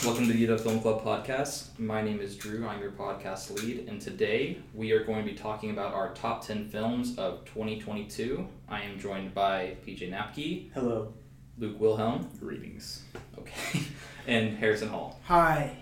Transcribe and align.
Hello, 0.00 0.12
welcome 0.12 0.26
to 0.28 0.32
the 0.32 0.46
UW 0.46 0.60
Film 0.60 0.80
Club 0.80 1.02
podcast. 1.04 1.78
My 1.78 2.02
name 2.02 2.20
is 2.20 2.36
Drew, 2.36 2.66
I'm 2.66 2.80
your 2.80 2.90
podcast 2.92 3.50
lead, 3.62 3.88
and 3.88 4.00
today 4.00 4.58
we 4.74 4.92
are 4.92 5.02
going 5.04 5.24
to 5.24 5.30
be 5.30 5.36
talking 5.36 5.70
about 5.70 5.92
our 5.94 6.12
top 6.14 6.46
10 6.46 6.68
films 6.68 7.16
of 7.18 7.44
2022. 7.46 8.46
I 8.68 8.82
am 8.82 8.98
joined 8.98 9.34
by 9.34 9.76
PJ 9.86 10.10
Knapke, 10.10 10.70
Hello. 10.72 11.12
Luke 11.58 11.80
Wilhelm, 11.80 12.28
Greetings. 12.38 13.02
okay, 13.38 13.80
and 14.26 14.56
Harrison 14.56 14.88
Hall. 14.88 15.20
Hi. 15.24 15.76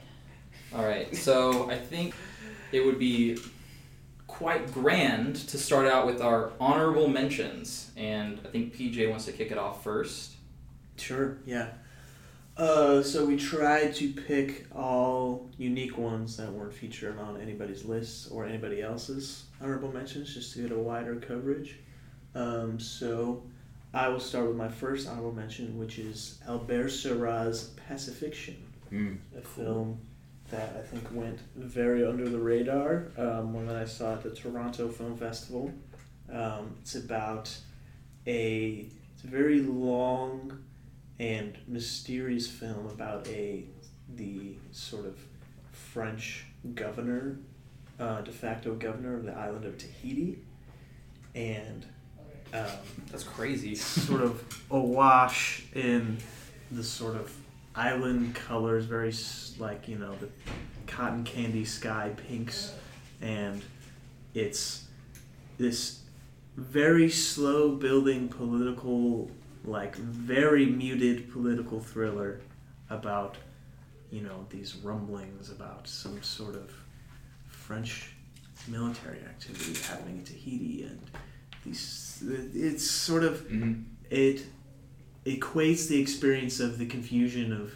Alright, 0.74 1.14
so 1.16 1.70
I 1.70 1.76
think 1.78 2.14
it 2.72 2.84
would 2.84 2.98
be 2.98 3.38
quite 4.26 4.72
grand 4.72 5.36
to 5.48 5.58
start 5.58 5.86
out 5.86 6.06
with 6.06 6.20
our 6.20 6.52
honorable 6.60 7.08
mentions, 7.08 7.90
and 7.96 8.40
I 8.44 8.48
think 8.48 8.74
PJ 8.76 9.08
wants 9.10 9.26
to 9.26 9.32
kick 9.32 9.50
it 9.50 9.58
off 9.58 9.82
first. 9.84 10.32
Sure, 10.96 11.38
yeah. 11.44 11.68
Uh, 12.56 13.02
so 13.02 13.24
we 13.26 13.36
tried 13.36 13.94
to 13.94 14.12
pick 14.12 14.66
all 14.74 15.50
unique 15.58 15.98
ones 15.98 16.38
that 16.38 16.50
weren't 16.50 16.72
featured 16.72 17.18
on 17.18 17.38
anybody's 17.40 17.84
lists 17.84 18.28
or 18.28 18.46
anybody 18.46 18.80
else's 18.80 19.44
honorable 19.60 19.92
mentions 19.92 20.32
just 20.32 20.54
to 20.54 20.62
get 20.62 20.72
a 20.72 20.78
wider 20.78 21.16
coverage. 21.16 21.76
Um, 22.34 22.80
so 22.80 23.42
I 23.92 24.08
will 24.08 24.20
start 24.20 24.46
with 24.48 24.56
my 24.56 24.68
first 24.68 25.06
honorable 25.06 25.32
mention, 25.32 25.78
which 25.78 25.98
is 25.98 26.38
Albert 26.48 26.90
Serra's 26.90 27.70
Pacifiction, 27.88 28.56
Mm. 28.92 29.18
a 29.36 29.40
film 29.40 29.98
that 30.50 30.76
I 30.78 30.86
think 30.86 31.08
went 31.12 31.40
very 31.56 32.06
under 32.06 32.28
the 32.28 32.38
radar 32.38 33.08
um, 33.18 33.52
when 33.52 33.68
I 33.68 33.84
saw 33.84 34.12
it 34.12 34.18
at 34.18 34.22
the 34.22 34.30
Toronto 34.30 34.88
Film 34.88 35.16
Festival. 35.16 35.72
Um, 36.32 36.76
it's 36.80 36.94
about 36.94 37.52
a 38.28 38.86
it's 39.14 39.24
a 39.24 39.26
very 39.26 39.60
long 39.60 40.62
and 41.18 41.56
mysterious 41.66 42.46
film 42.48 42.86
about 42.86 43.26
a 43.28 43.64
the 44.16 44.54
sort 44.72 45.06
of 45.06 45.18
French 45.72 46.44
governor, 46.74 47.38
uh, 47.98 48.20
de 48.20 48.30
facto 48.30 48.74
governor 48.74 49.16
of 49.16 49.24
the 49.24 49.32
island 49.32 49.64
of 49.64 49.76
Tahiti, 49.78 50.38
and 51.34 51.86
um, 52.54 52.66
That's 53.10 53.24
crazy. 53.24 53.74
sort 53.74 54.20
of 54.22 54.42
awash 54.70 55.64
in 55.74 56.18
the 56.70 56.84
sort 56.84 57.16
of 57.16 57.32
island 57.74 58.34
colors, 58.34 58.84
very 58.84 59.12
like 59.58 59.88
you 59.88 59.96
know 59.98 60.14
the 60.16 60.28
cotton 60.86 61.24
candy 61.24 61.64
sky 61.64 62.12
pinks, 62.28 62.74
and 63.20 63.62
it's 64.34 64.84
this 65.58 66.00
very 66.56 67.10
slow 67.10 67.70
building 67.72 68.28
political, 68.28 69.30
like 69.66 69.96
very 69.96 70.66
muted 70.66 71.32
political 71.32 71.80
thriller 71.80 72.40
about 72.90 73.36
you 74.10 74.22
know 74.22 74.46
these 74.50 74.76
rumblings 74.76 75.50
about 75.50 75.86
some 75.88 76.22
sort 76.22 76.54
of 76.54 76.72
French 77.48 78.12
military 78.68 79.18
activity 79.20 79.74
happening 79.88 80.18
in 80.18 80.24
Tahiti 80.24 80.82
and 80.84 81.00
these 81.64 82.22
it's 82.54 82.88
sort 82.88 83.24
of 83.24 83.46
Mm-hmm. 83.48 83.82
it 84.10 84.46
equates 85.24 85.88
the 85.88 86.00
experience 86.00 86.60
of 86.60 86.78
the 86.78 86.86
confusion 86.86 87.52
of 87.52 87.74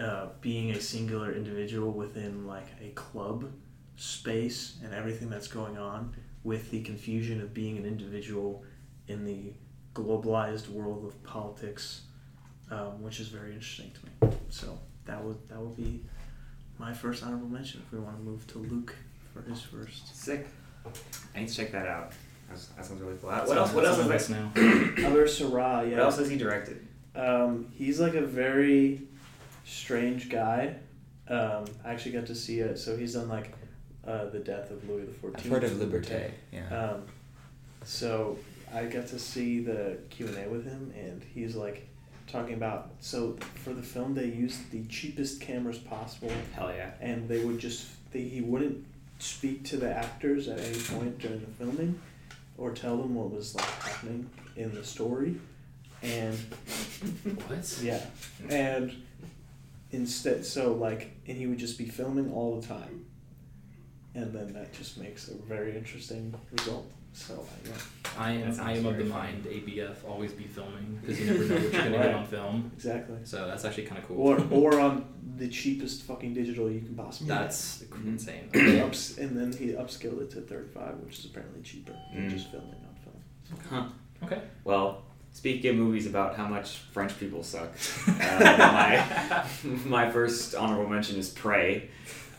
uh, 0.00 0.28
being 0.40 0.70
a 0.70 0.80
singular 0.80 1.32
individual 1.32 1.90
within 1.90 2.46
like 2.46 2.68
a 2.80 2.90
club 2.90 3.50
space 3.96 4.76
and 4.84 4.94
everything 4.94 5.28
that's 5.28 5.48
going 5.48 5.76
on 5.76 6.14
with 6.44 6.70
the 6.70 6.82
confusion 6.82 7.40
of 7.42 7.52
being 7.52 7.76
an 7.76 7.84
individual 7.84 8.62
in 9.08 9.24
the 9.24 9.52
globalized 9.94 10.68
world 10.68 11.04
of 11.04 11.22
politics, 11.24 12.02
um, 12.70 13.02
which 13.02 13.20
is 13.20 13.28
very 13.28 13.52
interesting 13.52 13.90
to 13.92 14.26
me. 14.28 14.36
So 14.48 14.78
that 15.06 15.22
would 15.22 15.36
that 15.48 15.58
would 15.58 15.76
be 15.76 16.02
my 16.78 16.92
first 16.92 17.22
honorable 17.22 17.48
mention. 17.48 17.82
If 17.86 17.92
we 17.92 17.98
want 17.98 18.16
to 18.16 18.22
move 18.22 18.46
to 18.48 18.58
Luke 18.58 18.94
for 19.32 19.42
his 19.42 19.60
first. 19.60 20.14
Sick. 20.16 20.46
I 21.34 21.40
need 21.40 21.48
to 21.48 21.54
check 21.54 21.72
that 21.72 21.86
out. 21.86 22.12
That's, 22.48 22.66
that 22.66 22.84
sounds 22.84 23.00
really 23.00 23.16
cool. 23.20 23.30
What 23.30 23.46
That's 23.46 23.50
else? 23.52 23.72
What 23.72 23.84
else 23.84 23.98
on 23.98 24.12
is 24.12 24.26
the 24.26 24.34
now. 24.34 24.52
Albert 25.06 25.28
Serra, 25.28 25.84
yeah. 25.84 25.96
What 25.96 26.00
else 26.00 26.18
has 26.18 26.28
he 26.28 26.36
directed? 26.36 26.86
Um, 27.14 27.72
he's 27.74 28.00
like 28.00 28.14
a 28.14 28.22
very 28.22 29.02
strange 29.64 30.28
guy. 30.28 30.74
Um, 31.28 31.64
I 31.84 31.92
actually 31.92 32.12
got 32.12 32.26
to 32.26 32.34
see 32.34 32.58
it. 32.60 32.78
So 32.78 32.96
he's 32.96 33.14
done 33.14 33.28
like 33.28 33.52
uh, 34.06 34.26
the 34.26 34.40
death 34.40 34.70
of 34.70 34.88
Louis 34.88 35.04
the 35.04 35.12
Fourteenth. 35.12 35.46
I've 35.46 35.52
heard 35.52 35.64
of 35.64 35.72
Liberté. 35.72 36.30
Yeah. 36.52 36.76
Um, 36.76 37.02
so 37.84 38.36
I 38.72 38.84
got 38.84 39.06
to 39.08 39.18
see 39.18 39.60
the 39.60 39.98
Q 40.10 40.26
and 40.28 40.36
A 40.38 40.48
with 40.48 40.64
him, 40.64 40.92
and 40.96 41.22
he's 41.34 41.56
like 41.56 41.88
talking 42.26 42.54
about. 42.54 42.90
So 43.00 43.36
for 43.64 43.72
the 43.72 43.82
film, 43.82 44.14
they 44.14 44.26
used 44.26 44.70
the 44.70 44.84
cheapest 44.84 45.40
cameras 45.40 45.78
possible, 45.78 46.32
Hell 46.54 46.72
yeah. 46.74 46.90
and 47.00 47.28
they 47.28 47.44
would 47.44 47.58
just 47.58 47.86
they, 48.12 48.22
he 48.22 48.40
wouldn't 48.40 48.84
speak 49.18 49.64
to 49.64 49.76
the 49.76 49.92
actors 49.92 50.48
at 50.48 50.58
any 50.60 50.78
point 50.78 51.18
during 51.18 51.40
the 51.40 51.46
filming, 51.46 52.00
or 52.56 52.70
tell 52.72 52.96
them 52.96 53.14
what 53.14 53.30
was 53.30 53.54
like 53.54 53.64
happening 53.82 54.30
in 54.56 54.74
the 54.74 54.84
story, 54.84 55.36
and 56.02 56.36
What? 57.46 57.78
yeah, 57.82 58.04
and 58.48 58.92
instead, 59.90 60.46
so 60.46 60.72
like, 60.74 61.10
and 61.26 61.36
he 61.36 61.46
would 61.46 61.58
just 61.58 61.76
be 61.76 61.86
filming 61.86 62.32
all 62.32 62.60
the 62.60 62.66
time, 62.66 63.04
and 64.14 64.32
then 64.32 64.52
that 64.54 64.72
just 64.72 64.96
makes 64.96 65.28
a 65.28 65.34
very 65.34 65.76
interesting 65.76 66.34
result. 66.52 66.90
So 67.12 67.34
uh, 67.34 67.68
yeah, 67.68 67.72
I 68.18 68.30
am, 68.32 68.60
I 68.60 68.72
am 68.74 68.86
of 68.86 68.96
the 68.96 69.04
funny. 69.04 69.08
mind 69.32 69.44
ABF 69.44 70.08
always 70.08 70.32
be 70.32 70.44
filming 70.44 70.98
because 71.00 71.20
you 71.20 71.26
never 71.30 71.44
know 71.44 71.54
what 71.54 71.62
you're 71.72 71.82
gonna 71.82 71.90
get 71.98 72.14
on 72.14 72.26
film. 72.26 72.70
exactly. 72.74 73.18
So 73.24 73.46
that's 73.46 73.64
actually 73.64 73.84
kind 73.84 73.98
of 73.98 74.06
cool. 74.08 74.18
Or 74.20 74.40
or 74.50 74.80
on 74.80 75.04
the 75.36 75.48
cheapest 75.48 76.02
fucking 76.04 76.34
digital 76.34 76.70
you 76.70 76.80
can 76.80 76.94
possibly. 76.94 77.28
that's 77.34 77.82
Mhm. 77.90 78.06
insane. 78.08 78.48
Okay. 78.54 78.80
Ups, 78.80 79.18
and 79.18 79.36
then 79.36 79.52
he 79.52 79.72
upscaled 79.74 80.20
it 80.22 80.30
to 80.30 80.40
thirty 80.40 80.68
five, 80.68 80.94
which 81.04 81.18
is 81.18 81.24
apparently 81.26 81.62
cheaper 81.62 81.92
than 82.14 82.28
Mm. 82.28 82.30
just 82.30 82.50
filming 82.50 82.70
on 82.88 82.94
film. 83.02 83.60
Huh. 83.68 84.26
Okay. 84.26 84.40
Well, 84.64 85.02
speaking 85.32 85.70
of 85.70 85.76
movies 85.76 86.06
about 86.06 86.36
how 86.36 86.46
much 86.46 86.76
French 86.92 87.18
people 87.18 87.42
suck, 87.42 87.70
uh, 88.08 88.14
my 88.58 89.44
my 89.86 90.10
first 90.10 90.54
honorable 90.54 90.88
mention 90.88 91.18
is 91.18 91.28
Prey. 91.30 91.88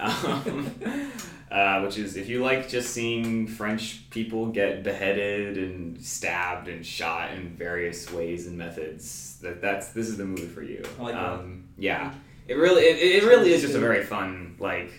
Um, 0.01 0.71
uh, 1.51 1.81
which 1.81 1.97
is 1.97 2.15
if 2.15 2.29
you 2.29 2.41
like 2.41 2.69
just 2.69 2.91
seeing 2.91 3.45
French 3.45 4.09
people 4.09 4.47
get 4.47 4.83
beheaded 4.83 5.57
and 5.57 6.01
stabbed 6.01 6.67
and 6.67 6.85
shot 6.85 7.31
in 7.31 7.49
various 7.49 8.11
ways 8.11 8.47
and 8.47 8.57
methods, 8.57 9.37
that 9.41 9.61
that's 9.61 9.89
this 9.89 10.07
is 10.07 10.17
the 10.17 10.25
movie 10.25 10.47
for 10.47 10.63
you. 10.63 10.83
I 10.99 11.03
like 11.03 11.15
um, 11.15 11.65
Yeah, 11.77 12.13
it 12.47 12.55
really 12.55 12.83
it, 12.83 13.23
it 13.23 13.27
really 13.27 13.53
is 13.53 13.61
just 13.61 13.75
a 13.75 13.79
very 13.79 14.03
fun 14.03 14.55
like 14.59 14.91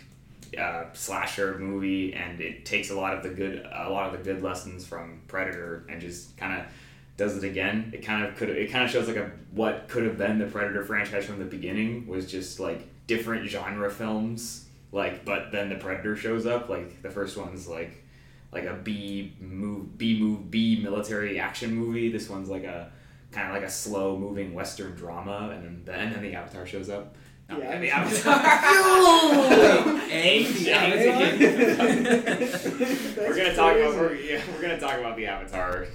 uh, 0.58 0.84
slasher 0.92 1.58
movie, 1.58 2.14
and 2.14 2.40
it 2.40 2.64
takes 2.64 2.90
a 2.90 2.94
lot 2.94 3.14
of 3.14 3.22
the 3.22 3.30
good 3.30 3.66
a 3.72 3.90
lot 3.90 4.12
of 4.12 4.12
the 4.12 4.22
good 4.22 4.42
lessons 4.42 4.86
from 4.86 5.22
Predator 5.28 5.84
and 5.88 6.00
just 6.00 6.36
kind 6.36 6.60
of 6.60 6.66
does 7.16 7.36
it 7.36 7.44
again. 7.44 7.90
It 7.94 8.04
kind 8.04 8.24
of 8.24 8.36
could 8.36 8.50
it 8.50 8.70
kind 8.70 8.84
of 8.84 8.90
shows 8.90 9.08
like 9.08 9.16
a 9.16 9.30
what 9.52 9.88
could 9.88 10.04
have 10.04 10.18
been 10.18 10.38
the 10.38 10.46
Predator 10.46 10.84
franchise 10.84 11.24
from 11.24 11.38
the 11.38 11.44
beginning 11.44 12.06
was 12.06 12.30
just 12.30 12.60
like 12.60 12.86
different 13.06 13.48
genre 13.48 13.90
films. 13.90 14.66
Like, 14.92 15.24
but 15.24 15.50
then 15.52 15.68
the 15.70 15.76
Predator 15.76 16.14
shows 16.16 16.46
up. 16.46 16.68
Like 16.68 17.02
the 17.02 17.10
first 17.10 17.36
one's 17.36 17.66
like 17.66 18.04
like 18.52 18.64
a 18.64 18.74
B 18.74 19.32
move 19.40 19.96
B 19.98 20.20
move 20.20 20.50
B 20.50 20.78
military 20.82 21.40
action 21.40 21.74
movie. 21.74 22.10
This 22.12 22.28
one's 22.28 22.48
like 22.50 22.64
a 22.64 22.92
kind 23.30 23.48
of 23.48 23.54
like 23.54 23.64
a 23.64 23.70
slow 23.70 24.18
moving 24.18 24.52
western 24.54 24.94
drama, 24.94 25.50
and 25.54 25.64
then 25.64 25.82
then, 25.84 26.12
then 26.12 26.22
the 26.22 26.34
Avatar 26.34 26.66
shows 26.66 26.90
up. 26.90 27.16
No, 27.48 27.58
Yeah. 27.58 27.78
the 27.80 27.90
Avatar. 27.96 28.34
That's 32.22 32.64
we're 33.16 33.36
gonna 33.36 33.54
talk 33.54 33.76
about 33.76 33.94
we're, 33.96 34.14
yeah, 34.14 34.42
we're 34.54 34.60
gonna 34.62 34.78
talk 34.80 34.98
about 34.98 35.16
the 35.16 35.26
Avatar. 35.26 35.86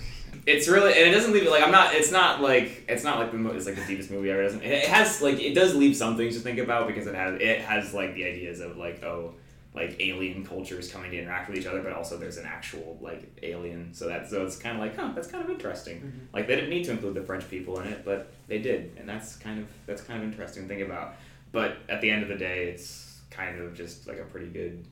It's 0.47 0.67
really 0.67 0.93
and 0.93 1.09
it 1.09 1.11
doesn't 1.11 1.33
leave 1.33 1.43
it 1.43 1.51
like 1.51 1.61
I'm 1.63 1.71
not. 1.71 1.93
It's 1.93 2.11
not 2.11 2.41
like 2.41 2.85
it's 2.87 3.03
not 3.03 3.19
like 3.19 3.31
the 3.31 3.37
mo- 3.37 3.51
it's 3.51 3.65
like 3.65 3.75
the 3.75 3.85
deepest 3.85 4.09
movie 4.09 4.31
ever. 4.31 4.43
Doesn't 4.43 4.63
it, 4.63 4.85
has 4.85 5.21
like 5.21 5.39
it 5.39 5.53
does 5.53 5.75
leave 5.75 5.95
some 5.95 6.15
things 6.15 6.35
to 6.35 6.41
think 6.41 6.57
about 6.59 6.87
because 6.87 7.05
it 7.05 7.15
has 7.15 7.39
it 7.41 7.59
has 7.61 7.93
like 7.93 8.15
the 8.15 8.23
ideas 8.25 8.61
of 8.61 8.77
like 8.77 9.03
oh 9.03 9.33
like 9.75 9.97
alien 9.99 10.43
cultures 10.43 10.91
coming 10.91 11.11
to 11.11 11.17
interact 11.21 11.49
with 11.49 11.59
each 11.59 11.67
other, 11.67 11.83
but 11.83 11.91
also 11.93 12.17
there's 12.17 12.37
an 12.37 12.45
actual 12.45 12.97
like 13.01 13.21
alien. 13.43 13.93
So 13.93 14.07
that 14.07 14.29
so 14.29 14.45
it's 14.45 14.55
kind 14.57 14.75
of 14.77 14.81
like 14.81 14.95
huh 14.95 15.11
that's 15.13 15.27
kind 15.27 15.43
of 15.43 15.49
interesting. 15.49 15.99
Mhm. 15.99 16.33
Like 16.33 16.47
they 16.47 16.55
didn't 16.55 16.69
need 16.69 16.85
to 16.85 16.91
include 16.91 17.15
the 17.15 17.23
French 17.23 17.47
people 17.49 17.79
in 17.81 17.87
it, 17.89 18.03
but 18.05 18.31
they 18.47 18.59
did, 18.59 18.95
and 18.97 19.07
that's 19.07 19.35
kind 19.35 19.59
of 19.59 19.67
that's 19.85 20.01
kind 20.01 20.23
of 20.23 20.29
interesting 20.29 20.63
to 20.63 20.69
think 20.69 20.81
about. 20.81 21.15
But 21.51 21.77
at 21.89 21.99
the 22.01 22.09
end 22.09 22.23
of 22.23 22.29
the 22.29 22.35
day, 22.37 22.69
it's 22.69 23.19
kind 23.29 23.59
of 23.59 23.75
just 23.75 24.07
like 24.07 24.19
a 24.19 24.23
pretty 24.23 24.47
good 24.47 24.85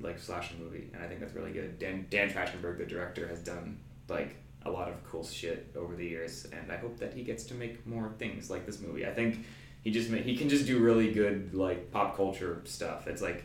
like 0.00 0.18
slasher 0.18 0.54
movie, 0.60 0.90
and 0.92 1.02
I 1.02 1.06
think 1.06 1.20
that's 1.20 1.34
really 1.34 1.52
good. 1.52 1.78
Dan 1.78 2.06
Dan 2.10 2.28
Trachtenberg, 2.28 2.78
the 2.78 2.84
director, 2.86 3.28
has 3.28 3.38
done 3.38 3.78
like 4.08 4.36
a 4.68 4.70
lot 4.70 4.88
of 4.88 5.02
cool 5.04 5.24
shit 5.24 5.72
over 5.76 5.94
the 5.96 6.04
years, 6.06 6.46
and 6.52 6.70
I 6.70 6.76
hope 6.76 6.98
that 6.98 7.14
he 7.14 7.22
gets 7.22 7.44
to 7.44 7.54
make 7.54 7.86
more 7.86 8.10
things 8.18 8.50
like 8.50 8.66
this 8.66 8.80
movie. 8.80 9.06
I 9.06 9.12
think 9.12 9.44
he 9.82 9.90
just 9.90 10.10
ma- 10.10 10.18
he 10.18 10.36
can 10.36 10.48
just 10.48 10.66
do 10.66 10.78
really 10.78 11.12
good 11.12 11.54
like 11.54 11.90
pop 11.92 12.16
culture 12.16 12.60
stuff. 12.64 13.06
It's 13.06 13.22
like 13.22 13.44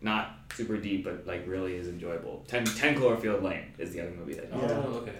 not 0.00 0.36
super 0.54 0.76
deep, 0.76 1.04
but 1.04 1.26
like 1.26 1.44
really 1.46 1.74
is 1.76 1.88
enjoyable. 1.88 2.44
Ten, 2.48 2.64
10 2.64 2.96
Cloverfield 2.96 3.42
Lane 3.42 3.72
is 3.78 3.92
the 3.92 4.00
other 4.00 4.10
movie 4.12 4.34
that. 4.34 4.48
Oh, 4.52 4.60
Yeah. 4.60 4.68
okay. 5.00 5.12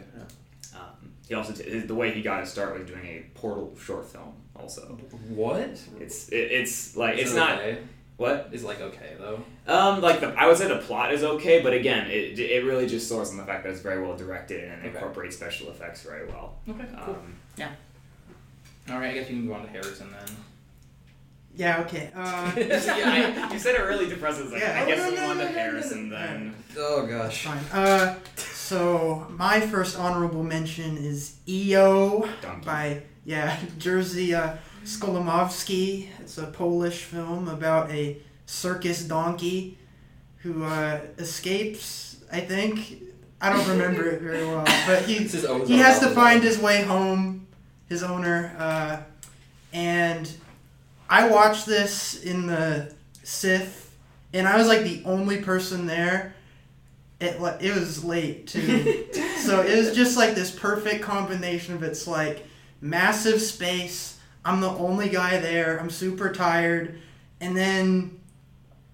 Um, 0.74 1.12
he 1.28 1.34
also 1.34 1.52
t- 1.52 1.78
the 1.80 1.94
way 1.94 2.12
he 2.12 2.22
got 2.22 2.40
his 2.40 2.50
start 2.50 2.78
was 2.78 2.88
doing 2.88 3.04
a 3.04 3.24
Portal 3.34 3.76
short 3.80 4.06
film. 4.06 4.32
Also, 4.56 4.82
What? 5.28 5.78
it's 6.00 6.28
it, 6.28 6.36
it's 6.36 6.96
like 6.96 7.14
Is 7.18 7.26
it's 7.26 7.34
not 7.34 7.58
okay? 7.58 7.78
What 8.22 8.48
Is 8.52 8.64
like 8.64 8.80
okay 8.80 9.12
though. 9.18 9.38
um 9.66 10.00
like 10.00 10.20
the, 10.20 10.28
I 10.28 10.46
would 10.46 10.56
say 10.56 10.68
the 10.68 10.78
plot 10.78 11.12
is 11.12 11.22
okay, 11.34 11.60
but 11.62 11.72
again, 11.74 12.04
it 12.10 12.38
it 12.38 12.64
really 12.64 12.86
just 12.86 13.08
soars 13.08 13.28
on 13.30 13.36
the 13.36 13.44
fact 13.44 13.64
that 13.64 13.70
it's 13.70 13.80
very 13.82 14.00
well 14.02 14.16
directed 14.16 14.64
and 14.70 14.78
Okay. 14.80 14.88
incorporates 14.94 15.36
special 15.36 15.68
effects 15.70 16.02
very 16.02 16.26
well. 16.26 16.54
Okay. 16.68 16.86
Um, 16.96 17.34
All 18.90 18.98
right. 18.98 19.10
I 19.10 19.14
guess 19.14 19.28
you 19.30 19.36
can 19.36 19.46
go 19.46 19.54
on 19.54 19.62
to 19.62 19.68
Harrison 19.68 20.08
then. 20.10 20.36
Yeah, 21.54 21.80
okay. 21.82 22.10
Uh, 22.16 22.50
yeah, 22.56 23.46
I, 23.50 23.52
you 23.52 23.58
said 23.58 23.74
it 23.74 23.82
really 23.82 24.08
depressing. 24.08 24.50
Like, 24.50 24.62
Yeah. 24.62 24.82
I 24.82 24.86
guess 24.86 24.98
Oh, 25.00 25.04
no, 25.04 25.10
we 25.10 25.16
no, 25.16 25.30
on 25.30 25.36
no, 25.38 25.44
to 25.44 25.48
no, 25.50 25.54
no, 25.54 25.58
Harrison 25.60 26.08
no. 26.08 26.16
then. 26.16 26.54
Oh 26.78 27.06
gosh. 27.06 27.44
fine. 27.44 27.64
Uh, 27.72 28.18
so 28.36 29.26
my 29.30 29.60
first 29.60 29.98
honorable 29.98 30.42
mention 30.42 30.96
is 30.96 31.36
EO 31.46 32.26
Donkey. 32.40 32.64
by 32.66 33.02
yeah 33.24 33.56
Jerzy 33.78 34.32
uh, 34.34 34.56
Skolimowski. 34.84 36.08
It's 36.32 36.38
a 36.38 36.46
Polish 36.46 37.02
film 37.02 37.46
about 37.46 37.90
a 37.90 38.16
circus 38.46 39.04
donkey 39.04 39.76
who 40.38 40.64
uh, 40.64 41.02
escapes. 41.18 42.24
I 42.32 42.40
think 42.40 43.02
I 43.38 43.50
don't 43.50 43.68
remember 43.68 44.08
it 44.08 44.22
very 44.22 44.46
well, 44.46 44.64
but 44.86 45.02
he 45.02 45.18
This 45.18 45.34
is 45.34 45.44
Ozark 45.44 45.68
he 45.68 45.76
has 45.76 46.00
to 46.00 46.08
find 46.08 46.42
his 46.42 46.58
way 46.58 46.84
home, 46.84 47.46
his 47.90 48.02
owner, 48.02 48.56
uh, 48.58 49.02
and 49.74 50.32
I 51.06 51.28
watched 51.28 51.66
this 51.66 52.22
in 52.22 52.46
the 52.46 52.94
Sith, 53.22 53.94
and 54.32 54.48
I 54.48 54.56
was 54.56 54.68
like 54.68 54.84
the 54.84 55.02
only 55.04 55.42
person 55.42 55.84
there. 55.84 56.34
It 57.20 57.36
it 57.60 57.74
was 57.74 58.02
late 58.06 58.46
too, 58.46 59.06
so 59.36 59.60
it 59.60 59.76
was 59.76 59.94
just 59.94 60.16
like 60.16 60.34
this 60.34 60.50
perfect 60.50 61.04
combination 61.04 61.74
of 61.74 61.82
it's 61.82 62.06
like 62.06 62.46
massive 62.80 63.42
space. 63.42 64.18
I'm 64.44 64.60
the 64.60 64.70
only 64.70 65.08
guy 65.08 65.38
there. 65.38 65.78
I'm 65.78 65.90
super 65.90 66.32
tired, 66.32 66.98
and 67.40 67.56
then 67.56 68.18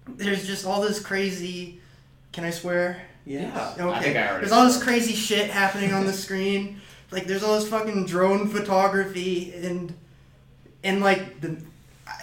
there's 0.07 0.45
just 0.45 0.65
all 0.65 0.81
this 0.81 0.99
crazy. 0.99 1.81
Can 2.31 2.43
I 2.43 2.51
swear? 2.51 3.01
Yeah. 3.25 3.73
Okay. 3.77 3.89
I 3.89 4.01
think 4.03 4.17
I 4.17 4.27
already 4.27 4.39
there's 4.45 4.51
all 4.51 4.65
this 4.65 4.81
crazy 4.81 5.13
shit 5.13 5.49
happening 5.49 5.93
on 5.93 6.05
the 6.05 6.13
screen. 6.25 6.79
Like 7.11 7.25
there's 7.25 7.43
all 7.43 7.59
this 7.59 7.67
fucking 7.67 8.05
drone 8.05 8.47
photography 8.47 9.53
and 9.55 9.93
and 10.83 11.01
like 11.01 11.41
the 11.41 11.57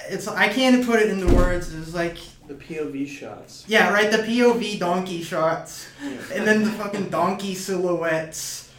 it's 0.09 0.29
I 0.29 0.49
can't 0.49 0.85
put 0.87 1.01
it 1.01 1.11
into 1.11 1.33
words. 1.35 1.75
It's 1.75 1.93
like 1.95 2.17
The 2.47 2.55
POV 2.55 3.09
shots. 3.09 3.65
yeah, 3.67 3.93
right. 3.93 4.11
The 4.11 4.19
POV 4.19 4.79
donkey 4.79 5.23
shots 5.23 5.89
Yeah. 6.03 6.11
and 6.35 6.47
then 6.47 6.63
the 6.65 6.71
fucking 6.71 7.09
donkey 7.11 7.55
silhouettes 7.57 8.71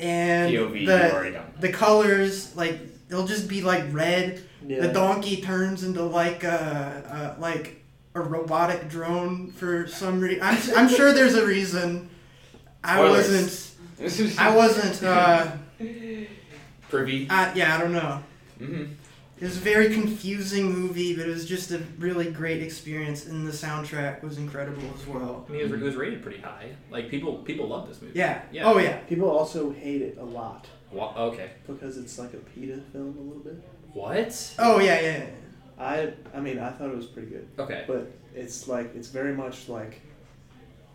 and 0.00 0.52
POV, 0.52 0.80
you 0.80 0.86
the 0.86 1.12
already 1.12 1.32
done. 1.32 1.52
the 1.60 1.72
colors 1.72 2.54
like 2.56 2.80
they'll 3.08 3.26
just 3.26 3.48
be 3.48 3.62
like 3.62 3.84
red. 3.92 4.42
Yeah. 4.66 4.80
The 4.86 4.92
donkey 4.92 5.40
turns 5.40 5.82
into 5.84 6.02
like 6.02 6.44
a, 6.44 7.36
a 7.38 7.40
like 7.40 7.84
a 8.14 8.20
robotic 8.20 8.88
drone 8.88 9.50
for 9.52 9.86
some 9.86 10.20
reason. 10.20 10.42
I'm 10.42 10.58
I'm 10.76 10.88
sure 10.88 11.12
there's 11.12 11.34
a 11.34 11.46
reason. 11.46 12.10
I 12.84 12.96
Spoilers. 12.96 13.74
wasn't. 14.00 14.38
I 14.40 14.56
wasn't. 14.56 15.02
Uh, 15.02 15.52
privy. 16.88 17.28
I, 17.30 17.52
yeah, 17.54 17.76
I 17.76 17.80
don't 17.80 17.92
know. 17.92 18.22
hmm 18.58 18.84
It 19.40 19.44
was 19.44 19.56
a 19.56 19.60
very 19.60 19.92
confusing 19.92 20.72
movie, 20.72 21.16
but 21.16 21.26
it 21.26 21.30
was 21.30 21.44
just 21.46 21.70
a 21.70 21.78
really 21.98 22.30
great 22.30 22.62
experience, 22.62 23.26
and 23.26 23.46
the 23.46 23.52
soundtrack 23.52 24.22
was 24.22 24.38
incredible 24.38 24.82
as 24.98 25.06
well. 25.06 25.46
I 25.48 25.52
mean, 25.52 25.60
it 25.60 25.70
was, 25.70 25.80
it 25.80 25.84
was 25.84 25.96
rated 25.96 26.22
pretty 26.22 26.40
high. 26.40 26.70
Like 26.90 27.08
people 27.10 27.38
people 27.38 27.68
love 27.68 27.88
this 27.88 28.00
movie. 28.02 28.18
Yeah. 28.18 28.42
Yeah. 28.52 28.66
Oh 28.70 28.78
yeah. 28.78 28.98
People 29.00 29.30
also 29.30 29.70
hate 29.70 30.02
it 30.02 30.18
a 30.18 30.24
lot 30.24 30.66
Wha- 30.90 31.14
okay. 31.16 31.50
because 31.66 31.98
it's 31.98 32.18
like 32.18 32.32
a 32.34 32.38
PETA 32.38 32.80
film 32.92 33.16
a 33.18 33.20
little 33.20 33.42
bit. 33.42 33.62
What? 33.92 34.54
Oh 34.58 34.78
yeah, 34.80 35.00
yeah. 35.00 35.18
yeah. 35.18 35.26
I 35.78 36.12
I 36.34 36.40
mean 36.40 36.58
I 36.58 36.70
thought 36.70 36.90
it 36.90 36.96
was 36.96 37.06
pretty 37.06 37.28
good, 37.28 37.48
Okay. 37.58 37.84
but 37.86 38.10
it's 38.34 38.68
like 38.68 38.94
it's 38.94 39.08
very 39.08 39.34
much 39.34 39.68
like 39.68 40.00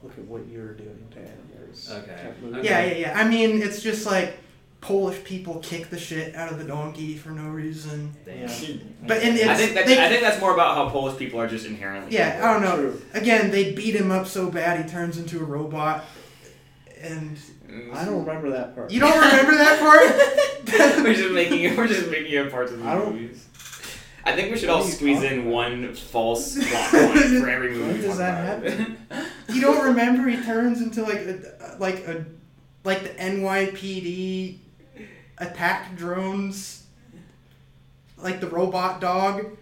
look 0.02 0.18
at 0.18 0.26
what 0.26 0.46
you're 0.48 0.74
doing 0.74 1.06
to 1.12 1.20
animals. 1.20 1.92
Okay. 1.92 2.34
Okay. 2.44 2.68
Yeah, 2.68 2.86
yeah, 2.86 2.94
yeah. 2.96 3.20
I 3.20 3.28
mean, 3.28 3.62
it's 3.62 3.82
just 3.82 4.06
like 4.06 4.38
Polish 4.82 5.24
people 5.24 5.60
kick 5.60 5.90
the 5.90 5.98
shit 5.98 6.36
out 6.36 6.52
of 6.52 6.58
the 6.60 6.66
donkey 6.66 7.16
for 7.16 7.30
no 7.30 7.50
reason. 7.50 8.14
Damn. 8.26 8.50
Yeah. 8.50 8.76
But 9.08 9.24
and 9.24 9.38
it's, 9.38 9.48
I 9.48 9.56
think 9.56 9.74
that's, 9.74 9.88
they, 9.88 10.06
I 10.06 10.10
think 10.10 10.22
that's 10.22 10.42
more 10.42 10.54
about 10.54 10.76
how 10.76 10.90
Polish 10.90 11.18
people 11.18 11.40
are 11.40 11.48
just 11.48 11.66
inherently. 11.66 12.14
yeah, 12.14 12.42
I 12.44 12.52
don't 12.54 12.62
know. 12.64 12.76
True. 12.76 13.02
Again, 13.14 13.50
they 13.50 13.72
beat 13.72 13.96
him 13.96 14.12
up 14.12 14.28
so 14.28 14.52
bad 14.52 14.84
he 14.84 14.92
turns 14.92 15.18
into 15.18 15.40
a 15.40 15.44
robot, 15.44 16.04
and 17.00 17.38
I 17.94 18.06
don't 18.06 18.26
remember 18.26 18.50
that 18.52 18.76
part. 18.76 18.92
you 18.92 19.00
don't 19.00 19.16
remember 19.20 19.56
that 19.56 19.80
part. 19.80 21.04
we're 21.04 21.14
just 21.14 21.34
making 21.34 21.76
we're 21.76 21.88
just 21.88 22.10
making 22.10 22.34
it 22.34 22.52
parts 22.52 22.72
of 22.72 22.80
the 22.80 22.86
I 22.86 22.96
don't- 22.96 23.14
movies. 23.16 23.48
I 24.26 24.32
think 24.34 24.52
we 24.54 24.58
should 24.58 24.70
What 24.70 24.78
all 24.80 24.84
squeeze 24.86 25.22
talking 25.22 25.42
in 25.42 25.50
one 25.50 25.94
false 25.94 26.56
plot 26.70 26.92
point 26.92 27.20
for 27.42 27.50
every 27.50 27.72
movie. 27.72 27.92
When 27.92 28.02
does 28.02 28.18
that 28.20 28.64
happen? 28.64 28.98
you 29.50 29.60
don't 29.60 29.84
remember 29.86 30.30
he 30.30 30.42
turns 30.42 30.82
into 30.82 31.04
like 31.04 31.20
a 31.20 31.76
like 31.80 32.08
a 32.08 32.26
like 32.86 33.04
the 33.04 33.10
NYPD 33.10 34.60
attack 35.40 35.96
drones 35.98 36.86
like 38.18 38.40
the 38.40 38.48
robot 38.48 39.02
dog 39.02 39.58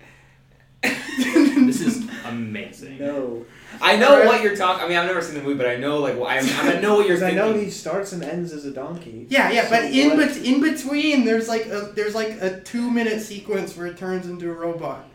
This 0.83 1.81
is 1.81 2.07
amazing. 2.25 2.99
No, 2.99 3.45
I 3.81 3.95
know 3.95 4.25
what 4.25 4.41
you're 4.41 4.55
talking. 4.55 4.83
I 4.85 4.87
mean, 4.89 4.97
I've 4.97 5.05
never 5.07 5.21
seen 5.21 5.35
the 5.35 5.41
movie, 5.41 5.55
but 5.57 5.67
I 5.67 5.75
know 5.77 5.99
like 5.99 6.15
I, 6.17 6.39
I 6.39 6.79
know 6.81 6.95
what 6.95 7.07
you're 7.07 7.17
because 7.17 7.23
I 7.23 7.35
know 7.35 7.53
he 7.53 7.69
starts 7.69 8.11
and 8.13 8.23
ends 8.23 8.51
as 8.53 8.65
a 8.65 8.71
donkey. 8.71 9.27
yeah 9.29 9.51
yeah 9.51 9.63
So 9.65 9.69
but 9.69 9.83
in 9.91 10.17
what- 10.17 10.27
bet- 10.29 10.37
in 10.37 10.61
between 10.61 11.25
there's 11.25 11.47
like 11.47 11.65
a 11.67 11.91
there's 11.95 12.15
like 12.15 12.29
a 12.41 12.59
two 12.61 12.89
minute 12.91 13.21
sequence 13.21 13.77
where 13.77 13.87
it 13.87 13.97
turns 13.97 14.25
into 14.27 14.49
a 14.49 14.53
robot 14.53 15.05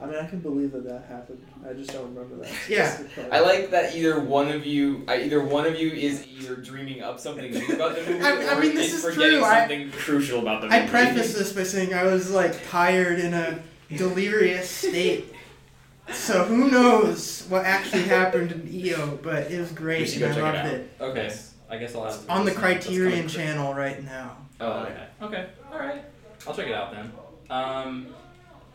I 0.00 0.06
mean, 0.06 0.16
I 0.16 0.26
can 0.26 0.40
believe 0.40 0.72
that 0.72 0.82
that 0.88 1.04
happened. 1.08 1.46
I 1.64 1.74
just 1.74 1.92
don't 1.92 2.12
remember 2.12 2.34
that. 2.44 2.50
Yeah. 2.68 2.98
I 3.30 3.38
like 3.38 3.70
that 3.70 3.94
either 3.94 4.18
one 4.18 4.48
of 4.50 4.66
you, 4.66 5.04
I- 5.06 5.22
either 5.22 5.40
one 5.44 5.64
of 5.64 5.78
you 5.78 5.92
is 5.92 6.26
either 6.26 6.56
dreaming 6.56 7.02
up 7.02 7.20
something 7.20 7.52
new 7.52 7.64
about 7.76 7.94
the 7.94 8.02
movie, 8.10 8.20
I- 8.24 8.48
I 8.56 8.58
mean, 8.60 8.74
this 8.74 8.92
is 8.92 9.04
forgetting 9.04 9.38
true. 9.38 9.44
I- 9.44 9.88
crucial 9.92 10.40
about 10.40 10.60
the 10.60 10.66
movie. 10.66 10.80
I 10.80 10.86
preface 10.88 11.34
this 11.34 11.52
by 11.52 11.62
saying 11.62 11.94
I 11.94 12.02
was 12.02 12.32
like 12.32 12.68
tired 12.68 13.20
in 13.20 13.32
a 13.32 13.62
delirious 13.96 14.68
state 14.68 15.32
so 16.10 16.44
who 16.44 16.70
knows 16.70 17.46
what 17.48 17.64
actually 17.64 18.02
happened 18.02 18.52
in 18.52 18.68
EO 18.68 19.18
but 19.22 19.50
it 19.50 19.58
was 19.60 19.72
great 19.72 20.12
and 20.14 20.24
I 20.24 20.28
check 20.28 20.36
it 20.38 20.42
loved 20.42 20.56
out. 20.58 20.66
it 20.66 20.90
Okay. 21.00 21.22
Yes. 21.24 21.54
I 21.70 21.78
guess 21.78 21.94
I'll 21.94 22.04
have 22.04 22.26
to 22.26 22.32
on 22.32 22.44
the 22.44 22.52
Criterion 22.52 23.12
kinda 23.20 23.32
channel 23.32 23.74
right 23.74 24.02
now 24.02 24.36
Oh, 24.60 24.84
okay. 24.84 25.06
Okay. 25.20 25.46
All 25.72 25.78
right. 25.80 26.04
I'll 26.46 26.54
check 26.54 26.68
it 26.68 26.72
out 26.72 26.92
then. 26.92 27.12
Um, 27.50 28.06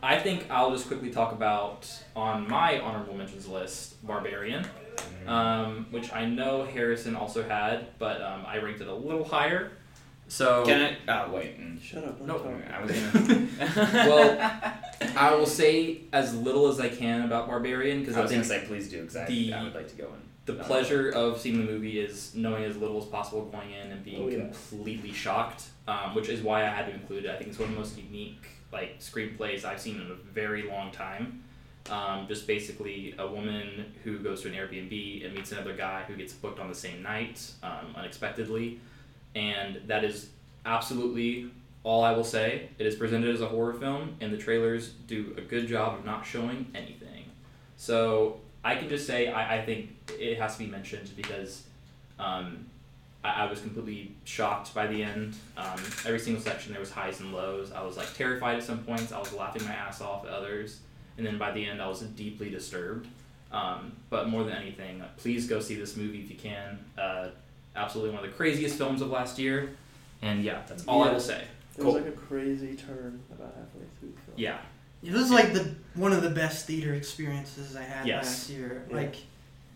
I 0.02 0.18
think 0.18 0.44
I'll 0.50 0.70
just 0.70 0.86
quickly 0.86 1.10
talk 1.10 1.32
about 1.32 1.90
on 2.14 2.46
my 2.46 2.78
honorable 2.78 3.14
mentions 3.14 3.48
list, 3.48 4.06
Barbarian, 4.06 4.66
um, 5.26 5.86
which 5.90 6.12
I 6.12 6.26
know 6.26 6.64
Harrison 6.64 7.16
also 7.16 7.42
had, 7.42 7.98
but 7.98 8.20
um, 8.20 8.44
I 8.46 8.58
ranked 8.58 8.82
it 8.82 8.86
a 8.88 8.94
little 8.94 9.24
higher. 9.24 9.72
So 10.28 10.64
Can 10.66 10.96
I? 11.08 11.26
Oh 11.26 11.32
wait. 11.32 11.58
mm. 11.58 11.82
Shut 11.82 12.04
up. 12.04 12.20
No. 12.20 12.38
talk. 12.38 12.52
I 12.70 12.82
was 12.82 12.92
gonna. 12.92 13.48
Well, 14.08 14.52
I 15.16 15.34
will 15.34 15.46
say 15.46 16.02
as 16.12 16.34
little 16.36 16.68
as 16.68 16.78
I 16.80 16.88
can 16.88 17.22
about 17.22 17.48
Barbarian 17.48 18.00
because 18.00 18.16
I 18.16 18.20
I, 18.20 18.22
was 18.22 18.30
think 18.30 18.46
gonna 18.46 18.60
say 18.60 18.66
please 18.66 18.88
do 18.90 19.00
because 19.02 19.16
I, 19.16 19.52
I 19.54 19.62
would 19.62 19.74
like 19.74 19.88
to 19.88 19.96
go 19.96 20.04
in. 20.06 20.20
the 20.44 20.52
No. 20.54 20.64
pleasure 20.64 21.10
of 21.10 21.38
seeing 21.40 21.58
the 21.64 21.70
movie 21.72 21.98
is 22.00 22.34
knowing 22.34 22.64
as 22.64 22.76
little 22.76 22.98
as 22.98 23.06
possible 23.06 23.44
going 23.46 23.70
in 23.70 23.90
and 23.90 24.04
being 24.04 24.22
Oh, 24.22 24.28
yeah. 24.28 24.38
completely 24.40 25.12
shocked, 25.12 25.64
um, 25.86 26.14
which 26.14 26.28
is 26.28 26.42
why 26.42 26.62
I 26.64 26.68
had 26.68 26.86
to 26.86 26.92
include 26.94 27.24
it. 27.24 27.30
I 27.30 27.36
think 27.36 27.50
it's 27.50 27.58
one 27.58 27.68
of 27.70 27.74
the 27.74 27.80
most 27.80 27.96
unique 27.98 28.44
like 28.70 28.98
screenplays 29.00 29.64
I've 29.64 29.80
seen 29.80 29.98
in 30.00 30.10
a 30.10 30.14
very 30.14 30.64
long 30.68 30.90
time. 30.90 31.42
Um, 31.90 32.26
just 32.28 32.46
basically 32.46 33.14
a 33.18 33.26
woman 33.26 33.94
who 34.04 34.18
goes 34.18 34.42
to 34.42 34.48
an 34.48 34.54
Airbnb 34.54 35.24
and 35.24 35.34
meets 35.34 35.52
another 35.52 35.72
guy 35.74 36.02
who 36.06 36.16
gets 36.16 36.34
booked 36.34 36.60
on 36.60 36.68
the 36.68 36.74
same 36.74 37.02
night 37.02 37.50
um, 37.62 37.94
unexpectedly, 37.96 38.78
and 39.34 39.80
that 39.86 40.04
is 40.04 40.30
absolutely 40.64 41.50
all 41.84 42.04
I 42.04 42.12
will 42.12 42.24
say. 42.24 42.68
It 42.78 42.86
is 42.86 42.94
presented 42.94 43.34
as 43.34 43.40
a 43.40 43.46
horror 43.46 43.74
film, 43.74 44.16
and 44.20 44.32
the 44.32 44.36
trailers 44.36 44.90
do 45.06 45.34
a 45.36 45.40
good 45.40 45.66
job 45.68 45.98
of 45.98 46.04
not 46.04 46.26
showing 46.26 46.66
anything. 46.74 47.24
So 47.76 48.40
I 48.64 48.74
can 48.76 48.88
just 48.88 49.06
say 49.06 49.28
I, 49.28 49.58
I 49.58 49.64
think 49.64 49.96
it 50.18 50.38
has 50.38 50.54
to 50.54 50.58
be 50.58 50.66
mentioned 50.66 51.10
because 51.16 51.62
um, 52.18 52.66
I, 53.24 53.44
I 53.44 53.50
was 53.50 53.60
completely 53.60 54.12
shocked 54.24 54.74
by 54.74 54.86
the 54.86 55.02
end. 55.02 55.36
Um, 55.56 55.78
every 56.04 56.18
single 56.18 56.42
section 56.42 56.72
there 56.72 56.80
was 56.80 56.90
highs 56.90 57.20
and 57.20 57.32
lows. 57.32 57.72
I 57.72 57.82
was 57.82 57.96
like 57.96 58.12
terrified 58.14 58.56
at 58.56 58.64
some 58.64 58.78
points. 58.78 59.12
I 59.12 59.18
was 59.18 59.32
laughing 59.32 59.64
my 59.64 59.72
ass 59.72 60.00
off 60.00 60.24
at 60.26 60.30
others, 60.30 60.80
and 61.16 61.26
then 61.26 61.38
by 61.38 61.52
the 61.52 61.64
end 61.64 61.80
I 61.80 61.88
was 61.88 62.00
deeply 62.00 62.50
disturbed. 62.50 63.08
Um, 63.50 63.92
but 64.10 64.28
more 64.28 64.44
than 64.44 64.54
anything, 64.54 65.02
please 65.16 65.48
go 65.48 65.60
see 65.60 65.74
this 65.74 65.96
movie 65.96 66.20
if 66.20 66.30
you 66.30 66.36
can. 66.36 66.78
Uh, 66.98 67.28
absolutely 67.78 68.14
one 68.14 68.24
of 68.24 68.30
the 68.30 68.36
craziest 68.36 68.76
films 68.76 69.00
of 69.00 69.08
last 69.10 69.38
year, 69.38 69.70
and 70.22 70.42
yeah, 70.42 70.62
that's 70.68 70.84
all 70.86 71.02
I 71.04 71.12
will 71.12 71.20
say. 71.20 71.42
It 71.42 71.80
Cool. 71.82 71.94
was 71.94 72.02
like 72.02 72.12
a 72.12 72.16
crazy 72.16 72.74
turn 72.74 73.20
about 73.32 73.54
halfway 73.56 73.86
through 74.00 74.10
the 74.10 74.20
film. 74.22 74.34
Yeah, 74.36 74.58
It 75.02 75.12
was 75.12 75.30
like 75.30 75.52
the 75.52 75.74
one 75.94 76.12
of 76.12 76.22
the 76.22 76.30
best 76.30 76.66
theater 76.66 76.94
experiences 76.94 77.76
I 77.76 77.82
had 77.82 78.06
Yes. 78.06 78.24
last 78.24 78.50
year. 78.50 78.84
Yeah. 78.90 78.96
Like 78.96 79.14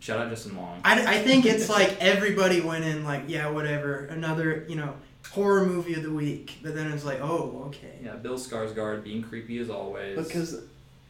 shout 0.01 0.19
out 0.19 0.29
Justin 0.31 0.57
Long. 0.57 0.81
I, 0.85 1.19
I 1.19 1.23
think 1.23 1.47
it's 1.47 1.69
like 1.69 1.97
everybody 2.01 2.61
went 2.61 2.85
in 2.85 3.05
like 3.05 3.25
yeah 3.29 3.49
whatever 3.51 4.07
another 4.07 4.67
you 4.69 4.75
know 4.77 4.95
horror 5.31 5.65
movie 5.65 5.95
of 5.95 6.03
the 6.03 6.11
week, 6.11 6.59
but 6.63 6.75
then 6.75 6.91
it's 6.93 7.05
like, 7.05 7.21
oh, 7.23 7.63
okay. 7.69 8.01
Yeah, 8.05 8.17
Bill 8.17 8.35
Skarsgård 8.37 9.05
being 9.05 9.23
creepy 9.23 9.59
as 9.61 9.71
always. 9.71 10.19
Because 10.19 10.61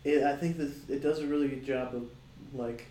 it, 0.05 0.23
I 0.23 0.37
think 0.37 0.59
that 0.59 0.71
it 0.91 1.03
does 1.03 1.21
a 1.21 1.27
really 1.27 1.49
good 1.49 1.65
job 1.65 1.95
of 1.95 2.05
like 2.53 2.87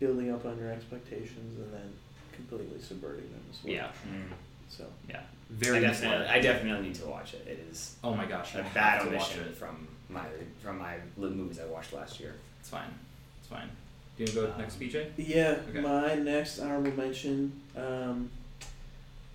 building 0.00 0.30
up 0.32 0.44
on 0.44 0.58
your 0.58 0.70
expectations 0.72 1.56
and 1.58 1.72
then 1.72 1.92
completely 2.36 2.80
subverting 2.80 3.28
them 3.30 3.42
as 3.50 3.64
well. 3.64 3.72
yeah, 3.72 3.88
Mm. 4.08 4.32
So 4.68 4.84
yeah, 5.08 5.20
very 5.50 5.78
I 5.78 5.80
definitely. 5.80 6.26
I 6.26 6.40
definitely 6.40 6.86
need 6.88 6.94
to 6.96 7.06
watch 7.06 7.34
it. 7.34 7.44
It 7.48 7.66
is 7.70 7.96
Oh 8.04 8.14
my 8.14 8.26
gosh, 8.26 8.54
you 8.54 8.60
a 8.60 8.62
have 8.62 8.74
bad 8.74 8.98
to 9.02 9.06
watch 9.06 9.14
omission 9.36 9.44
it. 9.48 9.56
from 9.56 9.88
my 10.08 10.24
from 10.62 10.78
my 10.78 10.94
li- 11.16 11.30
movies 11.30 11.58
I 11.60 11.66
watched 11.66 11.92
last 11.92 12.20
year. 12.20 12.34
It's 12.60 12.68
fine. 12.68 12.92
It's 13.40 13.48
fine. 13.48 13.68
Do 14.16 14.24
you 14.24 14.26
want 14.26 14.34
to 14.34 14.40
go 14.48 14.52
Um, 14.54 14.60
next, 14.60 14.80
PJ? 14.80 15.12
yeah, 15.18 15.56
Okay. 15.68 15.80
my 15.80 16.14
next 16.16 16.58
honorable 16.58 16.92
mention. 16.96 17.52
Um, 17.76 18.30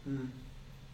hmm, 0.04 0.26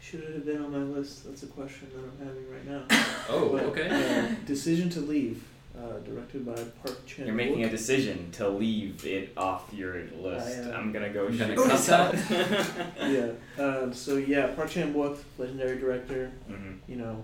should 0.02 0.22
it 0.24 0.34
have 0.36 0.46
been 0.46 0.62
on 0.62 0.72
my 0.72 0.78
list? 0.98 1.26
That's 1.26 1.44
a 1.44 1.48
question 1.48 1.90
that 1.96 2.04
I'm 2.04 2.28
having 2.28 2.52
right 2.52 2.66
now. 2.68 2.84
Oh, 3.30 3.50
But, 3.54 3.64
okay. 3.72 3.88
Uh, 3.90 4.36
Decision 4.46 4.90
to 4.92 5.00
Leave, 5.02 5.42
uh, 5.78 6.00
directed 6.00 6.46
by 6.46 6.56
Park 6.84 7.06
Chan. 7.06 7.26
You're 7.28 7.36
making 7.36 7.64
a 7.64 7.70
decision 7.70 8.32
to 8.34 8.50
leave 8.50 9.06
it 9.06 9.32
off 9.38 9.70
your 9.74 10.04
list. 10.20 10.60
I, 10.60 10.72
uh, 10.72 10.78
I'm 10.78 10.92
gonna 10.92 11.10
go 11.10 11.28
You're 11.28 11.38
gonna 11.38 11.56
shoot 11.56 11.64
cut 11.64 11.68
myself. 11.70 12.32
yeah. 13.02 13.64
Um, 13.64 13.94
so 13.94 14.18
yeah, 14.18 14.48
Park 14.48 14.70
Chan 14.70 14.94
Wook, 14.94 15.18
legendary 15.38 15.78
director. 15.78 16.32
hmm 16.48 16.74
You 16.88 16.96
know, 16.98 17.24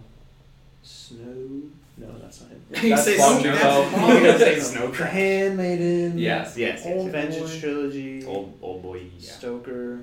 Snow. 0.83 1.61
No, 1.95 2.07
that's 2.19 2.41
not 2.41 2.49
him. 2.49 2.61
You 2.83 2.89
That's 2.89 3.03
say 3.03 3.17
Bong 3.17 3.39
Snow- 3.39 3.51
Joon-ho. 3.53 4.07
You're 4.13 4.21
gonna 4.21 4.39
say 4.39 4.59
Snow 4.59 4.87
Crash. 4.89 5.11
Handmaiden. 5.11 6.17
Yes, 6.17 6.57
yes, 6.57 6.81
yes. 6.83 6.85
Old 6.87 7.05
yes. 7.05 7.11
Vengeance 7.11 7.53
Boy. 7.53 7.59
trilogy. 7.59 8.25
Old 8.25 8.57
old 8.61 8.81
boy. 8.81 9.01
Yeah. 9.19 9.31
Stoker. 9.31 9.99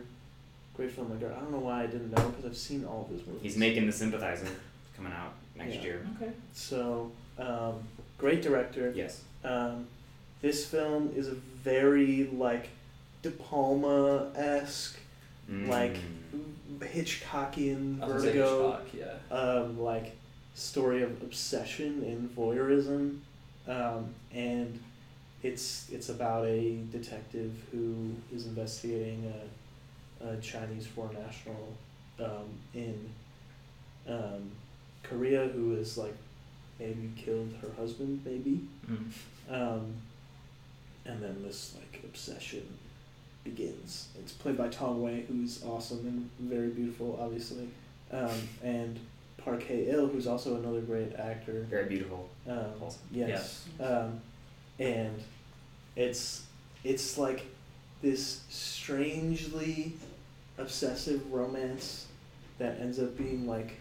Great 0.74 0.92
film 0.92 1.10
like. 1.10 1.18
I 1.30 1.34
don't 1.40 1.50
know 1.50 1.58
why 1.58 1.82
I 1.82 1.86
didn't 1.86 2.10
know 2.12 2.28
because 2.28 2.44
I've 2.46 2.56
seen 2.56 2.84
all 2.84 3.02
of 3.10 3.10
his 3.16 3.26
movies. 3.26 3.42
He's 3.42 3.56
making 3.56 3.86
the 3.86 3.92
Sympathizer 3.92 4.46
coming 4.96 5.12
out 5.12 5.34
next 5.56 5.74
Yeah. 5.76 5.82
year. 5.82 6.06
Okay. 6.16 6.30
So, 6.52 7.10
um, 7.38 7.74
great 8.20 8.42
director. 8.42 8.92
Yes. 8.94 9.22
Um, 9.42 9.86
this 10.42 10.66
film 10.66 11.12
is 11.16 11.28
a 11.28 11.34
very 11.34 12.28
like 12.32 12.68
De 13.22 13.30
Palma 13.30 14.30
esque, 14.36 14.98
Like, 15.48 15.96
Mm. 16.32 16.78
Hitchcockian 16.80 17.98
gonna 17.98 18.20
say 18.20 18.26
Vertigo. 18.28 18.78
Hitchcock, 18.92 19.18
yeah. 19.30 19.36
um, 19.36 19.80
like 19.80 20.16
story 20.54 21.02
of 21.02 21.10
obsession 21.22 22.04
and 22.04 22.34
voyeurism, 22.36 23.18
um, 23.66 24.14
and 24.32 24.78
it's 25.42 25.88
it's 25.90 26.08
about 26.08 26.46
a 26.46 26.76
detective 26.92 27.52
who 27.72 28.14
is 28.32 28.46
investigating 28.46 29.32
a, 30.22 30.28
a 30.28 30.36
Chinese 30.40 30.86
foreign 30.86 31.14
national 31.20 31.74
um, 32.20 32.48
in 32.74 33.10
um, 34.08 34.50
Korea 35.02 35.48
who 35.48 35.74
is 35.74 35.98
like 35.98 36.14
maybe 36.80 37.10
killed 37.16 37.52
her 37.62 37.68
husband 37.80 38.22
maybe, 38.24 38.60
Mm. 38.90 39.12
um, 39.50 39.94
and 41.04 41.22
then 41.22 41.42
this 41.44 41.74
like 41.78 42.02
obsession 42.04 42.66
begins. 43.44 44.08
It's 44.18 44.32
played 44.32 44.56
by 44.58 44.68
Tang 44.68 45.00
Wei, 45.02 45.22
who's 45.28 45.62
awesome 45.64 46.06
and 46.06 46.30
very 46.50 46.68
beautiful, 46.70 47.18
obviously, 47.22 47.68
um, 48.10 48.30
and 48.62 48.98
Park 49.38 49.62
Hae 49.62 49.88
Il, 49.90 50.08
who's 50.08 50.26
also 50.26 50.56
another 50.56 50.80
great 50.80 51.14
actor. 51.14 51.66
Very 51.70 51.88
beautiful. 51.88 52.28
Um, 52.46 52.66
Awesome. 52.82 53.00
yes, 53.12 53.66
um, 53.80 54.20
and 54.78 55.22
it's 55.96 56.42
it's 56.84 57.16
like 57.18 57.44
this 58.02 58.40
strangely 58.48 59.92
obsessive 60.58 61.32
romance 61.32 62.06
that 62.58 62.78
ends 62.80 62.98
up 62.98 63.16
being 63.16 63.46
like 63.46 63.76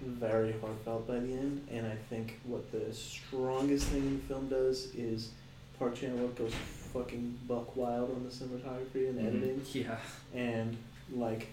very 0.00 0.52
heartfelt 0.60 1.06
by 1.06 1.18
the 1.18 1.32
end. 1.32 1.66
And 1.70 1.86
I 1.86 1.96
think 2.10 2.38
what 2.44 2.70
the 2.72 2.92
strongest 2.92 3.86
thing 3.88 4.20
the 4.20 4.34
film 4.34 4.48
does 4.48 4.94
is 4.94 5.30
Park 5.78 5.94
Chan 5.96 6.16
Wook 6.18 6.36
goes 6.36 6.52
fucking 6.92 7.38
buck 7.46 7.76
wild 7.76 8.10
on 8.10 8.24
the 8.24 8.30
cinematography 8.30 9.08
and 9.10 9.18
Mhm. 9.18 9.26
editing 9.26 9.62
Yeah. 9.72 9.98
and 10.34 10.76
like 11.12 11.48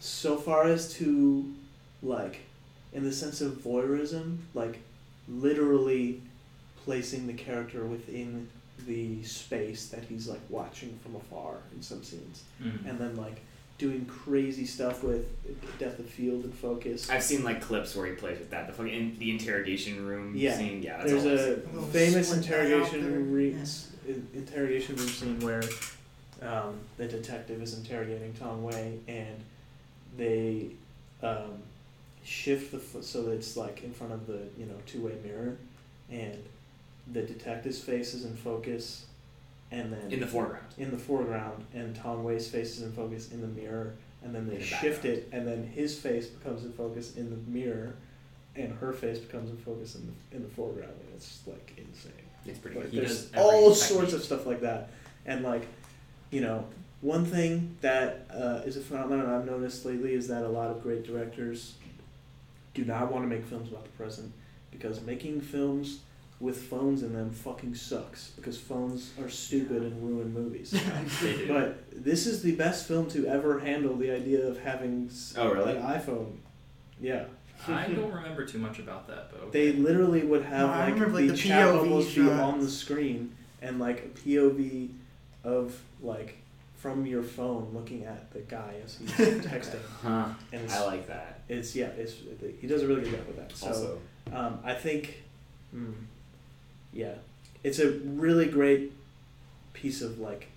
so 0.00 0.36
far 0.36 0.64
as 0.66 0.92
to 0.94 1.54
like 2.02 2.40
in 2.92 3.04
the 3.04 3.12
sense 3.12 3.40
of 3.40 3.52
voyeurism 3.62 4.38
like 4.52 4.78
literally 5.28 6.20
placing 6.84 7.26
the 7.26 7.32
character 7.32 7.84
within 7.84 8.48
the 8.86 9.22
space 9.22 9.86
that 9.88 10.04
he's 10.04 10.26
like 10.28 10.40
watching 10.50 10.98
from 11.02 11.14
afar 11.16 11.58
in 11.74 11.80
some 11.82 12.02
scenes 12.02 12.42
Mm. 12.62 12.84
and 12.88 12.98
then 12.98 13.16
like 13.16 13.40
doing 13.84 14.06
crazy 14.06 14.64
stuff 14.64 15.02
with 15.04 15.26
depth 15.78 15.98
of 15.98 16.06
field 16.06 16.42
and 16.44 16.54
focus 16.54 17.10
I've 17.10 17.22
seen 17.22 17.44
like 17.44 17.60
clips 17.60 17.94
where 17.94 18.06
he 18.06 18.12
plays 18.14 18.38
with 18.38 18.48
that. 18.50 18.66
The 18.66 18.72
fucking 18.72 18.90
in, 18.94 19.18
the 19.18 19.30
interrogation 19.30 20.06
room 20.06 20.32
Yeah. 20.34 20.56
scene. 20.56 20.82
Yeah, 20.82 20.96
that's 20.98 21.10
there's 21.12 21.24
a 21.26 21.56
seen. 21.70 21.82
Famous 21.90 22.28
split 22.28 22.44
that 22.46 22.54
out 22.54 22.62
interrogation 22.62 23.10
there, 23.10 23.20
re- 23.20 23.50
yeah. 24.08 24.14
interrogation 24.32 24.96
room 24.96 25.08
scene 25.08 25.40
where 25.40 25.62
um, 26.40 26.78
the 26.96 27.06
detective 27.06 27.60
is 27.60 27.76
interrogating 27.76 28.32
Tang 28.32 28.64
Wei 28.64 28.98
and 29.06 29.36
they 30.16 30.68
um, 31.22 31.58
shift 32.24 32.72
the 32.72 32.78
foot 32.78 33.04
so 33.04 33.24
that 33.24 33.32
it's 33.32 33.54
like 33.54 33.84
in 33.84 33.92
front 33.92 34.14
of 34.14 34.26
the 34.26 34.40
you 34.56 34.64
know 34.64 34.76
two 34.86 35.02
way 35.04 35.12
mirror 35.22 35.58
and 36.10 36.38
the 37.12 37.20
detective's 37.20 37.80
face 37.80 38.14
is 38.14 38.24
in 38.24 38.34
focus 38.34 39.04
and 39.74 39.92
then 39.92 40.10
in 40.12 40.20
the 40.20 40.26
foreground. 40.26 40.64
in 40.78 40.90
the 40.90 40.98
foreground 40.98 41.64
and 41.74 41.94
Tang 41.96 42.22
Wei's 42.24 42.48
face 42.48 42.76
is 42.76 42.82
in 42.82 42.92
focus 42.92 43.32
in 43.32 43.40
the 43.40 43.46
mirror 43.48 43.94
and 44.22 44.34
then 44.34 44.48
they 44.48 44.56
the 44.56 44.62
shift 44.64 45.02
background. 45.02 45.16
it 45.18 45.28
and 45.32 45.46
then 45.48 45.64
his 45.66 45.98
face 45.98 46.26
becomes 46.26 46.64
in 46.64 46.72
focus 46.72 47.16
in 47.16 47.30
the 47.30 47.50
mirror 47.50 47.94
and 48.56 48.72
her 48.78 48.92
face 48.92 49.18
becomes 49.18 49.50
in 49.50 49.56
focus 49.56 49.96
in 49.96 50.06
the, 50.30 50.36
in 50.36 50.42
the 50.42 50.48
foreground 50.48 50.92
and 50.92 51.08
it's 51.16 51.40
like 51.46 51.72
insane 51.76 52.12
It's 52.46 52.58
pretty 52.58 52.78
like 52.80 52.90
there's 52.90 53.30
all 53.36 53.70
technique. 53.74 53.76
sorts 53.88 54.12
of 54.12 54.22
stuff 54.22 54.46
like 54.46 54.60
that 54.60 54.90
and 55.26 55.42
like 55.42 55.66
you 56.30 56.40
know 56.40 56.64
one 57.00 57.24
thing 57.26 57.76
that 57.82 58.26
uh, 58.32 58.62
is 58.64 58.76
a 58.78 58.80
phenomenon 58.80 59.26
I've 59.28 59.44
noticed 59.44 59.84
lately 59.84 60.14
is 60.14 60.28
that 60.28 60.42
a 60.42 60.48
lot 60.48 60.70
of 60.70 60.82
great 60.82 61.04
directors 61.04 61.74
do 62.72 62.84
not 62.84 63.12
want 63.12 63.24
to 63.24 63.28
make 63.28 63.44
films 63.44 63.68
about 63.70 63.84
the 63.84 63.90
present 63.90 64.32
because 64.70 65.00
making 65.02 65.40
films 65.42 66.00
with 66.44 66.62
phones 66.64 67.02
in 67.02 67.14
them 67.14 67.30
fucking 67.30 67.74
sucks 67.74 68.28
because 68.36 68.58
phones 68.58 69.12
are 69.20 69.30
stupid 69.30 69.82
and 69.82 70.06
ruin 70.06 70.32
movies. 70.32 70.78
But 71.48 71.82
this 72.04 72.26
is 72.26 72.42
the 72.42 72.54
best 72.54 72.86
film 72.86 73.08
to 73.10 73.26
ever 73.26 73.60
handle 73.60 73.96
the 73.96 74.10
idea 74.10 74.46
of 74.46 74.60
having 74.60 75.10
Oh, 75.38 75.50
really? 75.50 75.76
an 75.76 75.82
iPhone. 75.82 76.36
Yeah. 77.00 77.24
I 77.66 77.86
don't 77.88 78.12
remember 78.12 78.44
too 78.44 78.58
much 78.58 78.78
about 78.78 79.08
that, 79.08 79.30
but 79.32 79.52
They 79.52 79.72
literally 79.72 80.22
would 80.22 80.42
have 80.44 80.68
No, 80.68 80.74
like, 80.74 80.94
remember, 80.94 81.16
the, 81.16 81.28
like, 81.28 81.30
the 81.30 81.36
chat 81.36 81.66
POV 81.68 81.82
bubbles 81.82 82.14
be 82.14 82.28
on 82.30 82.60
the 82.60 82.68
screen 82.68 83.34
and 83.62 83.78
like 83.78 83.98
a 84.04 84.08
POV 84.18 84.90
of 85.44 85.80
like 86.02 86.36
from 86.76 87.06
your 87.06 87.22
phone 87.22 87.70
looking 87.72 88.04
at 88.04 88.30
the 88.34 88.40
guy 88.40 88.74
as 88.84 88.98
he's 88.98 89.10
texting. 89.12 89.80
Huh. 90.02 90.26
And 90.52 90.70
I 90.70 90.84
like 90.84 91.06
that. 91.06 91.40
it's 91.48 91.74
yeah, 91.74 91.86
it's 91.96 92.14
he 92.60 92.66
does 92.66 92.82
a 92.82 92.86
really 92.86 93.00
good 93.02 93.12
job 93.12 93.26
with 93.28 93.36
that. 93.36 93.56
So 93.56 93.66
also, 93.68 93.98
um, 94.32 94.58
I 94.62 94.74
think, 94.74 95.22
mm, 95.74 95.94
yeah, 96.94 97.14
it's 97.62 97.78
a 97.78 97.90
really 97.90 98.46
great 98.46 98.92
piece 99.74 100.00
of 100.00 100.18
like 100.18 100.48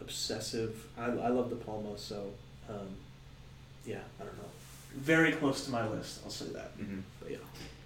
obsessive. 0.00 0.86
I, 0.98 1.04
I 1.06 1.28
love 1.28 1.50
De 1.50 1.56
Palma, 1.56 1.96
so 1.98 2.30
um, 2.68 2.88
yeah, 3.84 3.98
I 4.20 4.24
don't 4.24 4.36
know. 4.36 4.44
Very 4.96 5.32
close 5.32 5.64
to 5.64 5.70
my 5.70 5.86
list, 5.88 6.20
I'll 6.24 6.30
say 6.30 6.46
that. 6.52 6.78
mhm. 6.78 7.02
But 7.20 7.30
yeah, 7.32 7.36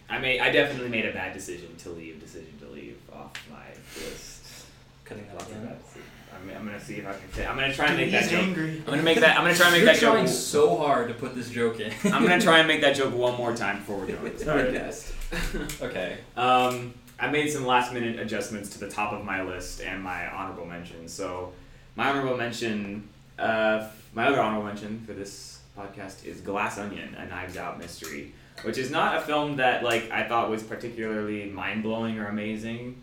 I 0.09 0.19
made. 0.19 0.41
I 0.41 0.51
definitely 0.51 0.89
made 0.91 1.07
a 1.07 1.13
bad 1.13 1.33
decision 1.33 1.75
to 1.79 1.91
leave. 1.91 2.21
Decision 2.21 2.53
to 2.61 2.69
leave 2.69 2.99
off 3.13 3.33
my 3.51 3.67
list. 3.97 4.67
Cutting 5.05 5.25
that 5.27 5.35
Lots 5.35 5.51
of 5.51 5.57
again. 5.57 5.77
I'm, 6.33 6.57
I'm 6.57 6.65
gonna 6.67 6.79
see 6.81 6.95
if 6.97 7.07
I 7.07 7.11
can 7.13 7.21
fit. 7.29 7.49
I'm 7.51 7.57
gonna 7.57 7.75
try 7.75 7.87
and 7.89 7.97
make 7.97 8.11
He's 8.11 8.21
that 8.23 8.31
joke. 8.31 8.43
angry. 8.43 8.77
I'm 8.79 8.85
gonna 8.85 9.03
make 9.03 9.19
that. 9.21 9.37
I'm 9.37 9.43
gonna 9.45 9.55
try 9.57 9.67
and 9.67 9.75
make 9.75 9.83
You're 9.85 9.93
that 9.95 10.01
trying 10.01 10.27
joke. 10.27 10.35
so 10.35 10.77
hard 10.77 11.09
to 11.09 11.15
put 11.15 11.35
this 11.35 11.51
joke 11.51 11.81
in. 11.81 11.93
I'm 12.13 12.23
gonna 12.23 12.41
try 12.41 12.59
and 12.61 12.69
make 12.69 12.81
that 12.83 12.95
joke 12.95 13.13
one 13.15 13.37
more 13.37 13.55
time 13.57 13.79
before 13.79 13.99
we're 13.99 14.07
done 14.07 14.23
with 14.23 14.39
this 14.45 14.47
Alright. 14.49 14.73
podcast. 14.73 15.83
okay. 15.83 16.19
Um, 16.37 16.95
I 17.21 17.31
made 17.31 17.51
some 17.51 17.67
last 17.67 17.93
minute 17.93 18.19
adjustments 18.19 18.71
to 18.71 18.81
the 18.81 18.89
top 18.89 19.13
of 19.13 19.25
my 19.25 19.43
list 19.43 19.83
and 19.83 20.03
my 20.03 20.27
honorable 20.31 20.65
mention. 20.65 21.07
So, 21.07 21.53
my 21.95 22.09
honorable 22.09 22.37
mention, 22.37 23.09
uh, 23.39 23.89
my 24.15 24.27
other 24.27 24.41
honorable 24.41 24.67
mention 24.67 25.03
for 25.07 25.13
this 25.13 25.61
podcast 25.79 26.25
is 26.25 26.41
Glass 26.41 26.79
Onion, 26.79 27.15
a 27.17 27.27
Knives 27.27 27.59
Out 27.59 27.79
mystery, 27.79 28.33
which 28.63 28.79
is 28.79 28.91
not 28.91 29.17
a 29.17 29.21
film 29.21 29.57
that 29.57 29.83
like 29.85 30.11
I 30.11 30.27
thought 30.27 30.49
was 30.49 30.63
particularly 30.63 31.45
mind 31.51 31.83
blowing 31.83 32.19
or 32.19 32.29
amazing. 32.29 33.03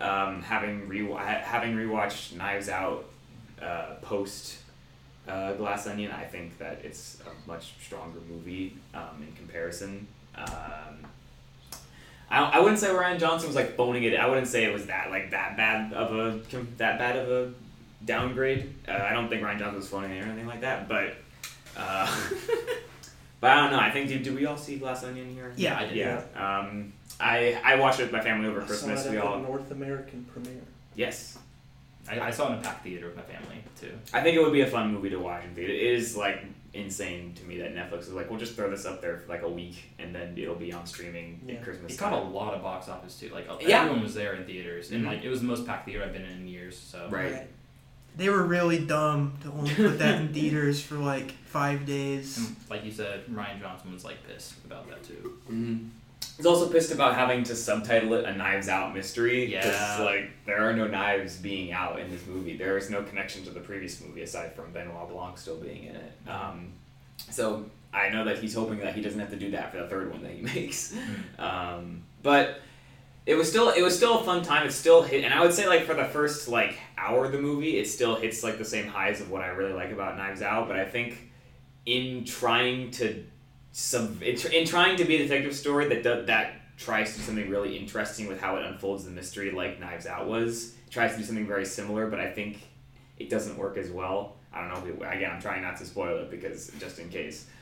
Um, 0.00 0.42
having 0.42 0.88
re 0.88 1.06
having 1.10 1.74
rewatched 1.74 2.36
Knives 2.36 2.70
Out 2.70 3.04
uh, 3.60 3.96
post 4.00 4.58
uh, 5.28 5.52
Glass 5.54 5.86
Onion, 5.86 6.10
I 6.10 6.24
think 6.24 6.56
that 6.58 6.80
it's 6.84 7.18
a 7.26 7.48
much 7.48 7.74
stronger 7.84 8.20
movie 8.30 8.78
um, 8.94 9.22
in 9.26 9.34
comparison. 9.34 10.06
Um, 10.36 10.97
I, 12.30 12.42
I 12.42 12.58
wouldn't 12.60 12.78
say 12.78 12.88
Rian 12.88 13.18
Johnson 13.18 13.48
was 13.48 13.56
like 13.56 13.76
boning 13.76 14.02
it. 14.04 14.14
I 14.18 14.26
wouldn't 14.26 14.46
say 14.48 14.64
it 14.64 14.72
was 14.72 14.86
that 14.86 15.10
like 15.10 15.30
that 15.30 15.56
bad 15.56 15.92
of 15.92 16.14
a 16.14 16.38
that 16.76 16.98
bad 16.98 17.16
of 17.16 17.30
a 17.30 17.52
downgrade. 18.04 18.72
Uh, 18.86 18.92
I 18.92 19.12
don't 19.12 19.28
think 19.28 19.42
Rian 19.42 19.58
Johnson 19.58 19.76
was 19.76 19.88
phoning 19.88 20.12
it 20.12 20.22
or 20.24 20.26
anything 20.26 20.46
like 20.46 20.60
that. 20.60 20.88
But 20.88 21.14
uh, 21.76 22.06
But 23.40 23.50
I 23.52 23.60
don't 23.62 23.70
know. 23.72 23.78
I 23.78 23.90
think 23.92 24.08
did, 24.08 24.24
did 24.24 24.34
we 24.34 24.46
all 24.46 24.56
see 24.56 24.78
Glass 24.78 25.04
Onion 25.04 25.32
here? 25.32 25.52
Yeah. 25.56 25.78
I 25.78 25.86
did. 25.86 25.96
Yeah. 25.96 26.22
Um, 26.34 26.92
I 27.20 27.58
I 27.64 27.76
watched 27.76 28.00
it 28.00 28.04
with 28.04 28.12
my 28.12 28.20
family 28.20 28.48
over 28.48 28.58
I 28.60 28.62
saw 28.64 28.68
Christmas. 28.68 29.06
it 29.06 29.10
We 29.12 29.16
at 29.18 29.22
the 29.22 29.28
all 29.28 29.38
North 29.40 29.70
American 29.70 30.24
premiere. 30.24 30.62
yes. 30.94 31.38
I, 32.10 32.20
I 32.20 32.30
saw 32.30 32.48
it 32.48 32.54
in 32.54 32.58
a 32.60 32.62
packed 32.62 32.84
theater 32.84 33.06
with 33.06 33.16
my 33.16 33.22
family 33.22 33.62
too. 33.78 33.92
I 34.14 34.22
think 34.22 34.34
it 34.36 34.40
would 34.42 34.52
be 34.52 34.62
a 34.62 34.66
fun 34.66 34.92
movie 34.94 35.10
to 35.10 35.18
watch 35.18 35.44
in 35.44 35.54
theater. 35.54 35.72
It 35.72 35.82
is 35.94 36.16
like 36.16 36.42
insane 36.74 37.32
to 37.34 37.44
me 37.44 37.58
that 37.58 37.74
Netflix 37.74 38.00
is 38.02 38.10
like, 38.12 38.28
we'll 38.30 38.38
just 38.38 38.54
throw 38.54 38.68
this 38.70 38.84
up 38.84 39.00
there 39.00 39.16
for 39.18 39.28
like 39.28 39.42
a 39.42 39.48
week 39.48 39.90
and 39.98 40.14
then 40.14 40.34
it'll 40.36 40.54
be 40.54 40.72
on 40.72 40.86
streaming 40.86 41.40
Yeah. 41.46 41.54
at 41.54 41.64
Christmas 41.64 41.94
It 41.94 41.98
got 41.98 42.12
a 42.12 42.16
lot 42.16 42.54
of 42.54 42.62
box 42.62 42.88
office 42.88 43.18
too. 43.18 43.30
Like 43.30 43.46
Yeah. 43.60 43.80
everyone 43.82 44.02
was 44.02 44.14
there 44.14 44.34
in 44.34 44.44
theaters, 44.44 44.90
and 44.90 45.04
Mhm. 45.04 45.08
like 45.08 45.24
it 45.24 45.28
was 45.30 45.40
the 45.40 45.46
most 45.46 45.66
packed 45.66 45.86
theater 45.86 46.04
I've 46.04 46.12
been 46.12 46.24
in 46.24 46.32
in 46.40 46.48
years. 46.48 46.78
So 46.78 47.08
Right. 47.10 47.46
They 48.16 48.28
were 48.28 48.42
really 48.42 48.84
dumb 48.84 49.34
to 49.42 49.50
only 49.52 49.72
put 49.74 49.98
that 50.00 50.20
in 50.20 50.28
theaters 50.34 50.82
for 50.82 50.96
like 50.96 51.30
five 51.44 51.86
days. 51.86 52.36
And 52.38 52.56
like 52.68 52.84
you 52.84 52.90
said, 52.90 53.24
Rian 53.26 53.60
Johnson 53.60 53.92
was 53.92 54.04
like 54.04 54.26
pissed 54.26 54.54
about 54.64 54.88
that 54.88 55.04
too. 55.04 55.38
Mm-hmm. 55.50 55.88
He's 56.36 56.46
also 56.46 56.68
pissed 56.68 56.92
about 56.92 57.16
having 57.16 57.42
to 57.44 57.56
subtitle 57.56 58.12
it 58.14 58.24
a 58.24 58.32
Knives 58.32 58.68
Out 58.68 58.94
mystery. 58.94 59.52
Yeah. 59.52 59.98
like 60.00 60.30
there 60.46 60.68
are 60.68 60.72
no 60.72 60.86
knives 60.86 61.36
being 61.36 61.72
out 61.72 61.98
in 61.98 62.10
this 62.10 62.24
movie. 62.26 62.56
There 62.56 62.76
is 62.78 62.90
no 62.90 63.02
connection 63.02 63.42
to 63.44 63.50
the 63.50 63.60
previous 63.60 64.00
movie 64.00 64.22
aside 64.22 64.54
from 64.54 64.72
Benoit 64.72 65.08
Blanc 65.08 65.36
still 65.36 65.56
being 65.56 65.84
in 65.84 65.96
it. 65.96 66.12
Um, 66.28 66.72
so 67.30 67.66
I 67.92 68.10
know 68.10 68.24
that 68.24 68.38
he's 68.38 68.54
hoping 68.54 68.78
that 68.78 68.94
he 68.94 69.02
doesn't 69.02 69.18
have 69.18 69.30
to 69.30 69.36
do 69.36 69.50
that 69.50 69.72
for 69.72 69.78
the 69.78 69.88
third 69.88 70.12
one 70.12 70.22
that 70.22 70.30
he 70.32 70.42
makes. 70.54 70.94
Um, 71.40 72.04
but 72.22 72.60
it 73.26 73.34
was 73.34 73.48
still 73.50 73.70
it 73.70 73.82
was 73.82 73.96
still 73.96 74.20
a 74.20 74.24
fun 74.24 74.42
time. 74.42 74.66
It 74.66 74.72
still 74.72 75.02
hit, 75.02 75.24
and 75.24 75.34
I 75.34 75.40
would 75.40 75.52
say 75.52 75.66
like 75.66 75.84
for 75.84 75.94
the 75.94 76.04
first 76.04 76.48
like 76.48 76.78
hour 76.96 77.24
of 77.24 77.32
the 77.32 77.40
movie, 77.40 77.78
it 77.78 77.88
still 77.88 78.14
hits 78.16 78.44
like 78.44 78.58
the 78.58 78.64
same 78.64 78.86
highs 78.86 79.20
of 79.20 79.30
what 79.30 79.42
I 79.42 79.48
really 79.48 79.72
like 79.72 79.90
about 79.90 80.16
Knives 80.16 80.40
Out. 80.40 80.68
But 80.68 80.78
I 80.78 80.84
think 80.84 81.30
in 81.84 82.24
trying 82.24 82.90
to 82.92 83.24
some 83.72 84.18
in, 84.22 84.36
tr- 84.36 84.48
in 84.48 84.66
trying 84.66 84.96
to 84.96 85.04
be 85.04 85.16
a 85.16 85.18
detective 85.18 85.54
story 85.54 85.88
that 85.88 86.02
do, 86.02 86.24
that 86.26 86.76
tries 86.76 87.12
to 87.12 87.18
do 87.18 87.24
something 87.24 87.50
really 87.50 87.76
interesting 87.76 88.28
with 88.28 88.40
how 88.40 88.56
it 88.56 88.64
unfolds 88.64 89.04
the 89.04 89.10
mystery, 89.10 89.50
like 89.50 89.80
Knives 89.80 90.06
Out 90.06 90.28
was, 90.28 90.74
It 90.86 90.90
tries 90.90 91.12
to 91.12 91.18
do 91.18 91.24
something 91.24 91.46
very 91.46 91.66
similar, 91.66 92.06
but 92.08 92.20
I 92.20 92.30
think 92.30 92.58
it 93.18 93.28
doesn't 93.28 93.58
work 93.58 93.76
as 93.76 93.90
well. 93.90 94.36
I 94.52 94.60
don't 94.60 94.68
know. 94.68 94.88
If 94.88 95.00
it, 95.00 95.16
again, 95.16 95.30
I'm 95.32 95.40
trying 95.40 95.62
not 95.62 95.76
to 95.78 95.84
spoil 95.84 96.18
it 96.18 96.30
because 96.30 96.70
just 96.78 96.98
in 96.98 97.08
case. 97.08 97.46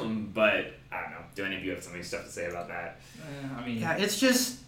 Um, 0.00 0.30
but 0.32 0.72
I 0.90 1.02
don't 1.02 1.10
know. 1.10 1.24
Do 1.34 1.44
any 1.44 1.56
of 1.56 1.62
you 1.62 1.70
have 1.72 1.82
something 1.82 2.02
stuff 2.02 2.24
to 2.24 2.30
say 2.30 2.46
about 2.46 2.68
that? 2.68 2.98
Eh, 3.20 3.46
I 3.58 3.66
mean, 3.66 3.76
Yeah, 3.78 3.94
it's 3.98 4.18
just 4.18 4.60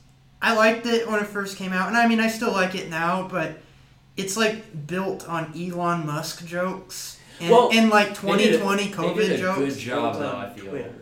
I 0.42 0.54
liked 0.54 0.84
it 0.84 1.08
when 1.10 1.18
it 1.18 1.26
first 1.26 1.56
came 1.56 1.72
out, 1.72 1.88
and 1.88 1.96
I 1.96 2.06
mean 2.06 2.20
I 2.20 2.28
still 2.28 2.52
like 2.52 2.74
it 2.74 2.90
now, 2.90 3.26
but 3.26 3.58
it's 4.18 4.36
like 4.36 4.86
built 4.86 5.26
on 5.26 5.50
Elon 5.58 6.04
Musk 6.04 6.44
jokes 6.44 7.18
and, 7.42 7.50
Well, 7.50 7.70
and 7.72 7.90
like 7.90 8.18
they 8.20 8.36
did 8.38 8.54
a- 8.54 8.58
2020 8.58 9.18
they 9.18 9.26
did 9.28 9.30
COVID 9.30 9.34
a 9.34 9.38
jokes. 9.38 9.58
good 9.58 9.78
job 9.78 10.18
though. 10.18 10.36
I 10.36 10.50
feel. 10.50 10.70
Twitter. 10.70 10.94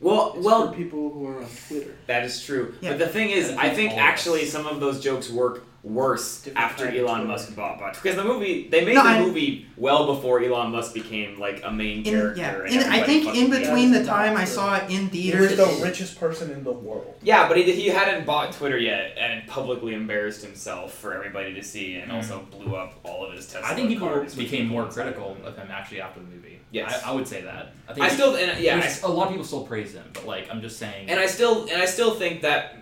Well, 0.00 0.32
It's 0.36 0.44
well, 0.44 0.68
for 0.70 0.76
people 0.76 1.10
who 1.12 1.26
are 1.28 1.38
on 1.38 1.46
Twitter. 1.68 1.94
That 2.08 2.24
is 2.24 2.42
true. 2.44 2.74
Yeah. 2.80 2.90
But 2.90 2.98
the 2.98 3.06
thing 3.08 3.30
is, 3.30 3.50
And 3.50 3.60
I 3.60 3.70
think 3.70 3.92
all 3.92 3.98
of 3.98 4.02
us. 4.04 4.08
actually 4.10 4.44
some 4.46 4.66
of 4.66 4.80
those 4.80 5.00
jokes 5.00 5.30
work 5.30 5.62
worse 5.84 6.42
Different 6.42 6.58
after 6.64 6.88
Elon 6.88 7.26
Musk 7.26 7.56
bought 7.56 7.80
bought 7.80 7.94
because 7.94 8.14
the 8.14 8.22
movie 8.22 8.68
they 8.68 8.84
made 8.84 8.94
No, 8.94 9.02
the 9.02 9.08
I- 9.08 9.20
movie 9.20 9.66
well 9.76 10.14
before 10.14 10.40
Elon 10.40 10.70
Musk 10.70 10.94
became 10.94 11.40
like 11.40 11.60
a 11.64 11.72
main 11.72 11.98
In, 11.98 12.04
character. 12.04 12.40
yeah, 12.40 12.54
and 12.60 12.70
in, 12.74 12.82
I 12.92 13.02
think 13.02 13.34
in 13.36 13.50
between 13.50 13.90
the 13.90 14.04
time 14.04 14.36
I 14.36 14.44
saw 14.44 14.76
it 14.76 14.90
in 14.90 15.08
theaters, 15.08 15.50
He 15.52 15.60
was 15.60 15.78
the 15.78 15.84
richest 15.84 16.20
person 16.20 16.52
in 16.52 16.62
the 16.62 16.70
world. 16.70 17.14
Yeah, 17.22 17.48
but 17.48 17.56
he, 17.56 17.64
he 17.72 17.88
hadn't 17.88 18.24
bought 18.26 18.52
Twitter 18.52 18.78
yet 18.78 19.16
and 19.18 19.44
publicly 19.48 19.94
embarrassed 19.94 20.44
himself 20.44 20.94
for 20.94 21.14
everybody 21.14 21.52
to 21.54 21.62
see 21.64 21.96
and 21.96 22.12
Mm. 22.12 22.14
also 22.16 22.46
blew 22.50 22.76
up 22.76 22.94
all 23.02 23.26
of 23.26 23.32
his 23.34 23.46
Tesla 23.52 23.68
I 23.68 23.74
think 23.74 23.88
people 23.88 24.06
cars, 24.08 24.34
became 24.36 24.66
more 24.68 24.84
inside 24.84 25.02
critical 25.02 25.34
him. 25.34 25.44
of 25.44 25.56
him 25.56 25.68
actually 25.70 26.00
after 26.00 26.20
the 26.20 26.26
movie. 26.26 26.60
Yes. 26.70 27.02
I, 27.04 27.10
I 27.10 27.14
would 27.14 27.26
say 27.26 27.42
that. 27.42 27.74
I 27.88 27.92
think 27.94 28.06
I 28.06 28.08
still 28.08 28.36
and 28.36 28.58
yeah, 28.60 28.76
I 28.76 28.80
there's- 28.80 29.02
a 29.02 29.08
lot 29.08 29.24
of 29.24 29.30
people 29.30 29.44
still 29.44 29.66
praise 29.66 29.92
him, 29.94 30.04
but 30.14 30.26
like 30.26 30.48
I'm 30.50 30.60
just 30.60 30.78
saying. 30.78 31.10
And 31.10 31.18
I 31.18 31.26
still 31.26 31.64
and 31.64 31.82
I 31.82 31.86
still 31.86 32.14
think 32.14 32.42
that 32.42 32.76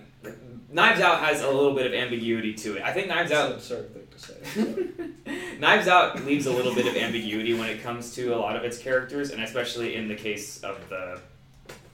Knives 0.73 1.01
Out 1.01 1.21
has 1.21 1.43
a 1.43 1.51
little 1.51 1.75
bit 1.75 1.87
of 1.87 1.95
ambiguity 1.95 2.55
to 2.55 2.77
it. 2.77 2.83
I 2.83 2.93
think 2.93 3.09
Knives 3.09 3.31
That's 3.31 3.43
Out 3.43 3.51
an 3.51 3.57
absurd 3.57 3.95
thing 3.95 4.07
to 4.11 5.35
say. 5.35 5.57
Knives 5.59 5.89
Out 5.89 6.25
leaves 6.25 6.47
a 6.47 6.53
little 6.53 6.75
bit 6.75 6.87
of 6.87 6.97
ambiguity 6.97 7.55
when 7.55 7.69
it 7.69 7.83
comes 7.83 8.15
to 8.15 8.35
a 8.35 8.39
lot 8.39 8.57
of 8.57 8.65
its 8.65 8.79
characters, 8.79 9.31
and 9.31 9.43
especially 9.43 9.97
in 9.97 10.09
the 10.09 10.15
case 10.15 10.63
of 10.63 10.79
the 10.89 11.21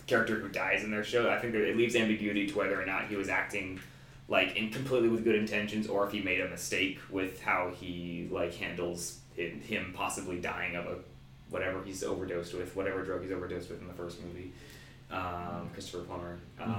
character 0.07 0.37
who 0.37 0.49
dies 0.49 0.85
in 0.85 0.91
their 0.91 1.05
show. 1.05 1.31
I 1.31 1.39
think 1.39 1.53
that 1.55 1.63
it 1.63 1.77
leaves 1.77 1.97
ambiguity 1.97 2.47
to 2.49 2.59
whether 2.59 2.81
or 2.81 2.87
not 2.87 3.09
he 3.09 3.17
was 3.17 3.29
acting 3.29 3.81
like 4.29 4.57
in 4.57 4.71
completely 4.71 5.09
with 5.09 5.25
good 5.25 5.37
intentions, 5.37 5.87
or 5.87 6.07
if 6.07 6.13
he 6.13 6.21
made 6.21 6.41
a 6.41 6.49
mistake 6.49 6.99
with 7.11 7.41
how 7.41 7.73
he 7.79 8.29
like 8.31 8.55
handles 8.55 9.21
it, 9.37 9.55
him 9.63 9.93
possibly 9.97 10.39
dying 10.39 10.77
of 10.77 10.87
a 10.87 10.97
whatever 11.51 11.83
he's 11.85 12.03
overdosed 12.03 12.55
with, 12.55 12.75
whatever 12.75 13.05
drug 13.05 13.23
he's 13.23 13.33
overdosed 13.33 13.71
with 13.71 13.81
in 13.81 13.87
the 13.87 13.95
first 13.95 14.23
movie. 14.23 14.53
Um, 15.11 15.71
Christopher 15.73 16.05
Plummer. 16.05 16.39
Um, 16.61 16.69
I 16.69 16.77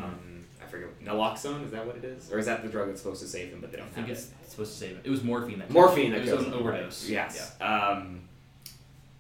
forget. 0.70 0.90
Naloxone 1.04 1.64
is 1.66 1.72
that 1.72 1.86
what 1.86 1.96
it 1.98 2.04
is, 2.04 2.32
or 2.32 2.38
is 2.40 2.46
that 2.46 2.64
the 2.64 2.70
drug 2.70 2.88
that's 2.88 3.02
supposed 3.02 3.22
to 3.22 3.28
save 3.28 3.50
him, 3.52 3.60
but 3.62 3.72
they 3.72 3.78
don't 3.78 3.90
think 3.90 4.08
have 4.08 4.18
it's 4.18 4.28
it? 4.28 4.50
supposed 4.52 4.74
to 4.74 4.78
save 4.78 4.92
him. 4.92 5.02
It 5.04 5.10
was 5.10 5.24
morphine 5.24 5.60
that 5.60 5.70
Morphine 5.72 6.12
that 6.12 6.28
It 6.28 6.36
was 6.36 6.46
an 6.46 6.54
overdose. 6.54 7.04
right. 7.06 7.12
Yes. 7.12 7.56
Um, 7.62 8.22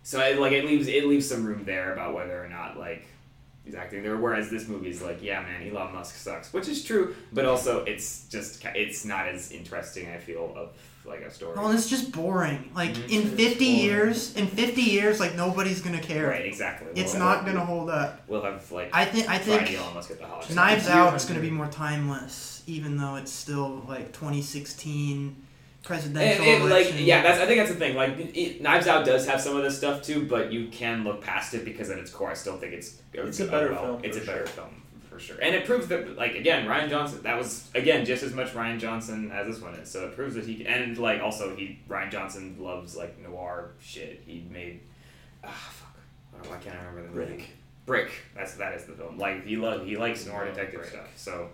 so 0.03 0.19
it, 0.21 0.39
like 0.39 0.53
it 0.53 0.65
leaves 0.65 0.87
it 0.87 1.05
leaves 1.05 1.27
some 1.27 1.45
room 1.45 1.63
there 1.65 1.93
about 1.93 2.13
whether 2.13 2.43
or 2.43 2.47
not 2.47 2.77
like 2.77 3.05
he's 3.65 3.75
acting 3.75 4.03
there. 4.03 4.15
Whereas 4.17 4.49
this 4.49 4.67
movie 4.67 4.89
is 4.89 5.01
like, 5.01 5.21
yeah, 5.21 5.41
man, 5.41 5.69
Elon 5.69 5.93
Musk 5.93 6.15
sucks, 6.15 6.53
which 6.53 6.67
is 6.69 6.83
true, 6.83 7.15
but 7.33 7.45
also 7.45 7.83
it's 7.83 8.27
just 8.29 8.63
it's 8.75 9.03
not 9.05 9.27
as 9.27 9.51
interesting. 9.51 10.09
I 10.09 10.17
feel 10.17 10.53
of 10.55 10.69
like 11.07 11.21
a 11.21 11.31
story. 11.31 11.55
well, 11.57 11.71
it's 11.71 11.89
just 11.89 12.11
boring. 12.11 12.69
Like 12.75 12.93
Mhm. 12.93 13.09
in 13.09 13.21
It's 13.21 13.29
50 13.35 13.65
boring. 13.65 13.79
years, 13.79 14.35
in 14.35 14.47
50 14.47 14.81
years, 14.81 15.19
like 15.19 15.35
nobody's 15.35 15.81
gonna 15.81 16.01
care. 16.01 16.27
Right, 16.27 16.45
exactly. 16.45 16.87
It's 16.95 17.13
We'll 17.13 17.23
not 17.23 17.37
have- 17.37 17.45
gonna 17.45 17.65
hold 17.65 17.89
up. 17.89 18.21
We'll 18.27 18.43
have 18.43 18.69
like 18.71 18.89
I 18.93 19.05
think 19.05 19.29
I 19.29 19.37
think 19.37 19.71
Elon 19.71 19.93
Musk 19.93 20.11
at 20.11 20.19
the 20.19 20.25
holidays. 20.25 20.55
Knives 20.55 20.87
Out 20.89 21.15
is 21.15 21.25
gonna 21.25 21.39
be 21.39 21.49
more 21.49 21.67
timeless, 21.67 22.61
even 22.67 22.97
though 22.97 23.15
it's 23.15 23.31
still 23.31 23.85
like 23.87 24.11
2016 24.13 25.35
presidential 25.83 26.43
and, 26.43 26.63
like 26.65 26.71
election. 26.87 27.05
yeah, 27.05 27.21
that's 27.23 27.39
I 27.39 27.45
think 27.45 27.59
that's 27.59 27.71
the 27.71 27.77
thing. 27.77 27.95
Like 27.95 28.17
it, 28.35 28.61
Knives 28.61 28.87
Out 28.87 29.05
does 29.05 29.25
have 29.27 29.39
some 29.39 29.55
of 29.55 29.63
this 29.63 29.77
stuff 29.77 30.01
too, 30.03 30.25
but 30.25 30.51
you 30.51 30.67
can 30.67 31.03
look 31.05 31.21
past 31.21 31.53
it 31.53 31.63
because 31.63 31.89
at 31.89 31.97
its 31.97 32.11
core, 32.11 32.29
I 32.31 32.33
still 32.33 32.57
think 32.57 32.73
it's 32.73 32.95
It's 33.13 33.39
a 33.39 33.45
better 33.45 33.71
well, 33.71 33.83
film, 33.83 34.01
It's 34.03 34.17
a 34.17 34.21
better 34.21 34.45
sure. 34.45 34.47
film 34.47 34.81
for 35.17 35.23
sure, 35.23 35.37
and 35.41 35.55
it 35.55 35.65
proves 35.65 35.87
that 35.87 36.15
like 36.15 36.35
again, 36.35 36.67
Rian 36.67 36.89
Johnson. 36.89 37.21
That 37.23 37.37
was 37.37 37.69
again 37.73 38.05
just 38.05 38.23
as 38.23 38.33
much 38.33 38.53
Rian 38.53 38.79
Johnson 38.79 39.31
as 39.31 39.47
this 39.47 39.61
one 39.61 39.73
is. 39.75 39.89
So 39.89 40.05
it 40.05 40.15
proves 40.15 40.35
that 40.35 40.45
he 40.45 40.65
and 40.65 40.97
like 40.97 41.21
also 41.21 41.55
he 41.55 41.79
Rian 41.89 42.11
Johnson 42.11 42.55
loves 42.59 42.95
like 42.95 43.19
noir 43.19 43.71
shit. 43.79 44.23
He 44.25 44.45
made 44.49 44.81
ah 45.43 45.71
fuck. 45.71 46.49
Why 46.49 46.57
can't 46.57 46.75
I 46.75 46.85
remember 46.85 47.01
the 47.01 47.07
movie? 47.15 47.35
Brick. 47.35 47.49
Brick. 47.85 48.11
That's 48.35 48.53
that 48.55 48.73
is 48.73 48.85
the 48.85 48.93
film. 48.93 49.17
Like 49.17 49.45
he 49.45 49.55
loves, 49.57 49.85
he 49.85 49.97
likes 49.97 50.25
noir 50.25 50.45
detective 50.45 50.81
Brick. 50.81 50.91
stuff. 50.91 51.07
So. 51.15 51.49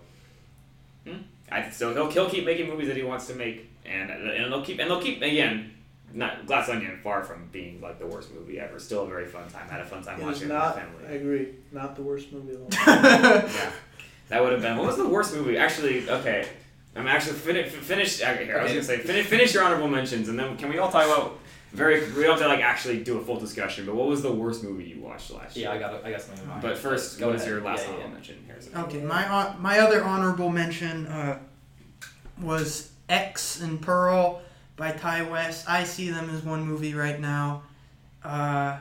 Hmm? 1.06 1.18
I, 1.50 1.70
so 1.70 1.92
he'll, 1.92 2.10
he'll 2.10 2.30
keep 2.30 2.46
making 2.46 2.68
movies 2.68 2.88
that 2.88 2.96
he 2.96 3.02
wants 3.02 3.26
to 3.26 3.34
make, 3.34 3.70
and 3.84 4.10
and 4.10 4.50
they'll 4.52 4.64
keep 4.64 4.78
and 4.80 4.90
they'll 4.90 5.02
keep 5.02 5.20
again. 5.20 5.73
Not 6.14 6.46
Glass 6.46 6.68
Onion, 6.68 6.98
far 7.02 7.24
from 7.24 7.48
being 7.50 7.80
like 7.80 7.98
the 7.98 8.06
worst 8.06 8.32
movie 8.32 8.60
ever. 8.60 8.78
Still 8.78 9.02
a 9.02 9.06
very 9.08 9.26
fun 9.26 9.48
time. 9.50 9.66
I 9.68 9.72
Had 9.72 9.80
a 9.80 9.84
fun 9.84 10.02
time 10.02 10.20
It 10.20 10.24
watching 10.24 10.48
not. 10.48 10.76
it 10.76 10.80
I 10.80 10.84
with 10.84 10.94
my 10.94 11.00
family. 11.08 11.16
agree. 11.16 11.48
Not 11.72 11.96
the 11.96 12.02
worst 12.02 12.32
movie 12.32 12.54
of 12.54 12.62
all. 12.62 12.68
yeah, 12.86 13.70
that 14.28 14.42
would 14.42 14.52
have 14.52 14.62
been. 14.62 14.76
What 14.76 14.86
was 14.86 14.96
the 14.96 15.08
worst 15.08 15.34
movie? 15.34 15.56
Actually, 15.58 16.08
okay. 16.08 16.46
I'm 16.96 17.08
actually 17.08 17.32
finish. 17.34 17.72
Finish. 17.72 18.22
Okay, 18.22 18.44
here 18.44 18.58
I 18.58 18.62
was 18.62 18.70
gonna 18.72 18.84
say 18.84 18.98
finish. 18.98 19.26
Finish 19.26 19.52
your 19.54 19.64
honorable 19.64 19.88
mentions, 19.88 20.28
and 20.28 20.38
then 20.38 20.56
can 20.56 20.68
we 20.68 20.78
all 20.78 20.88
talk 20.92 21.04
about 21.06 21.38
very? 21.72 21.98
We 22.12 22.22
don't 22.22 22.30
have 22.38 22.38
to 22.38 22.46
like 22.46 22.60
actually 22.60 23.02
do 23.02 23.18
a 23.18 23.20
full 23.20 23.40
discussion, 23.40 23.84
but 23.84 23.96
what 23.96 24.06
was 24.06 24.22
the 24.22 24.30
worst 24.30 24.62
movie 24.62 24.84
you 24.84 25.00
watched 25.00 25.32
last 25.32 25.56
year? 25.56 25.66
Yeah, 25.66 25.72
I 25.74 25.78
got 25.78 26.04
I 26.04 26.12
got 26.12 26.20
something 26.22 26.44
in 26.44 26.48
mind. 26.48 26.62
But 26.62 26.78
first, 26.78 27.18
Go 27.18 27.26
what 27.26 27.34
is 27.36 27.42
ahead. 27.42 27.52
your 27.54 27.62
last 27.64 27.80
Yeah, 27.80 27.84
yeah, 27.86 27.88
honorable 27.94 28.08
yeah. 28.10 28.14
mention? 28.14 28.44
Here's 28.46 28.68
Okay, 28.84 29.00
my 29.02 29.22
hon- 29.22 29.60
my 29.60 29.80
other 29.80 30.04
honorable 30.04 30.50
mention 30.50 31.08
uh, 31.08 31.40
was 32.40 32.92
X 33.08 33.60
and 33.60 33.80
Pearl 33.82 34.40
by 34.76 34.92
Ti 34.92 35.30
West. 35.30 35.68
I 35.68 35.84
see 35.84 36.10
them 36.10 36.30
as 36.30 36.42
one 36.42 36.64
movie 36.64 36.94
right 36.94 37.20
now. 37.20 37.62
Uh, 38.22 38.78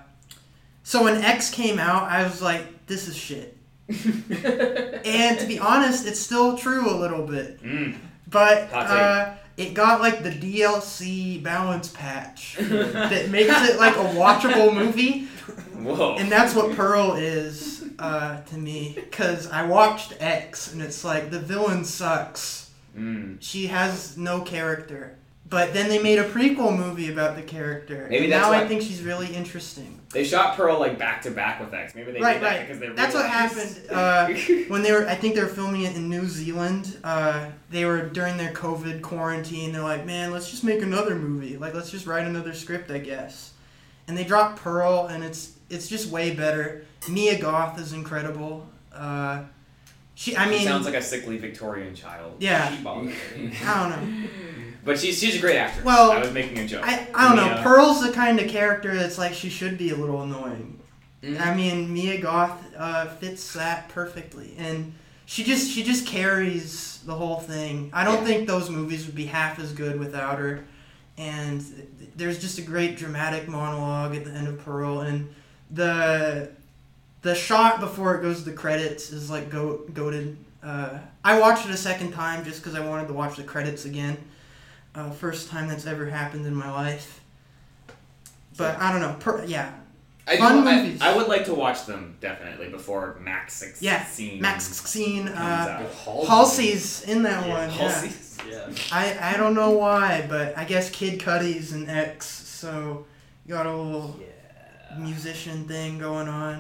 so 0.84 1.03
when 1.03 1.23
X 1.23 1.49
came 1.49 1.79
out, 1.79 2.03
I 2.03 2.23
was 2.23 2.41
like, 2.41 2.88
"This 2.88 3.08
is 3.08 3.15
shit." 3.15 3.58
and 3.88 5.39
to 5.39 5.45
be 5.47 5.60
honest, 5.60 6.08
it's 6.08 6.19
still 6.19 6.58
true 6.58 6.89
a 6.89 6.95
little 6.95 7.25
bit. 7.25 7.62
Mm. 7.62 7.97
But 8.29 8.73
uh, 8.73 9.36
it 9.58 9.73
got 9.73 10.01
like 10.01 10.23
the 10.23 10.29
DLC 10.29 11.41
balance 11.43 11.89
patch 11.89 12.56
that 12.60 13.29
makes 13.29 13.69
it 13.69 13.77
like 13.77 13.95
a 13.95 14.15
watchable 14.15 14.73
movie. 14.73 15.27
Whoa. 15.75 16.15
And 16.15 16.32
that's 16.32 16.56
what 16.56 16.75
Pearl 16.75 17.13
is 17.13 17.84
uh, 17.99 18.41
to 18.41 18.58
me. 18.58 18.93
Because 18.95 19.49
I 19.51 19.65
watched 19.67 20.13
X 20.19 20.73
and 20.73 20.82
it's 20.82 21.03
like 21.03 21.29
the 21.29 21.39
villain 21.39 21.84
sucks. 21.84 22.71
Mm. 22.97 23.38
She 23.41 23.67
has 23.67 24.17
no 24.17 24.41
character. 24.41 25.17
But 25.49 25.73
then 25.73 25.88
they 25.89 26.01
made 26.01 26.17
a 26.17 26.27
prequel 26.27 26.75
movie 26.75 27.12
about 27.12 27.36
the 27.36 27.41
character. 27.43 28.08
Maybe 28.10 28.23
and 28.25 28.34
that's 28.34 28.43
now 28.45 28.51
why- 28.51 28.62
I 28.63 28.67
think 28.67 28.82
she's 28.82 29.01
really 29.03 29.27
interesting. 29.27 29.99
They 30.12 30.23
shot 30.23 30.56
Pearl 30.56 30.79
like 30.79 30.97
back 30.97 31.21
to 31.23 31.32
back 31.32 31.60
with 31.60 31.73
X. 31.73 31.93
Maybe 31.95 32.12
they 32.12 32.19
Right, 32.21 32.34
did 32.36 32.43
that 32.43 32.47
right. 32.49 32.62
because 32.62 32.79
they 32.79 32.88
That's 32.89 33.13
what 33.13 33.25
realized- 33.25 33.88
happened. 33.89 34.39
Uh, 34.60 34.63
when 34.69 34.82
they 34.84 34.91
were, 34.91 35.08
I 35.08 35.15
think 35.15 35.36
they 35.36 35.41
were 35.41 35.47
filming 35.47 35.82
it 35.84 35.95
in 35.95 36.10
New 36.10 36.25
Zealand. 36.27 36.97
Uh, 37.03 37.47
they 37.69 37.86
were 37.86 38.01
during 38.10 38.38
their 38.38 38.51
COVID 38.53 39.01
quarantine. 39.01 39.73
They're 39.73 39.82
like, 39.84 40.06
man, 40.06 40.32
let's 40.32 40.49
just 40.49 40.63
make 40.63 40.82
another 40.82 41.15
movie. 41.15 41.58
Like, 41.58 41.73
let's 41.75 41.91
just 41.91 42.06
write 42.08 42.25
another 42.25 42.53
script, 42.53 42.89
I 42.89 42.99
guess. 42.99 43.51
And 44.08 44.17
they 44.17 44.23
dropped 44.23 44.60
Pearl, 44.62 45.08
and 45.08 45.23
it's 45.23 45.51
it's 45.69 45.88
just 45.88 46.10
way 46.10 46.34
better. 46.34 46.86
Mia 47.10 47.39
Goth 47.39 47.79
is 47.79 47.93
incredible. 47.93 48.67
Uh, 48.93 49.43
she, 50.15 50.38
I 50.38 50.47
mean, 50.47 50.60
she 50.60 50.65
sounds 50.65 50.86
like 50.86 50.93
a 50.95 51.01
sickly 51.01 51.38
Victorian 51.38 51.95
child. 51.95 52.36
yeah, 52.39 52.69
She 52.75 52.84
bothered 52.84 53.06
me. 53.06 53.51
I 53.65 53.89
don't 53.89 53.89
know. 54.23 54.27
But 54.86 55.00
she's 55.00 55.19
she's 55.19 55.36
a 55.38 55.39
great 55.39 55.56
actress. 55.58 55.86
Well, 55.86 56.12
I 56.12 56.19
was 56.19 56.32
making 56.32 56.60
a 56.60 56.67
joke. 56.67 56.82
I, 56.86 57.08
I 57.13 57.36
don't 57.36 57.38
know. 57.38 57.62
Pearl's 57.63 58.06
the 58.06 58.12
kind 58.12 58.39
of 58.39 58.50
character 58.50 58.93
that's 58.96 59.17
like 59.17 59.34
she 59.34 59.50
should 59.50 59.78
be 59.78 59.91
a 59.91 59.96
little 59.96 60.22
annoying. 60.22 60.80
Mhm. 61.24 61.39
I 61.39 61.56
mean, 61.56 61.93
Mia 61.93 62.19
Goth 62.19 62.60
uh, 62.78 63.06
fits 63.08 63.54
that 63.54 63.88
perfectly, 63.89 64.56
and 64.58 64.93
she 65.26 65.43
just 65.46 65.72
she 65.72 65.84
just 65.84 66.06
carries 66.06 67.00
the 67.06 67.15
whole 67.15 67.39
thing. 67.39 67.89
I 67.93 68.04
don't 68.04 68.22
Yeah. 68.22 68.26
think 68.28 68.48
those 68.48 68.69
movies 68.69 69.06
would 69.06 69.15
be 69.15 69.26
half 69.28 69.58
as 69.60 69.72
good 69.72 69.98
without 70.00 70.38
her. 70.39 70.65
And 71.17 71.63
there's 72.15 72.39
just 72.41 72.58
a 72.58 72.62
great 72.63 72.98
dramatic 72.98 73.48
monologue 73.48 74.15
at 74.15 74.26
the 74.26 74.32
end 74.32 74.48
of 74.48 74.60
Pearl, 74.65 75.02
and 75.02 75.34
the 75.72 76.50
the 77.22 77.36
shot 77.36 77.80
before 77.80 78.15
it 78.15 78.22
goes 78.22 78.39
to 78.43 78.50
the 78.50 78.56
credits 78.56 79.12
is 79.12 79.30
like 79.30 79.50
go 79.50 79.82
goaded. 79.93 80.36
Uh, 80.62 80.98
I 81.24 81.39
watched 81.39 81.65
it 81.65 81.72
a 81.72 81.78
second 81.78 82.12
time 82.13 82.43
just 82.43 82.62
because 82.62 82.78
I 82.78 82.86
wanted 82.86 83.08
to 83.08 83.13
watch 83.13 83.38
the 83.38 83.43
credits 83.43 83.86
again. 83.86 84.17
Uh, 84.95 85.10
first 85.12 85.49
time 85.49 85.67
that's 85.67 85.86
ever 85.88 86.06
happened 86.06 86.45
in 86.45 86.53
my 86.56 86.69
life. 86.71 87.21
But 88.58 88.77
I 88.79 88.91
don't 88.91 89.01
know. 89.01 89.15
Per, 89.19 89.43
yeah, 89.45 89.73
I, 90.27 90.38
fun 90.38 90.63
do, 90.63 90.69
movies. 90.71 91.01
I 91.01 91.15
would 91.17 91.27
like 91.27 91.45
to 91.45 91.56
watch 91.56 91.86
them 91.88 92.15
definitely 92.21 92.69
before 92.69 93.17
Max 93.19 93.53
16 93.56 93.88
Yeah, 93.88 94.03
MaXXXine. 94.03 95.25
comes 95.25 95.39
Uh, 95.39 95.41
out. 96.12 96.25
Halsey's 96.27 97.01
in 97.03 97.23
that 97.23 97.47
Yeah, 97.47 97.53
one. 97.53 97.69
Yeah. 97.69 97.75
Halsey's. 97.75 98.38
Yeah. 98.49 98.69
I 98.91 99.34
I 99.34 99.38
don't 99.38 99.56
know 99.56 99.71
why, 99.71 100.25
but 100.29 100.56
I 100.58 100.65
guess 100.65 100.89
Kid 100.91 101.19
Cudi's 101.19 101.71
an 101.71 101.89
ex, 101.89 102.27
so 102.27 103.06
you 103.47 103.53
got 103.56 103.65
a 103.65 103.75
little 103.75 104.19
musician 104.97 105.67
thing 105.67 105.97
going 105.97 106.27
on. 106.27 106.56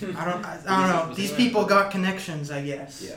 Hmm. 0.00 0.16
I 0.16 0.24
don't 0.24 0.44
I, 0.44 0.58
I 0.66 0.88
don't 0.98 1.08
know. 1.08 1.14
These 1.14 1.32
people 1.32 1.64
got 1.64 1.90
connections, 1.90 2.50
I 2.50 2.62
guess. 2.62 3.02
Yeah. 3.08 3.16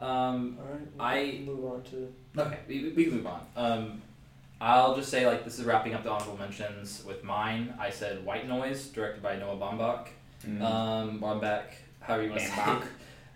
Um, 0.00 0.58
All 0.60 0.66
right. 0.72 1.16
I- 1.16 1.40
move 1.44 1.64
on 1.64 1.82
to. 1.84 2.12
okay, 2.38 2.58
we, 2.68 2.90
we 2.90 3.04
can 3.04 3.16
move 3.16 3.26
on. 3.26 3.46
Um, 3.56 4.02
I'll 4.60 4.96
just 4.96 5.10
say 5.10 5.26
like 5.26 5.44
this 5.44 5.58
is 5.58 5.64
wrapping 5.64 5.94
up 5.94 6.02
the 6.02 6.10
honorable 6.10 6.38
mentions 6.38 7.04
with 7.04 7.22
mine. 7.24 7.74
I 7.78 7.90
said 7.90 8.24
White 8.24 8.48
Noise, 8.48 8.88
directed 8.88 9.22
by 9.22 9.36
Noah 9.36 9.56
Baumbach. 9.56 10.08
Mm. 10.46 10.62
Um, 10.62 11.20
Baumbach, 11.20 11.64
however 12.00 12.24
you 12.24 12.30
want 12.30 12.40
to 12.42 12.46
say 12.46 12.52
Baumbach. 12.54 12.86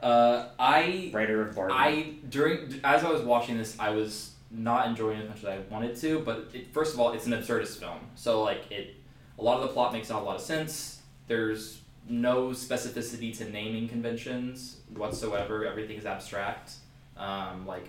Uh, 0.03 0.49
I 0.59 1.11
Writer 1.13 1.43
of 1.43 1.55
Barbie. 1.55 1.75
I 1.75 2.15
during 2.31 2.81
as 2.85 3.05
I 3.05 3.11
was 3.11 3.21
watching 3.21 3.59
this, 3.59 3.77
I 3.79 3.91
was 3.91 4.33
not 4.51 4.87
enjoying 4.89 5.19
it 5.19 5.25
as 5.25 5.29
much 5.29 5.39
as 5.39 5.45
I 5.45 5.59
wanted 5.71 5.95
to. 5.97 6.21
But 6.21 6.49
it, 6.55 6.73
first 6.73 6.95
of 6.95 7.01
all, 7.01 7.13
it's 7.13 7.27
an 7.27 7.33
absurdist 7.33 7.79
film, 7.79 7.99
so 8.15 8.43
like 8.43 8.71
it, 8.71 8.95
a 9.39 9.43
lot 9.43 9.57
of 9.61 9.63
the 9.63 9.69
plot 9.69 9.93
makes 9.93 10.09
not 10.09 10.23
a 10.23 10.25
lot 10.25 10.37
of 10.37 10.43
sense. 10.43 11.03
There's 11.29 11.80
no 12.11 12.49
specificity 12.49 13.37
to 13.39 13.49
naming 13.51 13.89
conventions 13.89 14.79
whatsoever. 14.95 15.65
Everything 15.67 15.97
is 15.97 16.07
abstract. 16.07 16.73
Um, 17.17 17.67
like, 17.67 17.89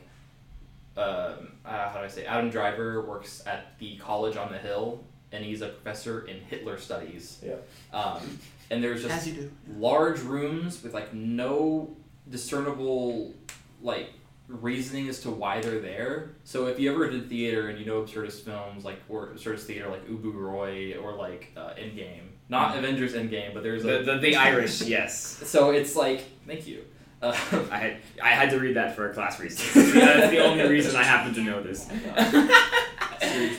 um, 0.98 1.54
uh, 1.66 1.90
how 1.90 2.00
do 2.00 2.06
I 2.06 2.08
say? 2.08 2.26
Adam 2.26 2.50
Driver 2.50 3.02
works 3.02 3.44
at 3.46 3.78
the 3.80 3.98
college 3.98 4.38
on 4.38 4.52
the 4.52 4.58
hill, 4.58 5.04
and 5.32 5.44
he's 5.44 5.62
a 5.62 5.70
professor 5.70 6.26
in 6.28 6.42
Hitler 6.42 6.78
studies. 6.78 7.42
Yeah. 7.44 7.56
Um, 7.98 8.40
and 8.70 8.84
there's 8.84 9.04
just 9.04 9.28
you 9.28 9.34
do. 9.34 9.52
large 9.78 10.22
rooms 10.22 10.82
with 10.82 10.94
like 10.94 11.14
no 11.14 11.96
discernible 12.30 13.34
like 13.82 14.12
reasoning 14.48 15.08
as 15.08 15.20
to 15.22 15.32
why 15.32 15.62
they're 15.62 15.80
there. 15.80 16.32
So 16.44 16.68
if 16.68 16.80
you 16.80 16.92
ever 16.92 17.10
did 17.10 17.30
theater 17.30 17.70
and 17.70 17.80
you 17.80 17.86
know 17.86 18.02
absurdist 18.02 18.42
films 18.42 18.84
like 18.84 19.00
or 19.10 19.28
absurdist 19.28 19.62
theater 19.62 19.90
like 19.90 20.08
Ubu 20.08 20.34
Roi 20.34 20.98
or 21.02 21.14
like 21.14 21.52
uh, 21.58 21.72
Endgame, 21.72 22.31
not 22.52 22.78
Avengers 22.78 23.14
Endgame, 23.14 23.54
but 23.54 23.64
there's 23.64 23.84
the, 23.84 24.02
a 24.02 24.04
the, 24.04 24.18
the 24.18 24.36
Irish, 24.36 24.82
yes. 24.84 25.42
so 25.46 25.72
it's 25.72 25.96
like 25.96 26.24
thank 26.46 26.68
you. 26.68 26.84
Uh, 27.22 27.30
I 27.72 27.78
had 27.78 27.98
I 28.22 28.30
had 28.30 28.50
to 28.52 28.60
read 28.60 28.76
that 28.76 28.96
for 28.96 29.10
a 29.10 29.14
class 29.14 29.40
research. 29.40 29.74
That's 29.94 30.30
the 30.30 30.44
only 30.44 30.68
reason 30.68 30.96
I 30.96 31.04
happen 31.04 31.34
to 31.34 31.42
know 31.42 31.64
this. 31.64 31.90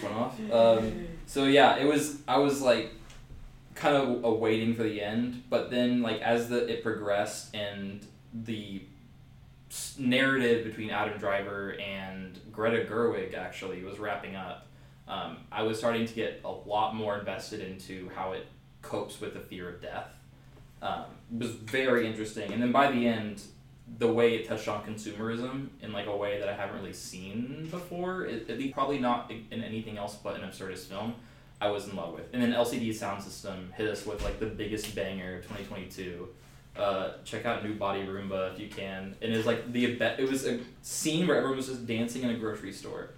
Went 0.02 0.14
off. 0.14 0.38
Um, 0.52 1.06
so 1.26 1.44
yeah, 1.44 1.76
it 1.76 1.86
was. 1.86 2.18
I 2.28 2.38
was 2.38 2.60
like, 2.60 2.92
kind 3.74 3.96
of 3.96 4.24
awaiting 4.24 4.74
for 4.74 4.82
the 4.82 5.00
end, 5.00 5.44
but 5.48 5.70
then 5.70 6.02
like 6.02 6.20
as 6.20 6.48
the 6.48 6.70
it 6.70 6.82
progressed 6.82 7.54
and 7.54 8.04
the 8.34 8.82
narrative 9.98 10.66
between 10.66 10.90
Adam 10.90 11.18
Driver 11.18 11.76
and 11.80 12.38
Greta 12.52 12.84
Gerwig 12.84 13.34
actually 13.34 13.82
was 13.84 13.98
wrapping 13.98 14.36
up. 14.36 14.66
Um, 15.08 15.38
I 15.50 15.62
was 15.62 15.78
starting 15.78 16.06
to 16.06 16.12
get 16.12 16.40
a 16.44 16.50
lot 16.50 16.94
more 16.94 17.18
invested 17.18 17.60
into 17.60 18.10
how 18.14 18.32
it 18.32 18.46
copes 18.82 19.20
with 19.20 19.34
the 19.34 19.40
fear 19.40 19.68
of 19.68 19.80
death. 19.80 20.08
Um, 20.82 21.04
was 21.38 21.50
very 21.50 22.06
interesting, 22.06 22.52
and 22.52 22.60
then 22.60 22.72
by 22.72 22.90
the 22.90 23.06
end, 23.06 23.42
the 23.98 24.12
way 24.12 24.34
it 24.34 24.48
touched 24.48 24.68
on 24.68 24.82
consumerism 24.84 25.68
in 25.80 25.92
like 25.92 26.06
a 26.06 26.16
way 26.16 26.38
that 26.38 26.48
I 26.48 26.54
haven't 26.54 26.76
really 26.76 26.92
seen 26.92 27.68
before, 27.70 28.24
it, 28.24 28.48
at 28.50 28.58
least 28.58 28.74
probably 28.74 28.98
not 28.98 29.30
in 29.30 29.62
anything 29.62 29.98
else 29.98 30.16
but 30.16 30.36
an 30.36 30.48
absurdist 30.48 30.86
film, 30.86 31.14
I 31.60 31.70
was 31.70 31.86
in 31.88 31.96
love 31.96 32.14
with. 32.14 32.24
And 32.32 32.42
then 32.42 32.52
LCD 32.52 32.90
Soundsystem 32.90 33.72
hit 33.74 33.88
us 33.88 34.04
with 34.04 34.22
like 34.24 34.40
the 34.40 34.46
biggest 34.46 34.94
banger 34.94 35.38
of 35.38 35.42
2022. 35.42 36.28
Uh, 36.76 37.12
check 37.24 37.44
out 37.44 37.62
New 37.62 37.74
Body 37.74 38.00
Rhumba 38.00 38.52
if 38.54 38.58
you 38.58 38.68
can. 38.68 39.14
And 39.20 39.32
it 39.32 39.36
was 39.36 39.46
like 39.46 39.72
the 39.72 39.84
it 39.84 40.28
was 40.28 40.46
a 40.46 40.60
scene 40.80 41.26
where 41.26 41.36
everyone 41.36 41.58
was 41.58 41.68
just 41.68 41.86
dancing 41.86 42.22
in 42.22 42.30
a 42.30 42.34
grocery 42.34 42.72
store, 42.72 43.10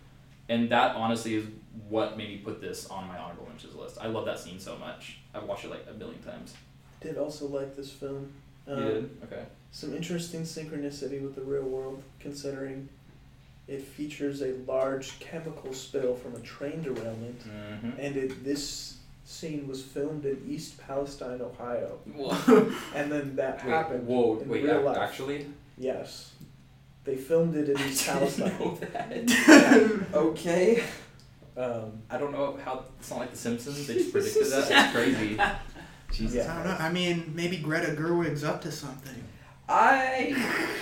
and 0.48 0.68
that 0.70 0.96
honestly 0.96 1.36
is 1.36 1.46
what 1.88 2.18
made 2.18 2.28
me 2.28 2.38
put 2.38 2.60
this 2.60 2.86
on 2.86 3.06
my 3.06 3.16
honorable 3.16 3.46
mentions 3.48 3.74
list. 3.74 3.98
I 4.00 4.08
love 4.08 4.26
that 4.26 4.38
scene 4.38 4.58
so 4.58 4.76
much. 4.76 5.20
I've 5.34 5.44
watched 5.44 5.64
it 5.64 5.70
like 5.70 5.86
a 5.90 5.94
million 5.94 6.22
times. 6.22 6.54
Did 7.00 7.18
also 7.18 7.46
like 7.48 7.76
this 7.76 7.90
film. 7.90 8.32
You 8.66 8.72
Um, 8.74 8.80
did? 8.84 9.10
Okay. 9.24 9.42
Some 9.72 9.94
interesting 9.94 10.42
synchronicity 10.42 11.20
with 11.22 11.34
the 11.34 11.42
real 11.42 11.64
world, 11.64 12.02
considering 12.20 12.88
it 13.66 13.82
features 13.82 14.40
a 14.42 14.52
large 14.66 15.18
chemical 15.18 15.72
spill 15.72 16.14
from 16.14 16.34
a 16.36 16.40
train 16.40 16.82
derailment, 16.82 17.40
Mm-hmm. 17.48 17.90
and 17.98 18.16
it, 18.16 18.44
this 18.44 18.98
scene 19.24 19.66
was 19.66 19.82
filmed 19.82 20.24
in 20.26 20.38
East 20.48 20.78
Palestine, 20.86 21.40
Ohio, 21.40 21.98
Whoa, 22.14 22.72
and 22.94 23.10
then 23.10 23.34
that 23.36 23.60
happened. 23.60 24.06
whoa 24.06 24.38
in 24.40 24.48
wait, 24.48 24.62
real 24.64 24.76
ac- 24.76 24.84
life. 24.84 24.98
actually? 24.98 25.46
Yes, 25.78 26.32
they 27.04 27.16
filmed 27.16 27.56
it 27.56 27.68
in 27.70 27.78
East 27.88 28.06
Palestine. 28.06 28.58
know 28.58 28.78
that. 28.92 30.06
okay. 30.14 30.84
Um, 31.56 32.02
I 32.10 32.18
don't 32.18 32.32
know 32.32 32.58
how 32.64 32.84
it's 32.98 33.10
not 33.10 33.20
like 33.20 33.30
The 33.30 33.36
Simpsons. 33.36 33.86
They 33.86 33.94
just 33.94 34.12
predicted 34.12 34.46
that. 34.46 34.68
That's 34.68 34.92
crazy. 34.96 35.38
Jesus. 36.12 36.46
I 36.48 36.54
don't 36.56 36.64
know. 36.66 36.76
I 36.78 36.90
mean, 36.92 37.32
maybe 37.34 37.56
Greta 37.58 37.92
Gerwig's 37.92 38.44
up 38.44 38.60
to 38.62 38.72
something. 38.72 39.22
I. 39.68 40.34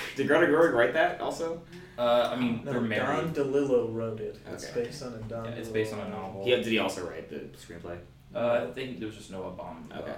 Did 0.16 0.26
Greta 0.28 0.46
Gerwig 0.46 0.72
write 0.72 0.94
that 0.94 1.20
also? 1.20 1.62
Uh, 1.98 2.30
I 2.32 2.36
mean, 2.36 2.62
no, 2.64 2.72
they're 2.72 2.80
married. 2.80 3.34
Don. 3.34 3.52
DeLillo 3.52 3.92
wrote 3.92 4.20
it. 4.20 4.38
It's 4.50 4.64
Okay. 4.70 4.84
based 4.84 5.02
on 5.02 5.14
a 5.14 5.18
Don. 5.18 5.44
Yeah, 5.44 5.50
it's 5.52 5.68
based 5.68 5.92
on 5.92 6.00
a 6.00 6.08
novel. 6.08 6.44
He, 6.44 6.50
did 6.50 6.66
he 6.66 6.78
also 6.78 7.06
write 7.08 7.28
the 7.28 7.40
screenplay? 7.58 7.98
Uh, 8.34 8.66
I 8.68 8.72
think 8.72 8.98
there 8.98 9.06
was 9.08 9.16
just 9.16 9.30
Noah 9.30 9.52
Baumbach. 9.52 9.98
Okay. 10.00 10.14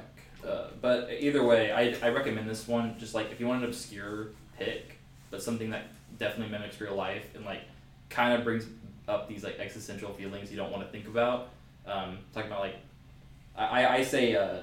Uh, 0.48 0.68
but 0.80 1.10
either 1.18 1.42
way, 1.44 1.72
I, 1.72 1.96
I 2.06 2.10
recommend 2.10 2.48
this 2.48 2.68
one. 2.68 2.96
Just 2.98 3.14
like 3.14 3.32
if 3.32 3.40
you 3.40 3.46
want 3.48 3.62
an 3.64 3.68
obscure 3.68 4.28
pick, 4.58 4.98
but 5.30 5.42
something 5.42 5.70
that 5.70 5.86
definitely 6.18 6.52
mimics 6.56 6.80
real 6.80 6.94
life 6.94 7.26
and 7.34 7.44
like 7.44 7.62
kind 8.08 8.32
of 8.34 8.44
brings 8.44 8.66
up 9.08 9.28
these 9.28 9.44
like 9.44 9.58
existential 9.58 10.12
feelings 10.12 10.50
you 10.50 10.56
don't 10.56 10.70
want 10.72 10.84
to 10.84 10.90
think 10.90 11.06
about. 11.06 11.48
Um, 11.86 12.18
talking 12.32 12.50
about 12.50 12.60
like, 12.60 12.76
I, 13.56 13.82
I- 13.84 13.94
I 13.96 14.04
say 14.04 14.34
uh, 14.36 14.58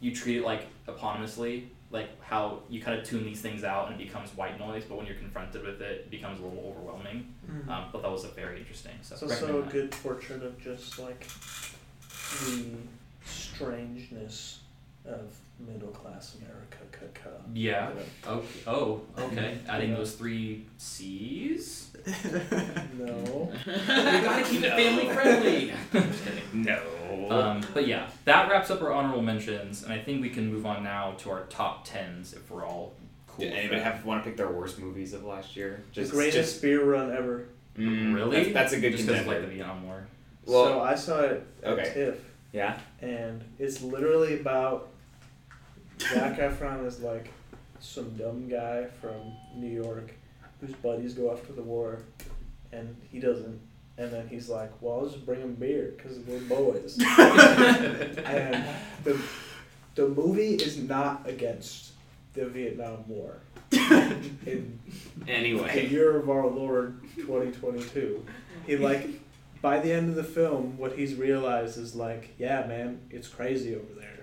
you 0.00 0.14
treat 0.14 0.38
it 0.38 0.44
like 0.44 0.66
eponymously, 0.86 1.66
like 1.90 2.08
how 2.22 2.58
you 2.68 2.82
kind 2.82 2.98
of 2.98 3.04
tune 3.06 3.24
these 3.24 3.40
things 3.40 3.62
out 3.62 3.90
and 3.90 4.00
it 4.00 4.04
becomes 4.06 4.30
white 4.36 4.58
noise, 4.58 4.82
but 4.88 4.96
when 4.98 5.06
you're 5.06 5.14
confronted 5.16 5.64
with 5.64 5.80
it, 5.80 6.00
it 6.00 6.10
becomes 6.10 6.40
a 6.40 6.42
little 6.44 6.64
overwhelming. 6.76 7.32
Um, 7.68 7.84
but 7.92 8.02
that 8.02 8.10
was 8.10 8.24
a 8.24 8.28
very 8.28 8.58
interesting. 8.58 8.92
So 9.02 9.14
It's 9.14 9.22
also 9.22 9.60
a 9.60 9.62
that. 9.62 9.70
good 9.70 9.90
portrait 9.92 10.42
of 10.42 10.58
just 10.60 10.98
like 10.98 11.24
the 12.40 12.70
strangeness 13.24 14.60
of 15.06 15.20
middle 15.58 15.88
class 15.88 16.36
America. 16.36 16.78
Ca-ca. 16.92 17.30
Yeah. 17.54 17.90
You 17.90 18.30
Okay. 18.30 18.46
Oh, 18.66 19.00
okay. 19.18 19.58
Adding 19.68 19.94
those 19.94 20.12
three 20.14 20.66
C's. 20.78 21.90
No. 22.98 23.50
we 23.66 23.72
gotta 23.86 24.44
keep 24.44 24.62
it 24.62 24.70
family 24.70 25.08
friendly. 25.12 25.72
Just 25.92 26.24
kidding. 26.24 26.42
No. 26.64 26.80
Um, 27.30 27.62
but 27.72 27.86
yeah, 27.86 28.08
that 28.24 28.48
wraps 28.50 28.70
up 28.70 28.82
our 28.82 28.92
honorable 28.92 29.22
mentions, 29.22 29.82
and 29.82 29.92
I 29.92 29.98
think 29.98 30.20
we 30.22 30.28
can 30.30 30.52
move 30.52 30.66
on 30.66 30.84
now 30.84 31.12
to 31.18 31.30
our 31.30 31.44
top 31.46 31.84
tens 31.84 32.32
if 32.32 32.50
we're 32.50 32.64
all 32.64 32.94
cool. 33.26 33.44
Did 33.46 33.54
anybody 33.54 33.80
have 33.80 34.04
want 34.04 34.22
to 34.22 34.28
pick 34.30 34.36
their 34.36 34.50
worst 34.50 34.78
movies 34.78 35.12
of 35.12 35.24
last 35.24 35.56
year? 35.56 35.82
Just, 35.92 36.10
the 36.10 36.16
greatest 36.16 36.62
beer 36.62 36.84
run 36.84 37.10
ever. 37.14 37.48
Mm, 37.78 38.14
really? 38.14 38.52
That's, 38.52 38.54
that's 38.54 38.72
a 38.74 38.80
good 38.80 38.92
Just 38.92 39.08
'cause 39.08 39.20
of, 39.20 39.26
like 39.26 39.40
the 39.40 39.46
Vietnam 39.48 39.84
War. 39.86 40.06
Well- 40.46 40.64
so 40.66 40.80
I 40.82 40.94
saw 40.94 41.20
it 41.22 41.46
at 41.62 41.72
Okay. 41.72 41.90
TIFF, 41.94 42.18
Yeah. 42.52 42.78
and 43.00 43.42
it's 43.58 43.82
literally 43.82 44.38
about 44.40 44.88
Zac 46.12 46.38
Efron 46.38 46.86
is 46.86 47.00
like 47.00 47.30
some 47.80 48.10
dumb 48.16 48.48
guy 48.48 48.86
from 49.00 49.32
New 49.54 49.70
York 49.70 50.12
whose 50.60 50.74
buddies 50.76 51.14
go 51.14 51.30
off 51.30 51.46
to 51.46 51.52
the 51.52 51.62
war, 51.62 51.98
and 52.72 52.96
he 53.10 53.20
doesn't. 53.20 53.60
And 53.96 54.12
then 54.12 54.26
he's 54.28 54.48
like, 54.48 54.70
"Well, 54.80 55.00
I'll 55.00 55.06
just 55.06 55.24
bring 55.24 55.40
him 55.40 55.54
beer 55.54 55.94
because 55.96 56.18
we're 56.18 56.40
boys." 56.40 56.98
and 57.18 58.64
the 59.04 59.20
the 59.94 60.08
movie 60.08 60.54
is 60.54 60.78
not 60.78 61.28
against 61.28 61.92
the 62.34 62.46
Vietnam 62.46 63.06
War. 63.08 63.38
in 63.72 64.78
anyway, 65.26 65.26
the 65.26 65.32
Anyway, 65.32 65.88
year 65.88 66.16
of 66.16 66.28
our 66.28 66.46
Lord 66.46 67.00
2022, 67.16 68.24
he 68.66 68.76
like 68.76 69.08
by 69.64 69.78
the 69.78 69.92
end 69.92 70.10
of 70.10 70.14
the 70.14 70.24
film, 70.24 70.76
what 70.76 70.92
he's 70.92 71.14
realized 71.14 71.78
is 71.78 71.94
like, 71.94 72.34
yeah, 72.38 72.66
man, 72.66 73.00
it's 73.10 73.28
crazy 73.28 73.74
over 73.74 73.94
there. 73.98 74.13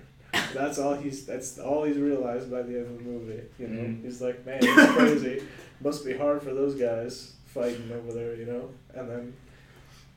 That's 0.54 0.80
all 0.80 0.94
he's. 0.96 1.26
That's 1.26 1.60
all 1.60 1.84
he's 1.84 1.98
realized 1.98 2.50
by 2.52 2.62
the 2.62 2.78
end 2.78 2.88
of 2.88 2.98
the 2.98 3.04
movie. 3.04 3.42
You 3.60 3.68
know, 3.68 3.82
Mhm. 3.84 4.04
he's 4.04 4.22
like, 4.22 4.46
man, 4.46 4.60
it's 4.62 4.92
crazy. 4.94 5.44
Must 5.82 6.06
be 6.06 6.16
hard 6.18 6.42
for 6.42 6.54
those 6.54 6.76
guys 6.76 7.34
fighting 7.48 7.92
over 7.92 8.14
there. 8.14 8.36
You 8.36 8.46
know, 8.46 8.70
and 8.94 9.10
then, 9.10 9.34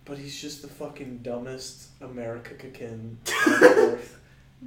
but 0.05 0.19
he's 0.19 0.41
just 0.41 0.63
the 0.63 0.69
fucking 0.69 1.19
dumbest 1.19 1.89
America 2.01 2.55
on 2.87 3.19
earth. 3.49 4.19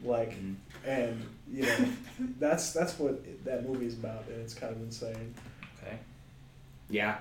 Like, 0.03 0.31
Mhm. 0.33 0.55
and 0.85 1.25
you 1.51 1.63
know, 1.63 1.87
that's 2.39 2.71
that's 2.73 2.99
what 2.99 3.23
that 3.45 3.67
movie's 3.67 3.93
about, 3.95 4.25
and 4.29 4.41
it's 4.41 4.53
kind 4.53 4.75
of 4.75 4.81
insane. 4.81 5.33
Okay. 5.81 5.97
yeah. 6.89 7.19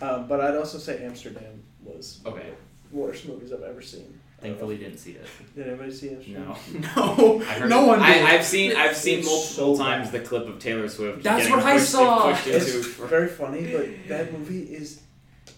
Um, 0.00 0.26
but 0.26 0.40
I'd 0.40 0.56
also 0.56 0.78
say 0.78 1.04
Amsterdam 1.04 1.62
was 1.84 2.18
one 2.22 2.34
of 2.34 2.38
Okay. 2.40 2.50
the 2.90 2.96
worst 2.96 3.26
movies 3.28 3.52
I've 3.52 3.62
ever 3.62 3.80
seen. 3.82 4.18
Thankfully, 4.44 4.76
didn't 4.76 4.98
see 4.98 5.12
it. 5.12 5.26
Did 5.56 5.68
anybody 5.68 5.90
see 5.90 6.08
it? 6.08 6.28
No. 6.28 6.54
No, 6.96 7.40
I 7.40 7.44
heard- 7.44 7.70
no 7.70 7.86
one 7.86 7.98
did. 7.98 8.06
I, 8.08 8.34
I've 8.34 8.44
seen 8.44 8.76
I've 8.76 8.94
seen 8.96 9.20
It's 9.20 9.26
multiple 9.26 9.76
so 9.76 9.82
times 9.82 10.10
bad. 10.10 10.20
the 10.22 10.26
clip 10.28 10.46
of 10.46 10.58
Taylor 10.58 10.86
Swift. 10.88 11.22
That's 11.22 11.48
what 11.48 11.60
I 11.60 11.78
saw. 11.78 12.28
It's 12.46 12.74
into, 12.74 13.06
very 13.06 13.28
funny, 13.28 13.72
but 13.72 13.88
that 14.08 14.32
movie 14.38 14.62
is 14.64 15.00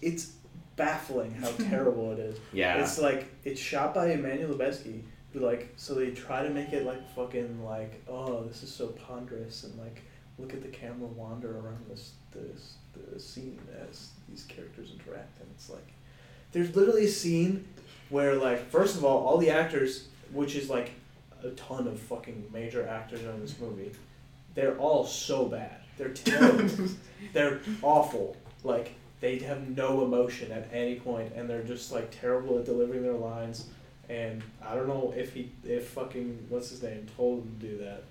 it's 0.01 0.31
baffling 0.77 1.33
how 1.33 1.49
terrible 1.51 2.13
it 2.13 2.19
is. 2.19 2.39
yeah. 2.53 2.77
It's 2.81 2.97
like 2.99 3.27
it's 3.43 3.59
shot 3.59 3.93
by 3.93 4.11
Emmanuel 4.11 4.53
Lubezki, 4.53 5.01
who 5.33 5.39
like 5.41 5.73
so 5.75 5.93
they 5.93 6.11
try 6.11 6.43
to 6.43 6.49
make 6.49 6.71
it 6.71 6.85
like 6.85 7.01
fucking 7.13 7.63
like 7.65 8.01
oh 8.07 8.43
this 8.45 8.63
is 8.63 8.71
so 8.71 8.87
ponderous 8.87 9.65
and 9.65 9.77
like 9.77 10.01
look 10.39 10.53
at 10.53 10.61
the 10.61 10.69
camera 10.69 11.07
wander 11.09 11.57
around 11.59 11.83
this 11.89 12.13
this 12.31 12.75
the 12.93 13.19
scene 13.19 13.59
as 13.89 14.11
these 14.29 14.43
characters 14.45 14.91
interact 14.97 15.39
and 15.41 15.49
it's 15.55 15.69
like 15.69 15.87
there's 16.53 16.75
literally 16.75 17.05
a 17.05 17.09
scene 17.09 17.67
where 18.09 18.35
like 18.35 18.69
first 18.69 18.95
of 18.95 19.03
all 19.05 19.25
all 19.25 19.37
the 19.37 19.49
actors 19.49 20.07
which 20.31 20.55
is 20.55 20.69
like 20.69 20.91
a 21.43 21.49
ton 21.51 21.87
of 21.87 21.99
fucking 21.99 22.49
major 22.51 22.87
actors 22.87 23.21
in 23.21 23.39
this 23.39 23.59
movie 23.59 23.91
they're 24.57 24.75
all 24.77 25.05
so 25.05 25.45
bad. 25.45 25.77
They're 25.99 26.09
terrible. 26.09 26.67
They're 27.33 27.59
awful. 27.83 28.35
Like 28.63 28.95
they 29.21 29.37
have 29.39 29.69
no 29.77 30.03
emotion 30.03 30.51
at 30.51 30.67
any 30.73 30.95
point 30.95 31.31
and 31.35 31.47
they're 31.47 31.61
just 31.61 31.91
like 31.91 32.09
terrible 32.09 32.57
at 32.57 32.65
delivering 32.65 33.03
their 33.03 33.13
lines. 33.13 33.67
And 34.09 34.41
i 34.65 34.73
don't 34.73 34.87
know 34.87 35.13
if 35.15 35.33
he 35.33 35.51
if 35.63 35.89
fucking 35.89 36.47
what's 36.49 36.69
his 36.69 36.81
name 36.81 37.05
told 37.17 37.43
him 37.43 37.57
to 37.59 37.67
do 37.67 37.77
that 37.83 38.03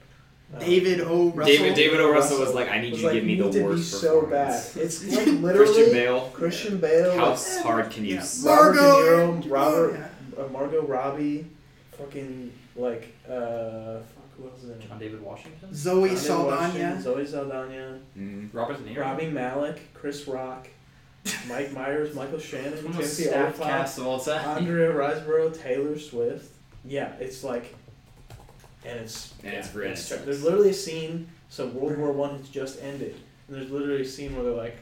David 0.61 1.01
O. 1.01 1.31
Russell. 1.31 1.45
David 1.57 1.75
David 1.75 2.01
O. 2.01 2.11
Russell 2.13 2.39
was 2.41 2.55
like, 2.55 2.69
I 2.69 2.81
need 2.81 2.93
you 2.95 3.01
to 3.01 3.05
like, 3.07 3.15
give 3.15 3.25
me 3.25 3.35
the 3.37 3.45
need 3.45 3.53
to 3.53 3.59
be 3.59 3.65
worst 3.65 4.01
so 4.01 4.23
bad 4.27 4.65
it's 4.77 5.05
like 5.05 5.27
literally 5.27 5.67
Christian 5.75 5.93
Bale. 5.93 6.31
Christian 6.33 6.79
Bale 6.79 7.17
How 7.19 7.31
like, 7.31 7.63
hard 7.63 7.91
can 7.91 8.05
you? 8.05 8.15
Yeah. 8.15 8.21
s- 8.21 8.45
Robert 8.45 8.75
De 8.75 8.81
Niro, 8.81 9.51
Robert, 9.51 9.93
yeah. 10.39 10.43
uh, 10.45 10.49
Margot 10.49 10.83
Robbie, 10.87 11.47
fucking 11.99 12.53
like 12.77 13.13
uh, 13.29 13.99
fuck 13.99 14.25
who 14.39 14.49
else 14.49 14.63
is 14.63 14.71
in 14.71 14.77
it? 14.81 14.89
John 14.89 14.99
David 14.99 15.21
Washington. 15.23 15.75
Zoe 15.75 16.09
David 16.11 16.29
Washington, 16.31 17.01
Saldana. 17.03 17.03
Zoe 17.03 17.27
Saldana, 17.27 17.99
Mm. 18.17 18.49
Robert 18.53 18.85
De 18.85 18.91
Niro. 18.95 19.01
Rami 19.01 19.27
Malek, 19.31 19.93
Chris 19.95 20.29
Rock, 20.29 20.69
Mike 21.49 21.73
Myers, 21.73 22.15
Michael 22.15 22.39
Shannon, 22.39 22.77
the 22.77 22.83
most 22.83 23.17
Timothy 23.19 23.29
Olyphant, 23.37 23.57
cast 23.69 23.99
of 23.99 24.07
all 24.07 24.21
time. 24.21 24.59
Andrea 24.59 24.93
Riseborough, 24.93 25.61
Taylor 25.61 25.99
Swift. 25.99 26.53
Yeah, 26.85 27.13
it's 27.19 27.43
like, 27.43 27.75
and 28.87 29.01
it's 29.01 29.35
And 29.45 29.55
it's 29.55 29.75
yeah, 29.75 29.81
it's- 29.83 30.07
sucks. 30.07 30.23
there's 30.25 30.43
literally 30.43 30.71
a 30.71 30.75
scene. 30.75 31.29
So 31.49 31.67
World 31.69 31.99
War 31.99 32.13
One 32.13 32.39
has 32.39 32.49
just 32.49 32.83
ended, 32.83 33.15
and 33.49 33.57
there's 33.57 33.71
literally 33.71 34.03
a 34.03 34.05
scene 34.05 34.35
where 34.35 34.45
they're 34.45 34.53
like, 34.55 34.77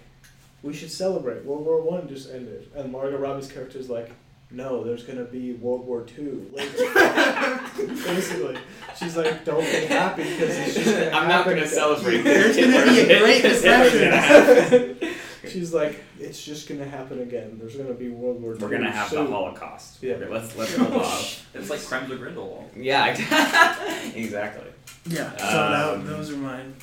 "We 0.62 0.72
should 0.72 0.90
celebrate. 0.90 1.44
World 1.44 1.64
War 1.66 1.82
One 1.82 2.08
just 2.08 2.30
ended," 2.30 2.68
and 2.74 2.90
Margot 2.92 3.18
Robbie's 3.18 3.50
character 3.52 3.78
is 3.78 3.90
like, 3.90 4.10
"No, 4.50 4.82
there's 4.82 5.02
gonna 5.04 5.24
be 5.24 5.52
World 5.54 5.86
War 5.86 6.02
Two 6.02 6.50
later." 6.52 6.72
Basically, 7.76 8.56
she's 8.98 9.16
like, 9.16 9.44
"Don't 9.44 9.60
be 9.60 9.86
happy 9.86 10.22
because 10.24 10.56
it's 10.56 10.74
just 10.74 11.14
I'm 11.14 11.28
not 11.28 11.44
gonna 11.44 11.56
again." 11.58 11.68
celebrate. 11.68 12.22
There's 12.22 12.56
gonna 12.56 12.84
be 12.86 13.00
a 13.00 13.18
great 13.20 13.42
Because 13.42 13.62
She's 15.54 15.72
like, 15.72 16.02
"It's 16.18 16.44
just 16.44 16.68
gonna 16.68 16.84
happen 16.84 17.20
again. 17.22 17.58
There's 17.60 17.76
gonna 17.76 17.94
be 17.94 18.08
World 18.10 18.42
War 18.42 18.54
Two. 18.54 18.64
We're 18.64 18.70
gonna 18.72 18.90
have 18.90 19.08
the. 19.10 19.24
Holocaust. 19.24 20.02
Yeah. 20.02 20.14
Okay, 20.14 20.28
Let's 20.28 20.56
let's 20.56 20.74
hold 20.76 20.92
off. 21.02 21.46
It's 21.54 21.70
like 21.70 21.80
Crimes 21.84 22.10
of 22.10 22.18
Grindelwald. 22.18 22.70
Yeah, 22.76 23.06
exactly. 24.14 24.66
Yeah. 25.06 25.36
So 25.36 25.44
Um, 25.94 26.04
that, 26.04 26.10
those 26.10 26.32
are 26.32 26.36
mine. 26.36 26.74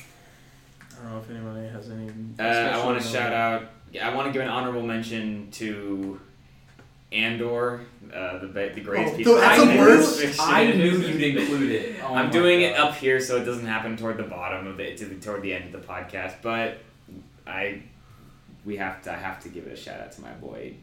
I 0.90 1.02
don't 1.02 1.12
know 1.12 1.18
if 1.20 1.30
anybody 1.30 1.68
has 1.68 1.90
any. 1.90 2.08
Uh, 2.38 2.42
I 2.42 2.84
want 2.84 3.00
to 3.02 3.06
shout 3.06 3.34
out. 3.34 3.64
Yeah, 3.92 4.08
I 4.08 4.14
want 4.14 4.28
to 4.28 4.32
give 4.32 4.40
an 4.40 4.48
honorable 4.48 4.80
mention 4.82 5.50
to 5.52 6.18
Andor, 7.12 7.82
uh, 8.14 8.38
the 8.38 8.46
the 8.74 8.80
greatest 8.80 9.12
Oh, 9.12 9.16
piece 9.18 9.26
so 9.26 9.34
of 9.34 9.40
that's 9.42 9.60
science 9.62 9.78
worst- 9.80 10.20
fiction. 10.20 10.44
I 10.46 10.72
knew 10.72 10.92
you'd 10.96 11.36
include 11.36 11.70
it. 11.72 11.96
Oh 12.02 12.14
I'm 12.14 12.26
my 12.26 12.30
doing 12.32 12.62
it 12.62 12.76
up 12.76 12.94
here 12.96 13.20
so 13.20 13.36
it 13.36 13.44
doesn't 13.44 13.66
happen 13.66 13.96
toward 13.98 14.16
the 14.16 14.22
bottom 14.22 14.66
of 14.66 14.80
it, 14.80 14.96
to 14.98 15.04
the, 15.04 15.14
toward 15.16 15.42
the 15.42 15.52
end 15.52 15.72
of 15.74 15.80
the 15.82 15.86
podcast. 15.86 16.36
But 16.42 16.78
I, 17.46 17.82
we 18.64 18.76
have 18.76 19.02
to. 19.02 19.12
I 19.12 19.16
have 19.16 19.40
to 19.42 19.48
give 19.48 19.66
it 19.66 19.72
a 19.72 19.76
shout 19.76 20.00
out 20.00 20.12
to 20.12 20.20
my 20.22 20.32
boy, 20.32 20.74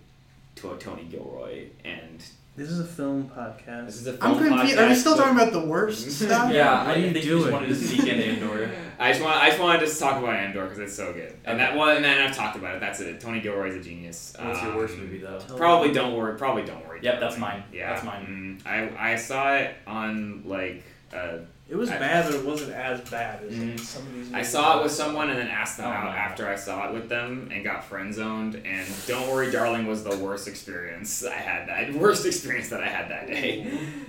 to 0.55 0.75
Tony 0.79 1.03
Gilroy, 1.05 1.67
and 1.85 2.21
This 2.55 2.69
is 2.69 2.79
a 2.79 2.85
film 2.85 3.29
podcast. 3.33 3.85
this 3.85 4.01
is 4.01 4.07
a 4.07 4.11
I'm 4.21 4.35
film 4.37 4.49
confused. 4.49 4.77
Are 4.77 4.89
we 4.89 4.95
still 4.95 5.15
talking 5.15 5.35
about 5.35 5.53
the 5.53 5.65
worst 5.65 6.09
stuff? 6.19 6.51
Yeah, 6.53 6.79
What 6.85 6.91
I 6.91 6.95
you 6.95 7.01
didn't 7.03 7.13
think 7.13 7.25
you 7.25 7.39
just 7.39 7.51
wanted 7.51 7.67
to 7.69 7.75
sneak 7.75 8.07
in 8.07 8.19
Andor. 8.21 8.69
I 8.99 9.11
just 9.13 9.23
want. 9.23 9.37
I 9.37 9.47
just 9.49 9.61
wanted 9.61 9.87
to 9.87 9.95
talk 9.99 10.21
about 10.21 10.35
Andor 10.35 10.63
because 10.63 10.79
it's 10.79 10.93
so 10.95 11.13
good, 11.13 11.33
and 11.45 11.57
that 11.59 11.73
one. 11.75 11.95
And 11.95 12.03
then 12.03 12.19
I've 12.27 12.35
talked 12.35 12.57
about 12.57 12.75
it. 12.75 12.81
That's 12.81 12.99
it. 12.99 13.21
Tony 13.21 13.39
Gilroy's 13.39 13.75
a 13.75 13.79
genius. 13.81 14.35
What's 14.37 14.61
your 14.61 14.71
Um, 14.71 14.77
worst 14.77 14.97
movie 14.97 15.19
though? 15.19 15.39
Probably 15.55 15.93
don't 15.93 16.15
worry. 16.17 16.37
Probably 16.37 16.63
don't 16.63 16.85
worry. 16.85 16.99
Yep, 17.01 17.19
that's 17.21 17.37
mine. 17.37 17.63
Yeah, 17.71 17.93
That's 17.93 18.05
mine. 18.05 18.59
Mm, 18.65 18.67
I 18.69 19.11
I 19.13 19.15
saw 19.15 19.55
it 19.55 19.73
on 19.87 20.43
like 20.45 20.83
uh, 21.13 21.37
It 21.69 21.75
was 21.75 21.91
I- 21.91 21.99
bad, 21.99 22.25
but 22.25 22.33
it 22.33 22.43
wasn't 22.43 22.73
as 22.73 22.99
bad 23.11 23.43
as 23.43 23.53
Mhm. 23.53 23.79
some 23.79 24.01
of 24.07 24.13
these. 24.15 24.33
I 24.33 24.41
saw 24.41 24.79
it 24.79 24.83
with 24.83 24.91
someone 24.91 25.29
and 25.29 25.37
then 25.37 25.47
asked 25.47 25.77
them 25.77 25.85
Oh, 25.85 25.91
out 25.91 26.05
no. 26.05 26.09
after 26.11 26.47
I 26.49 26.55
saw 26.55 26.87
it 26.89 26.93
with 26.95 27.09
them 27.09 27.49
and 27.53 27.63
got 27.63 27.85
friend 27.85 28.11
zoned. 28.11 28.55
And 28.65 28.87
don't 29.05 29.27
worry, 29.29 29.51
darling, 29.51 29.85
was 29.85 30.03
the 30.03 30.17
worst 30.17 30.47
experience 30.47 31.23
I 31.23 31.35
had. 31.35 31.67
That 31.69 31.93
worst 32.01 32.25
experience 32.25 32.69
that 32.69 32.81
I 32.81 32.87
had 32.87 33.09
that 33.11 33.27
day. 33.27 33.67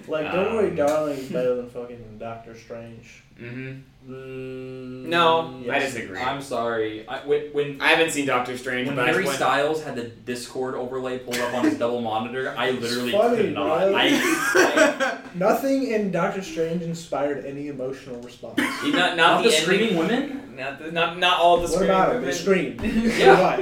Like, 0.08 0.32
don't 0.32 0.54
worry, 0.54 0.70
Um, 0.70 0.76
darling 0.76 1.18
is 1.18 1.28
better 1.28 1.54
than 1.56 1.68
fucking 1.68 2.16
Doctor 2.18 2.54
Strange. 2.56 3.22
Hmm 3.40 3.72
Mm, 4.08 5.04
No, 5.06 5.62
I 5.70 5.78
disagree. 5.80 6.18
I'm 6.18 6.40
sorry. 6.40 7.06
I, 7.06 7.18
when 7.26 7.42
when, 7.52 7.80
I 7.82 7.88
haven't 7.88 8.10
seen 8.12 8.26
Doctor 8.26 8.56
Strange, 8.56 8.86
when 8.88 8.96
but 8.96 9.04
I 9.04 9.08
Harry 9.12 9.24
went, 9.24 9.36
Styles 9.36 9.82
had 9.84 9.94
the 9.94 10.04
Discord 10.04 10.74
overlay 10.74 11.18
pulled 11.18 11.36
up 11.36 11.52
on 11.54 11.64
his 11.64 11.78
double 11.78 12.00
monitor, 12.00 12.54
I 12.56 12.70
literally 12.70 13.12
funny, 13.12 13.36
could 13.36 13.52
not. 13.54 13.92
right? 13.92 14.10
I, 14.14 15.18
Nothing 15.34 15.90
in 15.92 16.10
Doctor 16.10 16.40
Strange 16.42 16.82
inspired 16.82 17.44
any 17.44 17.68
emotional 17.68 18.20
response. 18.22 18.56
not, 18.58 18.92
not, 18.92 19.16
not 19.16 19.42
the 19.44 19.50
ending- 19.54 19.60
screaming 19.62 19.96
women. 19.96 20.56
Not, 20.56 20.78
the, 20.78 20.92
not 20.92 21.18
not 21.18 21.38
all 21.38 21.56
the 21.58 21.62
what 21.64 21.70
screaming 21.72 21.90
about 21.90 22.08
women. 22.14 22.24
They 22.24 22.32
scream. 22.32 22.78
Yeah. 23.18 23.60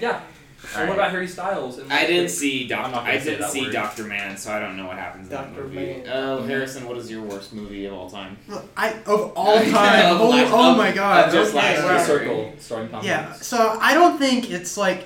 Yeah. 0.00 0.20
So 0.74 0.80
Alright. 0.80 0.88
what 0.96 0.98
about 0.98 1.10
Harry 1.12 1.28
Styles? 1.28 1.78
and- 1.78 1.92
I 1.92 2.04
didn't 2.04 2.30
see 2.30 2.66
Doctor. 2.66 2.84
I'm 2.86 2.90
not 2.90 3.04
gonna 3.04 3.12
I 3.12 3.18
say 3.20 3.24
didn't 3.26 3.40
that 3.42 3.50
see 3.52 3.62
word. 3.62 3.72
Doctor 3.72 4.04
Man, 4.04 4.36
so 4.36 4.52
I 4.52 4.58
don't 4.58 4.76
know 4.76 4.86
what 4.86 4.96
happens 4.98 5.28
in 5.28 5.30
that 5.34 5.54
Dr. 5.54 5.62
movie. 5.68 5.76
Man. 5.76 6.02
Oh, 6.06 6.38
mm-hmm. 6.38 6.48
Harrison, 6.48 6.88
what 6.88 6.96
is 6.98 7.08
your 7.08 7.22
worst 7.22 7.52
movie 7.52 7.84
of 7.86 7.92
all 7.94 8.10
time? 8.10 8.36
I 8.76 8.94
of 9.06 9.32
all 9.36 9.58
time. 9.70 10.14
Of 10.16 10.20
oh, 10.20 10.28
last- 10.30 10.52
oh 10.52 10.70
of- 10.70 10.74
oh 10.74 10.74
my 10.76 10.90
god. 10.90 11.28
of 11.28 11.32
just 11.32 11.54
okay, 11.54 11.80
last 11.80 12.06
The 12.08 12.12
year. 12.12 12.18
Circle, 12.26 12.52
starring 12.58 12.88
Tom 12.88 13.04
Yeah, 13.04 13.22
Hanks. 13.28 13.46
so 13.46 13.78
I 13.80 13.94
don't 13.94 14.18
think 14.18 14.50
it's 14.50 14.76
like 14.76 15.04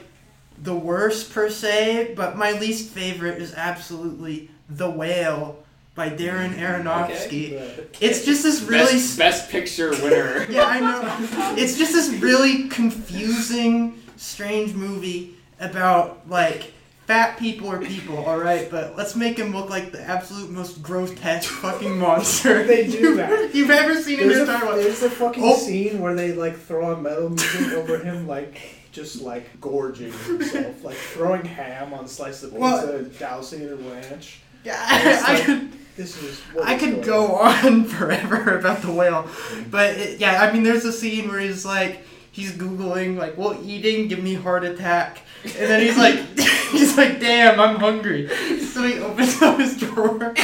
the 0.62 0.74
worst 0.74 1.32
per 1.34 1.50
se, 1.50 2.14
but 2.16 2.38
my 2.38 2.52
least 2.52 2.88
favorite 2.90 3.40
is 3.42 3.52
absolutely 3.54 4.50
The 4.70 4.88
Whale 4.88 5.62
by 5.94 6.08
Darren 6.08 6.54
mm-hmm. 6.54 6.88
Aronofsky. 6.88 7.50
Yeah. 7.52 7.84
It's 8.00 8.24
just 8.24 8.42
this 8.42 8.62
really 8.62 8.92
best, 8.94 9.18
best 9.18 9.50
picture 9.50 9.90
winner. 9.90 10.46
Yeah, 10.50 10.64
I 10.64 10.80
know. 10.80 11.54
It's 11.60 11.76
just 11.76 11.92
this 11.92 12.08
really 12.22 12.68
confusing, 12.68 14.00
strange 14.16 14.74
movie 14.74 15.34
about 15.60 16.28
like 16.28 16.72
fat 17.06 17.38
people 17.38 17.70
are 17.70 17.80
people, 17.80 18.18
all 18.18 18.38
right, 18.38 18.70
but 18.70 18.94
let's 18.96 19.16
make 19.16 19.38
him 19.38 19.52
look 19.54 19.70
like 19.70 19.92
the 19.92 20.00
absolute 20.02 20.50
most 20.50 20.82
grotesque 20.82 21.48
fucking 21.50 21.98
monster 22.06 22.64
They 22.64 22.86
do 22.86 22.98
you've, 22.98 23.16
that. 23.16 23.54
you've 23.54 23.70
ever 23.70 23.94
seen 24.00 24.20
in 24.20 24.28
your 24.30 24.38
a, 24.38 24.40
entire 24.42 24.66
life. 24.66 24.82
there's 24.82 25.02
a 25.02 25.10
fucking 25.10 25.42
Oh. 25.42 25.56
scene 25.56 26.00
where 26.00 26.14
they 26.14 26.32
like 26.32 26.58
throw 26.58 26.92
a 26.92 27.00
metal 27.00 27.30
music 27.30 27.72
over 27.72 27.98
him, 27.98 28.26
like 28.26 28.60
just 28.92 29.22
like 29.22 29.58
gorging 29.60 30.12
himself, 30.12 30.84
like 30.84 30.96
throwing 30.96 31.44
ham 31.44 31.94
on 31.94 32.06
slice 32.08 32.42
of 32.42 32.50
pizza 32.50 32.60
Well- 32.62 32.88
and 32.96 33.18
dousing 33.18 33.62
it 33.62 33.72
in 33.72 33.90
ranch. 33.90 34.40
Yeah, 34.64 34.76
I 34.86 35.40
could. 35.40 35.72
This 35.96 36.20
is. 36.22 36.40
I 36.62 36.76
could 36.76 37.02
go 37.04 37.36
on. 37.36 37.54
on 37.66 37.84
forever 37.84 38.58
about 38.58 38.82
the 38.82 38.92
whale, 38.92 39.26
but 39.70 39.96
it, 39.96 40.20
yeah, 40.20 40.42
I 40.42 40.52
mean, 40.52 40.62
there's 40.62 40.84
a 40.84 40.92
scene 40.92 41.28
where 41.28 41.38
he's 41.40 41.64
like, 41.64 42.00
he's 42.38 42.52
googling 42.52 43.16
like, 43.16 43.36
"Will 43.36 43.58
eating 43.64 44.08
give 44.08 44.22
me 44.22 44.34
heart 44.34 44.64
attack?" 44.64 45.22
And 45.44 45.52
then 45.70 45.80
he's 45.82 45.98
like, 45.98 46.18
he's 46.70 46.96
like, 46.96 47.20
"Damn, 47.20 47.60
I'm 47.60 47.76
hungry." 47.76 48.28
So 48.60 48.82
he 48.84 48.98
opens 49.00 49.40
up 49.42 49.58
his 49.58 49.76
drawer, 49.76 50.18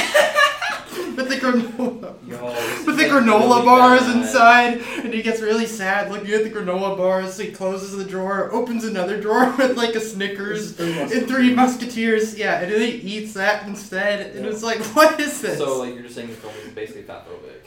with 1.15 1.29
the 1.29 1.37
granola. 1.37 2.11
With 2.85 2.97
the 2.97 3.05
granola 3.05 3.55
really 3.55 3.65
bars 3.65 4.01
bad. 4.01 4.15
inside, 4.17 4.73
and 5.03 5.13
he 5.13 5.21
gets 5.21 5.41
really 5.41 5.65
sad 5.65 6.11
looking 6.11 6.31
at 6.31 6.43
the 6.43 6.49
granola 6.49 6.97
bars. 6.97 7.33
So 7.33 7.43
he 7.43 7.51
closes 7.51 7.95
the 7.95 8.03
drawer, 8.03 8.51
opens 8.51 8.83
another 8.83 9.19
drawer 9.19 9.55
with 9.57 9.77
like 9.77 9.95
a 9.95 9.99
Snickers 10.01 10.79
and 10.79 11.27
Three 11.27 11.53
Musketeers. 11.53 12.37
Yeah, 12.37 12.59
and 12.61 12.71
then 12.71 12.81
he 12.81 13.17
eats 13.17 13.33
that 13.33 13.65
instead. 13.67 14.35
And 14.35 14.45
it's 14.45 14.63
like, 14.63 14.79
what 14.95 15.19
is 15.19 15.41
this? 15.41 15.57
So 15.57 15.79
like 15.79 15.93
you're 15.93 16.03
just 16.03 16.15
saying 16.15 16.29
the 16.29 16.35
film 16.35 16.53
is 16.65 16.73
basically 16.73 17.03
fat 17.03 17.25
phobic. 17.27 17.64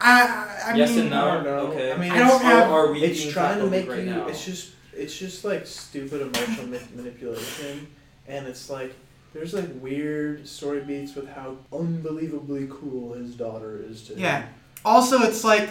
I, 0.00 0.22
I, 0.22 0.72
I 0.72 0.76
yes 0.76 0.90
mean, 0.90 1.00
and 1.00 1.10
no. 1.10 1.28
I 1.28 1.42
don't. 1.42 1.46
Okay. 1.70 1.92
I 1.92 1.96
mean, 1.96 2.12
I 2.12 2.18
don't 2.18 2.42
have- 2.42 2.70
Are, 2.70 2.86
are 2.88 2.92
we 2.92 3.02
it's 3.02 3.26
trying 3.32 3.58
to 3.58 3.66
make 3.66 3.88
right 3.88 4.00
you. 4.00 4.06
now? 4.06 4.26
It's 4.28 4.44
just 4.44 4.72
it's 4.94 5.16
just 5.18 5.44
like 5.44 5.66
stupid 5.66 6.20
emotional 6.22 6.66
ma- 6.68 6.78
manipulation, 6.94 7.86
and 8.26 8.46
it's 8.46 8.68
like 8.70 8.94
there's 9.34 9.54
like 9.54 9.68
weird 9.80 10.46
story 10.48 10.80
beats 10.80 11.14
with 11.14 11.28
how 11.28 11.56
unbelievably 11.72 12.68
cool 12.70 13.14
his 13.14 13.34
daughter 13.34 13.82
is 13.88 14.02
to 14.08 14.12
him. 14.14 14.18
Yeah. 14.20 14.46
Also, 14.84 15.22
it's 15.22 15.44
like 15.44 15.68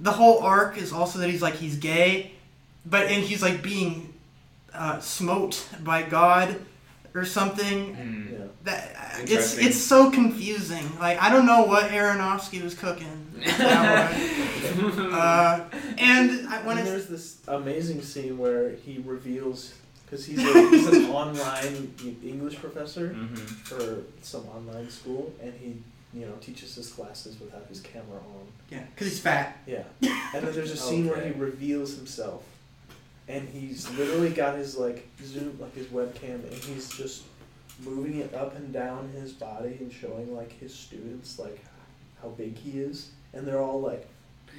the 0.00 0.12
whole 0.12 0.40
arc 0.40 0.76
is 0.78 0.92
also 0.92 1.18
that 1.20 1.28
he's 1.30 1.42
like 1.42 1.54
he's 1.54 1.76
gay, 1.76 2.32
but 2.86 3.06
and 3.08 3.22
he's 3.22 3.42
like 3.42 3.62
being 3.62 4.12
uh, 4.72 4.98
smote 5.00 5.66
by 5.84 6.02
God 6.02 6.60
or 7.14 7.24
something. 7.24 7.94
Hmm. 7.94 8.32
Yeah. 8.32 8.38
That 8.64 8.96
uh, 8.96 9.22
it's 9.28 9.56
it's 9.58 9.76
so 9.80 10.10
confusing. 10.10 10.84
Like 10.98 11.20
I 11.22 11.30
don't 11.30 11.46
know 11.46 11.62
what 11.64 11.90
Aronofsky 11.90 12.62
was 12.62 12.74
cooking. 12.74 13.23
That 13.44 14.12
one. 14.76 15.12
uh, 15.12 15.64
and 15.98 16.48
I, 16.48 16.62
when 16.66 16.78
and 16.78 16.86
it's 16.86 16.90
there's 16.90 17.06
this 17.08 17.38
amazing 17.48 18.02
scene 18.02 18.38
where 18.38 18.70
he 18.70 18.98
reveals 19.04 19.74
because 20.04 20.24
he's 20.26 20.38
a, 20.38 20.68
he's 20.70 20.86
an 20.88 21.10
online 21.10 21.94
English 22.22 22.56
professor 22.60 23.10
Mhm. 23.10 23.38
for 23.38 24.02
some 24.22 24.46
online 24.48 24.88
school, 24.90 25.32
and 25.42 25.52
he 25.60 25.76
you 26.18 26.26
know 26.26 26.32
teaches 26.40 26.74
his 26.74 26.90
classes 26.90 27.38
without 27.40 27.66
his 27.68 27.80
camera 27.80 28.18
on. 28.18 28.46
yeah, 28.70 28.82
because 28.94 29.08
he's 29.08 29.20
fat. 29.20 29.58
Yeah. 29.66 29.82
And 30.34 30.44
then 30.46 30.54
there's 30.54 30.70
a 30.72 30.76
scene 30.76 31.08
where 31.08 31.20
he 31.20 31.32
reveals 31.32 31.96
himself. 31.96 32.42
And 33.26 33.48
he's 33.48 33.88
literally 33.92 34.30
got 34.30 34.56
his 34.56 34.76
like 34.76 35.08
zoom 35.24 35.56
like 35.60 35.74
his 35.74 35.86
webcam 35.86 36.44
and 36.44 36.52
he's 36.52 36.90
just 36.90 37.22
moving 37.82 38.18
it 38.20 38.34
up 38.34 38.54
and 38.56 38.72
down 38.72 39.08
his 39.18 39.32
body 39.32 39.76
and 39.80 39.90
showing 39.92 40.36
like 40.36 40.58
his 40.60 40.74
students 40.74 41.38
like 41.38 41.64
how 42.20 42.28
big 42.28 42.56
he 42.58 42.80
is. 42.80 43.10
And 43.34 43.46
they're 43.46 43.60
all 43.60 43.80
like, 43.80 44.08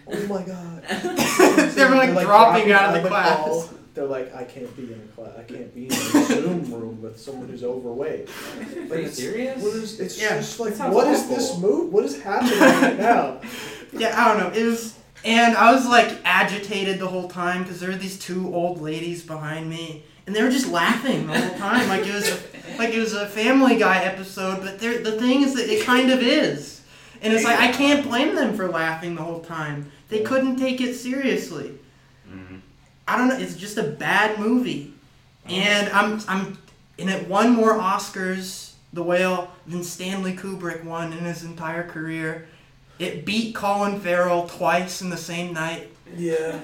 Oh 0.08 0.28
my 0.28 0.44
god. 0.44 0.84
They're, 1.76 1.90
like, 1.90 2.12
dropping 2.26 2.72
out 2.72 2.96
of 2.96 3.02
the 3.02 3.10
class. 3.10 3.38
call. 3.40 3.70
They're 3.96 4.06
like, 4.06 4.36
I 4.36 4.44
can't 4.44 4.76
be 4.76 4.94
in 4.94 5.00
a 5.02 5.16
class. 5.16 5.32
I 5.40 5.44
can't 5.44 5.74
be 5.74 5.86
in 5.86 5.92
a 5.94 5.96
Zoom 6.26 6.72
room 6.72 7.02
with 7.02 7.20
someone 7.20 7.48
who's 7.48 7.64
overweight. 7.64 8.30
Are 8.30 8.74
you 8.80 8.94
it's- 8.94 9.16
serious? 9.16 9.64
What 9.64 9.74
is, 9.76 10.00
it's 10.00 10.22
Yeah. 10.22 10.38
just 10.38 10.60
like, 10.60 10.72
That 10.72 10.78
sounds 10.78 10.96
what 10.96 11.08
is 11.08 11.28
this 11.30 11.58
move? 11.58 11.92
What 11.94 12.04
is 12.06 12.22
happening 12.22 12.60
right 12.60 13.00
now? 13.00 13.42
Yeah, 13.94 14.14
I 14.22 14.28
don't 14.28 14.40
know. 14.54 14.60
It 14.60 14.66
was, 14.66 14.94
and 15.24 15.56
I 15.56 15.72
was 15.74 15.88
like 15.88 16.18
agitated 16.26 17.00
the 17.00 17.08
whole 17.08 17.30
time 17.30 17.64
because 17.64 17.80
there 17.80 17.90
were 17.90 17.96
these 17.96 18.20
two 18.20 18.54
old 18.54 18.82
ladies 18.82 19.24
behind 19.24 19.70
me, 19.70 20.04
and 20.28 20.36
they 20.36 20.44
were 20.44 20.50
just 20.52 20.68
laughing 20.68 21.28
the 21.28 21.40
whole 21.40 21.58
time, 21.58 21.88
like 21.88 22.06
it 22.06 22.14
was, 22.14 22.44
like 22.78 22.94
it 22.94 23.00
was 23.00 23.14
a 23.14 23.26
Family 23.30 23.78
Guy 23.78 24.04
episode. 24.04 24.60
But 24.62 24.80
the 24.80 25.14
thing 25.18 25.44
is 25.44 25.54
that 25.56 25.70
it 25.74 25.86
kind 25.86 26.12
of 26.12 26.22
is, 26.22 26.75
and 27.26 27.34
it's 27.34 27.44
like 27.44 27.60
I 27.60 27.72
can't 27.72 28.04
blame 28.04 28.36
them 28.36 28.56
for 28.56 28.68
laughing 28.70 29.16
the 29.16 29.24
whole 29.24 29.42
time. 29.42 29.92
They 30.10 30.22
couldn't 30.22 30.58
take 30.58 30.80
it 30.80 30.94
seriously. 30.94 31.74
Hmm. 32.30 32.58
I 33.08 33.18
don't 33.18 33.28
know. 33.28 33.38
It's 33.38 33.56
just 33.56 33.78
a 33.78 33.84
bad 33.84 34.40
movie, 34.40 34.94
and 35.46 35.90
I'm 35.90 36.22
I'm, 36.28 36.58
and 37.00 37.10
it 37.10 37.28
won 37.28 37.56
more 37.56 37.74
Oscars, 37.80 38.74
The 38.94 39.02
Whale, 39.02 39.52
than 39.66 39.84
Stanley 39.84 40.36
Kubrick 40.36 40.84
won 40.84 41.14
in 41.14 41.26
his 41.26 41.44
entire 41.44 41.84
career. 41.84 42.48
It 43.00 43.26
beat 43.26 43.56
Colin 43.56 44.00
Farrell 44.00 44.48
twice 44.48 45.02
in 45.02 45.10
the 45.10 45.18
same 45.18 45.54
night. 45.54 45.90
Yeah. 46.16 46.60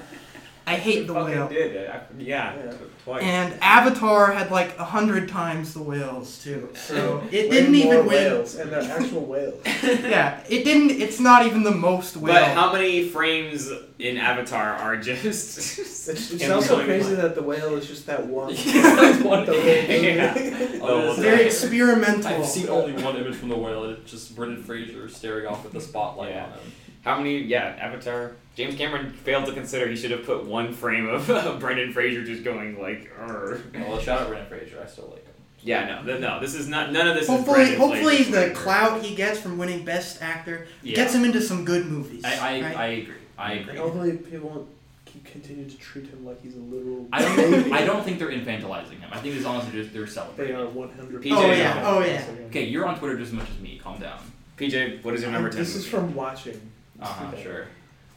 I 0.66 0.76
hate 0.76 1.06
The 1.06 1.14
Fucking 1.14 1.34
Whale. 1.34 1.48
did 1.48 1.72
it. 1.74 1.90
I, 1.90 2.00
yeah, 2.18 2.54
Yeah. 2.54 2.72
twice. 3.04 3.22
And 3.24 3.54
Avatar 3.60 4.32
had 4.32 4.50
like 4.52 4.78
a 4.78 4.84
hundred 4.84 5.28
times 5.28 5.74
the 5.74 5.82
whales 5.82 6.42
too. 6.42 6.68
So 6.74 7.20
it 7.32 7.50
didn't 7.50 7.72
more 7.72 7.80
even 7.94 7.98
win. 7.98 8.08
whales, 8.08 8.54
and 8.54 8.70
they're 8.70 8.80
actual 8.90 9.24
whales. 9.26 9.60
Yeah, 9.82 10.40
it 10.48 10.64
didn't. 10.64 10.90
It's 11.00 11.18
not 11.18 11.44
even 11.46 11.64
the 11.64 11.72
most 11.72 12.16
whale. 12.16 12.34
but 12.34 12.44
how 12.54 12.72
many 12.72 13.08
frames 13.08 13.70
in 13.98 14.16
Avatar 14.18 14.74
are 14.74 14.96
just? 14.96 15.22
It's, 16.12 16.32
it's 16.32 16.48
also 16.50 16.84
crazy 16.84 17.10
like- 17.10 17.22
that 17.22 17.34
the 17.36 17.42
whale 17.42 17.74
is 17.76 17.86
just 17.86 18.06
that 18.06 18.26
one. 18.26 18.54
That's 18.66 19.22
one 19.22 19.46
The 19.46 19.52
whole 19.52 19.62
movie. 19.62 20.06
Yeah. 20.06 20.78
Oh, 20.82 21.14
Very 21.18 21.46
experimental. 21.46 22.26
I've 22.26 22.46
seen 22.46 22.68
only 22.68 22.92
one 23.02 23.16
image 23.16 23.36
from 23.36 23.48
the 23.50 23.56
whale. 23.56 23.84
and 23.84 23.98
It's 23.98 24.10
just 24.10 24.34
Brendan 24.36 24.62
Fraser 24.64 25.08
staring 25.08 25.46
off 25.46 25.64
at 25.64 25.72
the 25.72 25.80
spotlight 25.80 26.30
Yeah. 26.34 26.44
on 26.46 26.50
him. 26.52 26.72
How 27.02 27.18
many? 27.18 27.38
Yeah, 27.38 27.76
Avatar. 27.80 28.32
James 28.54 28.74
Cameron 28.76 29.12
failed 29.12 29.46
to 29.46 29.52
consider 29.52 29.88
he 29.88 29.96
should 29.96 30.10
have 30.10 30.24
put 30.24 30.44
one 30.44 30.72
frame 30.72 31.08
of 31.08 31.28
uh, 31.30 31.56
Brendan 31.58 31.92
Fraser 31.92 32.24
just 32.24 32.44
going 32.44 32.80
like. 32.80 33.10
"Arr." 33.18 33.60
Well, 33.74 33.98
shout 33.98 34.20
out 34.22 34.28
Brendan 34.28 34.48
Fraser. 34.48 34.80
I 34.82 34.86
still 34.86 35.06
like 35.10 35.24
him. 35.24 35.32
Yeah, 35.64 35.86
no, 36.00 36.04
th- 36.04 36.20
no. 36.20 36.40
This 36.40 36.54
is 36.54 36.68
not. 36.68 36.92
None 36.92 37.06
of 37.06 37.14
this 37.14 37.28
Hopefully, 37.28 37.62
is. 37.62 37.78
Hopefully 37.78 38.16
the 38.18 38.24
flavor. 38.24 38.54
clout 38.54 39.02
he 39.02 39.14
gets 39.14 39.38
from 39.40 39.58
winning 39.58 39.84
Best 39.84 40.20
Actor 40.20 40.66
Yeah. 40.82 40.96
gets 40.96 41.14
him 41.14 41.24
into 41.24 41.40
some 41.40 41.64
good 41.64 41.86
movies. 41.86 42.24
I 42.24 42.34
I, 42.58 42.60
right? 42.62 42.76
I 42.76 42.86
agree. 42.86 43.14
I 43.38 43.52
agree. 43.54 43.70
And 43.70 43.78
hopefully 43.78 44.16
people 44.18 44.48
won't 44.50 44.68
keep 45.06 45.24
continue 45.24 45.68
to 45.70 45.76
treat 45.78 46.06
him 46.08 46.26
like 46.26 46.42
he's 46.42 46.54
a 46.56 46.58
literal. 46.58 47.06
I 47.12 47.22
don't. 47.22 47.36
baby. 47.36 47.72
I 47.72 47.84
don't 47.86 48.04
think 48.04 48.18
they're 48.18 48.30
infantilizing 48.32 49.00
him. 49.00 49.08
I 49.12 49.18
think 49.20 49.36
it's 49.36 49.46
honestly 49.46 49.72
just 49.80 49.92
they're 49.94 50.04
They 50.04 50.10
celebrating. 50.10 50.56
are 50.56 50.66
one 50.66 50.90
hundred. 50.90 51.24
Oh, 51.30 51.52
yeah. 51.52 51.82
Oh, 51.86 52.00
yeah. 52.04 52.24
Okay, 52.48 52.64
you're 52.64 52.86
on 52.86 52.98
Twitter 52.98 53.16
just 53.16 53.32
as 53.32 53.38
much 53.38 53.48
as 53.50 53.58
me. 53.60 53.78
Calm 53.82 53.98
down. 54.00 54.18
PJ, 54.58 55.02
what 55.04 55.14
is 55.14 55.22
your 55.22 55.30
number 55.30 55.48
ten? 55.48 55.58
This 55.60 55.74
is 55.76 55.86
from 55.86 56.14
watching. 56.14 56.60
Uh 57.00 57.06
huh. 57.06 57.28
Okay. 57.32 57.42
Sure. 57.42 57.66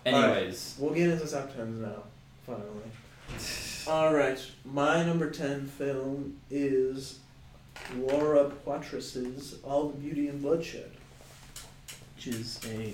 Anyways, 0.05 0.75
We'll 0.79 0.93
get 0.93 1.09
into 1.09 1.27
top 1.27 1.55
tens 1.55 1.81
now. 1.81 2.03
Finally. 2.45 2.67
All 3.87 4.13
right, 4.13 4.39
my 4.63 5.03
number 5.03 5.29
ten 5.31 5.65
film 5.65 6.37
is 6.49 7.19
Laura 7.97 8.49
Poitras's 8.65 9.57
All 9.63 9.89
the 9.89 9.97
Beauty 9.97 10.27
and 10.27 10.41
Bloodshed, 10.41 10.91
which 12.15 12.27
is 12.27 12.59
a 12.65 12.93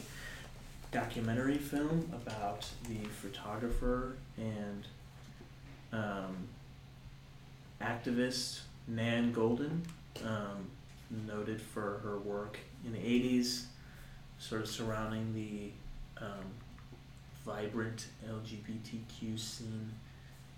documentary 0.92 1.58
film 1.58 2.10
about 2.14 2.68
the 2.88 3.08
photographer 3.10 4.16
and 4.38 4.86
um, 5.94 6.48
activist 7.82 8.62
Nan 8.88 9.34
Goldin, 9.34 9.82
um, 10.26 10.70
noted 11.28 11.62
for 11.62 12.00
her 12.04 12.20
work 12.20 12.58
in 12.86 12.94
the 12.94 13.00
'80s, 13.00 13.64
sort 14.40 14.62
of 14.62 14.70
surrounding 14.70 15.34
the 15.34 15.72
um, 16.26 16.46
vibrant 17.46 18.08
LGBTQ 18.28 19.40
scene 19.40 19.92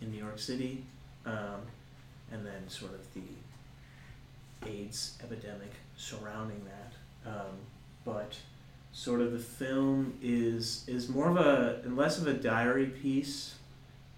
in 0.02 0.12
New 0.12 0.18
York 0.18 0.40
City, 0.40 0.84
um, 1.26 1.62
and 2.32 2.46
then 2.46 2.68
sort 2.68 2.94
of 2.94 3.14
the 3.14 3.22
AIDS 4.68 5.18
epidemic 5.24 5.72
surrounding 5.96 6.62
that. 6.66 7.30
Um, 7.30 7.56
but 8.06 8.38
sort 8.92 9.22
of 9.22 9.32
the 9.32 9.40
film 9.40 10.14
is 10.22 10.84
is 10.88 11.10
more 11.10 11.30
of 11.30 11.38
a 11.38 11.82
less 11.90 12.20
of 12.20 12.28
a 12.28 12.34
diary 12.34 12.88
piece 12.88 13.56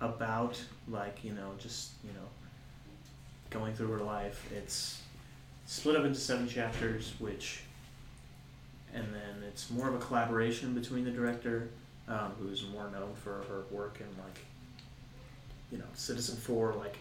about 0.02 0.62
like 0.90 1.24
you 1.24 1.32
know 1.32 1.52
just 1.58 1.92
you 2.04 2.12
know 2.12 2.28
going 3.50 3.74
through 3.74 3.92
her 3.92 4.04
life. 4.04 4.50
It's 4.56 5.02
split 5.66 5.96
up 5.96 6.06
into 6.06 6.20
seven 6.20 6.48
chapters, 6.48 7.14
which 7.20 7.62
and 8.94 9.06
then 9.14 9.44
it's 9.48 9.70
more 9.70 9.88
of 9.90 9.96
a 9.96 10.00
collaboration 10.00 10.74
between 10.74 11.04
the 11.04 11.12
director 11.12 11.70
um, 12.08 12.32
who's 12.40 12.68
more 12.70 12.90
known 12.92 13.14
for 13.16 13.44
her 13.50 13.64
work 13.72 14.00
in 14.00 14.08
like 14.24 14.40
you 15.72 15.78
know 15.78 15.86
Citizenfour, 15.96 16.78
like 16.78 16.98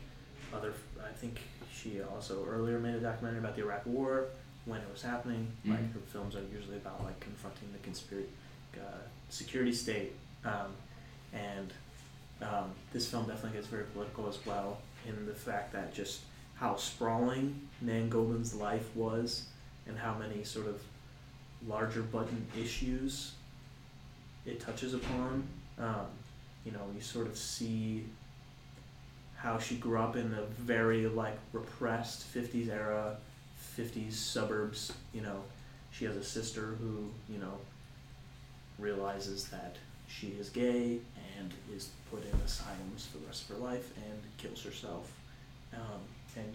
other. 0.52 0.72
I 1.04 1.12
think 1.12 1.40
she 1.72 2.00
also 2.02 2.44
earlier 2.48 2.78
made 2.78 2.94
a 2.94 3.00
documentary 3.00 3.40
about 3.40 3.56
the 3.56 3.62
Iraq 3.62 3.84
War 3.86 4.26
when 4.64 4.80
it 4.80 4.90
was 4.90 5.02
happening. 5.02 5.48
Like 5.66 5.78
Mhm. 5.80 5.92
her 5.94 6.00
films 6.12 6.34
are 6.36 6.42
usually 6.52 6.76
about 6.76 7.02
like 7.04 7.18
confronting 7.20 7.70
the 7.72 7.78
conspiracy 7.80 8.28
uh, 8.76 8.98
security 9.28 9.72
state, 9.72 10.12
um, 10.44 10.72
and 11.32 11.72
um, 12.42 12.70
this 12.92 13.06
film 13.08 13.26
definitely 13.26 13.56
gets 13.58 13.68
very 13.68 13.84
political 13.84 14.28
as 14.28 14.44
well 14.44 14.78
in 15.06 15.26
the 15.26 15.34
fact 15.34 15.72
that 15.72 15.94
just 15.94 16.22
how 16.56 16.74
sprawling 16.76 17.68
Nan 17.80 18.08
Goldin's 18.08 18.54
life 18.54 18.94
was 18.96 19.44
and 19.86 19.98
how 19.98 20.14
many 20.14 20.42
sort 20.44 20.66
of 20.66 20.82
larger 21.66 22.02
button 22.02 22.46
issues 22.58 23.33
it 24.46 24.60
touches 24.60 24.94
upon. 24.94 25.44
Um, 25.78 26.06
you 26.64 26.72
know, 26.72 26.80
you 26.94 27.00
sort 27.00 27.26
of 27.26 27.36
see 27.36 28.04
how 29.44 29.58
she 29.58 29.76
grew 29.76 29.98
up 29.98 30.16
in 30.16 30.30
the 30.30 30.42
very 30.58 31.06
like 31.06 31.36
repressed 31.52 32.24
50s 32.34 32.70
era 32.70 33.14
50s 33.76 34.12
suburbs 34.12 34.90
you 35.12 35.20
know 35.20 35.42
she 35.92 36.06
has 36.06 36.16
a 36.16 36.24
sister 36.24 36.76
who 36.80 37.10
you 37.30 37.38
know 37.38 37.52
realizes 38.78 39.48
that 39.48 39.76
she 40.08 40.28
is 40.28 40.48
gay 40.48 40.98
and 41.38 41.52
is 41.76 41.90
put 42.10 42.24
in 42.24 42.40
asylums 42.40 43.06
for 43.12 43.18
the 43.18 43.26
rest 43.26 43.50
of 43.50 43.56
her 43.56 43.62
life 43.62 43.92
and 43.96 44.18
kills 44.38 44.62
herself 44.62 45.12
um, 45.74 46.00
and 46.36 46.54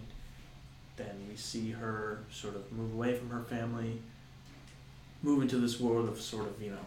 then 0.96 1.14
we 1.28 1.36
see 1.36 1.70
her 1.70 2.24
sort 2.32 2.56
of 2.56 2.72
move 2.72 2.92
away 2.92 3.14
from 3.14 3.30
her 3.30 3.42
family 3.42 4.00
move 5.22 5.42
into 5.42 5.58
this 5.58 5.78
world 5.78 6.08
of 6.08 6.20
sort 6.20 6.46
of 6.46 6.60
you 6.60 6.70
know 6.70 6.86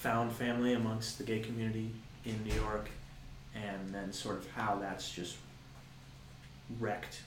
found 0.00 0.32
family 0.32 0.74
amongst 0.74 1.18
the 1.18 1.24
gay 1.24 1.40
community 1.40 1.90
in 2.24 2.42
New 2.44 2.54
York, 2.54 2.88
and 3.54 3.92
then 3.92 4.12
sort 4.12 4.36
of 4.36 4.50
how 4.52 4.76
that's 4.76 5.10
just 5.10 5.36
wrecked 6.78 7.22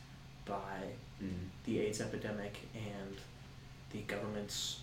by 0.46 0.94
Mhm. 1.22 1.50
the 1.66 1.80
AIDS 1.80 2.00
epidemic 2.02 2.58
and 2.74 3.18
the 3.92 4.02
government's 4.02 4.80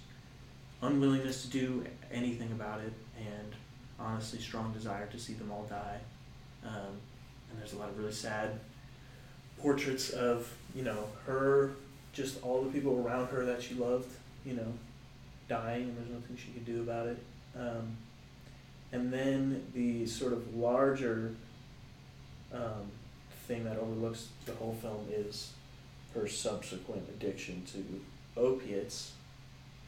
unwillingness 0.82 1.42
to 1.42 1.48
do 1.48 1.84
anything 2.10 2.52
about 2.52 2.80
it, 2.80 2.92
and 3.18 3.54
honestly, 3.98 4.38
strong 4.38 4.72
desire 4.72 5.06
to 5.08 5.18
see 5.18 5.32
them 5.34 5.50
all 5.50 5.64
die. 5.64 6.00
Um, 6.64 7.00
and 7.50 7.58
there's 7.58 7.72
a 7.72 7.78
lot 7.78 7.88
of 7.88 7.98
really 7.98 8.12
sad 8.12 8.60
portraits 9.58 10.10
of 10.10 10.52
you 10.74 10.82
know 10.82 11.08
her, 11.26 11.72
just 12.12 12.42
all 12.42 12.62
the 12.62 12.70
people 12.70 13.04
around 13.04 13.28
her 13.28 13.44
that 13.46 13.62
she 13.62 13.74
loved, 13.74 14.10
you 14.44 14.54
know, 14.54 14.72
dying, 15.48 15.82
and 15.84 15.96
there's 15.96 16.10
nothing 16.10 16.36
she 16.36 16.52
could 16.52 16.66
do 16.66 16.82
about 16.82 17.06
it. 17.06 17.18
Um, 17.56 17.96
and 18.92 19.12
then 19.12 19.64
the 19.74 20.06
sort 20.06 20.32
of 20.32 20.54
larger 20.54 21.34
um, 22.52 22.90
thing 23.46 23.64
that 23.64 23.76
overlooks 23.76 24.28
the 24.46 24.52
whole 24.52 24.76
film 24.80 25.06
is 25.10 25.52
her 26.14 26.26
subsequent 26.26 27.08
addiction 27.08 27.62
to 27.72 28.40
opiates 28.40 29.12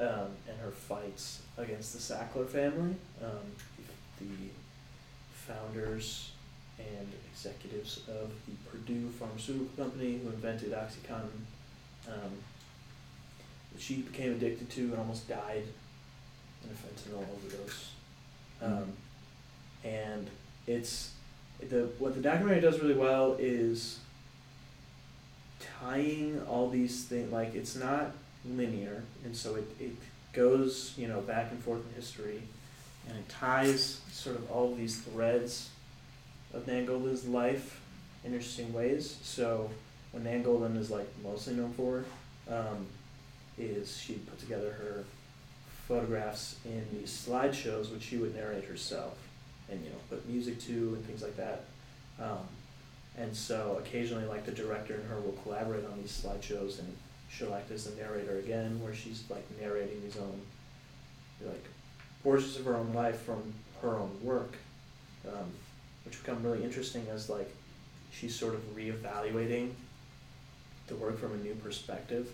um, 0.01 0.29
and 0.49 0.59
her 0.63 0.71
fights 0.71 1.43
against 1.59 1.93
the 1.93 2.15
Sackler 2.15 2.47
family, 2.47 2.95
um, 3.23 3.53
the 4.19 4.27
founders 5.33 6.31
and 6.79 7.13
executives 7.33 8.01
of 8.09 8.31
the 8.47 8.71
Purdue 8.71 9.09
Pharmaceutical 9.11 9.69
Company 9.77 10.19
who 10.23 10.29
invented 10.29 10.73
OxyContin, 10.73 11.45
um, 12.09 12.33
she 13.79 13.97
became 13.97 14.33
addicted 14.33 14.71
to 14.71 14.81
and 14.83 14.99
almost 14.99 15.29
died 15.29 15.65
in 16.65 16.71
a 16.71 16.75
fentanyl 16.75 17.27
overdose. 17.35 17.91
Um, 18.63 18.93
and 19.85 20.29
it's 20.67 21.13
the 21.69 21.89
what 21.99 22.15
the 22.15 22.21
documentary 22.21 22.61
does 22.61 22.81
really 22.81 22.95
well 22.95 23.37
is 23.39 23.99
tying 25.81 26.41
all 26.49 26.69
these 26.71 27.05
things 27.05 27.33
like 27.33 27.55
it's 27.55 27.77
not 27.77 28.13
linear 28.45 29.03
and 29.25 29.37
so 29.37 29.57
it, 29.57 29.65
it 29.79 29.93
goes 30.33 30.95
you 30.97 31.07
know 31.07 31.21
back 31.21 31.51
and 31.51 31.63
forth 31.63 31.83
in 31.89 31.95
history 31.95 32.43
and 33.09 33.19
it 33.19 33.29
ties 33.29 34.01
sort 34.11 34.37
of 34.37 34.51
all 34.51 34.73
of 34.73 34.79
these 34.79 35.01
threads 35.01 35.71
of 36.55 36.67
Nan 36.67 36.87
life 37.33 37.81
in 38.25 38.33
interesting 38.33 38.73
ways 38.73 39.19
so 39.23 39.71
what 40.13 40.23
Nan 40.23 40.43
Goldin 40.43 40.77
is 40.77 40.91
like 40.91 41.09
mostly 41.23 41.55
known 41.55 41.73
for 41.73 42.05
um, 42.49 42.87
is 43.59 43.97
she 43.99 44.15
put 44.15 44.39
together 44.39 44.73
her 44.73 45.05
photographs 45.91 46.55
in 46.65 46.87
these 46.93 47.11
slideshows 47.11 47.93
which 47.93 48.05
she 48.05 48.17
would 48.17 48.33
narrate 48.37 48.65
herself 48.65 49.19
and 49.69 49.83
you 49.83 49.91
know 49.91 49.97
put 50.09 50.25
music 50.29 50.61
to 50.61 50.95
and 50.95 51.05
things 51.05 51.21
like 51.21 51.37
that. 51.37 51.65
Um, 52.23 52.47
and 53.19 53.35
so 53.37 53.77
occasionally 53.81 54.25
like 54.25 54.47
the 54.47 54.53
director 54.53 54.95
and 54.95 55.05
her 55.09 55.19
will 55.21 55.37
collaborate 55.43 55.85
on 55.85 55.99
these 56.01 56.13
slideshows 56.13 56.79
and 56.79 56.97
she'll 57.29 57.53
act 57.53 57.73
as 57.73 57.85
the 57.85 58.01
narrator 58.01 58.39
again 58.39 58.81
where 58.81 58.95
she's 58.95 59.25
like 59.29 59.45
narrating 59.61 60.01
these 60.03 60.17
own 60.17 60.41
like 61.45 61.65
portions 62.23 62.57
of 62.57 62.65
her 62.67 62.77
own 62.77 62.93
life 62.93 63.21
from 63.23 63.43
her 63.83 63.97
own 63.97 64.17
work 64.23 64.55
um, 65.27 65.51
which 66.05 66.23
become 66.23 66.41
really 66.45 66.63
interesting 66.63 67.05
as 67.13 67.29
like 67.29 67.53
she's 68.13 68.35
sort 68.35 68.55
of 68.55 68.61
reevaluating 68.77 69.71
the 70.87 70.95
work 70.97 71.19
from 71.19 71.33
a 71.33 71.37
new 71.37 71.55
perspective. 71.55 72.33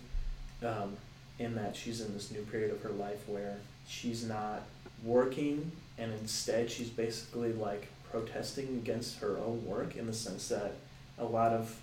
Um, 0.62 0.96
in 1.38 1.54
that 1.54 1.76
she's 1.76 2.00
in 2.00 2.12
this 2.14 2.30
new 2.30 2.42
period 2.42 2.70
of 2.70 2.82
her 2.82 2.90
life 2.90 3.28
where 3.28 3.56
she's 3.86 4.24
not 4.24 4.62
working 5.04 5.70
and 5.98 6.12
instead 6.12 6.70
she's 6.70 6.88
basically 6.88 7.52
like 7.52 7.88
protesting 8.10 8.68
against 8.68 9.18
her 9.18 9.36
own 9.38 9.64
work 9.66 9.96
in 9.96 10.06
the 10.06 10.12
sense 10.12 10.48
that 10.48 10.72
a 11.18 11.24
lot 11.24 11.52
of 11.52 11.76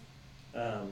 um, 0.55 0.91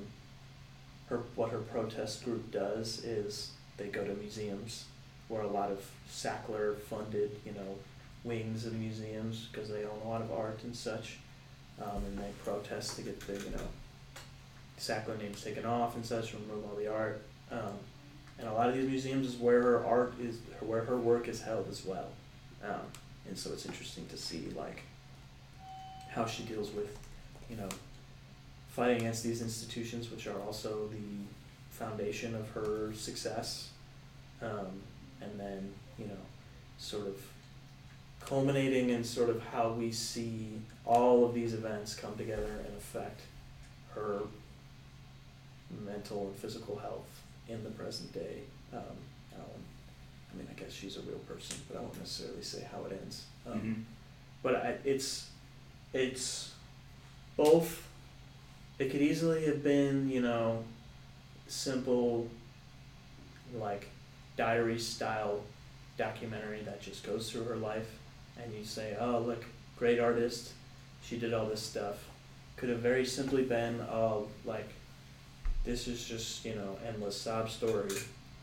her 1.09 1.22
what 1.36 1.51
her 1.51 1.59
protest 1.59 2.24
group 2.24 2.51
does 2.51 3.03
is 3.03 3.51
they 3.78 3.88
go 3.88 4.03
to 4.03 4.14
museums 4.16 4.86
where 5.28 5.41
a 5.41 5.47
lot 5.47 5.72
of 5.72 5.84
Sackler 6.09 6.78
funded 6.78 7.32
you 7.45 7.53
know 7.53 7.76
wings 8.24 8.66
of 8.66 8.74
museums 8.74 9.47
because 9.51 9.70
they 9.70 9.84
own 9.84 9.99
a 10.05 10.09
lot 10.09 10.22
of 10.22 10.32
art 10.32 10.59
and 10.64 10.76
such 10.76 11.18
um, 11.82 12.03
and 12.05 12.18
they 12.18 12.30
protest 12.43 12.95
to 12.97 13.01
get 13.01 13.20
the 13.22 13.34
you 13.34 13.49
know 13.51 13.68
Sackler 14.80 15.20
names 15.20 15.43
taken 15.43 15.66
off 15.66 15.95
and 15.95 16.05
such 16.05 16.34
remove 16.34 16.64
all 16.70 16.76
the 16.76 16.91
art 16.91 17.22
um, 17.51 17.74
and 18.42 18.50
a 18.50 18.54
lot 18.54 18.70
of 18.70 18.76
these 18.76 18.89
museums 18.89 19.28
is 19.28 19.36
where 19.36 19.62
her 19.62 19.86
art 19.86 20.14
is 20.20 20.39
where 20.62 20.82
her 20.82 20.98
work 20.98 21.28
is 21.28 21.42
held 21.42 21.68
as 21.70 21.86
well. 21.86 22.10
Um, 22.64 22.82
and 23.28 23.38
so 23.38 23.52
it's 23.52 23.66
interesting 23.66 24.08
to 24.08 24.18
see 24.18 24.52
like 24.56 24.82
how 26.10 26.26
she 26.26 26.44
deals 26.44 26.72
with 26.72 26.98
you 27.50 27.56
know 27.56 27.70
fighting 28.70 28.98
against 28.98 29.24
these 29.24 29.42
institutions 29.42 30.10
which 30.10 30.28
are 30.28 30.39
also 30.42 30.88
the 30.88 31.26
foundation 31.70 32.36
of 32.36 32.50
her 32.52 32.92
success. 32.94 33.70
Um, 34.42 34.82
and 35.22 35.39
then 35.39 35.72
you 36.00 36.06
know 36.06 36.22
sort 36.80 37.08
of 37.08 37.22
culminating 38.22 38.89
in 38.89 39.04
sort 39.04 39.30
of 39.30 39.44
how 39.46 39.70
we 39.70 39.92
see 39.92 40.62
all 40.84 41.26
of 41.26 41.36
these 41.36 41.54
events 41.54 41.94
come 41.94 42.16
together 42.18 42.60
and 42.66 42.76
affect 42.78 43.22
her 43.94 44.22
mental 45.86 46.28
and 46.28 46.36
physical 46.36 46.78
health 46.78 47.11
in 47.52 47.64
the 47.64 47.70
present 47.72 48.12
day. 48.14 48.39
Um, 48.74 48.80
I, 49.34 49.38
I 49.41 50.38
mean, 50.38 50.47
I 50.49 50.60
guess 50.60 50.72
she's 50.74 50.97
a 50.97 51.02
real 51.02 51.20
person, 51.20 51.58
but 51.70 51.78
I 51.78 51.82
won't 51.82 51.97
necessarily 51.99 52.41
say 52.43 52.66
how 52.72 52.84
it 52.86 52.93
ends. 53.02 53.26
Um, 53.45 53.60
Mhm. 53.60 53.84
But 54.43 54.56
I, 54.56 54.78
it's 54.84 55.30
it's 55.93 56.54
both. 57.38 57.88
It 58.80 58.89
could 58.89 59.02
easily 59.02 59.45
have 59.45 59.62
been, 59.64 60.10
you 60.10 60.22
know, 60.22 60.64
simple, 61.47 62.28
like 63.56 63.88
diary 64.38 64.80
style 64.80 65.41
documentary 65.97 66.62
that 66.64 66.82
just 66.82 67.04
goes 67.06 67.30
through 67.30 67.43
her 67.43 67.58
life, 67.58 67.99
and 68.41 68.52
you 68.54 68.64
say, 68.66 68.95
"Oh, 68.99 69.20
look, 69.20 69.45
great 69.78 69.99
artist, 69.99 70.54
she 71.04 71.18
did 71.18 71.34
all 71.34 71.45
this 71.45 71.62
stuff." 71.62 72.08
Could 72.56 72.70
have 72.70 72.80
very 72.80 73.06
simply 73.06 73.43
been, 73.43 73.80
"Oh, 73.82 74.28
like, 74.45 74.70
this 75.64 75.88
is 75.88 76.03
just 76.05 76.45
you 76.45 76.55
know 76.55 76.78
endless 76.88 77.20
sob 77.20 77.49
story." 77.49 77.89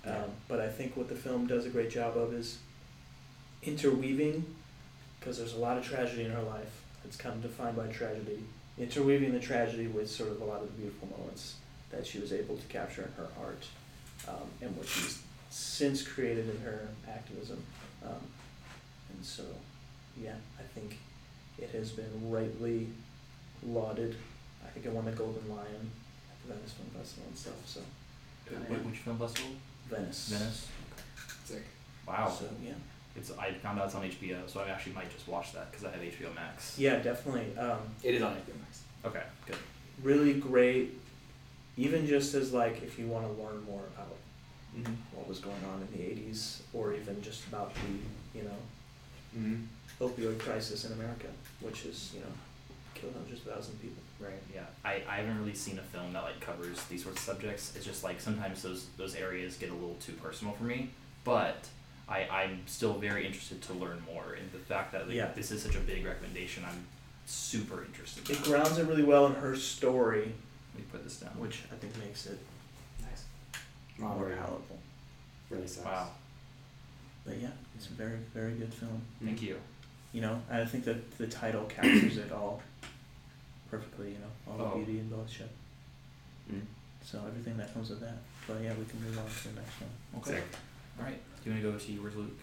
Yeah. 0.04 0.18
Um, 0.18 0.30
but 0.46 0.60
I 0.60 0.68
think 0.68 0.96
what 0.96 1.08
the 1.08 1.14
film 1.14 1.46
does 1.46 1.66
a 1.66 1.68
great 1.68 1.90
job 1.90 2.16
of 2.16 2.32
is 2.32 2.58
interweaving, 3.62 4.44
because 5.18 5.38
there's 5.38 5.54
a 5.54 5.58
lot 5.58 5.76
of 5.76 5.84
tragedy 5.84 6.24
in 6.24 6.30
her 6.30 6.42
life. 6.42 6.82
It's 7.04 7.16
kind 7.16 7.34
of 7.34 7.42
defined 7.42 7.76
by 7.76 7.86
tragedy. 7.88 8.44
Interweaving 8.78 9.32
the 9.32 9.40
tragedy 9.40 9.88
with 9.88 10.08
sort 10.08 10.30
of 10.30 10.40
a 10.40 10.44
lot 10.44 10.62
of 10.62 10.68
the 10.68 10.80
beautiful 10.80 11.08
moments 11.18 11.56
that 11.90 12.06
she 12.06 12.18
was 12.20 12.32
able 12.32 12.56
to 12.56 12.66
capture 12.66 13.02
in 13.02 13.12
her 13.12 13.28
art, 13.42 13.66
um, 14.28 14.46
and 14.60 14.76
what 14.76 14.86
she's 14.86 15.20
since 15.50 16.02
created 16.02 16.48
in 16.48 16.60
her 16.60 16.88
activism. 17.08 17.62
Um, 18.04 18.20
and 19.10 19.24
so, 19.24 19.42
yeah, 20.22 20.34
I 20.58 20.62
think 20.62 20.98
it 21.58 21.70
has 21.70 21.90
been 21.90 22.30
rightly 22.30 22.88
lauded. 23.66 24.14
I 24.64 24.68
think 24.68 24.86
it 24.86 24.92
won 24.92 25.06
the 25.06 25.12
Golden 25.12 25.48
Lion 25.48 25.90
Venice 26.49 26.72
Film 26.72 26.88
Festival 26.96 27.24
and 27.28 27.36
stuff. 27.38 27.55
So, 27.66 27.80
Wh- 28.51 28.86
Which 28.86 28.99
film 28.99 29.18
festival? 29.18 29.51
Venice. 29.90 30.28
Venice. 30.28 30.68
Sick. 31.44 31.64
Wow. 32.07 32.28
So 32.30 32.46
yeah. 32.64 32.72
It's 33.16 33.30
I 33.38 33.53
found 33.53 33.78
out 33.80 33.86
it's 33.86 33.94
on 33.94 34.03
HBO, 34.09 34.49
so 34.49 34.61
I 34.61 34.68
actually 34.68 34.92
might 34.94 35.12
just 35.12 35.26
watch 35.28 35.53
that 35.53 35.70
because 35.70 35.84
I 35.84 35.90
have 35.90 36.01
HBO 36.01 36.34
Max. 36.34 36.78
Yeah, 36.78 36.96
definitely. 37.01 37.57
Um, 37.59 37.78
It 38.03 38.14
is 38.14 38.22
on 38.22 38.32
HBO 38.34 38.59
Max. 38.61 38.82
Okay, 39.05 39.22
good. 39.46 39.57
really 40.03 40.34
great, 40.34 40.99
even 41.76 42.07
just 42.07 42.34
as 42.34 42.53
like 42.53 42.82
if 42.82 42.99
you 42.99 43.07
want 43.07 43.26
to 43.26 43.42
learn 43.42 43.62
more 43.64 43.82
about 43.94 44.14
Mm-hmm. 44.76 44.92
what 45.16 45.26
was 45.26 45.38
going 45.40 45.64
on 45.72 45.80
in 45.80 45.88
the 45.99 46.05
'80s, 46.05 46.61
or 46.74 46.92
even 46.92 47.20
just 47.22 47.46
about 47.49 47.72
the 47.74 48.38
you 48.38 48.44
know 48.44 48.59
Mm-hmm. 49.36 50.05
opioid 50.05 50.38
crisis 50.38 50.84
in 50.84 50.92
America, 50.92 51.26
which 51.61 51.84
is 51.86 52.12
you 52.14 52.20
know 52.20 52.32
killed 53.01 53.14
hundreds 53.14 53.40
of 53.46 53.53
thousands 53.53 53.74
of 53.76 53.82
people. 53.82 54.03
Right. 54.20 54.32
Yeah. 54.55 54.62
I, 54.84 55.03
I 55.09 55.16
haven't 55.16 55.38
really 55.38 55.55
seen 55.55 55.78
a 55.78 55.82
film 55.82 56.12
that 56.12 56.22
like 56.24 56.40
covers 56.40 56.82
these 56.84 57.03
sorts 57.05 57.18
of 57.20 57.24
subjects. 57.24 57.72
It's 57.76 57.84
just 57.84 58.03
like 58.05 58.20
sometimes 58.20 58.62
those 58.62 58.86
those 58.96 59.14
areas 59.14 59.57
get 59.57 59.70
a 59.70 59.74
little 59.74 59.96
too 60.01 60.12
personal 60.14 60.55
for 60.55 60.64
me. 60.64 60.90
But 61.24 61.68
I, 62.09 62.26
I'm 62.28 62.61
still 62.66 62.94
very 62.94 63.26
interested 63.26 63.62
to 63.62 63.74
learn 63.74 64.03
more. 64.12 64.34
And 64.38 64.51
the 64.53 64.59
fact 64.59 64.92
that 64.92 65.07
like, 65.07 65.16
Yeah. 65.16 65.30
this 65.34 65.51
is 65.51 65.62
such 65.62 65.76
a 65.76 65.80
big 65.80 66.05
recommendation, 66.05 66.64
I'm 66.68 66.84
super 67.26 67.84
interested. 67.84 68.28
It 68.28 68.38
now. 68.40 68.44
grounds 68.46 68.78
it 68.78 68.86
really 68.86 69.05
well 69.05 69.26
in 69.26 69.34
her 69.34 69.55
story, 69.55 70.32
Let 70.74 70.76
me 70.78 70.84
put 70.90 71.05
this 71.05 71.16
down. 71.20 71.38
which 71.38 71.62
I 71.72 71.76
think 71.76 71.96
makes 71.99 72.26
it 72.26 72.38
Nice. 73.03 73.24
more 73.99 74.16
Very- 74.18 74.36
palatable. 74.36 74.78
Really 75.51 75.66
sucks. 75.66 75.84
Wow. 75.86 76.09
But 77.26 77.36
yeah, 77.40 77.51
it's 77.76 77.86
a 77.86 77.92
very 77.92 78.18
very 78.34 78.53
good 78.55 78.72
film. 78.72 79.03
Thank 79.22 79.42
you. 79.42 79.59
You 80.12 80.22
know, 80.22 80.40
I 80.50 80.64
think 80.64 80.84
that 80.84 81.18
the 81.18 81.26
title 81.26 81.64
captures 81.64 82.16
it 82.16 82.32
all 82.32 82.62
perfectly. 83.70 84.09
You 84.12 84.18
know, 84.18 84.30
all 84.52 84.59
the 84.59 84.64
Oh. 84.64 84.76
beauty 84.84 85.00
and 85.00 85.11
bloodshed. 85.11 85.48
Mm. 86.50 86.62
So 87.04 87.22
everything 87.26 87.56
that 87.59 87.72
comes 87.74 87.90
with 87.90 88.00
that. 88.00 88.16
But 88.46 88.62
yeah, 88.62 88.72
we 88.78 88.84
can 88.86 89.02
move 89.02 89.18
on 89.18 89.26
to 89.26 89.48
the 89.48 89.61
next 89.61 89.80
one. 89.80 89.90
Okay. 90.20 90.30
Sick. 90.40 90.44
All 90.98 91.04
right. 91.04 91.20
Do 91.44 91.50
you 91.50 91.52
want 91.52 91.62
to 91.64 91.72
go 91.72 91.78
to 91.78 91.92
yours, 91.92 92.16
Luke? 92.16 92.38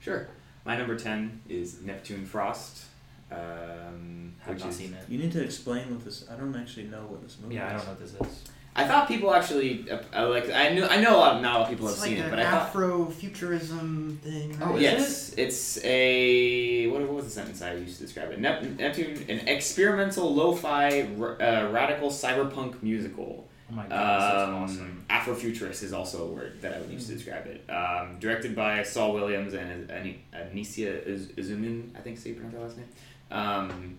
Sure. 0.00 0.26
My 0.64 0.76
number 0.76 0.96
ten 0.98 1.40
is 1.48 1.80
Neptune 1.82 2.26
Frost. 2.26 2.84
Um, 3.30 4.34
Have 4.40 4.54
which 4.54 4.60
not 4.60 4.70
is, 4.70 4.76
seen 4.76 4.94
it. 4.94 5.04
You 5.08 5.18
need 5.18 5.32
to 5.32 5.42
explain 5.42 5.90
what 5.90 6.04
this. 6.04 6.28
I 6.30 6.34
don't 6.36 6.54
actually 6.54 6.86
know 6.86 7.02
what 7.08 7.22
this 7.22 7.36
movie. 7.40 7.54
Yeah, 7.56 7.66
I 7.66 7.72
don't 7.76 7.84
know 7.84 7.90
what 7.92 8.00
this 8.00 8.14
is. 8.14 8.44
I 8.76 8.84
thought 8.88 9.06
people 9.06 9.32
actually 9.32 9.88
uh, 9.88 9.98
uh, 10.12 10.28
like. 10.28 10.50
I 10.50 10.70
knew. 10.70 10.84
I 10.84 11.00
know 11.00 11.14
a 11.16 11.18
lot. 11.18 11.40
Not 11.42 11.54
a 11.54 11.58
lot 11.60 11.62
of 11.64 11.68
people 11.70 11.86
It's 11.88 11.96
have 11.96 12.02
like 12.02 12.10
seen 12.16 12.18
an 12.20 12.26
it, 12.26 12.30
but 12.30 12.38
I 12.40 12.50
thought. 12.50 12.68
Afro-futurism 12.68 14.18
thing. 14.22 14.58
Oh, 14.60 14.66
Right? 14.72 14.76
is 14.76 14.82
yes, 14.82 15.34
it's 15.36 15.78
a 15.84 16.88
what, 16.88 17.00
what 17.02 17.12
was 17.14 17.24
the 17.26 17.30
sentence 17.30 17.62
I 17.62 17.74
used 17.74 17.98
to 17.98 18.04
describe 18.04 18.32
it? 18.32 18.40
Nep- 18.40 18.78
Neptune, 18.78 19.16
an 19.28 19.46
experimental 19.48 20.34
lo-fi 20.34 21.08
r- 21.20 21.40
uh, 21.40 21.70
radical 21.70 22.10
cyberpunk 22.10 22.82
musical. 22.82 23.46
Oh 23.70 23.74
my 23.74 23.86
god, 23.86 23.90
this 23.90 24.48
Um, 24.48 24.64
is 24.64 24.70
awesome. 24.72 25.04
Afrofuturist 25.08 25.82
is 25.84 25.92
also 25.92 26.24
a 26.24 26.26
word 26.26 26.60
that 26.60 26.74
I 26.74 26.80
would 26.80 26.90
use 26.90 27.06
to 27.06 27.14
describe 27.14 27.46
it. 27.46 27.64
Um, 27.70 28.18
directed 28.18 28.54
by 28.56 28.82
Saul 28.82 29.14
Williams 29.14 29.54
and 29.54 29.88
An- 29.90 30.18
Anisia 30.34 31.06
Iz- 31.06 31.28
Izumin, 31.36 31.90
I 31.96 32.00
think, 32.00 32.18
say 32.18 32.30
you 32.30 32.34
pronounce 32.36 32.54
her 32.54 32.60
last 32.60 32.76
name. 32.76 32.88
Um, 33.30 33.98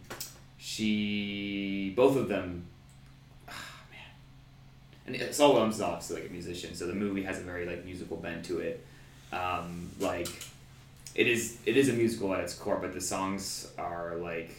she, 0.58 1.94
both 1.96 2.16
of 2.18 2.28
them, 2.28 2.66
And 5.08 5.34
Saul 5.34 5.54
Williams 5.54 5.76
is 5.76 6.12
like 6.12 6.28
a 6.28 6.32
musician, 6.32 6.74
so 6.74 6.88
the 6.88 6.94
movie 6.94 7.24
has 7.24 7.40
a 7.40 7.44
very 7.44 7.66
like 7.66 7.86
musical 7.86 8.18
bent 8.18 8.46
to 8.46 8.60
it. 8.60 8.84
Um, 9.32 9.92
like, 10.00 10.28
it 11.14 11.28
is 11.28 11.58
it 11.66 11.78
is 11.78 11.90
a 11.90 11.94
musical 11.94 12.34
at 12.34 12.42
its 12.42 12.54
core, 12.56 12.78
but 12.82 12.94
the 12.94 13.02
songs 13.02 13.72
are 13.78 14.16
like 14.16 14.56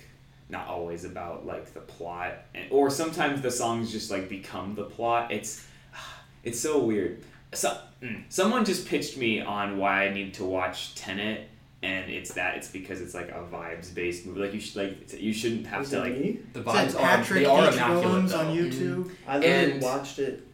not 0.49 0.69
always 0.69 1.05
about 1.05 1.47
like 1.47 1.75
the 1.75 1.81
plot. 1.81 2.35
And, 2.55 2.71
or 2.71 2.91
sometimes 2.91 3.43
the 3.43 3.51
songs 3.51 3.91
just 3.91 4.11
like 4.11 4.29
become 4.29 4.75
the 4.75 4.85
plot. 4.85 5.33
It's 5.33 5.67
it's 6.45 6.61
so 6.61 6.79
weird. 6.79 7.23
So, 7.53 7.77
mm, 8.03 8.23
someone 8.29 8.65
just 8.65 8.87
pitched 8.87 9.17
me 9.17 9.41
on 9.41 9.79
why 9.79 10.07
i 10.07 10.13
need 10.13 10.35
to 10.35 10.45
watch 10.45 10.95
tenet 10.95 11.49
and 11.87 12.11
it's 12.11 12.33
that 12.35 12.57
it's 12.57 12.69
because 12.69 13.01
it's 13.01 13.15
like 13.15 13.29
a 13.31 13.43
vibes 13.53 13.95
based 13.95 14.27
movie 14.27 14.41
like 14.41 14.55
you 14.55 14.61
should 14.61 14.77
like 14.83 15.13
you 15.13 15.33
shouldn't 15.33 15.67
have 15.67 15.81
Was 15.81 15.91
to 15.91 15.97
it 15.97 16.01
like 16.01 16.19
me? 16.19 16.39
The 16.53 16.61
It's 16.61 16.69
vibes 16.69 16.95
like 16.95 16.95
are 16.97 17.17
Patrick 17.17 17.41
they 17.41 17.47
are 17.47 17.69
H. 17.69 17.75
immaculate 17.75 18.05
Willems 18.07 18.31
though. 18.33 18.39
on 18.41 18.47
mm-hmm. 18.57 18.65
YouTube. 18.67 19.11
I 19.27 19.39
literally 19.39 19.73
And- 19.73 19.83
watched 19.83 20.19
it 20.19 20.47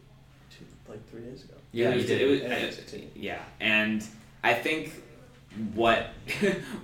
two, 0.51 0.65
like 0.91 1.09
three 1.09 1.21
days 1.21 1.43
ago. 1.45 1.53
Yeah, 1.71 1.89
it 1.89 2.01
you 2.01 2.07
did. 2.07 2.21
it 2.21 2.29
was, 2.31 2.41
Yeah, 2.41 2.47
it 2.53 2.65
was 2.67 2.75
16. 2.75 3.11
yeah 3.15 3.41
and 3.59 4.05
i 4.43 4.53
think 4.53 4.93
what 5.75 6.07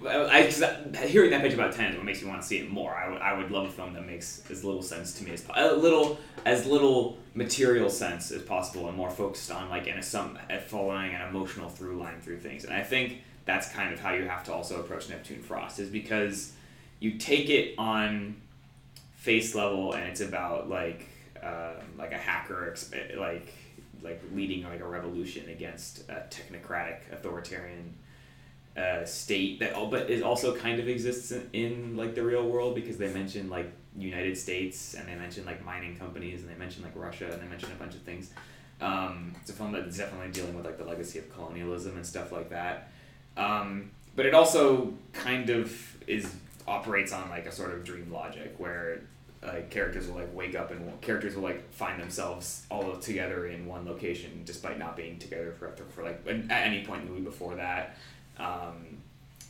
I, 0.07 0.43
'cause 0.43 0.61
I- 0.63 1.05
hearing 1.07 1.31
that 1.31 1.41
pitch 1.41 1.53
about 1.53 1.73
Tenet 1.73 1.91
is 1.91 1.97
what 1.97 2.05
makes 2.05 2.21
me 2.21 2.29
want 2.29 2.41
to 2.41 2.47
see 2.47 2.59
it 2.59 2.69
more. 2.69 2.93
I 2.95 3.09
would 3.09 3.19
I 3.21 3.33
would 3.37 3.49
love 3.51 3.65
a 3.67 3.71
film 3.71 3.93
that 3.93 4.05
makes 4.05 4.43
as 4.51 4.63
little 4.63 4.83
sense 4.83 5.13
to 5.17 5.23
me 5.23 5.31
as 5.31 5.41
po- 5.41 5.53
a 5.55 5.73
little 5.75 6.19
as 6.45 6.65
little 6.67 7.17
material 7.33 7.89
sense 7.89 8.29
as 8.31 8.41
possible 8.43 8.87
and 8.87 8.95
more 8.95 9.09
focused 9.09 9.49
on 9.51 9.69
like 9.69 9.87
an 9.87 10.01
some 10.03 10.37
following 10.67 11.13
an 11.15 11.21
emotional 11.29 11.67
through 11.69 11.97
line 11.97 12.19
through 12.21 12.39
things. 12.39 12.63
And 12.63 12.73
I 12.73 12.83
think 12.83 13.21
that's 13.45 13.69
kind 13.71 13.93
of 13.93 13.99
how 13.99 14.13
you 14.13 14.27
have 14.27 14.43
to 14.45 14.53
also 14.53 14.79
approach 14.79 15.09
Neptune 15.09 15.41
Frost 15.41 15.79
is 15.79 15.89
because 15.89 16.53
you 16.99 17.17
take 17.17 17.49
it 17.49 17.75
on 17.77 18.35
face 19.15 19.55
level 19.55 19.93
and 19.93 20.03
it's 20.03 20.21
about 20.21 20.69
like 20.69 21.07
um, 21.43 21.97
like 21.97 22.11
a 22.11 22.17
hacker 22.17 22.71
exp- 22.73 23.17
like 23.17 23.53
like 24.01 24.21
leading 24.33 24.63
like 24.63 24.79
a 24.79 24.87
revolution 24.87 25.49
against 25.49 26.09
a 26.09 26.23
technocratic 26.29 27.11
authoritarian 27.11 27.93
uh, 28.77 29.03
state 29.03 29.59
that 29.59 29.73
all 29.73 29.87
but 29.87 30.09
it 30.09 30.23
also 30.23 30.55
kind 30.55 30.79
of 30.79 30.87
exists 30.87 31.31
in, 31.31 31.49
in 31.53 31.97
like 31.97 32.15
the 32.15 32.23
real 32.23 32.47
world 32.47 32.75
because 32.75 32.97
they 32.97 33.11
mention 33.13 33.49
like 33.49 33.71
United 33.97 34.37
States 34.37 34.93
and 34.93 35.07
they 35.07 35.15
mention 35.15 35.45
like 35.45 35.63
mining 35.65 35.97
companies 35.97 36.41
and 36.41 36.49
they 36.49 36.55
mention 36.55 36.83
like 36.83 36.95
Russia 36.95 37.29
and 37.31 37.41
they 37.41 37.47
mention 37.47 37.71
a 37.71 37.75
bunch 37.75 37.95
of 37.95 38.01
things. 38.01 38.31
Um, 38.81 39.35
it's 39.41 39.49
a 39.49 39.53
film 39.53 39.71
that's 39.73 39.97
definitely 39.97 40.31
dealing 40.31 40.55
with 40.55 40.65
like 40.65 40.77
the 40.77 40.85
legacy 40.85 41.19
of 41.19 41.33
colonialism 41.33 41.95
and 41.95 42.05
stuff 42.05 42.31
like 42.31 42.49
that. 42.49 42.91
Um, 43.39 43.91
but 44.15 44.25
it 44.25 44.33
also 44.33 44.93
kind 45.13 45.49
of 45.49 45.73
is 46.07 46.35
operates 46.67 47.11
on 47.11 47.29
like 47.29 47.45
a 47.45 47.51
sort 47.51 47.73
of 47.73 47.83
dream 47.83 48.11
logic 48.11 48.53
where 48.57 49.01
like 49.41 49.69
characters 49.69 50.07
will 50.07 50.15
like 50.15 50.35
wake 50.35 50.55
up 50.55 50.69
and 50.71 51.01
characters 51.01 51.35
will 51.35 51.43
like 51.43 51.71
find 51.71 51.99
themselves 51.99 52.65
all 52.69 52.95
together 52.97 53.47
in 53.47 53.65
one 53.65 53.85
location 53.85 54.41
despite 54.45 54.77
not 54.77 54.95
being 54.97 55.17
together 55.17 55.53
for 55.57 55.71
for 55.95 56.03
like 56.03 56.21
at 56.27 56.67
any 56.67 56.83
point 56.83 57.01
in 57.01 57.07
the 57.07 57.13
movie 57.13 57.23
before 57.23 57.55
that 57.55 57.95
um, 58.37 58.97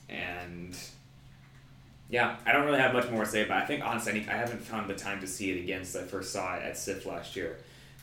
and 0.10 0.78
yeah, 2.10 2.38
I 2.46 2.52
don't 2.52 2.66
really 2.66 2.80
have 2.80 2.94
much 2.94 3.10
more 3.10 3.24
to 3.24 3.30
say 3.30 3.42
it. 3.42 3.52
I 3.52 3.66
think 3.66 3.86
honestly, 3.86 4.26
I 4.28 4.34
haven't 4.34 4.62
found 4.62 4.90
the 4.90 4.96
time 4.96 5.22
to 5.22 5.28
see 5.28 5.52
it 5.52 5.62
again 5.62 5.86
since 5.86 6.04
I 6.04 6.08
first 6.08 6.34
saw 6.34 6.56
it 6.56 6.64
at 6.64 6.78
SIFF 6.78 7.06
last 7.06 7.36
year, 7.36 7.58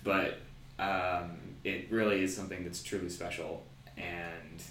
but 0.04 0.38
um, 0.78 1.32
it 1.64 1.88
really 1.90 2.22
is 2.22 2.34
something 2.34 2.62
that's 2.62 2.82
truly 2.82 3.08
special 3.08 3.64
and 3.96 4.62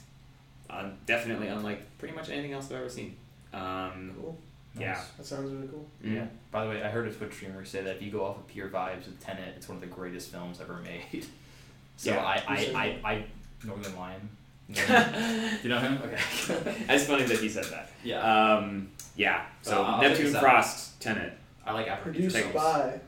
uh, 0.69 0.89
definitely 1.05 1.47
unlike 1.47 1.81
pretty 1.97 2.13
much 2.15 2.29
anything 2.29 2.53
else 2.53 2.65
I've 2.71 2.77
ever 2.77 2.89
seen. 2.89 3.15
Um, 3.53 4.13
Cool. 4.19 4.37
Yeah. 4.77 5.01
That 5.17 5.25
sounds 5.25 5.51
really 5.53 5.67
cool. 5.67 5.85
mm. 6.03 6.15
Yeah. 6.15 6.25
By 6.51 6.63
the 6.65 6.69
way, 6.71 6.83
I 6.83 6.89
heard 6.89 7.07
a 7.07 7.11
Twitch 7.11 7.33
streamer 7.33 7.63
say 7.63 7.81
that 7.81 7.95
if 7.95 8.01
you 8.01 8.11
go 8.11 8.25
off 8.25 8.37
of 8.37 8.47
pure 8.47 8.67
vibes 8.67 9.05
with 9.05 9.19
Tenet, 9.23 9.53
it's 9.55 9.69
one 9.69 9.75
of 9.77 9.81
the 9.81 9.87
greatest 9.87 10.31
films 10.31 10.59
ever 10.59 10.75
made. 10.83 11.25
so 11.97 12.11
Yeah. 12.11 12.25
I, 12.25 12.39
Who 12.39 12.65
said 12.65 12.75
I, 12.75 12.83
I, 13.03 13.11
I, 13.13 13.25
Northernlion. 13.65 14.19
You 14.67 14.75
know 14.75 14.99
him? 14.99 15.49
Do 15.61 15.63
you 15.63 15.69
know 15.69 15.79
him? 15.79 15.99
Okay. 16.03 16.85
It's 16.89 17.05
funny 17.05 17.23
that 17.23 17.37
he 17.39 17.47
said 17.49 17.65
that. 17.65 17.89
yeah. 18.03 18.19
Um, 18.55 18.89
yeah. 19.15 19.45
So 19.61 19.83
Uh, 19.83 20.01
Neptune. 20.01 20.33
Frost, 20.33 20.99
Tenet, 20.99 21.33
I 21.65 21.71
like 21.73 21.87
Afro 21.87 22.11
Produced 22.11 22.35
Thanks. 22.35 22.53
by. 22.53 22.99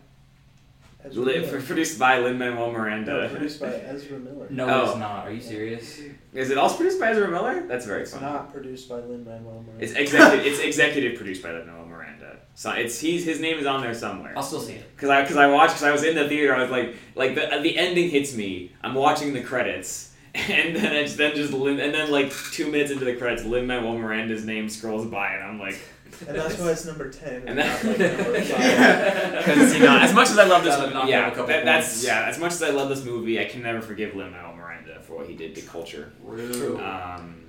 Ezra 1.08 1.24
Li- 1.24 1.40
Miller. 1.40 1.62
produced 1.62 2.00
by 2.00 2.20
Lin 2.20 2.38
Manuel 2.38 2.72
No, 2.72 2.78
Miranda. 2.78 3.30
produced 3.32 3.60
by 3.60 3.68
Ezra 3.68 4.18
Miller. 4.20 4.48
No, 4.50 4.68
Oh. 4.70 4.90
it's 4.90 4.98
not. 5.00 5.28
Are 5.28 5.32
you 5.32 5.42
serious? 5.42 6.00
Is 6.34 6.50
it 6.52 6.58
also 6.58 6.78
produced 6.78 7.00
by 7.00 7.12
Ezra 7.12 7.30
Miller? 7.30 7.64
That's 7.68 7.86
very 7.86 8.02
It's 8.04 8.12
funny. 8.14 8.26
not 8.26 8.52
produced 8.54 8.88
by 8.90 8.96
Lin 8.96 9.24
Manuel 9.26 9.64
Miranda. 9.66 9.84
It's 9.84 9.94
executive. 9.94 10.46
it's 10.46 10.60
executive 10.60 11.16
produced 11.18 11.42
by 11.44 11.52
Lin 11.52 11.66
Manuel 11.68 11.86
Miranda. 11.86 12.38
So 12.54 12.72
it's 12.72 13.00
he's 13.00 13.24
his 13.26 13.40
name 13.40 13.58
is 13.60 13.66
on 13.66 13.82
there 13.82 13.94
somewhere. 13.94 14.34
I'll 14.36 14.44
still 14.44 14.60
see 14.62 14.74
it. 14.74 14.96
Because 14.96 15.10
I 15.10 15.22
because 15.22 15.38
I 15.38 15.48
watched 15.48 15.74
because 15.76 15.84
I 15.84 15.92
was 15.92 16.04
in 16.04 16.16
the 16.16 16.28
theater. 16.28 16.56
I 16.56 16.62
was 16.62 16.72
like 16.72 16.96
like 17.16 17.36
the 17.36 17.60
the 17.62 17.78
ending 17.78 18.10
hits 18.10 18.36
me. 18.36 18.74
I'm 18.84 18.94
watching 18.96 19.34
the 19.34 19.42
credits. 19.42 20.14
And 20.38 20.76
then 20.76 20.94
it's 20.96 21.16
then 21.16 21.36
just 21.36 21.52
Lin, 21.52 21.80
and 21.80 21.92
then 21.96 22.12
like 22.12 22.32
two 22.52 22.70
minutes 22.70 22.92
into 22.92 23.06
the 23.06 23.16
credits, 23.16 23.44
Lin 23.44 23.66
Manuel 23.66 23.98
Miranda's 23.98 24.46
name 24.46 24.70
scrolls 24.70 25.08
by, 25.08 25.34
and 25.34 25.44
I'm 25.44 25.60
like, 25.60 25.80
and 26.28 26.36
that's 26.38 26.58
why 26.58 26.72
it's 26.72 26.86
number 26.86 27.10
ten. 27.12 27.42
And 27.48 27.50
And 27.50 27.60
that- 27.60 27.84
not 27.84 27.98
like 27.98 28.00
number 28.18 28.42
five. 28.44 29.46
because 29.46 29.74
you 29.76 29.80
know, 29.84 29.98
as 29.98 30.14
much 30.14 30.30
as 30.30 30.38
I 30.38 30.46
love 30.46 30.64
this, 30.64 30.76
Gotta 30.76 30.94
knock 30.94 31.10
yeah, 31.10 31.28
a 31.28 31.30
couple 31.32 31.48
that- 31.48 31.66
that's 31.66 31.88
points. 31.90 32.06
yeah, 32.06 32.26
as 32.28 32.40
much 32.40 32.52
as 32.54 32.64
I 32.64 32.70
love 32.70 32.90
this 32.90 33.04
movie, 33.06 33.40
I 33.40 33.46
can 33.46 33.62
never 33.62 33.82
forgive 33.82 34.16
Lin 34.16 34.32
Manuel 34.32 34.56
Miranda 34.56 35.00
for 35.02 35.18
what 35.18 35.28
he 35.28 35.36
did 35.36 35.56
to 35.56 35.62
culture. 35.62 36.12
Rude. 36.24 36.80
Um, 36.80 37.44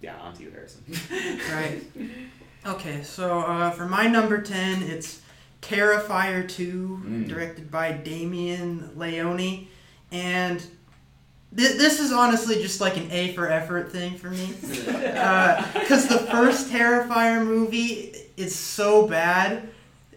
yeah, 0.00 0.16
on 0.20 0.32
to 0.34 0.42
you, 0.42 0.50
Harrison. 0.50 0.84
Right. 1.52 1.82
Okay, 2.66 3.02
so 3.02 3.40
uh, 3.40 3.70
for 3.70 3.86
my 3.86 4.06
number 4.06 4.40
10, 4.40 4.82
it's 4.82 5.20
Terrifier 5.62 6.48
2, 6.48 7.02
Mm. 7.04 7.28
directed 7.28 7.70
by 7.70 7.92
Damien 7.92 8.90
Leone. 8.96 9.68
And 10.10 10.58
th- 10.60 10.70
this 11.50 11.98
is 12.00 12.12
honestly 12.12 12.56
just 12.56 12.80
like 12.80 12.96
an 12.96 13.10
A 13.10 13.32
for 13.34 13.48
effort 13.48 13.90
thing 13.90 14.16
for 14.16 14.30
me. 14.30 14.54
Uh, 15.18 15.60
because 15.72 16.06
the 16.06 16.18
first 16.18 16.70
Terrifier 16.70 17.44
movie 17.44 18.14
is 18.36 18.54
so 18.54 19.06
bad. 19.08 19.68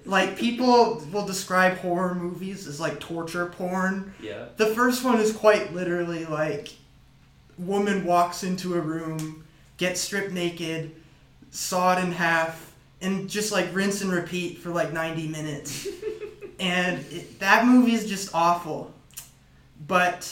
Like, 0.05 0.37
people 0.37 1.03
will 1.11 1.25
describe 1.25 1.77
horror 1.79 2.13
movies 2.13 2.67
as 2.67 2.79
like 2.79 2.99
torture 2.99 3.47
porn. 3.47 4.13
yeah. 4.21 4.45
The 4.57 4.67
first 4.67 5.03
one 5.03 5.19
is 5.19 5.33
quite 5.33 5.73
literally 5.73 6.25
like 6.25 6.69
woman 7.57 8.05
walks 8.05 8.43
into 8.43 8.75
a 8.75 8.79
room, 8.79 9.43
gets 9.77 9.99
stripped 10.01 10.31
naked, 10.31 10.91
sawed 11.49 12.03
in 12.03 12.11
half, 12.11 12.73
and 13.01 13.27
just 13.29 13.51
like 13.51 13.73
rinse 13.73 14.01
and 14.01 14.11
repeat 14.11 14.59
for 14.59 14.69
like 14.69 14.93
90 14.93 15.27
minutes. 15.29 15.87
and 16.59 16.99
it, 17.11 17.39
that 17.39 17.65
movie 17.65 17.93
is 17.93 18.07
just 18.07 18.33
awful. 18.35 18.93
But 19.87 20.31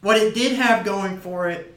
what 0.00 0.16
it 0.16 0.34
did 0.34 0.52
have 0.52 0.84
going 0.84 1.18
for 1.18 1.48
it 1.48 1.74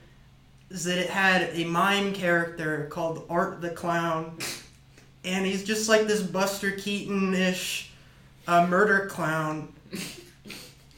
is 0.70 0.84
that 0.86 0.98
it 0.98 1.10
had 1.10 1.50
a 1.54 1.66
mime 1.66 2.14
character 2.14 2.88
called 2.90 3.26
Art 3.30 3.62
the 3.62 3.70
Clown. 3.72 4.38
And 5.24 5.46
he's 5.46 5.64
just 5.64 5.88
like 5.90 6.08
this 6.08 6.22
Buster 6.24 6.72
Keaton 6.72 7.34
ish 7.34 7.92
uh, 8.48 8.66
murder 8.68 9.08
clown. 9.08 9.74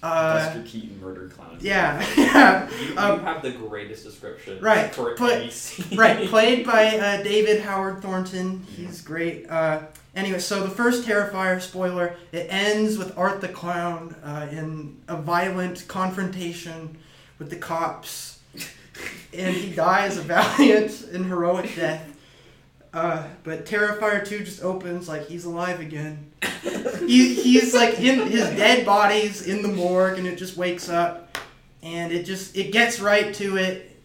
Uh, 0.02 0.34
Buster 0.48 0.64
Keaton 0.64 1.00
murder 1.00 1.30
clown. 1.30 1.58
yeah, 1.62 2.06
yeah. 2.18 2.70
You, 2.70 2.98
Um, 2.98 3.20
you 3.20 3.26
have 3.26 3.42
the 3.42 3.52
greatest 3.52 4.04
description 4.04 4.60
right, 4.60 4.94
for 4.94 5.16
scene. 5.50 5.98
right, 5.98 6.28
played 6.28 6.66
by 6.68 6.98
uh, 6.98 7.24
David 7.24 7.62
Howard 7.62 8.02
Thornton. 8.02 8.66
He's 8.76 9.00
great. 9.00 9.50
Uh, 9.50 9.84
anyway, 10.14 10.40
so 10.40 10.62
the 10.62 10.70
first 10.70 11.08
Terrifier 11.08 11.62
spoiler 11.62 12.18
it 12.34 12.48
ends 12.50 12.98
with 12.98 13.18
Art 13.18 13.40
the 13.40 13.48
Clown 13.48 14.14
uh, 14.26 14.48
in 14.52 14.98
a 15.08 15.16
violent 15.16 15.88
confrontation 15.88 16.98
with 17.40 17.50
the 17.50 17.56
cops, 17.56 18.40
and 19.34 19.56
he 19.56 19.72
dies 19.74 20.18
a 20.18 20.22
valiant 20.22 21.02
and 21.14 21.26
heroic 21.26 21.76
death. 21.76 22.10
Uh, 22.94 23.26
but 23.44 23.66
Terrifier 23.66 24.24
2 24.24 24.44
just 24.44 24.64
opens 24.64 25.08
like 25.10 25.26
he's 25.28 25.46
alive 25.46 25.80
again. 25.80 26.32
he, 27.00 27.34
he's 27.34 27.74
like 27.74 28.00
in 28.00 28.28
his 28.28 28.44
dead 28.52 28.86
body's 28.86 29.48
in 29.48 29.64
the 29.64 29.68
morgue 29.68 30.20
and 30.20 30.28
it 30.28 30.36
just 30.38 30.58
wakes 30.58 30.90
up 30.90 31.36
and 31.82 32.12
it 32.14 32.24
just 32.24 32.56
it 32.56 32.72
gets 32.72 33.00
right 33.00 33.34
to 33.34 33.58
it 33.58 33.98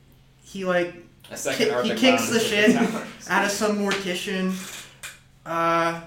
he 0.42 0.64
like 0.64 0.94
A 1.30 1.36
second 1.36 1.82
Ki- 1.82 1.90
he 1.90 1.94
kicks 1.96 2.30
the 2.30 2.40
shit 2.40 2.74
out 3.28 3.44
of 3.44 3.50
some 3.50 3.76
mortician, 3.78 4.54
uh, 5.44 6.00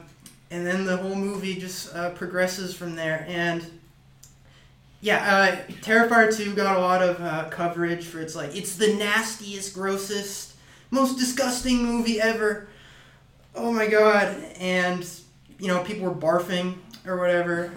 and 0.49 0.65
then 0.65 0.83
the 0.83 0.97
whole 0.97 1.13
movie 1.15 1.55
just 1.59 1.93
uh, 1.95 2.09
progresses 2.11 2.73
from 2.75 2.95
there. 2.95 3.25
And 3.29 3.63
yeah, 5.01 5.35
uh, 5.67 5.73
Terrifier 5.81 6.35
two 6.35 6.53
got 6.53 6.77
a 6.77 6.79
lot 6.79 7.01
of 7.01 7.19
uh, 7.21 7.49
coverage 7.49 8.05
for 8.05 8.21
it's 8.21 8.35
like 8.35 8.55
it's 8.55 8.75
the 8.75 8.93
nastiest, 8.95 9.73
grossest, 9.73 10.53
most 10.91 11.17
disgusting 11.17 11.83
movie 11.83 12.21
ever. 12.21 12.67
Oh 13.55 13.71
my 13.71 13.87
god! 13.87 14.27
And 14.59 15.07
you 15.59 15.67
know 15.67 15.83
people 15.83 16.07
were 16.07 16.15
barfing 16.15 16.75
or 17.05 17.17
whatever. 17.17 17.71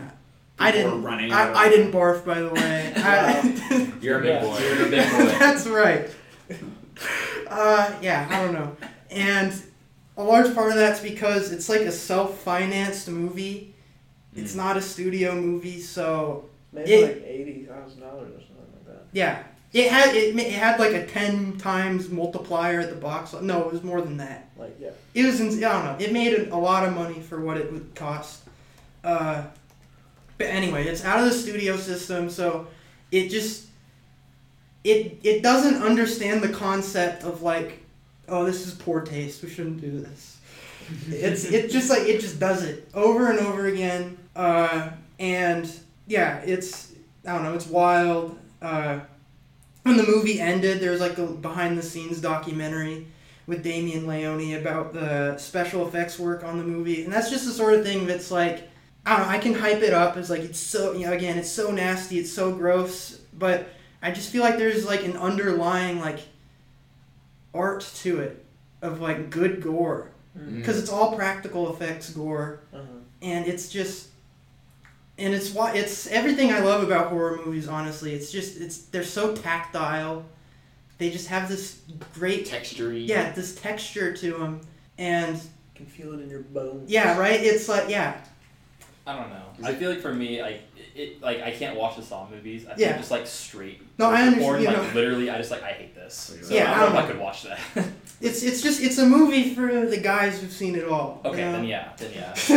I 0.58 0.70
People 0.70 0.84
were 0.84 0.90
didn't. 0.92 1.02
running 1.02 1.32
I, 1.32 1.52
I 1.52 1.68
didn't 1.68 1.90
barf, 1.92 2.24
by 2.24 2.40
the 2.40 2.50
way. 2.50 2.92
I, 2.96 3.90
You're 4.00 4.20
a 4.20 4.22
big 4.22 4.40
boy. 4.40 4.58
You're 4.60 4.86
a 4.86 4.90
big 4.90 5.10
boy. 5.10 5.24
That's 5.38 5.66
right. 5.66 6.08
Uh, 7.48 7.92
yeah, 8.00 8.26
I 8.30 8.42
don't 8.42 8.52
know. 8.54 8.76
And 9.10 9.52
a 10.16 10.22
large 10.22 10.54
part 10.54 10.70
of 10.70 10.76
that's 10.76 11.00
because 11.00 11.52
it's 11.52 11.68
like 11.68 11.80
a 11.82 11.92
self-financed 11.92 13.08
movie. 13.08 13.74
It's 14.36 14.52
Mm. 14.54 14.56
not 14.56 14.76
a 14.76 14.80
studio 14.80 15.34
movie, 15.34 15.80
so 15.80 16.44
Maybe 16.74 16.92
It- 16.92 17.02
like 17.02 17.24
eighty 17.26 17.64
thousand 17.64 18.00
dollars 18.00 18.28
or 18.30 18.40
something 18.40 18.66
like 18.74 18.86
that. 18.86 19.02
yeah. 19.12 19.42
It 19.72 19.90
had 19.90 20.14
it, 20.14 20.36
it 20.38 20.52
had 20.52 20.78
like 20.78 20.92
a 20.92 21.04
ten 21.06 21.56
times 21.58 22.08
multiplier 22.08 22.78
at 22.80 22.90
the 22.90 22.96
box. 22.96 23.32
No, 23.40 23.62
it 23.66 23.72
was 23.72 23.82
more 23.82 24.00
than 24.00 24.18
that. 24.18 24.48
Like 24.56 24.76
yeah. 24.80 24.90
It 25.14 25.26
was 25.26 25.40
ins- 25.40 25.56
I 25.56 25.72
don't 25.72 25.84
know. 25.84 25.96
It 26.04 26.12
made 26.12 26.32
a, 26.32 26.54
a 26.54 26.56
lot 26.56 26.86
of 26.86 26.94
money 26.94 27.20
for 27.20 27.40
what 27.40 27.56
it 27.56 27.72
would 27.72 27.92
cost. 27.96 28.42
Uh, 29.02 29.44
but 30.38 30.46
anyway, 30.46 30.86
it's 30.86 31.04
out 31.04 31.18
of 31.18 31.24
the 31.26 31.32
studio 31.32 31.76
system, 31.76 32.30
so 32.30 32.68
it 33.10 33.28
just 33.30 33.66
it 34.84 35.18
it 35.24 35.42
doesn't 35.42 35.82
understand 35.82 36.42
the 36.42 36.48
concept 36.50 37.24
of 37.24 37.42
like, 37.42 37.82
oh, 38.28 38.44
this 38.44 38.66
is 38.66 38.74
poor 38.74 39.00
taste. 39.00 39.42
We 39.42 39.48
shouldn't 39.48 39.80
do 39.80 40.00
this. 40.00 40.38
it's 41.08 41.44
it 41.46 41.70
just 41.70 41.90
like 41.90 42.02
it 42.02 42.20
just 42.20 42.38
does 42.38 42.62
it 42.62 42.88
over 42.94 43.30
and 43.30 43.40
over 43.40 43.66
again. 43.66 44.18
Uh, 44.36 44.90
and 45.18 45.68
yeah, 46.06 46.38
it's 46.40 46.92
I 47.26 47.32
don't 47.34 47.44
know. 47.44 47.54
It's 47.54 47.66
wild. 47.66 48.38
Uh, 48.60 49.00
when 49.82 49.96
the 49.96 50.02
movie 50.06 50.40
ended, 50.40 50.80
there 50.80 50.90
was 50.90 51.00
like 51.00 51.18
a 51.18 51.26
behind 51.26 51.76
the 51.78 51.82
scenes 51.82 52.20
documentary 52.20 53.06
with 53.46 53.62
Damien 53.62 54.06
Leone 54.06 54.54
about 54.54 54.94
the 54.94 55.36
special 55.36 55.86
effects 55.86 56.18
work 56.18 56.42
on 56.44 56.56
the 56.58 56.64
movie, 56.64 57.04
and 57.04 57.12
that's 57.12 57.28
just 57.30 57.44
the 57.44 57.52
sort 57.52 57.74
of 57.74 57.84
thing 57.84 58.06
that's 58.06 58.30
like 58.30 58.68
I 59.06 59.16
don't 59.16 59.26
know. 59.26 59.32
I 59.32 59.38
can 59.38 59.54
hype 59.54 59.82
it 59.82 59.92
up 59.92 60.16
as 60.16 60.30
like 60.30 60.40
it's 60.40 60.58
so 60.58 60.92
you 60.92 61.06
know 61.06 61.12
again 61.12 61.36
it's 61.38 61.50
so 61.50 61.70
nasty, 61.70 62.18
it's 62.18 62.32
so 62.32 62.52
gross, 62.54 63.20
but 63.34 63.68
I 64.02 64.10
just 64.10 64.30
feel 64.30 64.42
like 64.42 64.56
there's 64.58 64.86
like 64.86 65.04
an 65.04 65.16
underlying 65.16 66.00
like 66.00 66.20
art 67.52 67.88
to 67.96 68.20
it 68.20 68.44
of 68.82 69.00
like 69.00 69.30
good 69.30 69.62
gore 69.62 70.10
Mm. 70.36 70.56
because 70.56 70.80
it's 70.80 70.90
all 70.90 71.14
practical 71.14 71.72
effects 71.72 72.10
gore 72.10 72.58
Uh-huh. 72.72 72.82
and 73.22 73.46
it's 73.46 73.68
just 73.68 74.08
and 75.18 75.32
it's 75.34 75.50
why 75.52 75.74
it's 75.74 76.06
everything 76.08 76.52
I 76.52 76.60
love 76.60 76.82
about 76.82 77.08
horror 77.08 77.40
movies. 77.44 77.68
Honestly, 77.68 78.12
it's 78.14 78.30
just 78.32 78.60
it's 78.60 78.78
they're 78.84 79.04
so 79.04 79.34
tactile. 79.34 80.24
They 80.98 81.10
just 81.10 81.28
have 81.28 81.48
this 81.48 81.80
great 82.14 82.46
Textury. 82.48 83.06
yeah 83.06 83.32
this 83.32 83.54
texture 83.56 84.12
to 84.16 84.32
them, 84.38 84.60
and 84.98 85.36
You 85.36 85.42
can 85.74 85.86
feel 85.86 86.12
it 86.14 86.20
in 86.20 86.30
your 86.30 86.40
bones. 86.42 86.90
yeah 86.90 87.18
right. 87.18 87.40
It's 87.40 87.68
like 87.68 87.88
yeah 87.88 88.20
I 89.06 89.16
don't 89.18 89.28
know. 89.28 89.42
Is 89.58 89.64
I 89.66 89.70
it- 89.72 89.78
feel 89.78 89.90
like 89.90 90.00
for 90.00 90.14
me, 90.14 90.40
like 90.40 90.62
it, 90.94 91.20
like 91.20 91.42
I 91.42 91.50
can't 91.50 91.76
watch 91.76 91.96
the 91.96 92.02
Saw 92.02 92.26
movies. 92.30 92.64
I 92.64 92.68
think 92.68 92.80
Yeah. 92.80 92.96
just 92.96 93.10
like 93.10 93.26
straight. 93.26 93.82
No, 93.98 94.06
I 94.06 94.10
torture 94.10 94.22
understand, 94.26 94.42
porn, 94.44 94.60
you 94.62 94.66
like 94.68 94.76
know. 94.76 94.94
literally, 94.94 95.30
I 95.30 95.36
just 95.38 95.50
like 95.50 95.62
I 95.62 95.72
hate 95.72 95.94
this. 95.94 96.14
So 96.14 96.54
Yeah, 96.54 96.72
I 96.72 96.76
I 96.76 96.80
don't 96.80 96.94
know 96.94 96.96
don't 97.00 97.04
if 97.04 97.04
I 97.04 97.12
could 97.12 97.20
watch 97.20 97.42
that. 97.42 97.58
it's 98.20 98.42
it's 98.42 98.62
just 98.62 98.80
it's 98.80 98.98
a 98.98 99.06
movie 99.06 99.54
for 99.54 99.86
the 99.86 99.98
guys 99.98 100.40
who've 100.40 100.52
seen 100.52 100.76
it 100.76 100.84
all. 100.84 101.20
you 101.24 101.30
okay, 101.30 101.40
know? 101.40 101.52
then 101.52 101.64
yeah, 101.64 101.92
then 101.96 102.10
yeah. 102.14 102.34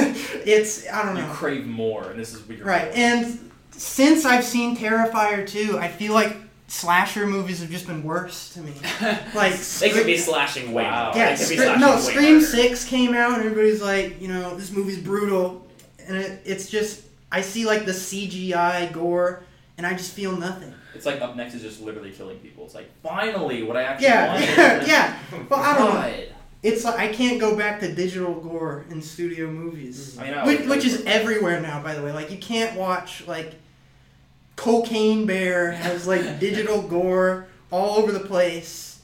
it's 0.45 0.87
I 0.89 1.05
don't 1.05 1.15
know. 1.15 1.27
You 1.27 1.33
crave 1.33 1.65
more, 1.65 2.11
and 2.11 2.19
this 2.19 2.33
is 2.33 2.47
weird. 2.47 2.61
Right, 2.61 2.91
and 2.93 3.39
since 3.71 4.25
I've 4.25 4.43
seen 4.43 4.75
Terrifier 4.75 5.47
2, 5.47 5.77
I 5.77 5.87
feel 5.87 6.13
like 6.13 6.35
slasher 6.67 7.25
movies 7.27 7.61
have 7.61 7.69
just 7.69 7.87
been 7.87 8.03
worse 8.03 8.53
to 8.53 8.61
me. 8.61 8.73
Like 9.33 9.55
They 9.55 9.89
could 9.89 10.05
be 10.05 10.17
slashing 10.17 10.73
way 10.73 10.83
Wow. 10.83 11.13
Yeah, 11.15 11.35
they 11.35 11.37
could 11.37 11.49
be 11.49 11.55
Scre- 11.55 11.63
slashing 11.63 11.81
no, 11.81 11.95
way 11.95 12.01
Scream 12.01 12.31
harder. 12.39 12.45
Six 12.45 12.85
came 12.85 13.13
out, 13.13 13.37
and 13.39 13.43
everybody's 13.43 13.81
like, 13.81 14.21
you 14.21 14.27
know, 14.27 14.55
this 14.55 14.71
movie's 14.71 14.99
brutal, 14.99 15.65
and 16.07 16.17
it, 16.17 16.41
it's 16.45 16.69
just 16.69 17.03
I 17.31 17.41
see 17.41 17.65
like 17.65 17.85
the 17.85 17.91
CGI 17.91 18.91
gore, 18.91 19.43
and 19.77 19.85
I 19.85 19.93
just 19.93 20.13
feel 20.13 20.35
nothing. 20.35 20.73
It's 20.95 21.05
like 21.05 21.21
up 21.21 21.35
next 21.35 21.53
is 21.53 21.61
just 21.61 21.81
literally 21.81 22.11
killing 22.11 22.39
people. 22.39 22.65
It's 22.65 22.73
like 22.75 22.89
finally 23.01 23.63
what 23.63 23.77
I 23.77 23.83
actually 23.83 24.07
want. 24.07 24.39
Yeah, 24.57 24.73
wanted. 24.73 24.87
yeah. 24.87 25.19
Well, 25.49 25.59
I 25.59 25.77
don't 25.77 25.93
know. 25.93 26.23
It's 26.63 26.83
like 26.83 26.97
I 26.99 27.07
can't 27.13 27.39
go 27.39 27.55
back 27.55 27.79
to 27.81 27.93
digital 27.93 28.33
gore 28.33 28.85
in 28.89 29.01
studio 29.01 29.47
movies, 29.47 30.17
I 30.17 30.23
mean, 30.23 30.33
I 30.33 30.45
which, 30.45 30.65
which 30.65 30.85
is 30.85 31.03
everywhere 31.05 31.61
now. 31.61 31.81
By 31.83 31.93
the 31.93 32.01
way, 32.01 32.11
like 32.11 32.31
you 32.31 32.37
can't 32.37 32.75
watch 32.75 33.25
like 33.27 33.53
Cocaine 34.55 35.25
Bear 35.27 35.71
has 35.71 36.07
like 36.07 36.39
digital 36.39 36.81
gore 36.81 37.47
all 37.69 37.99
over 37.99 38.11
the 38.11 38.19
place, 38.19 39.01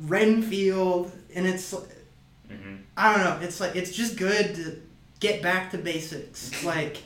Renfield, 0.00 1.12
and 1.34 1.46
it's 1.46 1.72
Mhm. 2.50 2.80
I 2.96 3.14
don't 3.14 3.24
know. 3.24 3.46
It's 3.46 3.60
like 3.60 3.76
it's 3.76 3.92
just 3.92 4.16
good 4.16 4.54
to 4.56 4.76
get 5.20 5.42
back 5.42 5.70
to 5.70 5.78
basics. 5.78 6.50
Like 6.64 6.98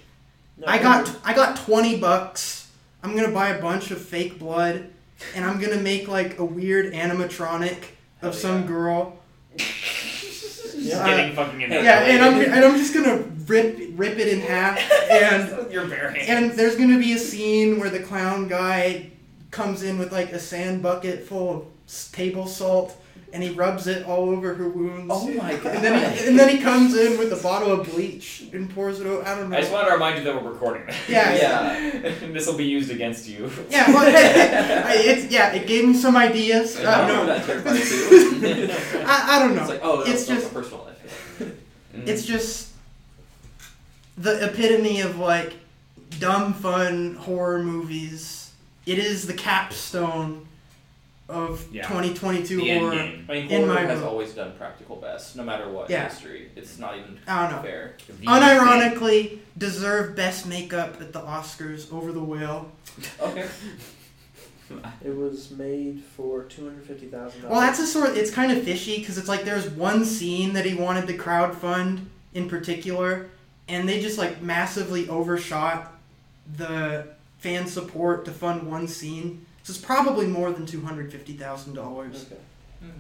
No, 0.57 0.67
I 0.67 0.79
got 0.83 1.15
I 1.25 1.35
got 1.35 1.57
twenty 1.57 1.99
bucks. 1.99 2.66
I'm 3.03 3.15
gonna 3.15 3.33
buy 3.33 3.49
a 3.51 3.61
bunch 3.61 3.91
of 3.91 4.01
fake 4.01 4.39
blood, 4.39 4.91
and 5.35 5.45
I'm 5.45 5.61
gonna 5.61 5.81
make 5.81 6.09
like 6.09 6.39
a 6.39 6.45
weird 6.45 6.93
animatronic 6.93 7.85
Hell 8.21 8.31
of 8.31 8.35
some 8.35 8.63
yeah. 8.63 8.67
girl. 8.67 9.19
Yeah. 10.77 10.99
Uh, 10.99 11.35
fucking 11.35 11.61
Yeah, 11.61 12.01
and 12.05 12.25
I'm 12.25 12.41
and 12.41 12.65
I'm 12.65 12.77
just 12.77 12.95
gonna 12.95 13.25
rip 13.47 13.79
rip 13.95 14.19
it 14.19 14.29
in 14.29 14.41
half, 14.41 14.79
and 15.11 15.71
your 15.73 15.87
bare 15.87 16.11
hands. 16.11 16.29
and 16.29 16.53
there's 16.53 16.77
gonna 16.77 16.99
be 16.99 17.13
a 17.13 17.19
scene 17.19 17.79
where 17.81 17.91
the 17.91 18.01
clown 18.01 18.49
guy 18.49 19.11
comes 19.51 19.83
in 19.83 19.99
with 19.99 20.13
like 20.13 20.33
a 20.33 20.39
sand 20.39 20.83
bucket 20.83 21.25
full 21.25 21.51
of 21.57 22.13
table 22.13 22.47
salt, 22.47 22.97
and 23.37 23.45
he 23.45 23.51
rubs 23.51 23.87
it 23.87 24.07
all 24.07 24.31
over 24.31 24.55
her 24.55 24.69
wounds. 24.69 25.13
Oh 25.15 25.29
my 25.29 25.55
god. 25.57 25.75
And 25.77 25.85
then, 25.85 26.13
he, 26.17 26.27
and 26.27 26.39
then 26.39 26.49
he 26.49 26.59
comes 26.59 26.97
in 26.97 27.19
with 27.19 27.33
a 27.33 27.37
bottle 27.43 27.71
of 27.71 27.87
bleach 27.91 28.45
and 28.53 28.69
pours 28.75 28.99
it 29.01 29.07
over. 29.07 29.23
I 29.27 29.35
don't 29.37 29.51
know. 29.51 29.57
I 29.57 29.61
just 29.61 29.73
want 29.73 29.87
to 29.87 29.93
remind 29.93 30.19
you 30.19 30.25
that 30.25 30.43
we're 30.43 30.51
recording 30.51 30.87
this. 30.87 30.97
Yeah. 31.09 31.35
Yeah. 31.35 32.01
this 32.33 32.47
will 32.47 32.57
be 32.57 32.65
used 32.65 32.91
against 32.91 33.29
you. 33.29 33.51
Yeah, 33.71 33.89
well, 33.93 34.05
I, 34.07 34.95
it's 34.97 35.31
yeah. 35.31 35.53
It 35.53 35.67
gave 35.67 35.87
me 35.87 35.95
some 35.95 36.17
ideas. 36.17 36.79
I 36.81 36.83
Uh, 36.85 37.07
remember 37.07 37.27
no, 37.27 37.39
that 37.39 37.47
terrifying 37.47 37.83
too. 38.71 39.03
I, 39.07 39.37
I 39.37 39.39
don't 39.39 39.55
know. 39.55 39.61
It's 39.63 39.71
like 39.71 39.81
oh, 39.83 39.99
that's, 39.99 40.09
It's 40.11 40.27
that's 40.27 40.41
just- 40.43 40.55
personal 40.55 40.85
life. 40.85 41.53
It's 42.07 42.25
just 42.27 42.71
the 44.19 44.45
epitome 44.49 45.01
of 45.03 45.19
like 45.19 45.53
dumb 46.19 46.55
fun 46.55 47.15
horror 47.17 47.63
movies. 47.63 48.51
It 48.87 48.99
is 48.99 49.27
the 49.27 49.35
capstone 49.35 50.46
of 51.29 51.67
Yeah. 51.73 51.83
2022 51.89 52.57
the 52.57 52.71
end 52.71 52.81
horror. 52.81 52.95
game. 52.95 53.27
I 53.29 53.33
mean, 53.33 53.51
In 53.51 53.63
horror 53.63 53.75
my 53.75 53.81
has 53.83 54.01
book. 54.01 54.09
always 54.11 54.33
done 54.33 54.53
practical 54.57 54.97
best, 54.97 55.35
no 55.37 55.43
matter 55.43 55.69
what 55.69 55.91
Yeah. 55.91 56.09
history. 56.09 56.51
It's 56.55 56.79
not 56.79 56.97
even 56.97 57.19
I 57.27 57.43
don't 57.49 57.57
know. 57.57 57.63
fair. 57.63 57.95
The 58.07 58.13
thing. 58.13 58.29
Unironically, 58.29 59.39
deserve 59.59 60.15
best 60.15 60.47
makeup 60.47 61.01
at 61.01 61.13
the 61.13 61.21
Oscars 61.21 61.93
over 61.93 62.13
the 62.13 62.23
whale. 62.23 62.71
Okay. 63.21 63.47
It 65.05 65.15
was 65.15 65.53
made 65.53 66.03
for 66.17 66.43
two 66.43 66.65
hundred 66.65 66.85
fifty 66.87 67.07
thousand 67.07 67.43
dollars. 67.43 67.53
Well, 67.53 67.61
that's 67.61 67.79
a 67.79 67.87
sort. 67.87 68.11
Of, 68.11 68.17
It's 68.17 68.33
kind 68.33 68.51
of 68.51 68.65
fishy 68.65 68.99
because 68.99 69.17
it's 69.17 69.29
like 69.29 69.45
there's 69.45 69.71
one 69.71 70.05
scene 70.05 70.55
that 70.55 70.65
he 70.67 70.75
wanted 70.75 71.07
to 71.07 71.17
crowdfund 71.17 72.01
in 72.35 72.49
particular, 72.49 73.27
and 73.69 73.89
they 73.89 74.01
just 74.01 74.19
like 74.19 74.43
massively 74.43 75.09
overshot 75.09 75.93
the 76.57 77.07
fan 77.39 77.69
support 77.69 78.25
to 78.25 78.33
fund 78.33 78.69
one 78.69 78.89
scene. 78.89 79.46
So 79.67 79.73
it's 79.73 79.81
probably 79.81 80.29
more 80.29 80.53
than 80.53 80.65
two 80.65 80.81
hundred 80.81 81.11
fifty 81.11 81.33
thousand 81.33 81.75
dollars. 81.75 82.25
Okay. 82.31 82.41
Hmm. 82.81 82.91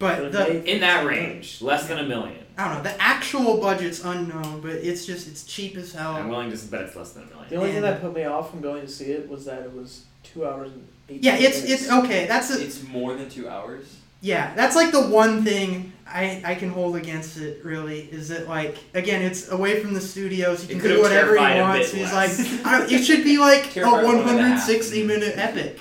But 0.00 0.18
it 0.24 0.32
the 0.32 0.64
In 0.74 0.80
that 0.80 1.06
range, 1.06 1.62
less 1.62 1.86
than 1.86 1.98
a 1.98 2.02
million. 2.02 2.44
I 2.58 2.64
don't 2.66 2.78
know 2.78 2.82
the 2.90 3.00
actual 3.00 3.58
budget's 3.58 4.02
unknown, 4.04 4.60
but 4.60 4.72
it's 4.72 5.06
just 5.06 5.28
it's 5.28 5.44
cheap 5.44 5.76
as 5.76 5.92
hell. 5.92 6.14
I'm 6.16 6.22
hell. 6.22 6.30
willing 6.30 6.50
to 6.50 6.58
bet 6.66 6.82
it's 6.82 6.96
less 6.96 7.12
than 7.12 7.22
a 7.22 7.26
million. 7.26 7.48
The 7.48 7.54
million. 7.54 7.60
only 7.60 7.72
thing 7.74 7.82
that 7.82 8.00
put 8.00 8.12
me 8.12 8.24
off 8.24 8.50
from 8.50 8.60
going 8.60 8.80
to 8.82 8.88
see 8.88 9.12
it 9.12 9.28
was 9.28 9.44
that 9.44 9.62
it 9.62 9.72
was 9.72 10.02
two 10.24 10.44
hours 10.44 10.72
and 10.72 10.84
eight. 11.08 11.22
Yeah, 11.22 11.36
it's 11.36 11.62
minutes. 11.62 11.82
it's 11.84 11.92
okay. 11.92 12.26
That's 12.26 12.50
a 12.50 12.60
It's 12.60 12.82
more 12.88 13.14
than 13.14 13.28
two 13.28 13.48
hours. 13.48 13.96
Yeah, 14.20 14.52
that's 14.56 14.74
like 14.74 14.90
the 14.90 15.06
one 15.06 15.44
thing 15.44 15.92
I, 16.06 16.42
I 16.44 16.54
can 16.56 16.70
hold 16.70 16.96
against 16.96 17.36
it. 17.38 17.64
Really, 17.64 18.00
is 18.00 18.30
that 18.30 18.48
like 18.48 18.78
again, 18.94 19.22
it's 19.22 19.48
away 19.52 19.80
from 19.80 19.94
the 19.94 20.00
studios. 20.00 20.64
You 20.64 20.70
It 20.70 20.72
can 20.72 20.80
could've 20.80 20.96
do 20.96 21.02
whatever 21.04 21.36
terrified 21.36 21.52
he 21.54 21.58
a 21.60 21.62
wants. 21.62 21.90
bit 21.92 22.00
He's 22.00 22.12
less. 22.12 22.38
like, 22.40 22.66
I 22.66 22.78
don't, 22.80 22.90
it 22.92 23.04
should 23.04 23.22
be 23.22 23.38
like 23.38 23.64
a 23.76 23.80
Terrifier 23.80 24.04
one 24.04 24.16
and 24.16 24.28
a 24.28 24.42
half. 24.42 24.68
160 24.68 25.06
minute 25.06 25.34
epic. 25.38 25.80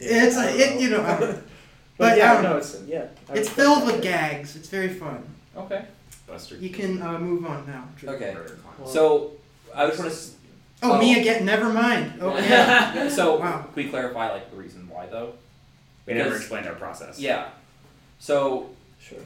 Yeah, 0.00 0.24
it's 0.26 0.36
I 0.36 0.46
like 0.46 0.54
it, 0.58 0.80
you 0.80 0.90
know, 0.90 1.02
I. 1.02 1.18
But, 1.18 1.44
but, 1.98 2.18
yeah, 2.18 2.32
um, 2.34 2.42
no, 2.42 2.56
it's 2.56 2.80
yeah. 2.86 3.06
I 3.30 3.34
it's 3.34 3.48
filled 3.48 3.82
that. 3.82 3.86
with 3.94 4.02
gags. 4.02 4.56
It's 4.56 4.68
very 4.68 4.88
fun. 4.88 5.22
Okay. 5.56 5.84
Buster. 6.26 6.56
You 6.56 6.70
can 6.70 7.00
uh, 7.02 7.18
move 7.18 7.44
on 7.46 7.66
now. 7.66 7.88
Okay. 8.04 8.36
Well, 8.78 8.88
So 8.88 9.32
I 9.74 9.86
just 9.86 9.98
want 10.00 10.10
to. 10.12 10.18
Oh, 10.82 10.92
Oh. 10.92 10.98
me 10.98 11.20
again. 11.20 11.44
Never 11.44 11.72
mind. 11.72 12.14
Okay. 12.20 13.08
so 13.10 13.38
Wow. 13.38 13.62
can 13.62 13.74
we 13.74 13.88
clarify 13.88 14.32
like 14.32 14.50
the 14.50 14.56
reason 14.56 14.88
why 14.88 15.06
though? 15.06 15.34
We 16.06 16.14
never 16.14 16.36
explained 16.36 16.66
our 16.66 16.74
process. 16.74 17.18
Yeah. 17.18 17.48
So 18.18 18.70
Sure. 19.00 19.18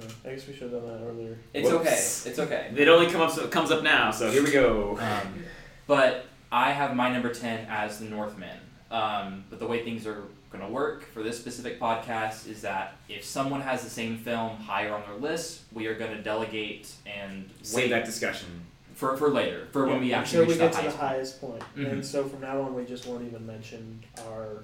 Yeah, 0.00 0.06
I 0.30 0.34
guess 0.34 0.46
we 0.46 0.54
should 0.54 0.72
have 0.72 0.82
done 0.82 0.86
that 0.88 1.04
earlier. 1.06 1.36
it's 1.52 1.68
Whoops. 1.68 1.80
okay. 2.24 2.30
It's 2.30 2.38
okay. 2.38 2.70
It 2.76 2.88
only 2.88 3.10
comes 3.10 3.36
up 3.38 3.50
comes 3.50 3.70
up 3.70 3.82
now, 3.82 4.10
so 4.10 4.30
here 4.30 4.42
we 4.42 4.50
go. 4.52 4.96
Um, 5.00 5.44
but 5.86 6.24
I 6.50 6.70
have 6.70 6.94
my 6.96 7.10
number 7.12 7.32
10 7.34 7.66
as 7.68 7.98
the 7.98 8.06
Northman. 8.06 8.56
Um, 8.92 9.44
but 9.50 9.58
the 9.58 9.66
way 9.66 9.82
things 9.84 10.06
are 10.06 10.22
going 10.50 10.62
to 10.64 10.70
work 10.70 11.06
for 11.12 11.22
this 11.22 11.38
specific 11.38 11.80
podcast 11.80 12.46
is 12.46 12.60
that 12.60 12.94
if 13.08 13.24
someone 13.24 13.62
has 13.62 13.82
the 13.82 13.88
same 13.90 14.18
film 14.18 14.56
higher 14.58 14.92
on 14.94 15.02
their 15.08 15.16
list, 15.18 15.62
we 15.72 15.86
are 15.86 15.94
going 15.94 16.10
to 16.14 16.22
delegate 16.22 16.92
and 17.06 17.48
Save 17.62 17.76
wait 17.84 17.90
that 17.90 18.04
discussion. 18.04 18.48
for, 18.94 19.16
for 19.16 19.30
later, 19.30 19.66
for 19.72 19.86
when 19.86 20.00
we 20.02 20.12
actually 20.12 20.40
until 20.42 20.54
we 20.56 20.60
reach 20.62 20.72
get 20.74 20.84
the 20.84 20.90
to 20.90 20.98
highest 20.98 21.40
the 21.40 21.46
point. 21.46 21.62
highest 21.62 21.74
point. 21.76 21.86
Mhm. 21.88 21.92
And 21.92 22.06
so 22.06 22.24
from 22.28 22.40
now 22.42 22.60
on, 22.60 22.74
we 22.74 22.84
just 22.84 23.06
won't 23.06 23.24
even 23.26 23.46
mention 23.46 24.04
our 24.28 24.62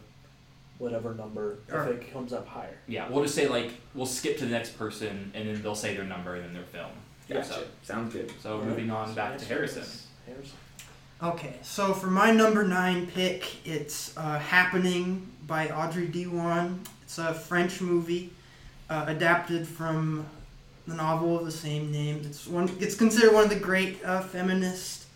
whatever 0.76 1.14
number 1.14 1.56
Or- 1.72 1.88
if 1.88 2.02
it 2.02 2.12
comes 2.12 2.32
up 2.34 2.46
higher. 2.46 2.76
Yeah, 2.86 3.08
we'll 3.08 3.22
just 3.24 3.34
say, 3.34 3.48
like, 3.48 3.72
we'll 3.94 4.04
skip 4.06 4.36
to 4.38 4.44
the 4.44 4.50
next 4.50 4.78
person 4.78 5.32
and 5.34 5.48
then 5.48 5.62
they'll 5.62 5.74
say 5.74 5.94
their 5.96 6.04
number 6.04 6.34
and 6.34 6.44
then 6.44 6.52
their 6.52 6.62
film. 6.64 6.90
Gotcha. 7.28 7.44
So, 7.46 7.64
Sounds 7.82 8.12
good. 8.12 8.30
so 8.42 8.60
moving 8.60 8.90
on 8.90 9.08
So 9.08 9.14
back 9.14 9.38
to 9.38 9.44
Harrison. 9.46 9.84
Harrison. 10.26 10.56
Okay, 11.20 11.56
so 11.62 11.94
for 11.94 12.06
my 12.06 12.30
number 12.30 12.62
nine 12.62 13.08
pick, 13.08 13.66
it's 13.66 14.16
uh, 14.16 14.38
Happening 14.38 15.26
by 15.48 15.68
Audrey 15.68 16.06
Diwan. 16.06 16.78
It's 17.02 17.18
a 17.18 17.34
French 17.34 17.80
movie 17.80 18.30
uh, 18.88 19.06
adapted 19.08 19.66
from 19.66 20.24
the 20.86 20.94
novel 20.94 21.36
of 21.36 21.44
the 21.44 21.50
same 21.50 21.90
name. 21.90 22.22
It's 22.24 22.46
one. 22.46 22.70
It's 22.78 22.94
considered 22.94 23.34
one 23.34 23.42
of 23.42 23.50
the 23.50 23.58
great 23.58 23.98
uh, 24.04 24.20
feminist 24.20 25.06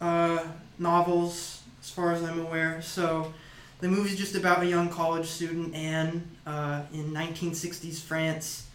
uh, 0.00 0.42
novels, 0.78 1.60
as 1.82 1.90
far 1.90 2.12
as 2.12 2.22
I'm 2.22 2.40
aware. 2.40 2.80
So, 2.80 3.34
the 3.80 3.88
movie's 3.88 4.16
just 4.16 4.36
about 4.36 4.62
a 4.62 4.66
young 4.66 4.88
college 4.88 5.26
student 5.26 5.74
Anne 5.74 6.26
uh, 6.46 6.80
in 6.94 7.10
1960s 7.10 8.00
France, 8.00 8.66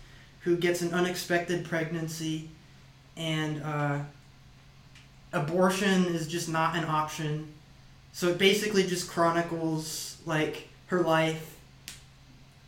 who 0.41 0.57
gets 0.57 0.84
an 0.84 0.93
unexpected 0.93 1.66
pregnancy, 1.66 2.49
and 3.18 3.64
uh, 3.64 3.97
abortion 5.34 6.06
is 6.06 6.28
just 6.28 6.48
not 6.50 6.76
an 6.76 6.86
option. 6.86 7.52
So 8.14 8.30
it 8.30 8.38
basically 8.38 8.84
just 8.84 9.10
chronicles 9.10 10.18
like 10.26 10.68
her 10.88 11.02
life 11.02 11.56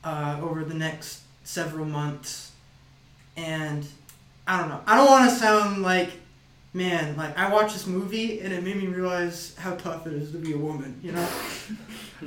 uh, 0.03 0.39
over 0.41 0.63
the 0.65 0.73
next 0.73 1.21
several 1.43 1.85
months, 1.85 2.51
and 3.37 3.85
I 4.47 4.59
don't 4.59 4.69
know. 4.69 4.81
I 4.87 4.95
don't 4.97 5.07
want 5.09 5.29
to 5.29 5.35
sound 5.35 5.81
like, 5.83 6.09
man, 6.73 7.15
like 7.17 7.37
I 7.37 7.51
watched 7.51 7.73
this 7.73 7.87
movie 7.87 8.39
and 8.41 8.51
it 8.53 8.63
made 8.63 8.75
me 8.77 8.87
realize 8.87 9.55
how 9.57 9.75
tough 9.75 10.05
it 10.07 10.13
is 10.13 10.31
to 10.31 10.37
be 10.37 10.53
a 10.53 10.57
woman. 10.57 10.99
You 11.03 11.11
know, 11.13 11.27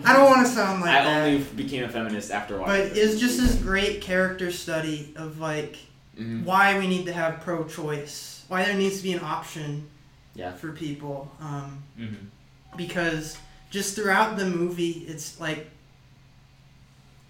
I 0.04 0.12
don't 0.12 0.24
want 0.30 0.46
to 0.46 0.52
sound 0.52 0.80
like 0.80 0.90
I 0.90 1.04
that. 1.04 1.22
only 1.26 1.38
became 1.56 1.84
a 1.84 1.88
feminist 1.88 2.30
after 2.30 2.58
watching. 2.58 2.88
but 2.88 2.96
it's 2.96 3.18
just 3.20 3.38
this 3.40 3.54
great 3.56 4.00
character 4.00 4.50
study 4.52 5.12
of 5.16 5.38
like 5.40 5.76
Mhm. 6.18 6.42
why 6.44 6.76
we 6.78 6.88
need 6.88 7.06
to 7.06 7.12
have 7.12 7.40
pro-choice, 7.42 8.42
why 8.48 8.64
there 8.64 8.74
needs 8.74 8.96
to 8.96 9.02
be 9.04 9.12
an 9.12 9.20
option 9.22 9.86
Yeah. 10.38 10.52
for 10.52 10.72
people. 10.72 11.30
Um, 11.40 11.82
Mm-hmm. 11.98 12.26
because 12.76 13.36
just 13.70 13.96
throughout 13.96 14.36
the 14.36 14.46
movie, 14.46 15.04
it's 15.08 15.40
like, 15.40 15.68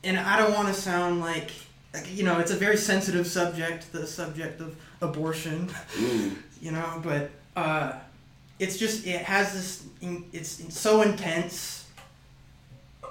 and 0.04 0.18
I 0.18 0.36
don't 0.38 0.52
want 0.54 0.68
to 0.68 0.74
sound 0.74 1.20
like, 1.20 1.50
like, 1.94 2.14
you 2.14 2.22
know, 2.22 2.38
it's 2.38 2.50
a 2.50 2.56
very 2.56 2.76
sensitive 2.76 3.26
subject, 3.26 3.90
the 3.92 4.06
subject 4.06 4.60
of 4.60 4.76
abortion, 5.00 5.68
Ooh. 6.00 6.32
you 6.60 6.70
know, 6.70 7.00
but 7.02 7.30
uh, 7.56 7.92
it's 8.58 8.76
just 8.76 9.06
it 9.06 9.22
has 9.22 9.52
this, 9.54 9.86
it's, 10.32 10.60
it's 10.60 10.78
so 10.78 11.02
intense. 11.02 11.86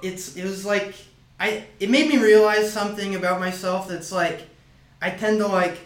It's 0.02 0.36
it 0.36 0.44
was 0.44 0.64
like 0.64 0.94
I 1.40 1.64
it 1.80 1.90
made 1.90 2.08
me 2.08 2.18
realize 2.18 2.72
something 2.72 3.16
about 3.16 3.40
myself 3.40 3.88
that's 3.88 4.12
like 4.12 4.46
I 5.02 5.10
tend 5.10 5.38
to 5.40 5.48
like 5.48 5.76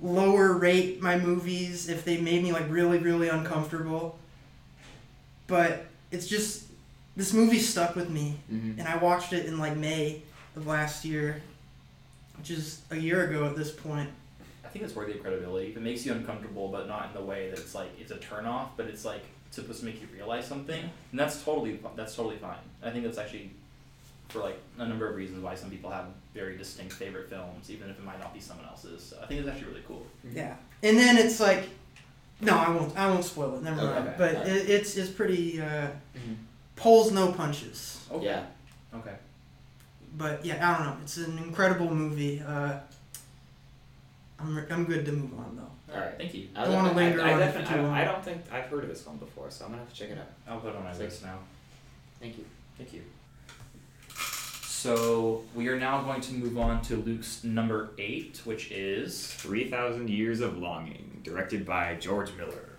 lower 0.00 0.52
rate 0.52 1.02
my 1.02 1.18
movies 1.18 1.88
if 1.88 2.04
they 2.04 2.20
made 2.20 2.42
me 2.42 2.52
like 2.52 2.68
really 2.70 2.98
really 2.98 3.28
uncomfortable. 3.28 4.18
But 5.46 5.86
it's 6.10 6.26
just 6.26 6.64
this 7.16 7.32
movie 7.32 7.58
stuck 7.58 7.96
with 7.96 8.10
me 8.10 8.36
Mhm. 8.52 8.78
and 8.78 8.86
I 8.88 8.96
watched 8.96 9.32
it 9.32 9.46
in 9.46 9.58
like 9.58 9.76
May 9.76 10.22
of 10.56 10.66
last 10.66 11.04
year, 11.04 11.42
which 12.36 12.50
is 12.50 12.80
a 12.90 12.96
year 12.96 13.28
ago 13.28 13.44
at 13.46 13.56
this 13.56 13.70
point. 13.72 14.10
I 14.64 14.68
think 14.68 14.84
it's 14.84 14.94
worthy 14.94 15.12
of 15.14 15.22
credibility. 15.22 15.68
If 15.70 15.76
it 15.78 15.80
makes 15.80 16.04
you 16.06 16.12
uncomfortable, 16.12 16.68
but 16.68 16.86
not 16.86 17.08
in 17.08 17.14
the 17.14 17.24
way 17.24 17.50
that 17.50 17.58
it's 17.58 17.74
like 17.74 17.88
it's 17.98 18.10
a 18.12 18.16
turnoff, 18.18 18.68
but 18.76 18.86
it's 18.86 19.04
like 19.04 19.22
supposed 19.50 19.80
to 19.80 19.86
make 19.86 20.00
you 20.00 20.06
realize 20.14 20.46
something, 20.46 20.82
and 21.10 21.18
that's 21.18 21.42
totally 21.42 21.80
that's 21.96 22.14
totally 22.14 22.36
fine. 22.36 22.58
I 22.82 22.90
think 22.90 23.04
that's 23.04 23.18
actually 23.18 23.50
for 24.28 24.40
like 24.40 24.58
a 24.78 24.86
number 24.86 25.08
of 25.08 25.16
reasons 25.16 25.42
why 25.42 25.54
some 25.54 25.70
people 25.70 25.90
have 25.90 26.06
very 26.34 26.56
distinct 26.56 26.92
favorite 26.92 27.28
films, 27.30 27.70
even 27.70 27.88
if 27.88 27.98
it 27.98 28.04
might 28.04 28.20
not 28.20 28.34
be 28.34 28.40
someone 28.40 28.66
else's. 28.66 29.02
So 29.02 29.18
I 29.22 29.26
think 29.26 29.40
it's 29.40 29.48
actually 29.48 29.68
really 29.68 29.84
cool. 29.88 30.04
Yeah, 30.32 30.54
and 30.82 30.98
then 30.98 31.16
it's 31.16 31.40
like, 31.40 31.68
no, 32.40 32.54
I 32.56 32.68
won't. 32.68 32.96
I 32.96 33.08
won't 33.10 33.24
spoil 33.24 33.56
it. 33.56 33.62
Never 33.62 33.80
Okay. 33.80 34.00
mind. 34.00 34.14
But 34.18 34.34
Alright. 34.36 34.48
it, 34.52 34.70
it's 34.70 34.96
it's 34.96 35.10
pretty 35.10 35.60
uh, 35.60 35.88
Mhm. 36.14 36.36
pulls 36.76 37.10
no 37.12 37.32
punches. 37.32 38.04
Okay. 38.12 38.26
Yeah. 38.26 38.44
Okay. 38.94 39.14
But 40.16 40.44
yeah, 40.44 40.56
I 40.70 40.76
don't 40.78 40.86
know. 40.86 41.02
It's 41.02 41.16
an 41.18 41.38
incredible 41.38 41.92
movie. 41.94 42.40
Uh, 42.46 42.78
I'm 44.38 44.56
re- 44.56 44.66
I'm 44.70 44.84
good 44.84 45.04
to 45.06 45.12
move 45.12 45.32
on 45.38 45.56
though. 45.56 45.94
All 45.94 46.00
right. 46.00 46.16
Thank 46.18 46.34
you. 46.34 46.48
I 46.54 46.64
don't 46.64 46.74
wanna 46.74 46.92
linger 46.92 47.22
I, 47.22 47.30
I, 47.30 47.32
on 47.34 47.42
it 47.42 47.52
for 47.54 47.62
too 47.74 47.80
long. 47.82 47.92
I 47.92 48.04
don't 48.04 48.24
think 48.24 48.42
I've 48.52 48.66
heard 48.66 48.84
of 48.84 48.88
this 48.90 49.04
one 49.06 49.16
before, 49.16 49.50
so 49.50 49.64
I'm 49.64 49.70
gonna 49.72 49.82
have 49.82 49.92
to 49.92 49.98
check 49.98 50.10
it 50.10 50.18
out. 50.18 50.26
I'll 50.46 50.60
put 50.60 50.70
it 50.70 50.76
on 50.76 50.84
my 50.84 50.96
list 50.96 51.22
now. 51.24 51.38
Thank 52.20 52.38
you. 52.38 52.44
Thank 52.76 52.92
you. 52.92 53.02
So 54.88 55.44
we 55.54 55.68
are 55.68 55.78
now 55.78 56.00
going 56.00 56.22
to 56.22 56.32
move 56.32 56.56
on 56.56 56.80
to 56.84 56.96
Luke's 56.96 57.44
number 57.44 57.90
eight, 57.98 58.40
which 58.46 58.70
is 58.72 59.30
Three 59.34 59.68
Thousand 59.68 60.08
Years 60.08 60.40
of 60.40 60.56
Longing, 60.56 61.20
directed 61.22 61.66
by 61.66 61.96
George 61.96 62.30
Miller, 62.38 62.70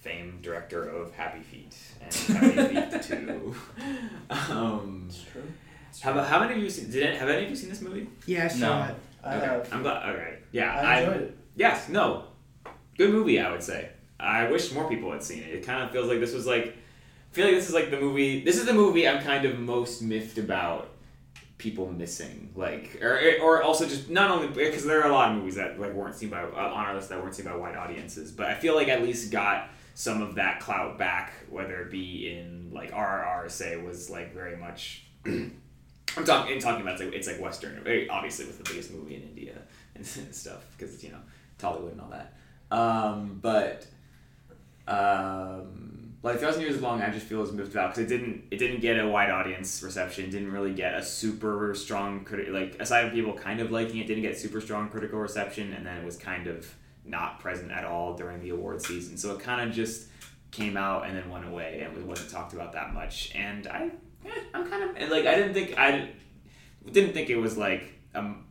famed 0.00 0.40
director 0.40 0.88
of 0.88 1.12
Happy 1.12 1.40
Feet 1.42 1.76
and 2.00 2.14
Happy 2.54 2.74
Feet 2.90 3.02
Two. 3.02 3.54
Um, 4.30 5.08
It's 5.10 5.22
true. 5.30 5.42
how 6.00 6.12
about 6.12 6.26
how 6.28 6.40
many 6.40 6.54
of 6.54 6.58
you 6.60 6.70
seen? 6.70 6.90
Did 6.90 7.02
any, 7.06 7.16
have 7.18 7.28
any 7.28 7.44
of 7.44 7.50
you 7.50 7.56
seen 7.56 7.68
this 7.68 7.82
movie? 7.82 8.08
Yeah, 8.24 8.46
I 8.46 8.48
saw 8.48 8.78
No. 8.78 8.84
it. 8.86 8.94
I 9.22 9.36
okay. 9.36 9.44
have. 9.46 9.68
I'm 9.70 9.82
glad. 9.82 10.08
Okay. 10.14 10.38
Yeah. 10.52 10.74
I 10.74 11.00
enjoyed 11.00 11.16
it. 11.20 11.38
Yes, 11.54 11.90
no. 11.90 12.24
Good 12.96 13.10
movie, 13.10 13.38
I 13.40 13.50
would 13.52 13.62
say. 13.62 13.90
I 14.18 14.48
wish 14.50 14.72
more 14.72 14.88
people 14.88 15.12
had 15.12 15.22
seen 15.22 15.42
it. 15.42 15.50
It 15.56 15.66
kind 15.66 15.82
of 15.82 15.90
feels 15.90 16.08
like 16.08 16.18
this 16.18 16.32
was 16.32 16.46
like 16.46 16.68
I 17.30 17.34
feel 17.34 17.44
like 17.44 17.56
this 17.56 17.68
is 17.68 17.74
like 17.74 17.90
the 17.90 18.00
movie 18.00 18.42
this 18.42 18.56
is 18.56 18.64
the 18.64 18.72
movie 18.72 19.06
I'm 19.06 19.22
kind 19.22 19.44
of 19.44 19.58
most 19.58 20.00
miffed 20.00 20.38
about 20.38 20.92
people 21.58 21.90
missing. 21.92 22.50
Like 22.56 22.98
or 23.02 23.20
or 23.42 23.62
also 23.62 23.86
just 23.86 24.08
not 24.08 24.30
only 24.30 24.48
because 24.48 24.84
there 24.84 25.02
are 25.02 25.10
a 25.10 25.12
lot 25.12 25.30
of 25.30 25.36
movies 25.36 25.56
that 25.56 25.78
like 25.78 25.92
weren't 25.92 26.14
seen 26.14 26.30
by 26.30 26.42
uh, 26.42 26.46
on 26.46 26.86
our 26.86 26.94
list 26.94 27.10
that 27.10 27.20
weren't 27.20 27.34
seen 27.34 27.44
by 27.44 27.56
wide 27.56 27.76
audiences, 27.76 28.32
but 28.32 28.46
I 28.46 28.54
feel 28.54 28.74
like 28.74 28.88
at 28.88 29.02
least 29.02 29.30
got 29.30 29.68
some 29.94 30.22
of 30.22 30.36
that 30.36 30.60
clout 30.60 30.96
back 30.96 31.32
whether 31.50 31.82
it 31.82 31.90
be 31.90 32.30
in 32.30 32.70
like 32.72 32.92
RRR 32.92 33.50
say 33.50 33.76
was 33.76 34.08
like 34.08 34.32
very 34.32 34.56
much 34.56 35.04
I'm 35.26 36.24
talking 36.24 36.54
in 36.54 36.60
talking 36.60 36.82
about 36.82 36.94
it's 36.94 37.02
like, 37.02 37.14
it's 37.14 37.26
like 37.26 37.40
Western, 37.40 37.78
obviously 38.10 38.46
was 38.46 38.56
the 38.56 38.64
biggest 38.64 38.92
movie 38.92 39.16
in 39.16 39.22
India 39.22 39.54
and 39.94 40.06
stuff 40.34 40.64
because 40.76 41.02
you 41.02 41.10
know 41.10 41.20
Tollywood 41.58 41.92
and 41.92 42.00
all 42.00 42.10
that. 42.10 42.34
Um, 42.70 43.38
but 43.40 43.86
um, 44.86 45.87
like 46.22 46.40
Thousand 46.40 46.62
Years 46.62 46.80
Long, 46.80 47.00
I 47.00 47.10
just 47.10 47.26
feel 47.26 47.42
is 47.42 47.52
moved 47.52 47.76
out 47.76 47.94
because 47.94 48.10
it 48.10 48.16
didn't 48.16 48.44
it 48.50 48.58
didn't 48.58 48.80
get 48.80 48.98
a 48.98 49.08
wide 49.08 49.30
audience 49.30 49.82
reception, 49.82 50.30
didn't 50.30 50.52
really 50.52 50.74
get 50.74 50.94
a 50.94 51.02
super 51.02 51.74
strong 51.74 52.24
critic 52.24 52.48
like 52.50 52.76
aside 52.80 53.06
from 53.06 53.12
people 53.12 53.34
kind 53.34 53.60
of 53.60 53.70
liking 53.70 53.98
it, 53.98 54.06
didn't 54.06 54.22
get 54.22 54.38
super 54.38 54.60
strong 54.60 54.88
critical 54.88 55.18
reception, 55.18 55.72
and 55.72 55.86
then 55.86 55.96
it 55.96 56.04
was 56.04 56.16
kind 56.16 56.46
of 56.46 56.74
not 57.04 57.40
present 57.40 57.70
at 57.70 57.84
all 57.84 58.14
during 58.14 58.40
the 58.40 58.50
award 58.50 58.82
season. 58.82 59.16
So 59.16 59.34
it 59.34 59.40
kind 59.40 59.68
of 59.68 59.74
just 59.74 60.08
came 60.50 60.76
out 60.76 61.06
and 61.06 61.16
then 61.16 61.28
went 61.30 61.46
away 61.46 61.80
and 61.84 62.06
wasn't 62.06 62.30
talked 62.30 62.52
about 62.52 62.72
that 62.72 62.94
much. 62.94 63.32
And 63.34 63.66
I, 63.66 63.90
eh, 64.26 64.30
I'm 64.54 64.68
kind 64.68 64.90
of 64.90 64.96
and, 64.96 65.10
like 65.10 65.26
I 65.26 65.36
didn't 65.36 65.54
think 65.54 65.78
I 65.78 66.10
didn't 66.90 67.12
think 67.12 67.30
it 67.30 67.36
was 67.36 67.56
like 67.56 67.92
um 68.14 68.44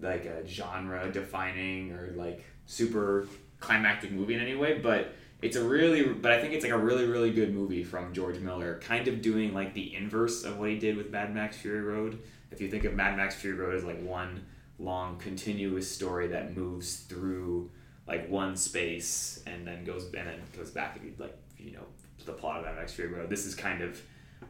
like 0.00 0.24
a 0.24 0.46
genre 0.46 1.10
defining 1.12 1.92
or 1.92 2.14
like 2.16 2.44
super 2.66 3.26
climactic 3.60 4.10
movie 4.10 4.34
in 4.34 4.40
any 4.40 4.54
way, 4.54 4.78
but 4.78 5.14
it's 5.42 5.56
a 5.56 5.64
really 5.64 6.04
but 6.04 6.32
I 6.32 6.40
think 6.40 6.54
it's 6.54 6.64
like 6.64 6.72
a 6.72 6.78
really 6.78 7.06
really 7.06 7.32
good 7.32 7.52
movie 7.52 7.84
from 7.84 8.14
George 8.14 8.38
Miller, 8.38 8.80
kind 8.82 9.08
of 9.08 9.20
doing 9.20 9.52
like 9.52 9.74
the 9.74 9.94
inverse 9.94 10.44
of 10.44 10.58
what 10.58 10.70
he 10.70 10.78
did 10.78 10.96
with 10.96 11.10
Mad 11.10 11.34
Max 11.34 11.56
Fury 11.56 11.82
Road. 11.82 12.20
If 12.50 12.60
you 12.60 12.70
think 12.70 12.84
of 12.84 12.94
Mad 12.94 13.16
Max 13.16 13.34
Fury 13.34 13.56
Road 13.56 13.74
as 13.74 13.84
like 13.84 14.00
one 14.02 14.46
long 14.78 15.18
continuous 15.18 15.90
story 15.90 16.28
that 16.28 16.56
moves 16.56 17.00
through 17.00 17.70
like 18.06 18.28
one 18.28 18.56
space 18.56 19.42
and 19.46 19.66
then 19.66 19.84
goes 19.84 20.04
and 20.04 20.28
then 20.28 20.40
goes 20.56 20.70
back 20.70 20.98
you 21.02 21.12
like 21.18 21.36
you 21.58 21.72
know 21.72 21.84
the 22.24 22.32
plot 22.32 22.58
of 22.58 22.64
Mad 22.64 22.76
Max 22.76 22.92
Fury 22.92 23.12
Road. 23.12 23.28
This 23.28 23.44
is 23.44 23.54
kind 23.54 23.82
of 23.82 24.00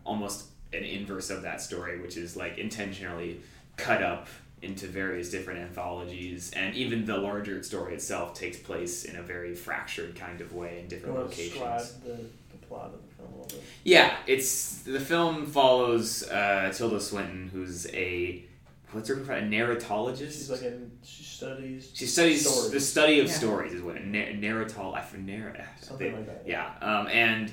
almost 0.04 0.46
an 0.72 0.84
inverse 0.84 1.30
of 1.30 1.42
that 1.42 1.60
story, 1.60 2.00
which 2.00 2.16
is 2.16 2.36
like 2.36 2.58
intentionally 2.58 3.40
cut 3.76 4.02
up 4.02 4.28
into 4.62 4.86
various 4.86 5.30
different 5.30 5.60
anthologies, 5.60 6.50
and 6.54 6.74
even 6.74 7.04
the 7.04 7.16
larger 7.18 7.62
story 7.62 7.94
itself 7.94 8.34
takes 8.34 8.56
place 8.58 9.04
in 9.04 9.16
a 9.16 9.22
very 9.22 9.54
fractured 9.54 10.14
kind 10.14 10.40
of 10.40 10.52
way 10.54 10.76
in 10.78 10.84
You 10.84 10.88
different 10.90 11.14
want 11.16 11.32
to 11.32 11.36
locations. 11.58 11.94
the, 12.04 12.16
the 12.50 12.66
plot 12.68 12.92
of 12.94 13.00
the 13.02 13.14
film 13.16 13.28
a 13.34 13.36
little 13.42 13.58
bit. 13.58 13.62
Yeah, 13.84 14.16
it's 14.26 14.78
the 14.82 15.00
film 15.00 15.46
follows 15.46 16.22
uh, 16.28 16.72
Tilda 16.74 17.00
Swinton, 17.00 17.50
who's 17.52 17.86
a 17.92 18.44
what's 18.92 19.08
her 19.08 19.16
profession? 19.16 19.52
A 19.52 19.56
narratologist. 19.56 20.32
She's 20.32 20.50
like 20.50 20.62
in 20.62 20.90
she 21.02 21.24
studies 21.24 21.90
she 21.94 22.06
studies 22.06 22.48
stories. 22.48 22.70
the 22.70 22.80
study 22.80 23.20
of 23.20 23.26
Yeah. 23.26 23.32
stories 23.32 23.72
is 23.72 23.82
what 23.82 23.96
a 23.96 24.06
na- 24.06 24.18
narratol. 24.46 24.94
I 24.94 25.00
for 25.02 25.16
narr- 25.18 25.66
something 25.80 26.12
like 26.14 26.26
that. 26.26 26.44
Yeah, 26.46 26.70
um, 26.80 27.08
and 27.08 27.50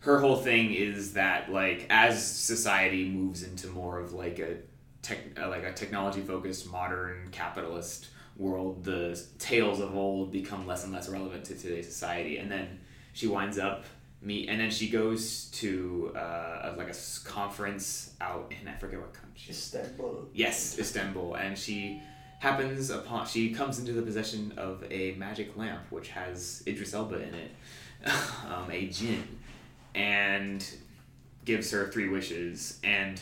her 0.00 0.18
whole 0.20 0.36
thing 0.36 0.72
is 0.74 1.12
that 1.12 1.52
like 1.52 1.86
as 1.90 2.24
society 2.26 3.08
moves 3.08 3.42
into 3.42 3.66
more 3.68 4.00
of 4.00 4.12
like 4.12 4.38
a 4.38 4.56
tech, 5.02 5.18
uh, 5.40 5.48
like 5.48 5.64
a 5.64 5.72
technology 5.72 6.20
focused 6.20 6.70
modern 6.70 7.28
capitalist 7.30 8.08
world, 8.36 8.84
the 8.84 9.20
tales 9.38 9.80
of 9.80 9.94
old 9.96 10.32
become 10.32 10.66
less 10.66 10.84
and 10.84 10.92
less 10.92 11.08
relevant 11.08 11.44
to 11.46 11.54
today's 11.54 11.86
society, 11.86 12.38
and 12.38 12.50
then 12.50 12.80
she 13.12 13.26
winds 13.26 13.58
up 13.58 13.84
meet, 14.20 14.48
and 14.48 14.60
then 14.60 14.70
she 14.70 14.88
goes 14.88 15.44
to 15.46 16.12
uh, 16.16 16.74
like 16.76 16.88
a 16.88 16.96
conference 17.24 18.14
out 18.20 18.52
in 18.60 18.68
I 18.68 18.74
forget 18.74 19.00
what 19.00 19.12
country. 19.12 19.50
Istanbul. 19.50 20.28
Yes, 20.32 20.78
Istanbul, 20.78 21.34
and 21.34 21.56
she 21.56 22.02
happens 22.40 22.90
upon 22.90 23.26
she 23.26 23.50
comes 23.50 23.78
into 23.78 23.92
the 23.92 24.02
possession 24.02 24.54
of 24.56 24.84
a 24.90 25.12
magic 25.12 25.56
lamp 25.56 25.82
which 25.90 26.08
has 26.08 26.62
Idris 26.66 26.94
Elba 26.94 27.16
in 27.16 27.34
it, 27.34 27.50
um, 28.46 28.70
a 28.70 28.86
jinn, 28.88 29.38
and 29.94 30.64
gives 31.44 31.70
her 31.70 31.88
three 31.90 32.08
wishes. 32.08 32.78
And 32.82 33.20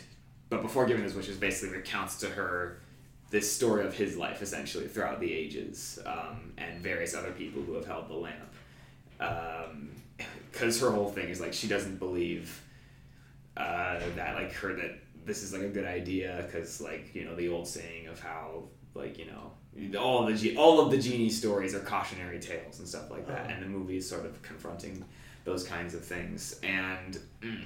but 0.48 0.62
before 0.62 0.86
giving 0.86 1.02
those 1.02 1.14
wishes, 1.14 1.36
basically 1.36 1.76
recounts 1.76 2.18
to 2.20 2.28
her 2.28 2.78
this 3.30 3.52
story 3.52 3.84
of 3.84 3.94
his 3.94 4.16
life 4.16 4.40
essentially 4.42 4.86
throughout 4.86 5.18
the 5.20 5.32
ages 5.32 5.98
um, 6.06 6.52
and 6.58 6.80
various 6.80 7.14
other 7.14 7.32
people 7.32 7.60
who 7.62 7.74
have 7.74 7.86
held 7.86 8.08
the 8.08 8.14
lamp. 8.14 8.52
Because 10.52 10.80
her 10.80 10.90
whole 10.90 11.10
thing 11.10 11.28
is 11.28 11.40
like 11.40 11.52
she 11.52 11.66
doesn't 11.68 11.98
believe 11.98 12.62
uh, 13.56 13.98
that 14.14 14.34
like 14.36 14.52
her 14.54 14.74
that 14.74 14.98
this 15.24 15.42
is 15.42 15.52
like 15.52 15.62
a 15.62 15.68
good 15.68 15.84
idea 15.86 16.44
because 16.46 16.80
like 16.80 17.14
you 17.14 17.24
know 17.24 17.34
the 17.34 17.48
old 17.48 17.66
saying 17.66 18.06
of 18.06 18.20
how 18.20 18.62
like 18.94 19.18
you 19.18 19.26
know 19.26 19.98
all 19.98 20.26
of 20.26 20.28
the 20.40 20.52
ge- 20.52 20.56
all 20.56 20.80
of 20.80 20.90
the 20.90 20.96
genie 20.98 21.28
stories 21.28 21.74
are 21.74 21.80
cautionary 21.80 22.38
tales 22.38 22.78
and 22.78 22.86
stuff 22.88 23.10
like 23.10 23.26
that 23.26 23.40
Uh-huh. 23.40 23.52
and 23.54 23.62
the 23.62 23.66
movie 23.66 23.96
is 23.96 24.08
sort 24.08 24.24
of 24.24 24.40
confronting 24.42 25.04
those 25.44 25.64
kinds 25.64 25.94
of 25.94 26.04
things 26.04 26.58
and 26.62 27.18
mm, 27.42 27.62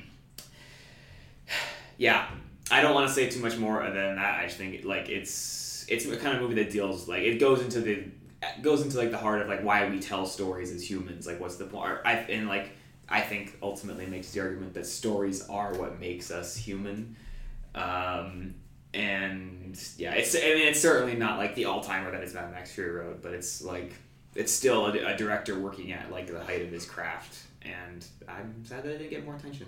yeah 1.99 2.29
i 2.71 2.81
don't 2.81 2.95
want 2.95 3.07
to 3.07 3.13
say 3.13 3.29
too 3.29 3.41
much 3.41 3.57
more 3.57 3.83
than 3.83 4.17
that 4.17 4.41
i 4.41 4.45
just 4.45 4.57
think 4.57 4.85
like 4.85 5.09
it's 5.09 5.85
it's 5.89 6.07
a 6.07 6.17
kind 6.17 6.37
of 6.37 6.43
movie 6.43 6.55
that 6.55 6.71
deals 6.71 7.09
like 7.09 7.23
it 7.23 7.39
goes 7.39 7.61
into 7.61 7.81
the 7.81 8.05
goes 8.63 8.83
into 8.83 8.97
like 8.97 9.11
the 9.11 9.19
heart 9.19 9.43
of 9.43 9.49
like 9.49 9.63
why 9.63 9.89
we 9.89 9.99
tell 9.99 10.25
stories 10.25 10.73
as 10.73 10.89
humans 10.89 11.27
like 11.27 11.39
what's 11.41 11.57
the 11.57 11.67
point 11.67 11.99
I, 12.05 12.15
and 12.15 12.49
like 12.49 12.71
i 13.09 13.21
think 13.21 13.57
ultimately 13.63 14.07
makes 14.07 14.31
the 14.33 14.41
argument 14.41 14.75
that 14.75 14.87
stories 14.87 15.47
are 15.49 15.75
what 15.75 16.01
makes 16.01 16.31
us 16.31 16.57
human 16.57 17.17
um, 17.75 18.55
and 18.93 19.79
yeah, 19.97 20.13
it's 20.15 20.35
I 20.35 20.41
mean 20.41 20.69
it's 20.69 20.81
certainly 20.81 21.15
not 21.15 21.39
like 21.39 21.55
the 21.55 21.67
all 21.67 21.81
timer 21.81 22.11
that 22.11 22.23
is 22.23 22.35
Mad 22.35 22.51
Max 22.51 22.73
Fury 22.73 22.91
Road, 22.91 23.23
but 23.23 23.33
it's 23.33 23.63
like 23.63 23.95
it's 24.35 24.53
still 24.53 24.87
a, 24.87 25.15
a 25.15 25.17
director 25.17 25.59
working 25.59 25.93
at 25.93 26.11
like 26.11 26.27
the 26.27 26.41
height 26.41 26.63
of 26.63 26.71
his 26.71 26.85
craft, 26.85 27.39
and 27.63 28.05
I'm 28.29 28.65
sad 28.65 28.83
that 28.83 28.91
it 28.91 28.99
didn't 28.99 29.11
get 29.11 29.25
more 29.25 29.37
attention. 29.37 29.67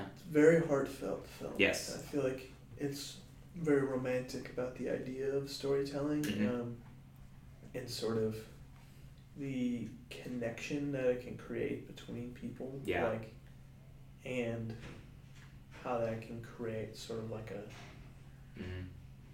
It's 0.00 0.22
a 0.22 0.32
very 0.32 0.60
heartfelt 0.66 1.26
film. 1.26 1.52
Yes. 1.58 1.94
I 1.96 1.98
feel 1.98 2.22
like 2.24 2.50
it's 2.78 3.18
very 3.56 3.82
romantic 3.82 4.50
about 4.50 4.74
the 4.76 4.88
idea 4.90 5.30
of 5.34 5.50
storytelling 5.50 6.22
Mhm. 6.22 6.48
um, 6.60 6.76
and 7.74 7.88
sort 7.88 8.18
of 8.18 8.36
the 9.36 9.88
connection 10.10 10.92
that 10.92 11.04
it 11.06 11.22
can 11.22 11.36
create 11.36 11.86
between 11.86 12.32
people. 12.34 12.80
Yeah. 12.84 13.08
Like, 13.08 13.32
and 14.24 14.74
how 15.82 15.98
that 15.98 16.22
can 16.22 16.42
create 16.42 16.96
sort 16.96 17.18
of 17.20 17.30
like 17.30 17.50
a 17.50 17.62
Mhm. 18.60 18.84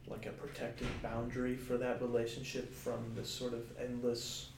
like 0.07 0.25
a 0.27 0.31
protective 0.33 0.89
boundary 1.03 1.55
for 1.55 1.77
that 1.77 2.01
relationship 2.01 2.73
from 2.73 3.15
this 3.15 3.29
sort 3.29 3.53
of 3.53 3.77
endless, 3.77 4.51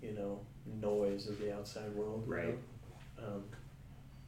you 0.00 0.12
know, 0.12 0.40
noise 0.80 1.26
of 1.28 1.38
the 1.40 1.52
outside 1.52 1.92
world. 1.94 2.24
you 2.26 2.32
Right. 2.32 2.58
know? 3.18 3.26
Um, 3.26 3.44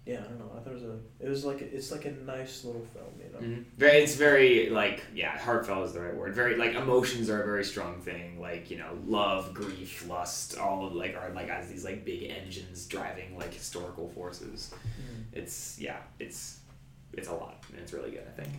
yeah, 0.07 0.21
I 0.21 0.23
don't 0.23 0.39
know. 0.39 0.51
I 0.57 0.61
thought 0.61 0.71
it 0.73 0.75
was 0.75 0.83
a. 0.83 0.99
It 1.21 1.29
was 1.29 1.45
like 1.45 1.61
a, 1.61 1.75
it's 1.77 1.93
like 1.93 2.05
a 2.07 2.11
nice 2.13 2.65
little 2.65 2.85
film, 2.93 3.07
you 3.19 3.33
know. 3.33 3.39
Mhm. 3.59 3.65
Very, 3.77 3.99
it's 3.99 4.15
very 4.17 4.71
like 4.71 5.03
yeah, 5.15 5.39
heartfelt 5.39 5.87
is 5.87 5.93
the 5.93 6.01
right 6.01 6.15
word. 6.15 6.35
Very 6.35 6.57
like 6.57 6.75
emotions 6.75 7.29
are 7.31 7.43
a 7.43 7.45
very 7.47 7.65
strong 7.65 8.01
thing. 8.01 8.41
Like 8.41 8.71
you 8.71 8.79
know, 8.79 8.99
love, 9.07 9.53
grief, 9.55 10.07
lust, 10.09 10.59
all 10.59 10.87
of 10.87 10.95
like 10.95 11.17
are 11.17 11.31
like 11.35 11.49
as 11.49 11.69
these 11.69 11.85
like 11.85 12.05
big 12.05 12.31
engines 12.31 12.87
driving 12.87 13.37
like 13.39 13.53
historical 13.55 14.09
forces. 14.09 14.75
It's 15.33 15.79
yeah, 15.79 15.99
it's 16.19 16.61
it's 17.13 17.29
a 17.29 17.33
lot 17.33 17.63
and 17.71 17.79
it's 17.81 17.93
really 17.93 18.11
good. 18.11 18.25
I 18.27 18.41
think. 18.43 18.55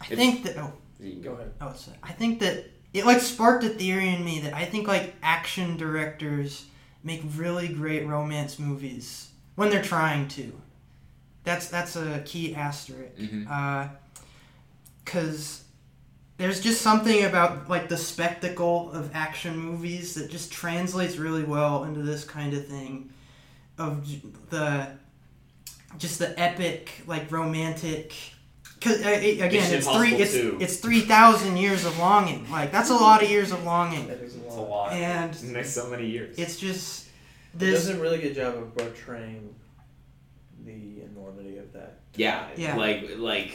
I 0.00 0.04
It's- 0.12 0.18
think 0.18 0.42
that. 0.44 0.58
Oh, 0.58 0.72
You 1.00 1.12
can 1.12 1.22
Go 1.22 1.32
ahead. 1.34 1.52
oh, 1.60 1.72
sorry. 1.74 1.96
I 2.02 2.12
think 2.12 2.40
that 2.40 2.64
it 2.92 3.04
like 3.06 3.20
sparked 3.20 3.64
a 3.64 3.68
theory 3.68 4.08
in 4.14 4.24
me 4.24 4.40
that 4.40 4.54
I 4.54 4.64
think 4.64 4.88
like 4.88 5.14
action 5.22 5.76
directors 5.76 6.66
make 7.04 7.22
really 7.36 7.68
great 7.68 8.06
romance 8.06 8.58
movies 8.58 9.28
when 9.56 9.68
they're 9.70 9.82
trying 9.82 10.28
to. 10.28 10.52
That's 11.44 11.68
that's 11.68 11.96
a 11.96 12.22
key 12.24 12.54
asterisk. 12.54 13.16
Mhm. 13.18 13.48
Uh, 13.50 13.88
cause 15.04 15.62
there's 16.38 16.60
just 16.60 16.82
something 16.82 17.24
about 17.24 17.68
like 17.68 17.88
the 17.88 17.96
spectacle 17.96 18.90
of 18.92 19.10
action 19.14 19.56
movies 19.56 20.14
that 20.14 20.30
just 20.30 20.52
translates 20.52 21.16
really 21.16 21.44
well 21.44 21.84
into 21.84 22.02
this 22.02 22.24
kind 22.24 22.52
of 22.54 22.66
thing, 22.66 23.10
of 23.78 24.06
the 24.50 24.88
just 25.98 26.18
the 26.18 26.38
epic 26.38 26.90
like 27.06 27.30
romantic. 27.32 28.12
Cause 28.80 29.02
uh, 29.04 29.08
it- 29.08 29.40
again, 29.40 29.52
Mission 29.62 29.76
it's 29.78 29.88
three 29.88 30.14
it's 30.16 30.32
two. 30.32 30.58
it's 30.60 30.76
three 30.76 31.00
thousand 31.00 31.56
years 31.56 31.84
of 31.86 31.98
longing. 31.98 32.50
Like 32.50 32.70
that's 32.72 32.90
a 32.90 32.94
lot 32.94 33.22
of 33.22 33.30
years 33.30 33.50
of 33.52 33.64
longing, 33.64 34.06
That 34.08 34.18
is 34.20 34.34
a 34.34 34.38
lot. 34.40 34.68
lot. 34.68 34.92
and 34.92 35.34
And 35.42 35.54
there's 35.56 35.72
so 35.72 35.88
many 35.88 36.06
years. 36.10 36.36
it's 36.36 36.58
just 36.58 37.04
It 37.06 37.10
this. 37.58 37.86
does 37.86 37.96
a 37.96 38.00
really 38.00 38.18
good 38.18 38.34
job 38.34 38.54
of 38.56 38.76
portraying 38.76 39.54
the 40.64 41.02
enormity 41.02 41.58
of 41.58 41.72
that. 41.72 42.00
Yeah, 42.14 42.48
Yeah. 42.56 42.76
like 42.76 43.10
like 43.18 43.52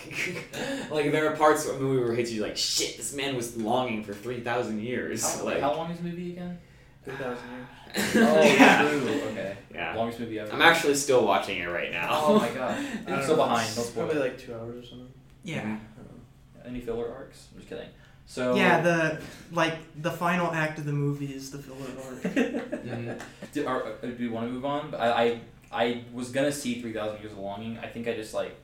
like 0.91 1.11
there 1.11 1.31
are 1.31 1.35
parts 1.35 1.67
of 1.67 1.75
a 1.75 1.79
movie 1.79 2.03
where 2.03 2.13
it 2.13 2.17
hits 2.17 2.31
you 2.31 2.41
like 2.43 2.57
shit. 2.57 2.97
This 2.97 3.13
man 3.13 3.35
was 3.35 3.57
longing 3.57 4.03
for 4.03 4.13
three 4.13 4.39
thousand 4.41 4.81
years. 4.81 5.23
How, 5.39 5.45
like 5.45 5.59
how 5.61 5.73
long 5.75 5.91
is 5.91 5.97
the 5.97 6.03
movie 6.03 6.31
again? 6.33 6.57
Three 7.03 7.15
thousand 7.15 7.43
years. 7.49 7.67
Oh, 8.15 8.41
yeah. 8.41 8.87
true. 8.87 9.21
Okay. 9.31 9.57
Yeah. 9.73 9.95
Longest 9.95 10.21
movie 10.21 10.39
ever. 10.39 10.53
I'm 10.53 10.61
actually 10.61 10.95
still 10.95 11.25
watching 11.25 11.59
it 11.59 11.65
right 11.65 11.91
now. 11.91 12.07
Oh 12.23 12.39
my 12.39 12.47
god. 12.49 12.71
I 12.77 12.77
I'm 12.77 13.05
don't 13.05 13.23
so 13.23 13.29
know, 13.35 13.35
behind. 13.43 13.67
it's 13.67 13.75
Don't 13.75 13.85
spoil 13.85 14.05
Probably 14.05 14.21
it. 14.21 14.29
like 14.29 14.37
two 14.39 14.53
hours 14.53 14.85
or 14.85 14.87
something. 14.87 15.11
yeah. 15.43 15.61
Mm-hmm. 15.63 15.71
I 15.73 15.97
don't 15.97 16.07
know. 16.07 16.69
Any 16.69 16.79
filler 16.79 17.11
arcs? 17.13 17.47
I'm 17.51 17.57
just 17.59 17.69
kidding. 17.69 17.89
So 18.31 18.55
Yeah, 18.55 18.79
the 18.79 19.21
like 19.51 19.75
the 20.01 20.09
final 20.09 20.53
act 20.53 20.79
of 20.79 20.85
the 20.85 20.93
movie 20.93 21.33
is 21.33 21.51
the 21.51 21.57
filler 21.57 21.89
arc. 22.01 23.19
Do, 23.51 23.67
are, 23.67 23.83
uh, 23.83 24.05
do 24.07 24.15
we 24.17 24.29
want 24.29 24.47
to 24.47 24.53
move 24.53 24.63
on? 24.63 24.95
I, 24.95 25.23
I 25.23 25.41
I 25.69 26.03
was 26.13 26.29
gonna 26.31 26.53
see 26.53 26.79
Three 26.79 26.93
Thousand 26.93 27.19
Years 27.19 27.33
of 27.33 27.39
Longing. 27.39 27.77
I 27.79 27.87
think 27.87 28.07
I 28.07 28.13
just 28.13 28.33
like 28.33 28.55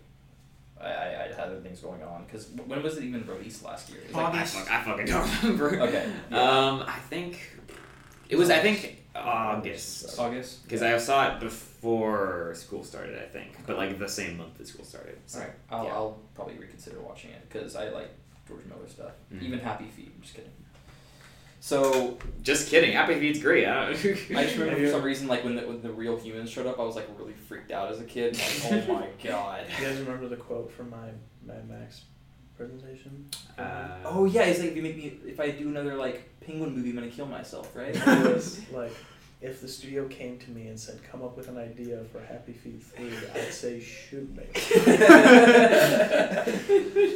I, 0.79 0.87
I, 0.87 1.23
I 1.25 1.27
had 1.27 1.39
other 1.39 1.59
things 1.59 1.81
going 1.81 2.01
on 2.01 2.23
because 2.23 2.47
when 2.65 2.81
was 2.81 2.97
it 2.97 3.03
even 3.03 3.27
released 3.27 3.65
last 3.65 3.89
year? 3.89 3.99
It 3.99 4.13
like, 4.13 4.23
I, 4.23 4.27
August. 4.29 4.55
fuck, 4.55 4.71
I 4.71 4.83
fucking 4.83 5.05
don't 5.05 5.43
remember. 5.43 5.81
okay, 5.81 6.09
yeah. 6.31 6.39
Um, 6.69 6.83
I 6.87 6.99
think 7.09 7.37
it 8.29 8.37
was. 8.37 8.49
I 8.49 8.59
think 8.59 9.03
August 9.13 10.17
August. 10.17 10.63
because 10.63 10.81
I 10.81 10.97
saw 10.97 11.35
it 11.35 11.41
before 11.41 12.53
school 12.55 12.85
started. 12.85 13.21
I 13.21 13.25
think, 13.25 13.49
but 13.65 13.75
like 13.75 13.99
the 13.99 14.07
same 14.07 14.37
month 14.37 14.57
that 14.59 14.67
school 14.67 14.85
started. 14.85 15.17
So. 15.25 15.39
All 15.39 15.45
right, 15.45 15.53
I'll, 15.69 15.83
yeah. 15.83 15.93
I'll 15.93 16.19
probably 16.35 16.55
reconsider 16.57 17.01
watching 17.01 17.31
it 17.31 17.41
because 17.49 17.75
I 17.75 17.89
like 17.89 18.11
George 18.47 18.65
Miller 18.65 18.87
stuff. 18.87 19.11
Mhm. 19.33 19.41
Even 19.43 19.59
Happy 19.59 19.85
Feet. 19.85 20.11
I'm 20.15 20.21
just 20.21 20.35
kidding. 20.35 20.51
So 21.59 22.17
Just 22.43 22.69
kidding. 22.69 22.93
Happy 22.93 23.15
Feet's 23.19 23.39
great. 23.41 23.65
I, 23.65 23.73
don't 23.85 23.89
I 23.89 24.43
just 24.43 24.57
remember 24.57 24.85
for 24.85 24.91
some 24.91 25.01
reason, 25.03 25.27
like 25.27 25.43
when 25.43 25.55
the, 25.55 25.63
when 25.67 25.81
the 25.81 25.91
real 25.91 26.17
humans 26.17 26.49
showed 26.49 26.65
up, 26.67 26.79
I 26.79 26.83
was 26.83 26.95
like 26.95 27.07
really 27.17 27.33
freaked 27.33 27.71
out 27.71 27.91
as 27.91 27.99
a 27.99 28.05
kid. 28.05 28.37
Like, 28.37 28.87
oh 28.87 28.93
my 28.93 29.07
god. 29.23 29.65
You 29.79 29.85
guys 29.85 29.97
remember 29.99 30.27
the 30.29 30.37
quote 30.37 30.71
from 30.71 30.89
my 30.91 31.09
Mad 31.45 31.67
Max 31.67 32.03
presentation? 32.55 33.29
Uh, 33.57 33.87
Oh 34.05 34.25
yeah, 34.25 34.43
it's 34.43 34.59
like 34.59 34.69
if 34.69 34.75
you 34.75 34.81
make 34.83 34.97
me 34.97 35.17
if 35.25 35.39
I 35.39 35.49
do 35.51 35.67
another 35.67 35.95
like 35.95 36.29
penguin 36.41 36.75
movie, 36.75 36.89
I'm 36.91 36.95
gonna 36.95 37.07
kill 37.09 37.25
myself, 37.27 37.75
right? 37.75 37.95
It 37.95 38.33
was 38.35 38.61
like, 38.71 38.93
if 39.39 39.61
the 39.61 39.67
studio 39.67 40.07
came 40.07 40.39
to 40.39 40.51
me 40.51 40.67
and 40.67 40.79
said, 40.79 40.99
"Come 41.11 41.23
up 41.23 41.37
with 41.37 41.47
an 41.47 41.57
idea 41.57 42.03
for 42.11 42.19
Happy 42.19 42.53
Feet 42.53 42.81
3, 42.81 43.11
I'd 43.35 43.53
say, 43.53 43.79
"Shoot 43.79 44.35
me." 44.35 44.43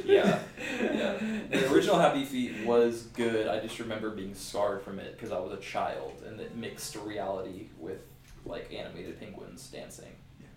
yeah, 0.05 0.39
yeah. 0.79 1.17
The 1.49 1.71
original 1.71 1.99
Happy 1.99 2.25
Feet 2.25 2.65
was 2.65 3.03
good. 3.13 3.47
I 3.47 3.59
just 3.59 3.79
remember 3.79 4.11
being 4.11 4.35
scarred 4.35 4.83
from 4.83 4.99
it 4.99 5.17
because 5.17 5.31
I 5.31 5.39
was 5.39 5.51
a 5.53 5.61
child 5.61 6.21
and 6.27 6.39
it 6.39 6.55
mixed 6.55 6.95
reality 6.95 7.69
with 7.79 8.01
like 8.45 8.71
animated 8.73 9.19
penguins 9.19 9.67
dancing. 9.67 10.11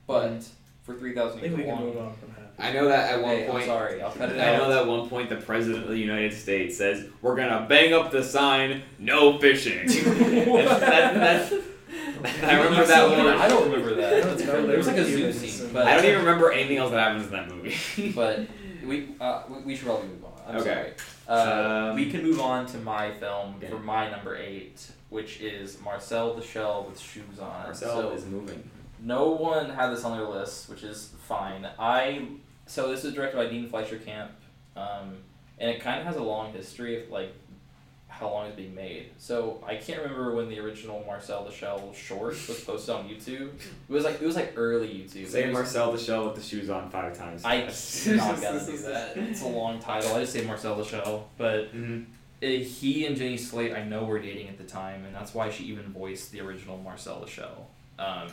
But 0.06 0.46
for 0.84 0.94
three 0.94 1.14
thousand. 1.14 1.38
I 1.40 1.42
think 1.42 1.56
we 1.56 1.64
can 1.64 1.78
move 1.80 1.96
on 1.96 2.14
from 2.14 2.30
Happy. 2.30 2.40
I 2.58 2.72
know 2.72 2.86
that 2.86 3.12
at 3.14 3.20
one 3.22 3.34
Hey, 3.36 3.46
I'm 3.46 3.50
point. 3.50 3.64
sorry, 3.66 4.00
I'll 4.00 4.12
cut 4.12 4.30
it 4.30 4.40
I 4.40 4.56
know 4.56 4.68
that 4.68 4.82
at 4.82 4.86
one 4.86 5.08
point 5.08 5.28
the 5.28 5.36
president 5.36 5.82
of 5.82 5.90
the 5.90 5.98
United 5.98 6.32
States 6.32 6.78
says 6.78 7.06
we're 7.20 7.34
gonna 7.34 7.66
bang 7.68 7.92
up 7.92 8.12
the 8.12 8.22
sign, 8.22 8.82
no 8.98 9.38
fishing. 9.38 9.80
And 9.88 10.68
that, 10.68 11.14
that's, 11.14 11.52
I 12.44 12.56
remember 12.62 12.86
that 12.86 13.08
one. 13.10 13.26
I 13.26 13.48
don't 13.48 13.70
remember 13.70 13.94
that. 13.96 14.14
I 14.14 14.20
don't 14.20 14.46
know, 14.46 14.66
there 14.66 14.76
was 14.78 14.86
like 14.86 14.96
a 14.96 15.04
zoo 15.04 15.32
scene, 15.32 15.70
but 15.72 15.86
I 15.86 15.96
don't 15.96 16.04
even 16.04 16.18
remember 16.20 16.52
anything 16.52 16.76
else 16.78 16.90
that 16.92 17.00
happens 17.00 17.26
in 17.26 17.32
that 17.32 17.48
movie. 17.50 18.12
But 18.14 18.46
we, 18.84 19.14
uh, 19.20 19.42
we, 19.48 19.58
we 19.60 19.76
should 19.76 19.86
probably 19.86 20.08
move 20.08 20.24
on. 20.24 20.32
I'm 20.46 20.56
Okay. 20.60 20.92
sorry. 21.26 21.38
Uh, 21.40 21.88
Um, 21.90 21.96
we 21.96 22.10
can 22.10 22.22
move 22.22 22.40
on 22.40 22.66
to 22.66 22.78
my 22.78 23.12
film 23.12 23.54
okay. 23.56 23.68
for 23.68 23.78
my 23.78 24.10
number 24.10 24.36
eight, 24.36 24.86
which 25.08 25.40
is 25.40 25.80
Marcel 25.80 26.34
the 26.34 26.42
Shell 26.42 26.86
with 26.88 26.98
shoes 27.00 27.38
on. 27.40 27.64
Marcel 27.64 28.00
so 28.02 28.10
is 28.10 28.26
moving. 28.26 28.62
No 29.04 29.28
one 29.30 29.70
had 29.70 29.90
this 29.90 30.04
on 30.04 30.16
their 30.18 30.26
list, 30.26 30.68
which 30.68 30.82
is 30.82 31.10
fine. 31.28 31.68
I 31.78 32.26
so 32.66 32.88
this 32.90 33.04
is 33.04 33.12
directed 33.14 33.36
by 33.36 33.46
Dean 33.46 33.68
Fleischer 33.68 33.98
Camp, 33.98 34.32
um, 34.76 35.18
and 35.58 35.70
it 35.70 35.80
kind 35.80 36.00
of 36.00 36.06
has 36.06 36.16
a 36.16 36.22
long 36.22 36.52
history 36.52 37.02
of 37.04 37.10
like 37.10 37.32
how 38.08 38.30
long 38.30 38.46
it's 38.46 38.54
being 38.56 38.74
made. 38.74 39.10
So 39.18 39.62
I 39.66 39.74
can't 39.74 40.00
remember 40.00 40.34
when 40.36 40.48
the 40.48 40.60
original 40.60 41.02
Marcel 41.04 41.44
the 41.44 41.50
Shell 41.52 41.92
short 41.92 42.34
was 42.48 42.60
posted 42.64 42.94
on 42.94 43.08
YouTube. 43.08 43.48
It 43.58 43.92
was 43.92 44.04
like 44.04 44.20
it 44.22 44.26
was 44.26 44.36
like 44.36 44.52
early 44.56 44.88
YouTube. 44.88 45.26
Say 45.26 45.46
was- 45.46 45.52
Marcel 45.52 45.92
the 45.92 45.98
Shell 45.98 46.26
with 46.26 46.36
the 46.36 46.42
shoes 46.42 46.70
on 46.70 46.88
five 46.90 47.16
times. 47.18 47.44
I 47.44 47.56
not 48.06 48.40
gonna 48.40 48.64
do 48.64 48.78
that. 48.78 49.16
It's 49.16 49.42
a 49.42 49.48
long 49.48 49.78
title. 49.80 50.14
I 50.14 50.20
just 50.20 50.32
say 50.32 50.44
Marcel 50.46 50.76
the 50.76 50.84
Shell, 50.84 51.28
but 51.36 51.74
Mhm. 51.74 52.04
uh, 52.42 52.46
he 52.46 53.04
and 53.06 53.16
Jenny 53.16 53.36
Slate, 53.36 53.74
I 53.74 53.84
know 53.84 54.04
were 54.04 54.20
dating 54.20 54.48
at 54.48 54.58
the 54.58 54.64
time, 54.64 55.04
and 55.04 55.14
that's 55.14 55.34
why 55.34 55.50
she 55.50 55.64
even 55.64 55.92
voiced 55.92 56.30
the 56.32 56.40
original 56.40 56.78
Marcel 56.78 57.20
the 57.20 57.26
Shell. 57.26 57.66
Um, 57.98 58.28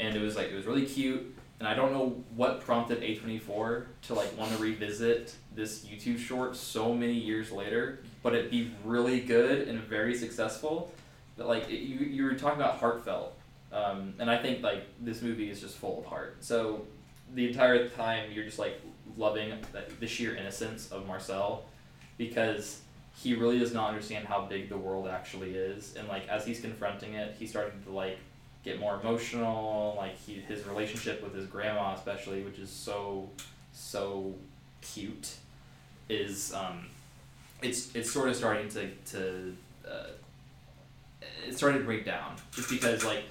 and 0.00 0.16
it 0.16 0.20
was 0.20 0.36
like 0.36 0.48
it 0.48 0.54
was 0.54 0.66
really 0.66 0.86
cute, 0.86 1.36
and 1.58 1.68
I 1.68 1.74
don't 1.74 1.92
know 1.92 2.24
what 2.34 2.60
prompted 2.62 3.02
A 3.02 3.16
twenty 3.16 3.38
four 3.38 3.86
to 4.02 4.14
like 4.14 4.36
want 4.38 4.50
to 4.52 4.58
revisit 4.58 5.34
this 5.54 5.84
YouTube 5.84 6.18
short 6.18 6.56
so 6.56 6.94
many 6.94 7.12
years 7.12 7.52
later, 7.52 8.02
but 8.22 8.34
it'd 8.34 8.50
be 8.50 8.72
really 8.84 9.20
good 9.20 9.68
and 9.68 9.78
very 9.80 10.14
successful. 10.14 10.92
But 11.36 11.46
like 11.46 11.68
it, 11.68 11.80
you, 11.80 11.98
you 11.98 12.24
were 12.24 12.34
talking 12.34 12.60
about 12.60 12.78
heartfelt, 12.78 13.38
um, 13.72 14.14
and 14.18 14.30
I 14.30 14.38
think 14.38 14.62
like 14.62 14.86
this 15.00 15.22
movie 15.22 15.50
is 15.50 15.60
just 15.60 15.76
full 15.76 16.00
of 16.00 16.06
heart. 16.06 16.38
So 16.40 16.86
the 17.34 17.46
entire 17.48 17.88
time 17.88 18.32
you're 18.32 18.44
just 18.44 18.58
like 18.58 18.80
loving 19.16 19.52
the 20.00 20.06
sheer 20.06 20.34
innocence 20.36 20.90
of 20.90 21.06
Marcel, 21.06 21.64
because 22.16 22.80
he 23.22 23.34
really 23.34 23.58
does 23.58 23.74
not 23.74 23.88
understand 23.88 24.26
how 24.26 24.42
big 24.42 24.68
the 24.68 24.76
world 24.76 25.08
actually 25.08 25.54
is 25.54 25.94
and 25.96 26.06
like 26.08 26.26
as 26.28 26.46
he's 26.46 26.60
confronting 26.60 27.14
it 27.14 27.34
he's 27.38 27.50
starting 27.50 27.82
to 27.82 27.90
like 27.90 28.18
get 28.64 28.78
more 28.78 29.00
emotional 29.00 29.94
like 29.96 30.18
he 30.18 30.34
his 30.34 30.66
relationship 30.66 31.22
with 31.22 31.34
his 31.34 31.46
grandma 31.46 31.94
especially 31.94 32.42
which 32.42 32.58
is 32.58 32.70
so 32.70 33.28
so 33.72 34.34
cute 34.80 35.34
is 36.08 36.52
um 36.52 36.86
it's 37.62 37.94
it's 37.94 38.10
sort 38.10 38.28
of 38.28 38.36
starting 38.36 38.68
to 38.68 38.88
to 39.06 39.56
uh, 39.88 40.06
it's 41.46 41.58
starting 41.58 41.80
to 41.80 41.84
break 41.84 42.04
down 42.04 42.36
just 42.52 42.70
because 42.70 43.04
like 43.04 43.24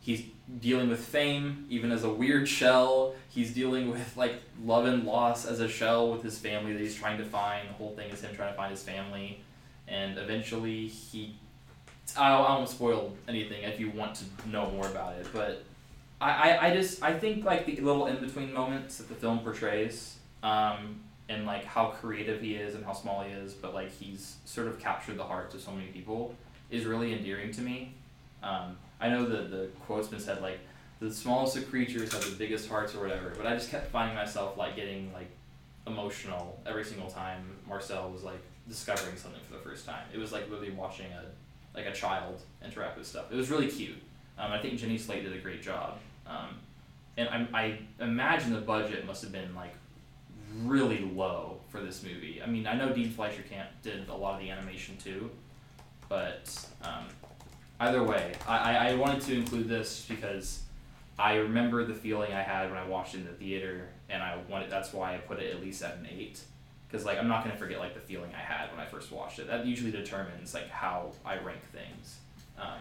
he's 0.00 0.22
dealing 0.60 0.88
with 0.88 1.00
fame 1.00 1.66
even 1.68 1.92
as 1.92 2.04
a 2.04 2.08
weird 2.08 2.48
shell. 2.48 3.14
He's 3.28 3.54
dealing 3.54 3.90
with 3.90 4.16
like 4.16 4.42
love 4.64 4.86
and 4.86 5.04
loss 5.04 5.46
as 5.46 5.60
a 5.60 5.68
shell 5.68 6.10
with 6.10 6.22
his 6.22 6.38
family 6.38 6.72
that 6.72 6.80
he's 6.80 6.94
trying 6.94 7.18
to 7.18 7.24
find. 7.24 7.68
The 7.68 7.74
whole 7.74 7.94
thing 7.94 8.10
is 8.10 8.20
him 8.20 8.34
trying 8.34 8.52
to 8.52 8.56
find 8.56 8.70
his 8.70 8.82
family. 8.82 9.40
And 9.86 10.18
eventually 10.18 10.88
he 10.88 11.36
I, 12.16 12.32
I 12.32 12.56
won't 12.56 12.68
spoil 12.68 13.16
anything 13.28 13.62
if 13.62 13.80
you 13.80 13.90
want 13.90 14.16
to 14.16 14.48
know 14.48 14.70
more 14.70 14.86
about 14.86 15.14
it 15.14 15.26
but 15.32 15.64
I, 16.20 16.30
I, 16.30 16.66
I 16.68 16.74
just 16.74 17.02
I 17.02 17.18
think 17.18 17.44
like 17.44 17.66
the 17.66 17.80
little 17.80 18.06
in 18.06 18.20
between 18.20 18.52
moments 18.52 18.98
that 18.98 19.08
the 19.08 19.14
film 19.14 19.40
portrays 19.40 20.16
um, 20.42 21.00
and 21.28 21.46
like 21.46 21.64
how 21.64 21.86
creative 21.86 22.40
he 22.40 22.54
is 22.54 22.74
and 22.74 22.84
how 22.84 22.92
small 22.92 23.22
he 23.22 23.32
is 23.32 23.54
but 23.54 23.74
like 23.74 23.90
he's 23.92 24.36
sort 24.44 24.66
of 24.66 24.78
captured 24.78 25.16
the 25.16 25.24
hearts 25.24 25.54
of 25.54 25.60
so 25.60 25.72
many 25.72 25.88
people 25.88 26.34
is 26.70 26.84
really 26.84 27.12
endearing 27.12 27.52
to 27.52 27.62
me 27.62 27.94
um, 28.42 28.76
I 29.00 29.08
know 29.08 29.24
the 29.24 29.42
the 29.42 29.66
quote's 29.86 30.08
been 30.08 30.20
said 30.20 30.42
like 30.42 30.60
the 31.00 31.10
smallest 31.10 31.56
of 31.56 31.68
creatures 31.70 32.12
have 32.12 32.24
the 32.24 32.36
biggest 32.36 32.68
hearts 32.68 32.94
or 32.94 33.00
whatever, 33.00 33.32
but 33.36 33.46
I 33.46 33.54
just 33.54 33.70
kept 33.70 33.90
finding 33.90 34.14
myself 34.14 34.56
like 34.58 34.76
getting 34.76 35.12
like 35.12 35.30
emotional 35.86 36.60
every 36.66 36.84
single 36.84 37.08
time 37.10 37.56
Marcel 37.66 38.10
was 38.10 38.22
like 38.22 38.40
discovering 38.68 39.16
something 39.16 39.40
for 39.48 39.54
the 39.54 39.60
first 39.60 39.86
time. 39.86 40.04
It 40.12 40.18
was 40.18 40.30
like 40.30 40.48
literally 40.50 40.72
watching 40.72 41.06
a 41.06 41.24
like 41.74 41.86
a 41.86 41.92
child 41.92 42.40
interact 42.64 42.98
with 42.98 43.06
stuff. 43.06 43.26
It 43.30 43.36
was 43.36 43.50
really 43.50 43.68
cute. 43.68 43.96
Um, 44.38 44.52
I 44.52 44.58
think 44.58 44.78
Jenny 44.78 44.98
Slate 44.98 45.24
did 45.24 45.32
a 45.32 45.38
great 45.38 45.62
job. 45.62 45.98
Um, 46.26 46.56
and 47.16 47.28
I, 47.28 47.48
I 47.52 47.78
imagine 48.04 48.52
the 48.52 48.60
budget 48.60 49.06
must 49.06 49.22
have 49.22 49.32
been 49.32 49.54
like 49.54 49.74
really 50.64 51.00
low 51.00 51.60
for 51.68 51.80
this 51.80 52.02
movie. 52.02 52.40
I 52.42 52.46
mean, 52.46 52.66
I 52.66 52.74
know 52.74 52.92
Dean 52.92 53.10
Fleischer 53.10 53.42
Camp 53.42 53.68
did 53.82 54.08
a 54.08 54.14
lot 54.14 54.34
of 54.34 54.40
the 54.40 54.50
animation 54.50 54.96
too, 54.96 55.30
but 56.08 56.52
um, 56.82 57.06
either 57.80 58.02
way, 58.02 58.32
I, 58.46 58.90
I, 58.90 58.94
wanted 58.94 59.20
to 59.22 59.34
include 59.34 59.68
this 59.68 60.06
because 60.08 60.62
I 61.18 61.36
remember 61.36 61.84
the 61.84 61.94
feeling 61.94 62.32
I 62.32 62.42
had 62.42 62.70
when 62.70 62.78
I 62.78 62.86
watched 62.86 63.14
it 63.14 63.18
in 63.18 63.26
the 63.26 63.32
theater, 63.32 63.88
and 64.08 64.22
I 64.22 64.38
wanted. 64.48 64.70
That's 64.70 64.92
why 64.92 65.14
I 65.14 65.18
put 65.18 65.38
it 65.38 65.54
at 65.54 65.60
least 65.60 65.82
at 65.82 65.96
an 65.96 66.08
eight, 66.10 66.40
because 66.90 67.04
like 67.06 67.18
I'm 67.18 67.28
not 67.28 67.44
gonna 67.44 67.56
forget 67.56 67.78
like 67.78 67.94
the 67.94 68.00
feeling 68.00 68.30
I 68.34 68.40
had 68.40 68.70
when 68.70 68.80
I 68.80 68.86
first 68.86 69.12
watched 69.12 69.38
it. 69.38 69.46
That 69.48 69.64
usually 69.66 69.90
determines 69.92 70.54
like 70.54 70.68
how 70.70 71.12
I 71.24 71.38
rank 71.38 71.60
things. 71.72 72.16
Um, 72.58 72.78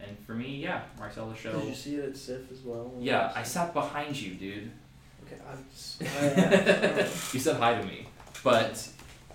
and 0.00 0.18
for 0.26 0.34
me, 0.34 0.56
yeah, 0.56 0.82
Marcel 0.98 1.28
the 1.30 1.36
show. 1.36 1.52
Did 1.58 1.68
you 1.68 1.74
see 1.74 1.96
it 1.96 2.04
at 2.10 2.16
SIFF 2.16 2.50
as 2.52 2.60
well? 2.62 2.92
Yeah, 2.98 3.32
I 3.34 3.42
sat 3.42 3.72
behind 3.72 4.20
you, 4.20 4.34
dude. 4.34 4.70
Okay, 5.26 5.36
I'm. 5.50 5.64
s- 5.72 5.98
I 6.02 7.00
you 7.32 7.40
said 7.40 7.56
hi 7.56 7.74
to 7.80 7.86
me, 7.86 8.06
but 8.42 8.86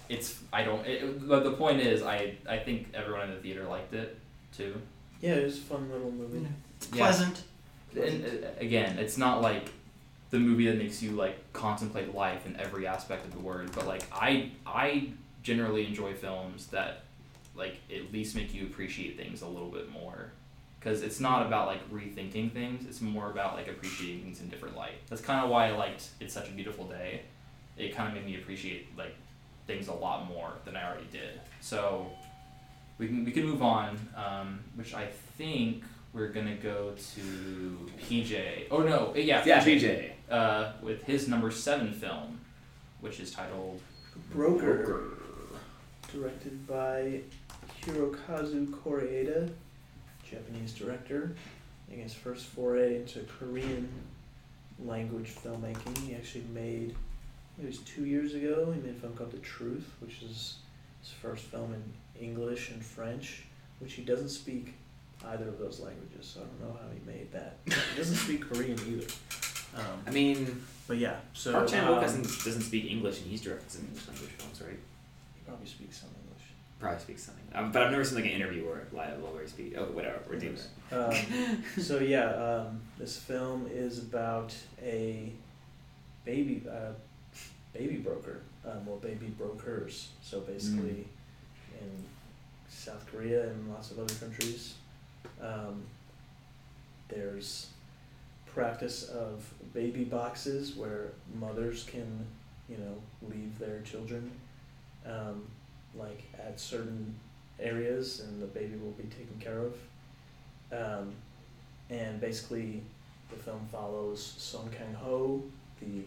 it's 0.09 0.39
I 0.53 0.63
don't. 0.63 0.85
It, 0.85 1.27
but 1.27 1.43
the 1.43 1.53
point 1.53 1.79
is, 1.81 2.03
I 2.03 2.35
I 2.47 2.57
think 2.57 2.89
everyone 2.93 3.29
in 3.29 3.35
the 3.35 3.41
theater 3.41 3.63
liked 3.63 3.93
it 3.93 4.17
too. 4.55 4.75
yeah, 5.21 5.35
it 5.35 5.43
was 5.45 5.57
a 5.57 5.61
fun 5.61 5.89
little 5.91 6.11
movie. 6.11 6.45
Yeah. 6.93 6.97
Pleasant. 6.97 7.41
And 7.95 8.23
uh, 8.25 8.47
again, 8.59 8.99
it's 8.99 9.17
not 9.17 9.41
like 9.41 9.69
the 10.29 10.39
movie 10.39 10.67
that 10.67 10.77
makes 10.77 11.01
you 11.01 11.11
like 11.11 11.51
contemplate 11.53 12.13
life 12.13 12.45
in 12.45 12.55
every 12.57 12.85
aspect 12.85 13.25
of 13.25 13.33
the 13.33 13.39
word, 13.39 13.71
but 13.73 13.87
like 13.87 14.03
I 14.11 14.51
I 14.65 15.09
generally 15.41 15.87
enjoy 15.87 16.13
films 16.13 16.67
that 16.67 17.03
like 17.55 17.77
at 17.93 18.11
least 18.13 18.35
make 18.35 18.53
you 18.53 18.65
appreciate 18.65 19.17
things 19.17 19.41
a 19.41 19.47
little 19.47 19.69
bit 19.69 19.91
more. 19.91 20.31
Because 20.79 21.01
it's 21.01 21.19
not 21.19 21.45
about 21.45 21.67
like 21.67 21.91
rethinking 21.91 22.53
things 22.53 22.85
it's 22.87 23.01
more 23.01 23.29
about 23.29 23.55
like 23.55 23.67
appreciating 23.67 24.23
things 24.23 24.39
in 24.39 24.49
different 24.49 24.77
light. 24.77 25.05
That's 25.07 25.21
kind 25.21 25.43
of 25.43 25.49
why 25.49 25.67
i 25.67 25.71
liked 25.71 26.09
it's 26.19 26.33
such 26.33 26.47
a 26.47 26.51
beautiful 26.51 26.85
day. 26.85 27.23
It 27.77 27.95
kind 27.95 28.09
of 28.09 28.13
made 28.13 28.25
me 28.25 28.39
appreciate 28.39 28.97
like 28.97 29.15
things 29.67 29.87
a 29.87 29.93
lot 29.93 30.27
more 30.27 30.53
than 30.65 30.75
i 30.77 30.87
already 30.87 31.07
did. 31.11 31.41
So 31.59 32.11
we 32.99 33.07
can 33.07 33.25
we 33.25 33.31
can 33.31 33.45
move 33.45 33.63
on 33.63 33.97
um, 34.15 34.59
which 34.75 34.93
i 34.93 35.07
think 35.37 35.83
we're 36.13 36.29
gonna 36.29 36.55
go 36.55 36.93
to 37.15 37.89
pj 38.01 38.65
oh 38.71 38.79
no 38.79 39.13
yeah 39.15 39.43
Yeah, 39.45 39.63
PJ. 39.63 40.11
uh, 40.29 40.71
with 40.81 41.03
his 41.03 41.27
number 41.27 41.51
seven 41.51 41.91
film 41.93 42.39
which 43.01 43.19
is 43.19 43.31
titled 43.31 43.79
Broker, 44.33 45.11
directed 46.11 46.67
by 46.67 47.21
Hirokazu 47.81 48.67
Koreeda, 48.67 49.49
Japanese 50.29 50.73
director. 50.73 51.33
I 51.87 51.91
think 51.91 52.03
his 52.03 52.13
first 52.13 52.47
foray 52.47 52.97
into 52.97 53.19
Korean 53.21 53.87
language 54.83 55.33
filmmaking. 55.35 55.97
He 56.05 56.13
actually 56.15 56.43
made, 56.53 56.95
it 57.61 57.65
was 57.65 57.77
two 57.79 58.05
years 58.05 58.33
ago, 58.35 58.71
he 58.75 58.81
made 58.81 58.95
a 58.97 58.99
film 58.99 59.13
called 59.13 59.31
The 59.31 59.37
Truth, 59.37 59.89
which 60.01 60.21
is 60.21 60.57
his 61.01 61.11
first 61.21 61.45
film 61.45 61.73
in 61.73 61.83
English 62.21 62.71
and 62.71 62.83
French, 62.83 63.43
which 63.79 63.93
he 63.93 64.03
doesn't 64.03 64.29
speak 64.29 64.73
either 65.27 65.47
of 65.47 65.59
those 65.59 65.79
languages, 65.79 66.25
so 66.25 66.41
I 66.41 66.43
don't 66.43 66.61
know 66.61 66.79
how 66.81 66.87
he 66.93 66.99
made 67.11 67.31
that. 67.31 67.57
He 67.65 67.97
doesn't 67.97 68.15
speak 68.15 68.41
Korean 68.49 68.79
either. 68.87 69.07
I 69.75 70.09
Um, 70.09 70.13
mean, 70.13 70.63
but 70.87 70.97
yeah, 70.97 71.17
so 71.33 71.51
Park 71.53 71.67
Chan 71.67 71.85
Wook 71.87 71.95
um, 71.97 72.01
doesn't, 72.01 72.23
doesn't 72.23 72.61
speak 72.63 72.89
English, 72.89 73.21
and 73.21 73.29
he's 73.29 73.41
directed 73.41 73.69
some 73.71 73.85
English 73.85 74.07
language 74.07 74.29
films, 74.31 74.61
right? 74.61 74.79
He 75.35 75.41
probably 75.45 75.67
speaks 75.67 75.97
some 75.99 76.09
English. 76.23 76.43
Probably 76.79 76.99
speaks 76.99 77.23
something. 77.23 77.43
Um, 77.53 77.71
but 77.71 77.83
I've 77.83 77.91
never 77.91 78.03
seen 78.05 78.15
like 78.15 78.25
an 78.25 78.31
interview 78.31 78.65
where 78.65 78.87
live 78.93 79.21
where 79.21 79.41
he 79.43 79.47
speaks. 79.49 79.75
Oh, 79.77 79.85
whatever. 79.85 80.19
We're 80.29 80.39
doing. 80.39 80.57
Um, 80.91 81.13
so 81.77 81.99
yeah, 81.99 82.29
um, 82.31 82.81
this 82.97 83.17
film 83.17 83.67
is 83.71 83.99
about 83.99 84.55
a 84.81 85.31
baby 86.25 86.63
uh, 86.69 86.93
baby 87.73 87.97
broker, 87.97 88.39
um, 88.65 88.87
or 88.87 88.97
baby 88.97 89.27
brokers. 89.37 90.09
So 90.23 90.39
basically, 90.39 91.05
in 91.79 92.03
South 92.69 93.05
Korea 93.11 93.49
and 93.49 93.69
lots 93.69 93.91
of 93.91 93.99
other 93.99 94.13
countries, 94.15 94.75
um, 95.41 95.83
there's 97.07 97.67
practice 98.53 99.09
of 99.09 99.45
baby 99.73 100.03
boxes 100.03 100.75
where 100.75 101.09
mothers 101.39 101.83
can, 101.85 102.25
you 102.67 102.77
know, 102.77 102.95
leave 103.29 103.57
their 103.59 103.81
children, 103.81 104.29
um, 105.05 105.43
like 105.95 106.23
at 106.37 106.59
certain 106.59 107.15
areas, 107.59 108.21
and 108.21 108.41
the 108.41 108.47
baby 108.47 108.75
will 108.77 108.91
be 108.91 109.03
taken 109.03 109.39
care 109.39 109.59
of. 109.59 109.75
Um, 110.71 111.13
and 111.89 112.19
basically, 112.21 112.83
the 113.29 113.35
film 113.35 113.67
follows 113.71 114.21
Song 114.37 114.69
Kang 114.75 114.93
Ho, 114.93 115.43
the 115.81 116.03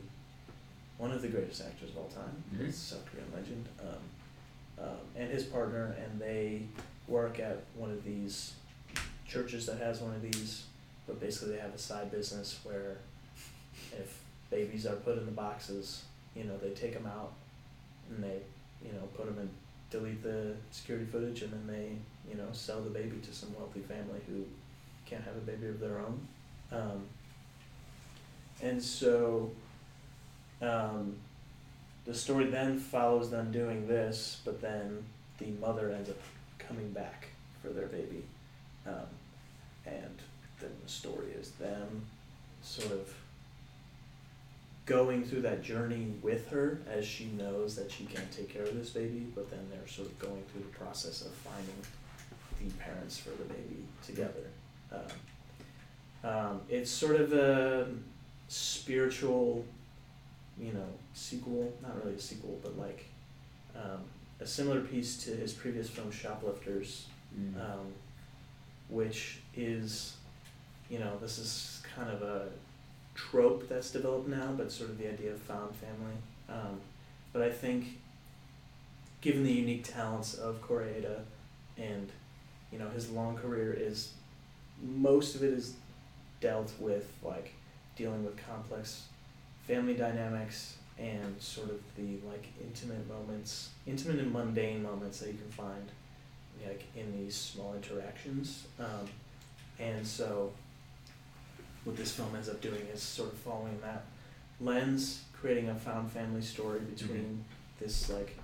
one 0.99 1.11
of 1.11 1.23
the 1.23 1.29
greatest 1.29 1.63
actors 1.63 1.91
of 1.91 1.97
all 1.99 2.09
time, 2.09 2.45
Mhm. 2.55 2.69
A 2.69 2.73
South 2.73 3.05
Korean 3.07 3.27
legend, 3.35 3.69
um, 3.81 4.85
um, 4.85 4.99
and 5.17 5.31
his 5.31 5.43
partner, 5.45 5.97
and 5.99 6.21
they 6.21 6.63
work 7.09 7.41
at 7.41 7.59
one 7.75 7.91
of 7.91 8.05
these 8.05 8.53
churches 9.33 9.67
that 9.67 9.79
has 9.79 10.01
one 10.01 10.15
of 10.15 10.21
these, 10.21 10.65
but 11.07 11.19
basically 11.19 11.55
they 11.55 11.61
have 11.61 11.75
a 11.75 11.79
side 11.79 12.11
business 12.11 12.59
where 12.65 12.99
if 13.93 14.19
babies 14.51 14.87
are 14.87 14.97
put 14.97 15.17
in 15.17 15.25
the 15.25 15.33
boxes, 15.33 16.03
you 16.37 16.45
know, 16.45 16.57
they 16.59 16.71
take 16.71 16.93
them 16.93 17.07
out 17.07 17.33
and 18.11 18.23
they, 18.23 18.41
you 18.85 18.93
know, 18.93 19.01
put 19.17 19.25
them 19.27 19.39
in, 19.39 19.49
delete 19.91 20.23
the 20.23 20.55
security 20.71 21.07
footage, 21.07 21.43
and 21.43 21.53
then 21.53 21.67
they, 21.67 22.31
you 22.31 22.37
know, 22.37 22.47
sell 22.53 22.83
the 22.83 22.91
baby 22.91 23.19
to 23.23 23.33
some 23.33 23.55
wealthy 23.57 23.81
family 23.81 24.21
who 24.29 24.45
can't 25.07 25.25
have 25.25 25.37
a 25.37 25.41
baby 25.41 25.69
of 25.69 25.81
their 25.81 25.99
own. 25.99 26.27
Um, 26.71 27.07
and 28.61 28.83
so, 28.83 29.51
um, 30.61 31.17
the 32.05 32.15
story 32.15 32.47
then 32.47 32.79
follows 32.79 33.31
them 33.31 33.51
doing 33.51 33.87
this, 33.89 34.41
but 34.45 34.61
then 34.61 35.05
the 35.39 35.47
mother 35.61 35.91
ends 35.91 36.11
up 36.11 36.17
coming 36.59 36.91
back 36.91 37.29
for 37.63 37.69
their 37.69 37.87
baby. 37.87 38.25
Um, 38.87 39.07
and 39.87 40.19
then 40.61 40.71
the 40.83 40.89
story 40.89 41.29
is 41.41 41.51
them 41.53 42.03
sort 42.63 42.93
of 42.93 43.15
going 44.87 45.25
through 45.25 45.43
that 45.43 45.63
journey 45.63 46.13
with 46.23 46.49
her 46.51 46.79
as 46.91 47.05
she 47.07 47.27
knows 47.39 47.77
that 47.77 47.91
she 47.91 48.05
can't 48.05 48.31
take 48.33 48.53
care 48.53 48.63
of 48.65 48.75
this 48.75 48.91
baby, 48.91 49.27
but 49.35 49.49
then 49.51 49.61
they're 49.71 49.87
sort 49.89 50.09
of 50.09 50.19
going 50.19 50.43
through 50.53 50.63
the 50.63 50.77
process 50.79 51.23
of 51.23 51.33
finding 51.33 51.75
the 52.65 52.73
parents 52.83 53.19
for 53.19 53.31
the 53.31 53.45
baby 53.45 53.85
together. 54.05 54.51
Um, 54.93 56.29
um, 56.31 56.61
it's 56.69 56.91
sort 56.91 57.17
of 57.17 57.33
a 57.33 57.89
spiritual, 58.49 59.65
you 60.61 60.73
know, 60.73 60.87
sequel, 61.15 61.73
not 61.83 61.97
really 62.03 62.17
a 62.17 62.21
sequel, 62.21 62.59
but 62.63 62.79
like 62.79 63.07
um, 63.77 64.01
a 64.41 64.47
similar 64.47 64.81
piece 64.81 65.17
to 65.25 65.31
his 65.31 65.53
previous 65.53 65.89
film, 65.89 66.11
Shoplifters, 66.11 67.07
Mm. 67.33 67.57
um, 67.57 67.87
which 68.91 69.39
is, 69.57 70.15
you 70.89 70.99
know, 70.99 71.17
this 71.21 71.39
is 71.39 71.83
kind 71.95 72.11
of 72.11 72.23
a 72.23 72.49
trope 73.15 73.69
that's 73.69 73.91
developed 73.91 74.29
now, 74.29 74.53
but 74.57 74.73
sort 74.73 74.91
of 74.91 74.99
the 74.99 75.11
idea 75.11 75.33
of 75.33 75.41
found 75.41 75.75
family. 75.75 76.15
Um, 76.49 76.81
but 77.33 77.43
I 77.43 77.51
think, 77.51 77.99
given 79.21 79.45
the 79.45 79.53
unique 79.53 79.85
talents 79.85 80.35
of 80.35 80.61
Koreeda, 80.63 81.21
and 81.79 82.11
you 82.71 82.79
know 82.79 82.89
his 82.91 83.11
long 83.11 83.37
career 83.37 83.73
is, 83.73 84.13
most 84.83 85.35
of 85.35 85.43
it 85.43 85.53
is 85.53 85.75
dealt 86.41 86.73
with 86.79 87.13
like 87.23 87.55
dealing 87.97 88.25
with 88.25 88.37
complex 88.47 89.07
family 89.67 89.95
dynamics 89.95 90.77
and 90.99 91.41
sort 91.41 91.71
of 91.71 91.81
the 91.97 92.19
like 92.29 92.47
intimate 92.63 93.09
moments, 93.09 93.71
intimate 93.87 94.19
and 94.19 94.33
mundane 94.33 94.83
moments 94.83 95.21
that 95.21 95.29
you 95.29 95.39
can 95.39 95.51
find 95.51 95.91
like 96.67 96.85
in 96.95 97.13
these 97.13 97.35
small 97.35 97.75
interactions. 97.75 98.67
Um, 98.79 99.09
and 99.79 100.07
so 100.07 100.53
what 101.85 101.97
this 101.97 102.13
film 102.13 102.35
ends 102.35 102.49
up 102.49 102.61
doing 102.61 102.83
is 102.93 103.03
sort 103.03 103.33
of 103.33 103.39
following 103.39 103.79
that 103.81 104.05
lens, 104.61 105.23
creating 105.33 105.69
a 105.69 105.75
found 105.75 106.11
family 106.11 106.43
story 106.43 106.81
between 106.81 107.45
this 107.81 108.11
like 108.11 108.39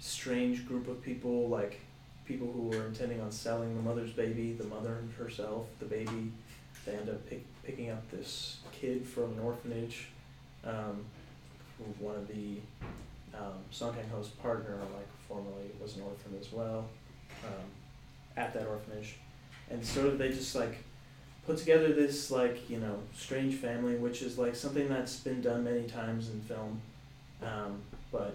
strange 0.00 0.66
group 0.66 0.88
of 0.88 1.02
people, 1.02 1.48
like 1.48 1.80
people 2.26 2.50
who 2.52 2.62
were 2.62 2.86
intending 2.86 3.20
on 3.20 3.30
selling 3.30 3.76
the 3.76 3.82
mother's 3.82 4.10
baby, 4.10 4.52
the 4.52 4.64
mother 4.64 4.98
herself, 5.18 5.66
the 5.78 5.84
baby. 5.84 6.32
They 6.84 6.94
end 6.94 7.08
up 7.08 7.28
pick, 7.28 7.44
picking 7.64 7.90
up 7.90 8.08
this 8.10 8.58
kid 8.72 9.04
from 9.04 9.32
an 9.32 9.40
orphanage, 9.40 10.08
um, 10.64 11.04
who 11.78 11.84
one 12.04 12.14
of 12.16 12.28
the 12.28 12.58
um, 13.34 13.54
Song 13.70 13.92
Kang 13.92 14.08
Ho's 14.12 14.28
partner, 14.28 14.76
like 14.76 15.08
formerly 15.28 15.70
was 15.80 15.96
an 15.96 16.02
orphan 16.02 16.36
as 16.40 16.52
well, 16.52 16.86
um, 17.44 17.64
at 18.36 18.54
that 18.54 18.66
orphanage, 18.66 19.16
and 19.70 19.84
sort 19.84 20.06
of 20.06 20.18
they 20.18 20.28
just 20.28 20.54
like 20.54 20.78
put 21.46 21.56
together 21.56 21.92
this 21.92 22.30
like 22.30 22.68
you 22.68 22.78
know 22.78 22.98
strange 23.14 23.54
family, 23.54 23.96
which 23.96 24.22
is 24.22 24.38
like 24.38 24.54
something 24.54 24.88
that's 24.88 25.18
been 25.20 25.40
done 25.40 25.64
many 25.64 25.84
times 25.84 26.30
in 26.30 26.40
film, 26.42 26.80
um, 27.42 27.80
but 28.10 28.34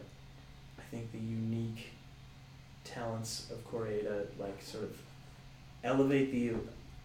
I 0.79 0.81
think 0.89 1.11
the 1.11 1.19
unique 1.19 1.91
talents 2.83 3.51
of 3.51 3.69
Koreeda 3.69 4.25
like 4.39 4.61
sort 4.61 4.83
of 4.83 4.97
elevate 5.83 6.31
the 6.31 6.53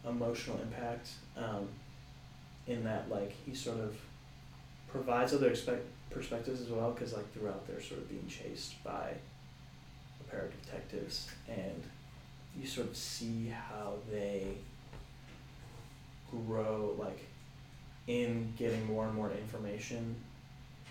emotional 0.09 0.59
impact 0.61 1.11
um, 1.37 1.68
in 2.66 2.85
that 2.85 3.11
like 3.11 3.33
he 3.45 3.55
sort 3.55 3.81
of 3.81 3.97
provides 4.91 5.35
other 5.35 5.51
expect 5.51 5.85
perspectives 6.11 6.61
as 6.61 6.68
well 6.68 6.93
because 6.93 7.12
like 7.12 7.31
throughout 7.33 7.66
they're 7.66 7.81
sort 7.81 8.01
of 8.01 8.09
being 8.09 8.27
chased 8.27 8.83
by 8.83 9.12
a 10.20 10.31
pair 10.31 10.47
of 10.47 10.62
detectives 10.62 11.29
and 11.49 11.83
you 12.61 12.66
sort 12.66 12.88
of 12.88 12.96
see 12.96 13.48
how 13.48 13.94
they 14.11 14.46
grow 16.30 16.94
like 16.98 17.24
in 18.07 18.52
getting 18.57 18.84
more 18.86 19.07
and 19.07 19.14
more 19.14 19.30
information 19.30 20.14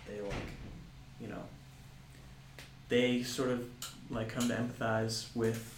they 0.06 0.20
like 0.20 0.32
you 1.20 1.28
know 1.28 1.42
they 2.88 3.22
sort 3.22 3.50
of 3.50 3.68
like 4.10 4.28
come 4.28 4.48
to 4.48 4.54
empathize 4.54 5.26
with 5.34 5.72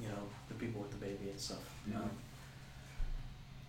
you 0.00 0.08
know 0.08 0.22
the 0.48 0.54
people 0.54 0.80
with 0.80 0.90
the 0.90 0.96
baby 0.96 1.30
and 1.30 1.38
stuff 1.38 1.58
um, 1.94 2.10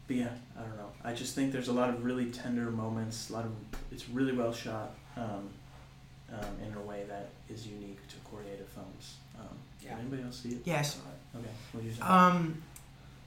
but 0.08 0.16
yeah 0.16 0.30
i 0.58 0.62
don't 0.62 0.78
know. 0.78 0.90
I 1.04 1.14
just 1.14 1.36
think 1.36 1.52
there's 1.52 1.68
a 1.68 1.74
lot 1.74 1.90
of 1.90 2.04
really 2.04 2.32
tender 2.32 2.72
moments 2.72 3.30
a 3.30 3.34
lot 3.34 3.46
of 3.46 3.52
it's 3.92 4.08
really 4.10 4.34
well 4.34 4.54
shot 4.54 4.92
um, 5.18 5.50
um, 6.32 6.46
in 6.66 6.74
a 6.76 6.82
way 6.82 7.04
that 7.08 7.30
is 7.50 7.68
unique 7.68 8.00
to 8.08 8.16
Koreeda 8.30 8.66
films 8.74 9.16
Yeah. 9.82 9.92
did 9.96 10.00
anybody 10.02 10.24
else 10.24 10.40
see 10.40 10.50
it 10.50 10.62
Yes. 10.66 10.98
okay 11.36 11.46
what 11.72 11.82
do 11.82 11.88
you 11.88 11.94
think 11.94 12.10
Um, 12.10 12.62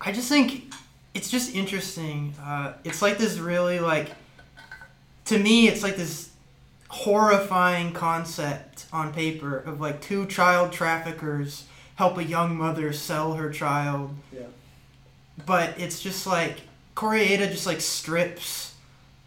I 0.00 0.12
just 0.12 0.28
think 0.28 0.72
it's 1.14 1.30
just 1.30 1.55
interesting. 1.55 2.34
Uh, 2.42 2.72
it's 2.84 3.00
like 3.00 3.18
this 3.18 3.38
really 3.38 3.78
like, 3.78 4.11
to 5.26 5.38
me, 5.38 5.68
it's 5.68 5.82
like 5.82 5.96
this 5.96 6.30
horrifying 6.88 7.92
concept 7.92 8.86
on 8.92 9.12
paper 9.12 9.57
of 9.59 9.80
like 9.80 10.00
two 10.00 10.26
child 10.26 10.72
traffickers 10.72 11.64
help 11.96 12.18
a 12.18 12.24
young 12.24 12.57
mother 12.57 12.92
sell 12.92 13.34
her 13.34 13.50
child, 13.50 14.14
yeah 14.32 14.42
but 15.46 15.78
it's 15.78 16.00
just 16.00 16.26
like 16.26 16.61
Koreeda 16.96 17.50
just 17.50 17.66
like 17.66 17.80
strips 17.80 18.74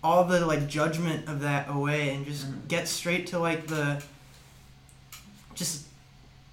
all 0.04 0.24
the 0.26 0.46
like 0.46 0.68
judgment 0.68 1.28
of 1.28 1.42
that 1.42 1.70
away 1.70 2.14
and 2.14 2.26
just 2.26 2.46
Mhm. 2.50 2.68
gets 2.68 2.92
straight 2.92 3.28
to 3.28 3.40
like 3.40 3.68
the 3.68 4.02
just 5.56 5.87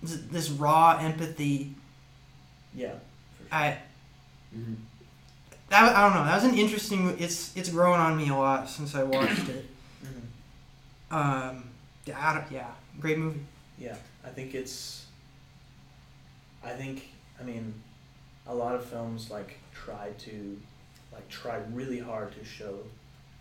this 0.05 0.51
raw 0.51 0.99
empathy 1.01 1.75
yeah 2.75 2.93
for 3.37 3.43
sure. 3.43 3.49
I 3.53 3.79
Mhm. 4.57 4.77
that 5.69 5.97
I 5.97 6.01
don't 6.03 6.15
know. 6.15 6.25
That 6.25 6.35
was 6.43 6.45
an 6.45 6.57
interesting. 6.59 7.17
It's 7.19 7.57
it's 7.57 7.69
grown 7.71 7.99
on 7.99 8.17
me 8.17 8.29
a 8.29 8.35
lot 8.37 8.69
since 8.69 8.95
I 8.95 9.03
watched 9.03 9.49
it. 9.49 9.67
Mhm. 10.05 11.17
Um, 11.17 11.65
yeah, 12.07 12.45
yeah, 12.51 12.71
great 13.01 13.19
movie. 13.19 13.41
Yeah, 13.79 13.97
I 14.25 14.29
think 14.31 14.55
it's. 14.55 15.07
I 16.63 16.71
think 16.71 17.09
I 17.41 17.43
mean, 17.43 17.75
a 18.47 18.55
lot 18.55 18.75
of 18.75 18.85
films 18.85 19.31
like 19.31 19.59
try 19.73 20.11
to, 20.19 20.61
like 21.13 21.29
try 21.29 21.59
really 21.73 21.99
hard 21.99 22.33
to 22.39 22.45
show 22.45 22.79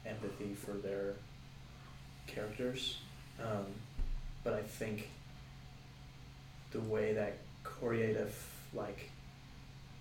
empathy 0.05 0.53
for 0.55 0.71
their 0.73 1.13
characters, 2.27 2.97
um, 3.39 3.65
but 4.43 4.53
I 4.53 4.61
think 4.61 5.09
the 6.73 6.81
way 6.81 7.13
that 7.13 7.37
Koreeda 7.63 8.27
like 8.73 9.09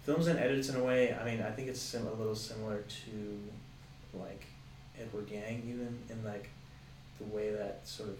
films 0.04 0.26
and 0.26 0.38
edits 0.38 0.68
in 0.68 0.76
a 0.76 0.82
way. 0.82 1.14
I 1.14 1.24
mean, 1.24 1.40
I 1.42 1.50
think 1.50 1.68
it's 1.68 1.80
sim- 1.80 2.06
a 2.06 2.14
little 2.14 2.34
similar 2.34 2.82
to 3.04 4.18
like 4.18 4.44
Edward 5.00 5.30
Yang 5.30 5.62
even 5.68 5.98
in 6.10 6.24
like 6.24 6.48
the 7.18 7.24
way 7.24 7.52
that 7.52 7.80
sort 7.84 8.08
of 8.08 8.18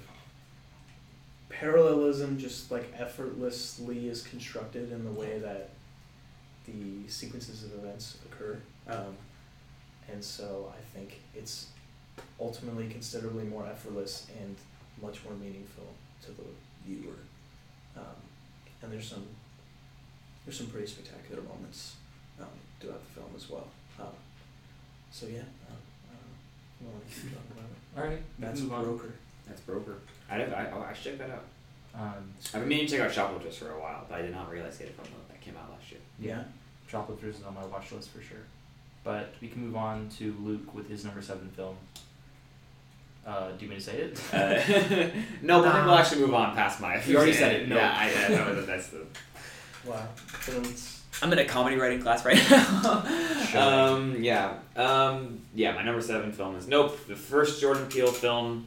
parallelism 1.49 2.39
just 2.39 2.71
like 2.71 2.93
effortlessly 2.97 4.09
is 4.09 4.23
constructed 4.23 4.93
in 4.93 5.05
the 5.05 5.11
way 5.11 5.39
that 5.39 5.71
the 6.67 7.09
sequences 7.09 7.65
of 7.65 7.75
events 7.75 8.19
occur. 8.27 8.61
Um, 8.89 9.17
and 10.11 10.23
so 10.23 10.73
I 10.77 10.81
think 10.97 11.21
it's 11.35 11.69
ultimately 12.41 12.89
considerably 12.89 13.45
more 13.45 13.67
effortless 13.67 14.27
and 14.41 14.57
much 15.01 15.25
more 15.25 15.35
meaningful 15.35 15.87
to 16.23 16.31
the 16.31 16.45
viewer. 16.87 17.15
Um, 17.97 18.05
and 18.83 18.93
there's 18.93 19.09
some 19.09 19.25
there's 20.45 20.59
some 20.59 20.67
pretty 20.67 20.87
spectacular 20.87 21.43
moments 21.43 21.97
um, 22.41 22.47
throughout 22.81 23.01
the 23.07 23.21
film 23.21 23.31
as 23.37 23.49
well. 23.49 23.69
Um, 24.01 24.07
so 25.11 25.27
yeah, 25.27 25.39
um, 25.71 25.79
I 26.11 26.15
don't 26.15 26.21
know. 26.21 26.37
You 26.81 26.89
want 26.89 27.09
to 27.09 27.15
keep 27.15 27.23
talking 27.33 27.53
about 27.53 27.71
it? 27.71 27.99
All 27.99 28.05
right, 28.11 28.23
That's 28.39 28.61
move 28.61 28.73
on. 28.73 28.85
broker. 28.85 29.13
That's 29.47 29.61
Broker. 29.61 29.97
I, 30.31 30.39
did, 30.39 30.53
I, 30.53 30.71
oh, 30.73 30.81
I 30.89 30.93
should 30.93 31.19
check 31.19 31.29
that 31.29 31.31
out. 31.31 31.45
Um, 31.95 32.33
I've 32.55 32.61
been 32.61 32.69
meaning 32.69 32.87
to 32.87 32.93
check 32.97 33.01
out 33.07 33.13
Shoplifters 33.13 33.57
for 33.57 33.71
a 33.73 33.79
while, 33.81 34.07
but 34.09 34.19
I 34.19 34.23
did 34.23 34.33
not 34.33 34.51
realize 34.51 34.79
they 34.79 34.85
had 34.87 34.95
a 34.95 34.97
film 34.97 35.09
that 35.29 35.41
came 35.41 35.57
out 35.57 35.71
last 35.71 35.91
year. 35.91 36.01
Yeah. 36.19 36.45
Shoplifters 36.89 37.39
is 37.39 37.45
on 37.45 37.55
my 37.55 37.65
watch 37.67 37.93
list 37.93 38.11
for 38.11 38.23
sure. 38.23 38.39
But 39.05 39.35
we 39.41 39.49
can 39.49 39.63
move 39.67 39.77
on 39.77 40.09
to 40.19 40.35
Luke 40.41 40.75
with 40.75 40.89
his 40.89 41.05
number 41.05 41.21
seven 41.21 41.51
film. 41.51 41.77
Uh, 43.27 43.53
do 43.53 43.65
you 43.65 43.71
mean 43.71 43.79
to 43.79 43.85
say 43.85 43.97
it? 43.99 44.21
Uh, 44.35 45.11
no, 45.43 45.63
but 45.63 45.69
I 45.69 45.73
think 45.75 45.87
we'll 45.87 45.95
actually 45.95 46.21
move 46.23 46.35
on 46.35 46.55
past 46.57 46.81
my. 46.81 47.03
You 47.05 47.17
already 47.17 47.33
said 47.33 47.53
it, 47.55 47.69
no. 47.69 47.77
Yeah, 47.77 47.95
I, 47.97 48.25
I 48.25 48.29
know 48.31 48.55
that 48.57 48.67
that's 48.67 48.89
the. 48.89 49.07
Wow. 49.87 50.09
So 50.41 50.53
it's 50.63 51.03
I'm 51.23 51.33
in 51.33 51.39
a 51.39 51.45
comedy 51.45 51.77
writing 51.77 52.01
class 52.03 52.25
right 52.25 52.37
now. 52.51 53.05
Sure. 53.47 53.61
um, 53.61 54.17
yeah. 54.23 54.55
Um, 54.75 55.41
yeah, 55.55 55.73
my 55.73 55.83
number 55.85 56.01
seven 56.01 56.33
film 56.33 56.57
is 56.57 56.67
Nope, 56.67 56.99
the 57.07 57.15
first 57.15 57.61
Jordan 57.61 57.87
Peele 57.87 58.11
film 58.11 58.67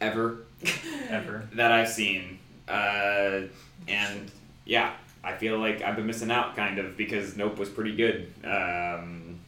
ever 0.00 0.38
Ever. 1.08 1.48
that 1.54 1.72
I've 1.72 1.88
seen. 1.88 2.38
Uh, 2.68 3.42
and 3.88 4.30
yeah, 4.66 4.92
I 5.24 5.34
feel 5.34 5.58
like 5.58 5.80
I've 5.82 5.96
been 5.96 6.06
missing 6.06 6.30
out 6.30 6.56
kind 6.56 6.78
of 6.78 6.96
because 6.96 7.36
Nope 7.38 7.56
was 7.58 7.70
pretty 7.70 7.96
good. 7.96 8.30
Um, 8.44 9.38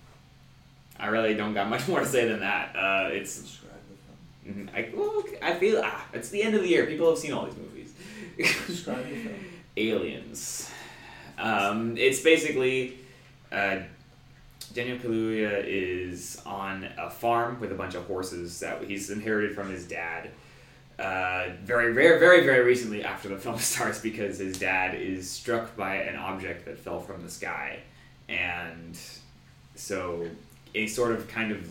I 0.99 1.09
really 1.09 1.35
don't 1.35 1.53
got 1.53 1.69
much 1.69 1.87
more 1.89 2.01
to 2.01 2.07
say 2.07 2.27
than 2.27 2.41
that. 2.41 2.75
Uh, 2.75 3.09
it's 3.13 3.59
describe 4.45 4.67
the 4.69 4.69
film. 4.69 4.69
mhm, 4.69 4.75
I, 4.75 4.91
well, 4.97 5.23
I 5.43 5.55
feel 5.55 5.81
ah, 5.85 6.07
it's 6.13 6.29
the 6.31 6.43
end 6.43 6.55
of 6.55 6.63
the 6.63 6.69
year. 6.69 6.87
People 6.87 7.09
have 7.09 7.19
seen 7.19 7.33
all 7.33 7.47
these 7.47 7.57
movies. 7.57 7.95
Describe 8.67 9.09
the 9.09 9.15
film. 9.23 9.35
Aliens. 9.77 10.71
Um, 11.39 11.97
it's 11.97 12.21
basically 12.21 12.99
uh, 13.51 13.79
Daniel 14.73 14.99
Kaluuya 14.99 15.65
is 15.67 16.41
on 16.47 16.89
a 16.99 17.11
farm 17.11 17.59
with 17.61 17.73
a 17.73 17.75
bunch 17.75 17.95
of 17.95 18.05
horses 18.07 18.61
that 18.61 18.83
he's 18.85 19.11
inherited 19.11 19.55
from 19.55 19.71
his 19.71 19.87
dad. 19.87 20.31
Uh, 20.99 21.49
very, 21.65 21.93
very, 21.93 22.21
very, 22.21 22.45
very 22.45 22.65
recently 22.65 23.03
after 23.05 23.29
the 23.29 23.37
film 23.45 23.59
starts, 23.59 23.99
because 23.99 24.39
his 24.39 24.59
dad 24.59 24.95
is 24.95 25.29
struck 25.29 25.77
by 25.77 25.97
an 25.97 26.17
object 26.17 26.65
that 26.67 26.79
fell 26.79 27.01
from 27.01 27.21
the 27.23 27.31
sky, 27.31 27.81
and 28.29 28.97
so 29.75 30.25
he's 30.73 30.95
sort 30.95 31.11
of 31.11 31.27
kind 31.27 31.51
of 31.51 31.69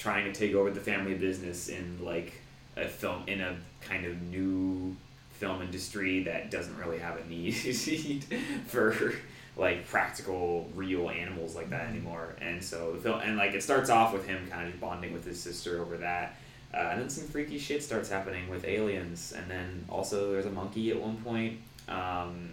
trying 0.00 0.24
to 0.24 0.32
take 0.32 0.54
over 0.54 0.70
the 0.70 0.80
family 0.80 1.14
business 1.14 1.68
in 1.68 1.98
like 2.02 2.32
a 2.76 2.86
film 2.86 3.22
in 3.26 3.40
a 3.40 3.56
kind 3.80 4.06
of 4.06 4.20
new 4.22 4.96
film 5.32 5.62
industry 5.62 6.22
that 6.24 6.50
doesn't 6.50 6.76
really 6.78 6.98
have 6.98 7.18
a 7.18 7.28
need 7.28 8.24
for 8.66 9.14
like 9.56 9.86
practical 9.88 10.68
real 10.74 11.10
animals 11.10 11.54
like 11.54 11.70
that 11.70 11.88
anymore 11.88 12.34
and 12.40 12.62
so 12.62 12.92
the 12.92 12.98
film 12.98 13.20
and 13.20 13.36
like 13.36 13.52
it 13.52 13.62
starts 13.62 13.90
off 13.90 14.12
with 14.12 14.26
him 14.26 14.46
kind 14.50 14.68
of 14.68 14.80
bonding 14.80 15.12
with 15.12 15.24
his 15.24 15.40
sister 15.40 15.80
over 15.80 15.96
that 15.96 16.36
uh, 16.72 16.90
and 16.92 17.00
then 17.00 17.10
some 17.10 17.26
freaky 17.26 17.58
shit 17.58 17.82
starts 17.82 18.08
happening 18.08 18.48
with 18.48 18.64
aliens 18.64 19.32
and 19.36 19.50
then 19.50 19.84
also 19.88 20.32
there's 20.32 20.46
a 20.46 20.50
monkey 20.50 20.90
at 20.90 21.00
one 21.00 21.16
point 21.18 21.58
um, 21.88 22.50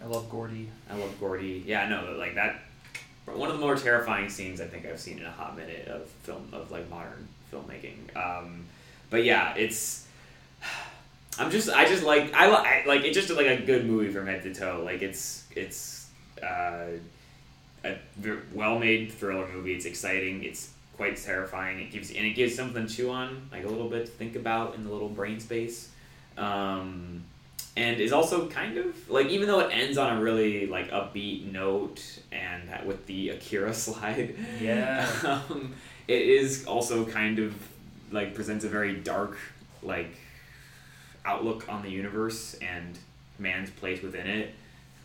I 0.00 0.04
love 0.06 0.28
Gordy. 0.28 0.68
I 0.90 0.96
love 0.96 1.18
Gordy. 1.18 1.64
Yeah, 1.66 1.88
no, 1.88 2.14
like 2.18 2.34
that. 2.34 2.62
One 3.26 3.50
of 3.50 3.56
the 3.56 3.60
more 3.60 3.76
terrifying 3.76 4.28
scenes 4.30 4.60
I 4.60 4.66
think 4.66 4.86
I've 4.86 5.00
seen 5.00 5.18
in 5.18 5.24
a 5.24 5.30
hot 5.30 5.56
minute 5.56 5.88
of 5.88 6.08
film 6.22 6.48
of 6.52 6.70
like 6.70 6.88
modern 6.88 7.28
filmmaking. 7.52 8.16
Um, 8.16 8.64
but 9.10 9.24
yeah, 9.24 9.54
it's. 9.54 10.06
I'm 11.38 11.50
just 11.50 11.68
I 11.68 11.84
just 11.84 12.02
like 12.02 12.32
I, 12.32 12.46
I 12.46 12.84
like 12.86 13.04
it's 13.04 13.14
just 13.14 13.28
like 13.28 13.46
a 13.46 13.60
good 13.60 13.84
movie 13.84 14.10
from 14.10 14.26
head 14.26 14.42
to 14.44 14.54
toe. 14.54 14.80
Like 14.82 15.02
it's 15.02 15.44
it's 15.54 16.08
uh, 16.42 16.86
a 17.84 17.98
well 18.54 18.78
made 18.78 19.12
thriller 19.12 19.46
movie. 19.52 19.74
It's 19.74 19.84
exciting. 19.84 20.44
It's 20.44 20.72
quite 20.96 21.16
terrifying. 21.16 21.78
It 21.80 21.90
gives 21.90 22.10
and 22.10 22.24
it 22.24 22.34
gives 22.34 22.54
something 22.54 22.86
to 22.86 22.92
chew 22.92 23.10
on, 23.10 23.48
like 23.52 23.64
a 23.64 23.68
little 23.68 23.88
bit 23.88 24.06
to 24.06 24.12
think 24.12 24.36
about 24.36 24.74
in 24.74 24.84
the 24.84 24.90
little 24.90 25.08
brain 25.10 25.38
space. 25.40 25.90
Um, 26.38 27.24
and 27.76 28.00
is 28.00 28.12
also 28.12 28.48
kind 28.48 28.78
of 28.78 29.10
like 29.10 29.26
even 29.28 29.46
though 29.48 29.60
it 29.60 29.70
ends 29.72 29.98
on 29.98 30.16
a 30.16 30.20
really 30.20 30.66
like 30.66 30.90
upbeat 30.90 31.50
note 31.52 32.02
and 32.32 32.62
with 32.86 33.06
the 33.06 33.30
Akira 33.30 33.74
slide, 33.84 34.34
Yeah. 34.60 35.06
um, 35.24 35.74
it 36.08 36.22
is 36.22 36.64
also 36.66 37.04
kind 37.04 37.38
of 37.38 37.54
like 38.12 38.34
presents 38.34 38.64
a 38.64 38.68
very 38.68 38.94
dark 38.96 39.36
like 39.82 40.16
outlook 41.24 41.66
on 41.68 41.82
the 41.82 41.90
universe 41.90 42.54
and 42.62 42.98
man's 43.38 43.70
place 43.70 44.02
within 44.02 44.26
it. 44.26 44.54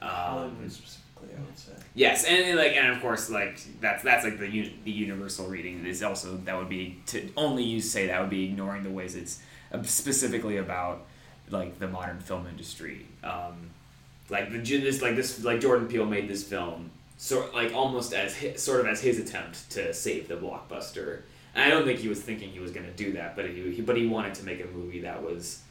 Um, 0.01 0.55
specifically, 0.69 1.35
I 1.37 1.41
would 1.45 1.57
say. 1.57 1.71
Yes, 1.93 2.25
and, 2.25 2.43
and, 2.43 2.57
like, 2.57 2.73
and 2.75 2.87
of 2.91 3.01
course, 3.01 3.29
like 3.29 3.59
that's 3.79 4.03
that's 4.03 4.23
like 4.23 4.39
the 4.39 4.47
uni- 4.49 4.75
the 4.83 4.91
universal 4.91 5.47
reading 5.47 5.85
is 5.85 6.01
also 6.01 6.37
that 6.45 6.57
would 6.57 6.69
be 6.69 6.99
to 7.07 7.29
only 7.37 7.63
you 7.63 7.81
say 7.81 8.07
that 8.07 8.19
would 8.21 8.29
be 8.29 8.45
ignoring 8.45 8.83
the 8.83 8.89
ways 8.89 9.15
it's 9.15 9.41
uh, 9.71 9.81
specifically 9.83 10.57
about 10.57 11.05
like 11.51 11.79
the 11.79 11.87
modern 11.87 12.19
film 12.19 12.47
industry. 12.47 13.05
Um, 13.23 13.69
like 14.29 14.51
the 14.51 14.59
this 14.59 15.01
like 15.01 15.15
this 15.15 15.43
like 15.43 15.59
Jordan 15.59 15.87
Peele 15.87 16.05
made 16.05 16.27
this 16.27 16.43
film 16.43 16.91
sort 17.17 17.53
like 17.53 17.73
almost 17.73 18.13
as 18.13 18.39
hi, 18.39 18.53
sort 18.55 18.79
of 18.79 18.87
as 18.87 19.01
his 19.01 19.19
attempt 19.19 19.69
to 19.71 19.93
save 19.93 20.27
the 20.27 20.35
blockbuster. 20.35 21.21
And 21.53 21.63
I 21.65 21.69
don't 21.69 21.85
think 21.85 21.99
he 21.99 22.07
was 22.07 22.21
thinking 22.21 22.49
he 22.49 22.59
was 22.59 22.71
going 22.71 22.85
to 22.85 22.93
do 22.93 23.13
that, 23.13 23.35
but 23.35 23.49
he, 23.49 23.71
he 23.71 23.81
but 23.81 23.97
he 23.97 24.07
wanted 24.07 24.35
to 24.35 24.45
make 24.45 24.61
a 24.63 24.67
movie 24.67 25.01
that 25.01 25.21
was 25.21 25.61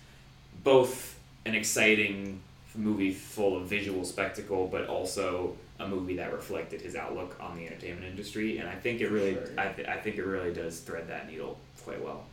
both 0.63 1.19
an 1.47 1.55
exciting 1.55 2.41
movie 2.75 3.13
full 3.13 3.57
of 3.57 3.67
visual 3.67 4.05
spectacle, 4.05 4.69
but 4.71 4.87
also 4.87 5.57
a 5.81 5.89
movie 5.89 6.17
that 6.17 6.33
reflected 6.33 6.83
his 6.83 6.95
outlook 6.95 7.35
on 7.41 7.57
the 7.57 7.67
entertainment 7.67 8.05
industry. 8.05 8.59
And 8.59 8.69
I 8.69 8.75
think 8.75 9.01
it 9.01 9.09
really, 9.11 9.35
Sure. 9.35 9.49
I, 9.57 9.69
th- 9.69 9.89
I 9.89 9.97
think 9.97 10.17
it 10.17 10.25
really 10.25 10.53
does 10.53 10.81
thread 10.81 11.09
that 11.09 11.29
needle 11.29 11.59
quite 11.83 12.03
well. 12.05 12.25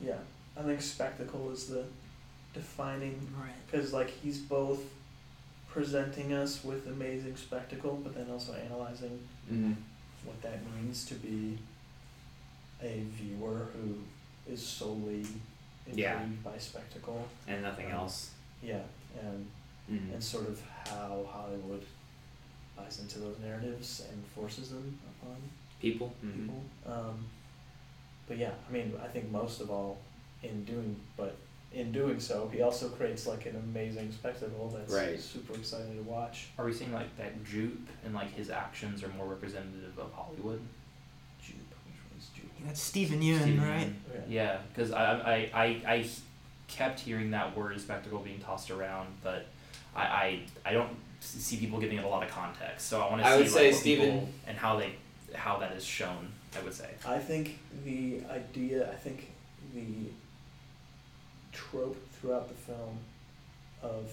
Yeah, 0.00 0.16
I 0.58 0.62
think 0.62 0.82
spectacle 0.82 1.50
is 1.52 1.68
the 1.68 1.84
defining 2.54 3.18
Right. 3.38 3.52
because 3.70 3.92
like 3.92 4.10
he's 4.10 4.38
both 4.38 4.80
presenting 5.68 6.32
us 6.32 6.64
with 6.64 6.86
amazing 6.88 7.36
spectacle, 7.36 8.00
but 8.02 8.14
then 8.14 8.28
also 8.30 8.52
analyzing 8.54 9.18
Mm-hmm. 9.50 9.72
what 10.24 10.40
that 10.42 10.58
means 10.74 11.04
to 11.06 11.14
be 11.14 11.58
a 12.82 13.02
viewer 13.10 13.66
who 13.74 13.98
is 14.52 14.64
solely 14.64 15.20
intrigued 15.86 15.98
Yeah. 15.98 16.24
by 16.44 16.56
spectacle. 16.58 17.26
And 17.46 17.62
nothing 17.62 17.90
else. 17.90 18.30
Yeah, 18.62 18.82
and 19.20 19.46
Mm-hmm. 19.90 20.12
and 20.14 20.22
sort 20.22 20.46
of 20.48 20.60
how 20.86 21.26
Hollywood 21.28 21.84
buys 22.76 23.00
into 23.00 23.18
those 23.18 23.38
narratives 23.40 24.04
and 24.10 24.24
forces 24.26 24.70
them 24.70 24.98
upon 25.20 25.36
People. 25.80 26.14
Mm-hmm. 26.24 26.42
people. 26.42 26.62
Um, 26.86 27.26
but 28.28 28.38
yeah, 28.38 28.52
I 28.68 28.72
mean, 28.72 28.92
I 29.02 29.08
think 29.08 29.30
most 29.32 29.60
of 29.60 29.70
all, 29.70 29.98
in 30.44 30.64
doing, 30.64 30.94
but 31.16 31.34
in 31.72 31.92
doing 31.92 32.18
so, 32.18 32.48
he 32.52 32.62
also 32.62 32.88
creates 32.88 33.26
like 33.26 33.46
an 33.46 33.56
amazing 33.56 34.10
spectacle 34.12 34.68
that's 34.76 34.92
Right. 34.92 35.18
super 35.20 35.54
exciting 35.54 35.96
to 35.96 36.02
watch. 36.02 36.48
Are 36.58 36.64
we 36.64 36.72
seeing 36.72 36.92
like 36.92 37.16
that 37.16 37.44
Jupe 37.44 37.88
and 38.04 38.12
like 38.14 38.32
his 38.34 38.50
actions 38.50 39.04
are 39.04 39.08
more 39.16 39.26
representative 39.26 39.96
of 39.98 40.12
Hollywood? 40.12 40.60
Jupe, 41.40 41.56
which 41.86 41.96
one's 42.12 42.28
Jupe? 42.34 42.50
That's 42.66 42.80
Stephen 42.82 43.20
Yeun, 43.20 43.40
Stephen 43.42 43.62
right? 43.62 43.86
Yeun. 43.88 43.92
Oh, 44.16 44.20
Yeah, 44.28 44.58
because 44.74 44.90
I, 44.92 45.12
I, 45.14 45.50
I, 45.54 45.64
I 45.94 46.06
kept 46.68 47.00
hearing 47.00 47.30
that 47.30 47.56
word 47.56 47.80
spectacle 47.80 48.18
being 48.18 48.40
tossed 48.40 48.70
around, 48.70 49.08
but 49.22 49.46
I, 49.94 50.02
I, 50.02 50.40
I 50.66 50.72
don't 50.72 50.90
s- 51.20 51.28
see 51.28 51.56
people 51.56 51.78
giving 51.80 51.98
it 51.98 52.04
a 52.04 52.08
lot 52.08 52.22
of 52.24 52.30
context. 52.30 52.88
So 52.88 53.00
I 53.00 53.08
want 53.10 53.22
to 53.22 53.28
I 53.28 53.30
see 53.30 53.36
would 53.38 53.46
like, 53.46 53.52
say 53.52 53.70
what 53.70 53.80
Stephen- 53.80 54.04
people 54.12 54.28
and 54.48 54.56
how 54.56 54.76
they 54.78 54.94
how 55.34 55.58
that 55.58 55.72
is 55.72 55.84
shown. 55.84 56.28
I 56.58 56.62
would 56.64 56.74
say. 56.74 56.90
I 57.06 57.18
think 57.20 57.58
the 57.84 58.22
idea, 58.28 58.90
I 58.90 58.94
think 58.96 59.30
the 59.72 60.10
trope 61.60 61.96
throughout 62.12 62.48
the 62.48 62.54
film 62.54 62.96
of 63.82 64.10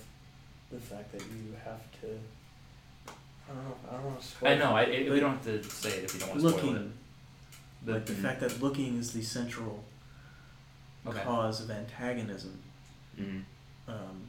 the 0.72 0.80
fact 0.80 1.12
that 1.14 1.22
you 1.22 1.54
have 1.64 1.82
to. 2.02 2.08
I 3.50 3.54
don't 3.54 3.64
know. 3.64 3.76
I 3.90 3.94
don't 3.96 4.06
want 4.06 4.20
to 4.22 4.26
spoil. 4.28 4.52
I 4.52 4.56
know. 4.56 4.76
I, 4.76 4.82
it, 4.84 5.12
we 5.12 5.20
don't 5.20 5.32
have 5.32 5.44
to 5.46 5.64
say 5.64 5.90
it 5.90 6.04
if 6.06 6.14
you 6.14 6.20
don't 6.20 6.30
want 6.30 6.42
to 6.42 6.50
spoil 6.50 6.60
it. 6.60 6.66
Looking, 6.66 6.94
But 7.86 7.94
like 7.94 8.06
the 8.06 8.14
fact 8.14 8.40
that 8.42 8.62
looking 8.62 8.98
is 8.98 9.14
the 9.14 9.22
central 9.22 9.84
okay. 11.06 11.22
cause 11.24 11.62
of 11.62 11.72
antagonism 11.72 12.60
Mm-hmm. 13.20 13.92
um, 13.92 14.22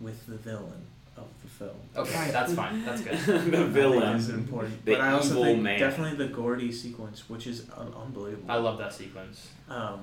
with 0.00 0.26
the 0.26 0.36
villain 0.36 0.82
of 1.16 1.24
the 1.42 1.48
film. 1.48 1.76
Okay, 1.96 2.30
that's 2.30 2.52
fine. 2.52 2.84
That's 2.84 3.00
good. 3.00 3.18
the 3.50 3.64
villain. 3.64 4.16
is 4.16 4.28
important. 4.28 4.84
The 4.84 4.92
but 4.96 5.00
I 5.00 5.12
also 5.12 5.30
evil 5.30 5.44
think 5.44 5.62
man. 5.62 5.80
definitely 5.80 6.18
the 6.26 6.30
Gordy 6.30 6.70
sequence, 6.70 7.30
which 7.30 7.46
is 7.46 7.64
un- 7.74 7.94
unbelievable. 7.98 8.50
I 8.50 8.56
love 8.56 8.76
that 8.78 8.92
sequence. 8.92 9.48
um, 9.70 10.00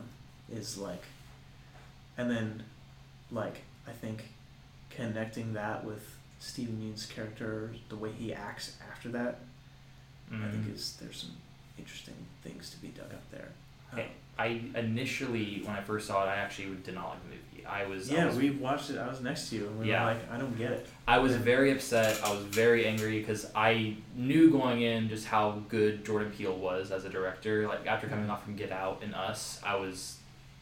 is 0.52 0.80
like, 0.80 1.04
and 2.18 2.30
then, 2.30 2.64
like 3.32 3.62
I 3.88 3.92
think, 3.92 4.24
connecting 4.90 5.54
that 5.54 5.84
with 5.84 6.16
Stephen 6.40 6.82
Yeun's 6.82 7.06
character, 7.06 7.72
the 7.90 7.96
way 7.96 8.12
he 8.12 8.34
acts 8.34 8.78
after 8.92 9.10
that, 9.10 9.40
I 10.32 10.36
Mm. 10.36 10.52
think 10.52 10.76
is 10.76 10.98
there's 11.02 11.18
some 11.18 11.32
interesting 11.78 12.16
things 12.44 12.70
to 12.72 12.78
be 12.78 12.88
dug 12.90 13.12
up 13.14 13.30
there. 13.32 13.50
Um. 13.94 14.00
I 14.36 14.62
initially, 14.76 15.62
when 15.64 15.76
I 15.76 15.82
first 15.82 16.08
saw 16.08 16.24
it, 16.26 16.28
I 16.28 16.38
actually 16.38 16.76
did 16.84 16.96
not 16.96 17.10
like 17.10 17.20
the 17.22 17.30
movie. 17.30 17.66
I 17.68 17.86
was 17.86 18.10
I 18.12 18.16
yeah, 18.16 18.26
was 18.26 18.36
we 18.36 18.50
watched 18.50 18.90
it. 18.90 18.98
I 18.98 19.08
was 19.08 19.22
next 19.22 19.50
to 19.52 19.58
you, 19.58 19.68
and 19.68 19.80
we 19.80 19.90
Yeah. 19.90 20.04
were 20.06 20.14
like, 20.14 20.32
I 20.32 20.38
don't 20.40 20.58
get 20.58 20.72
it. 20.72 20.88
I 21.08 21.20
was 21.20 21.36
very 21.36 21.72
upset. 21.72 22.20
I 22.24 22.32
was 22.34 22.44
very 22.46 22.88
angry 22.88 23.20
because 23.20 23.46
I 23.54 23.96
knew 24.16 24.50
going 24.50 24.82
in 24.82 25.08
just 25.08 25.28
how 25.28 25.62
good 25.70 26.04
Jordan 26.04 26.32
Peele 26.32 26.58
was 26.58 26.90
as 26.90 27.06
a 27.06 27.10
director. 27.10 27.68
Like 27.68 27.86
after 27.86 28.08
coming 28.08 28.28
off 28.30 28.44
from 28.44 28.56
Get 28.56 28.72
Out 28.72 29.02
and 29.04 29.14
Us, 29.14 29.62
I 29.64 29.76
was 29.76 30.18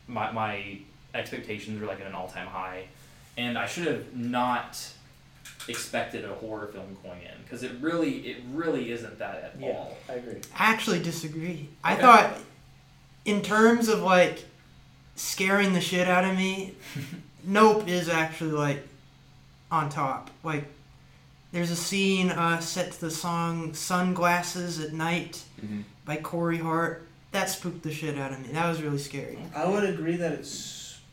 my 0.05 0.31
my 0.33 0.79
expectations 1.13 1.79
were 1.81 1.87
like 1.87 1.99
at 2.01 2.07
an 2.07 2.13
all 2.13 2.27
time 2.27 2.47
high, 2.47 2.85
and 3.37 3.57
I 3.57 3.65
should 3.67 3.87
have 3.87 4.15
not 4.15 4.77
expected 5.67 6.25
a 6.25 6.33
horror 6.33 6.67
film 6.67 6.97
going 7.03 7.21
in 7.21 7.41
because 7.43 7.63
it 7.63 7.71
really 7.81 8.17
it 8.27 8.37
really 8.53 8.91
isn't 8.91 9.19
that 9.19 9.35
at 9.35 9.55
Yeah, 9.59 9.69
all. 9.69 9.97
I 10.09 10.13
agree. 10.13 10.41
I 10.57 10.71
actually 10.71 11.01
disagree. 11.01 11.69
I 11.83 11.95
thought, 11.95 12.37
in 13.25 13.41
terms 13.41 13.87
of 13.87 14.01
like 14.01 14.45
scaring 15.15 15.73
the 15.73 15.81
shit 15.81 16.07
out 16.07 16.23
of 16.23 16.35
me, 16.35 16.75
Nope 17.43 17.87
is 17.87 18.09
actually 18.09 18.51
like 18.51 18.87
on 19.71 19.89
top. 19.89 20.29
Like 20.43 20.65
There's 21.51 21.71
a 21.71 21.75
scene 21.75 22.29
uh, 22.31 22.59
set 22.59 22.91
to 22.93 23.01
the 23.01 23.11
song 23.11 23.73
"Sunglasses 23.73 24.79
at 24.79 24.93
Night" 24.93 25.43
Mhm. 25.63 25.83
by 26.05 26.15
Corey 26.17 26.57
Hart. 26.59 27.07
That 27.33 27.49
spooked 27.49 27.83
the 27.83 27.93
shit 27.93 28.17
out 28.17 28.31
of 28.33 28.39
me. 28.41 28.51
That 28.53 28.67
was 28.67 28.81
really 28.81 28.97
scary. 28.97 29.37
I 29.55 29.65
would 29.65 29.83
agree 29.85 30.17
that 30.17 30.31
it's 30.33 30.49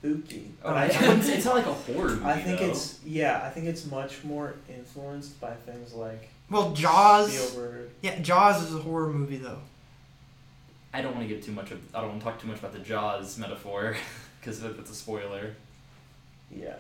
spooky. 0.01 0.51
Oh, 0.65 0.69
but 0.73 0.77
I, 0.77 0.85
I, 0.87 1.09
wouldn't 1.09 1.25
say 1.25 1.35
it's 1.37 1.45
not 1.45 1.55
like 1.57 1.67
a 1.67 1.73
horror 1.73 2.11
movie. 2.11 2.25
I 2.25 2.41
think 2.41 2.61
though. 2.61 2.67
it's 2.67 3.01
yeah. 3.05 3.43
I 3.45 3.51
think 3.51 3.67
it's 3.67 3.87
much 3.87 4.25
more 4.25 4.55
influenced 4.69 5.41
by 5.41 5.53
things 5.55 5.95
like 5.95 6.29
Well, 6.51 6.73
Jaws. 6.73 7.33
Spielberg. 7.37 7.91
Yeah, 8.03 8.19
Jaws 8.21 8.63
is 8.63 8.75
a 8.75 8.79
horror 8.79 9.09
movie 9.13 9.39
though. 9.39 9.59
I 10.93 11.03
don't 11.03 11.15
want 11.15 11.29
to 11.29 11.35
get 11.35 11.43
too 11.45 11.53
much 11.53 11.71
of. 11.71 11.81
I 11.95 12.01
don't 12.01 12.11
want 12.11 12.21
to 12.21 12.25
talk 12.25 12.41
too 12.41 12.49
much 12.49 12.59
about 12.59 12.73
the 12.73 12.79
Jaws 12.79 13.39
metaphor 13.39 13.97
because 14.41 14.61
that's 14.61 14.91
a 14.91 14.95
spoiler. 14.95 15.55
Yeah, 16.51 16.75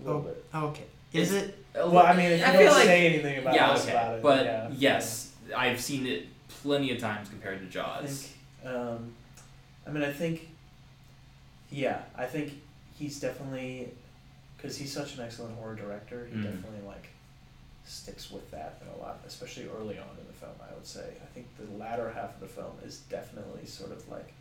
a 0.00 0.04
little 0.04 0.20
Oh. 0.20 0.24
bit. 0.24 0.44
Okay. 0.54 0.84
Is 1.12 1.32
it? 1.32 1.64
Well, 1.74 1.98
I 1.98 2.14
mean, 2.14 2.26
if 2.32 2.40
you 2.40 2.44
I 2.44 2.52
don't 2.52 2.62
feel 2.62 2.72
like- 2.72 2.84
say 2.84 3.06
anything 3.06 3.38
about 3.38 3.54
yeah, 3.54 3.70
us 3.70 3.82
okay, 3.84 3.92
about 3.92 4.14
it, 4.16 4.22
but 4.22 4.44
yeah. 4.44 4.68
yes, 4.76 5.32
I've 5.56 5.80
seen 5.80 6.06
it 6.06 6.26
plenty 6.48 6.92
of 6.92 6.98
times 6.98 7.28
compared 7.28 7.60
to 7.60 7.66
I 7.66 7.68
Jaws. 7.70 8.28
think, 8.62 8.74
um, 8.74 9.12
I 9.86 9.90
mean, 9.90 10.02
I 10.04 10.12
think, 10.12 10.48
yeah, 11.70 12.02
I 12.16 12.26
think 12.26 12.52
he's 12.98 13.18
definitely, 13.20 13.90
because 14.56 14.76
he's 14.76 14.92
such 14.92 15.16
an 15.16 15.22
excellent 15.24 15.56
horror 15.56 15.74
director, 15.74 16.26
he 16.26 16.36
Mhm. 16.36 16.42
definitely 16.44 16.86
like 16.86 17.08
sticks 17.86 18.30
with 18.30 18.50
that 18.50 18.78
in 18.82 18.88
a 18.88 18.96
lot, 18.96 19.20
especially 19.26 19.66
early 19.68 19.98
on 19.98 20.08
in 20.18 20.26
the 20.26 20.32
film. 20.32 20.52
I 20.60 20.72
would 20.74 20.86
say. 20.86 21.14
I 21.22 21.26
think 21.34 21.46
the 21.58 21.66
latter 21.76 22.10
half 22.10 22.34
of 22.34 22.40
the 22.40 22.48
film 22.48 22.78
is 22.84 22.98
definitely 23.10 23.66
sort 23.66 23.92
of 23.92 24.08
like 24.08 24.32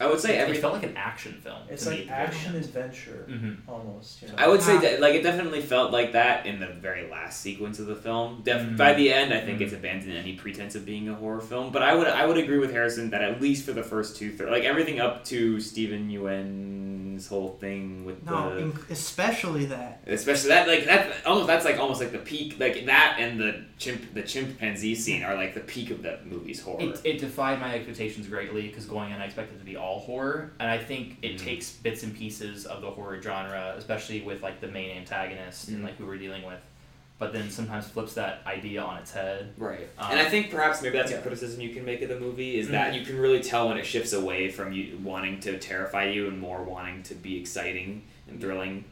I 0.00 0.06
would 0.06 0.18
say 0.20 0.36
it 0.36 0.40
every. 0.40 0.56
felt 0.56 0.72
like 0.74 0.82
an 0.82 0.96
action 0.96 1.34
film. 1.42 1.58
it's 1.70 1.84
to 1.84 1.90
me 1.90 1.96
like 1.98 2.00
at 2.00 2.06
the 2.08 2.14
very 2.14 2.26
action 2.26 2.54
end. 2.56 2.64
adventure 2.64 3.26
Mhm. 3.30 3.56
almost. 3.68 4.22
You 4.22 4.28
know? 4.28 4.34
I 4.38 4.48
would 4.48 4.60
say 4.62 4.76
Ah. 4.76 4.80
that 4.80 5.00
like 5.00 5.14
it 5.14 5.22
definitely 5.22 5.60
felt 5.60 5.92
like 5.92 6.12
that 6.12 6.46
in 6.46 6.58
the 6.60 6.66
very 6.66 7.08
last 7.08 7.40
sequence 7.40 7.78
of 7.78 7.86
the 7.86 7.94
film. 7.94 8.42
Def- 8.44 8.60
Mm. 8.62 8.76
By 8.76 8.94
the 8.94 9.12
end, 9.12 9.32
I 9.32 9.40
think 9.40 9.58
Mm. 9.58 9.62
it's 9.62 9.72
abandoned 9.72 10.16
any 10.16 10.32
pretense 10.34 10.74
of 10.74 10.84
being 10.84 11.08
a 11.08 11.14
horror 11.14 11.40
film. 11.40 11.70
But 11.70 11.82
I 11.82 11.94
would 11.94 12.08
I 12.08 12.26
would 12.26 12.36
agree 12.38 12.58
with 12.58 12.72
Harrison 12.72 13.10
that 13.10 13.22
at 13.22 13.40
least 13.40 13.64
for 13.66 13.72
the 13.72 13.82
first 13.84 14.16
two 14.16 14.30
thirds, 14.32 14.50
like 14.50 14.64
everything 14.64 14.98
up 15.00 15.24
to 15.26 15.60
Stephen 15.60 16.10
Yeun's 16.10 17.26
whole 17.28 17.56
thing 17.60 18.04
with 18.04 18.24
No, 18.26 18.54
the. 18.54 18.62
inc- 18.62 18.90
especially 18.90 19.66
that. 19.66 20.00
Especially 20.06 20.48
that, 20.48 20.66
like 20.68 20.84
that, 20.86 21.12
almost 21.26 21.46
that's 21.46 21.64
like 21.64 21.78
almost 21.78 22.00
like 22.00 22.12
the 22.12 22.18
peak, 22.18 22.56
like 22.58 22.86
that 22.86 23.16
and 23.18 23.38
the 23.38 23.62
chimp, 23.78 24.14
the 24.14 24.22
chimpanzee 24.22 24.94
scene 24.94 25.22
are 25.22 25.34
like 25.34 25.54
the 25.54 25.60
peak 25.60 25.90
of 25.90 26.02
that 26.02 26.26
movie's 26.26 26.60
horror. 26.60 26.82
It, 26.82 27.00
it 27.04 27.18
defied 27.20 27.60
my 27.60 27.74
expectations 27.74 28.26
greatly 28.26 28.62
because 28.68 28.86
going 28.86 29.12
in, 29.12 29.20
I 29.20 29.26
expected 29.26 29.58
to 29.58 29.64
be 29.64 29.76
all 29.84 30.00
horror, 30.00 30.52
and 30.58 30.70
I 30.70 30.78
think 30.78 31.18
it 31.22 31.34
Mhm. 31.36 31.44
takes 31.44 31.70
bits 31.70 32.02
and 32.02 32.16
pieces 32.16 32.64
of 32.66 32.80
the 32.80 32.90
horror 32.90 33.20
genre, 33.20 33.74
especially 33.76 34.22
with 34.22 34.42
like 34.42 34.60
the 34.60 34.68
main 34.68 34.96
antagonist 34.96 35.68
and 35.68 35.80
Mhm. 35.80 35.84
like 35.84 35.96
who 35.98 36.06
we're 36.06 36.16
dealing 36.16 36.42
with, 36.44 36.58
but 37.18 37.32
then 37.32 37.50
sometimes 37.50 37.86
flips 37.88 38.14
that 38.14 38.40
idea 38.46 38.82
on 38.82 38.96
its 38.98 39.12
head. 39.12 39.52
Right. 39.58 39.86
Um, 39.98 40.12
and 40.12 40.20
I 40.20 40.24
think 40.24 40.50
perhaps 40.50 40.80
maybe 40.82 40.96
that's 40.96 41.12
yeah. 41.12 41.18
a 41.18 41.22
criticism 41.22 41.60
you 41.60 41.70
can 41.74 41.84
make 41.84 42.00
of 42.02 42.08
the 42.08 42.18
movie 42.18 42.58
is 42.58 42.68
Mhm. 42.68 42.72
that 42.72 42.94
you 42.94 43.04
can 43.04 43.18
really 43.18 43.40
tell 43.40 43.68
when 43.68 43.76
it 43.76 43.84
shifts 43.86 44.12
away 44.14 44.48
from 44.50 44.72
you 44.72 44.98
wanting 45.02 45.38
to 45.40 45.58
terrify 45.58 46.04
you 46.06 46.28
and 46.28 46.40
more 46.40 46.62
wanting 46.62 47.02
to 47.04 47.14
be 47.14 47.38
exciting 47.38 48.02
and 48.28 48.40
thrilling. 48.40 48.84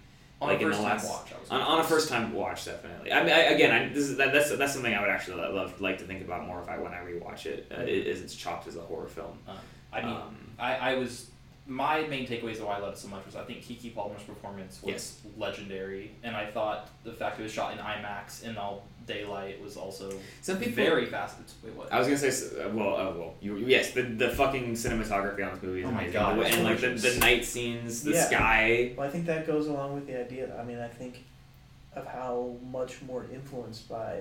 On 0.43 0.49
Like 0.49 0.61
a 0.61 0.65
in 0.65 0.71
the 0.71 0.77
first 0.77 0.83
time 0.83 0.97
last- 0.97 1.09
watch, 1.09 1.33
On, 1.53 1.61
on 1.61 1.79
a 1.81 1.85
first 1.85 2.09
time 2.09 2.33
watch, 2.33 2.65
definitely. 2.65 3.13
I 3.13 3.23
mean, 3.23 3.33
I, 3.33 3.39
again, 3.55 3.71
I, 3.71 3.89
this 3.95 4.09
is, 4.11 4.17
that, 4.17 4.33
that's 4.33 4.51
that's 4.57 4.73
something 4.73 4.93
I 4.93 5.01
would 5.01 5.09
actually 5.11 5.37
love 5.41 5.81
like 5.81 5.99
to 5.99 6.05
think 6.05 6.21
about 6.23 6.45
more 6.49 6.61
if 6.61 6.69
I 6.69 6.79
when 6.79 6.93
I 6.93 6.97
rewatch 6.99 7.47
it. 7.47 7.71
Uh, 7.71 7.83
is 7.83 8.21
it's 8.23 8.35
chopped 8.35 8.67
as 8.67 8.75
a 8.75 8.81
horror 8.81 9.07
film. 9.07 9.39
I 9.93 10.01
mean, 10.03 10.11
Um, 10.11 10.37
I, 10.63 10.93
I 10.93 10.95
was 10.95 11.29
my 11.67 12.03
main 12.07 12.27
takeaways 12.27 12.59
of 12.59 12.65
why 12.67 12.77
I 12.77 12.79
loved 12.81 12.97
it 12.97 13.01
so 13.01 13.09
much 13.09 13.25
was 13.27 13.37
I 13.37 13.45
think 13.45 13.63
Keke 13.63 13.95
Palmer's 13.95 14.23
performance 14.23 14.81
was 14.83 14.91
Yes. 14.93 15.21
legendary, 15.37 16.11
and 16.23 16.37
I 16.37 16.47
thought 16.51 16.89
the 17.05 17.13
fact 17.13 17.39
it 17.39 17.43
was 17.43 17.53
shot 17.53 17.73
in 17.73 17.79
IMAX 17.79 18.43
in 18.45 18.57
all 18.57 18.85
daylight 19.07 19.61
was 19.63 19.77
also 19.77 20.13
Some 20.41 20.59
people 20.59 20.73
very 20.75 21.07
fast. 21.07 21.37
Wait, 21.65 21.75
what? 21.75 21.93
I 21.93 21.99
was 21.99 22.07
gonna 22.09 22.19
say, 22.19 22.63
uh, 22.63 22.69
well, 22.71 22.95
uh, 22.97 23.11
well, 23.19 23.35
you, 23.41 23.57
yes, 23.59 23.93
the 23.93 24.03
the 24.03 24.31
fucking 24.31 24.73
cinematography 24.75 25.45
on 25.47 25.55
this 25.55 25.63
movie 25.63 25.81
is 25.81 25.87
Oh 25.87 25.91
my 25.91 26.03
amazing, 26.03 26.13
God, 26.21 26.39
The 26.39 26.45
and 26.47 26.65
like 26.65 26.81
the, 26.81 26.89
the 27.11 27.19
night 27.21 27.45
scenes, 27.45 28.03
the 28.05 28.13
Yeah. 28.13 28.25
sky. 28.27 28.93
Well, 28.97 29.07
I 29.07 29.11
think 29.11 29.27
that 29.27 29.47
goes 29.47 29.67
along 29.69 29.95
with 29.95 30.07
the 30.07 30.21
idea. 30.21 30.57
I 30.61 30.63
mean, 30.65 30.79
I 30.79 30.89
think 30.89 31.25
of 31.95 32.07
how 32.07 32.57
much 32.71 33.03
more 33.03 33.27
influenced 33.33 33.89
by 33.89 34.21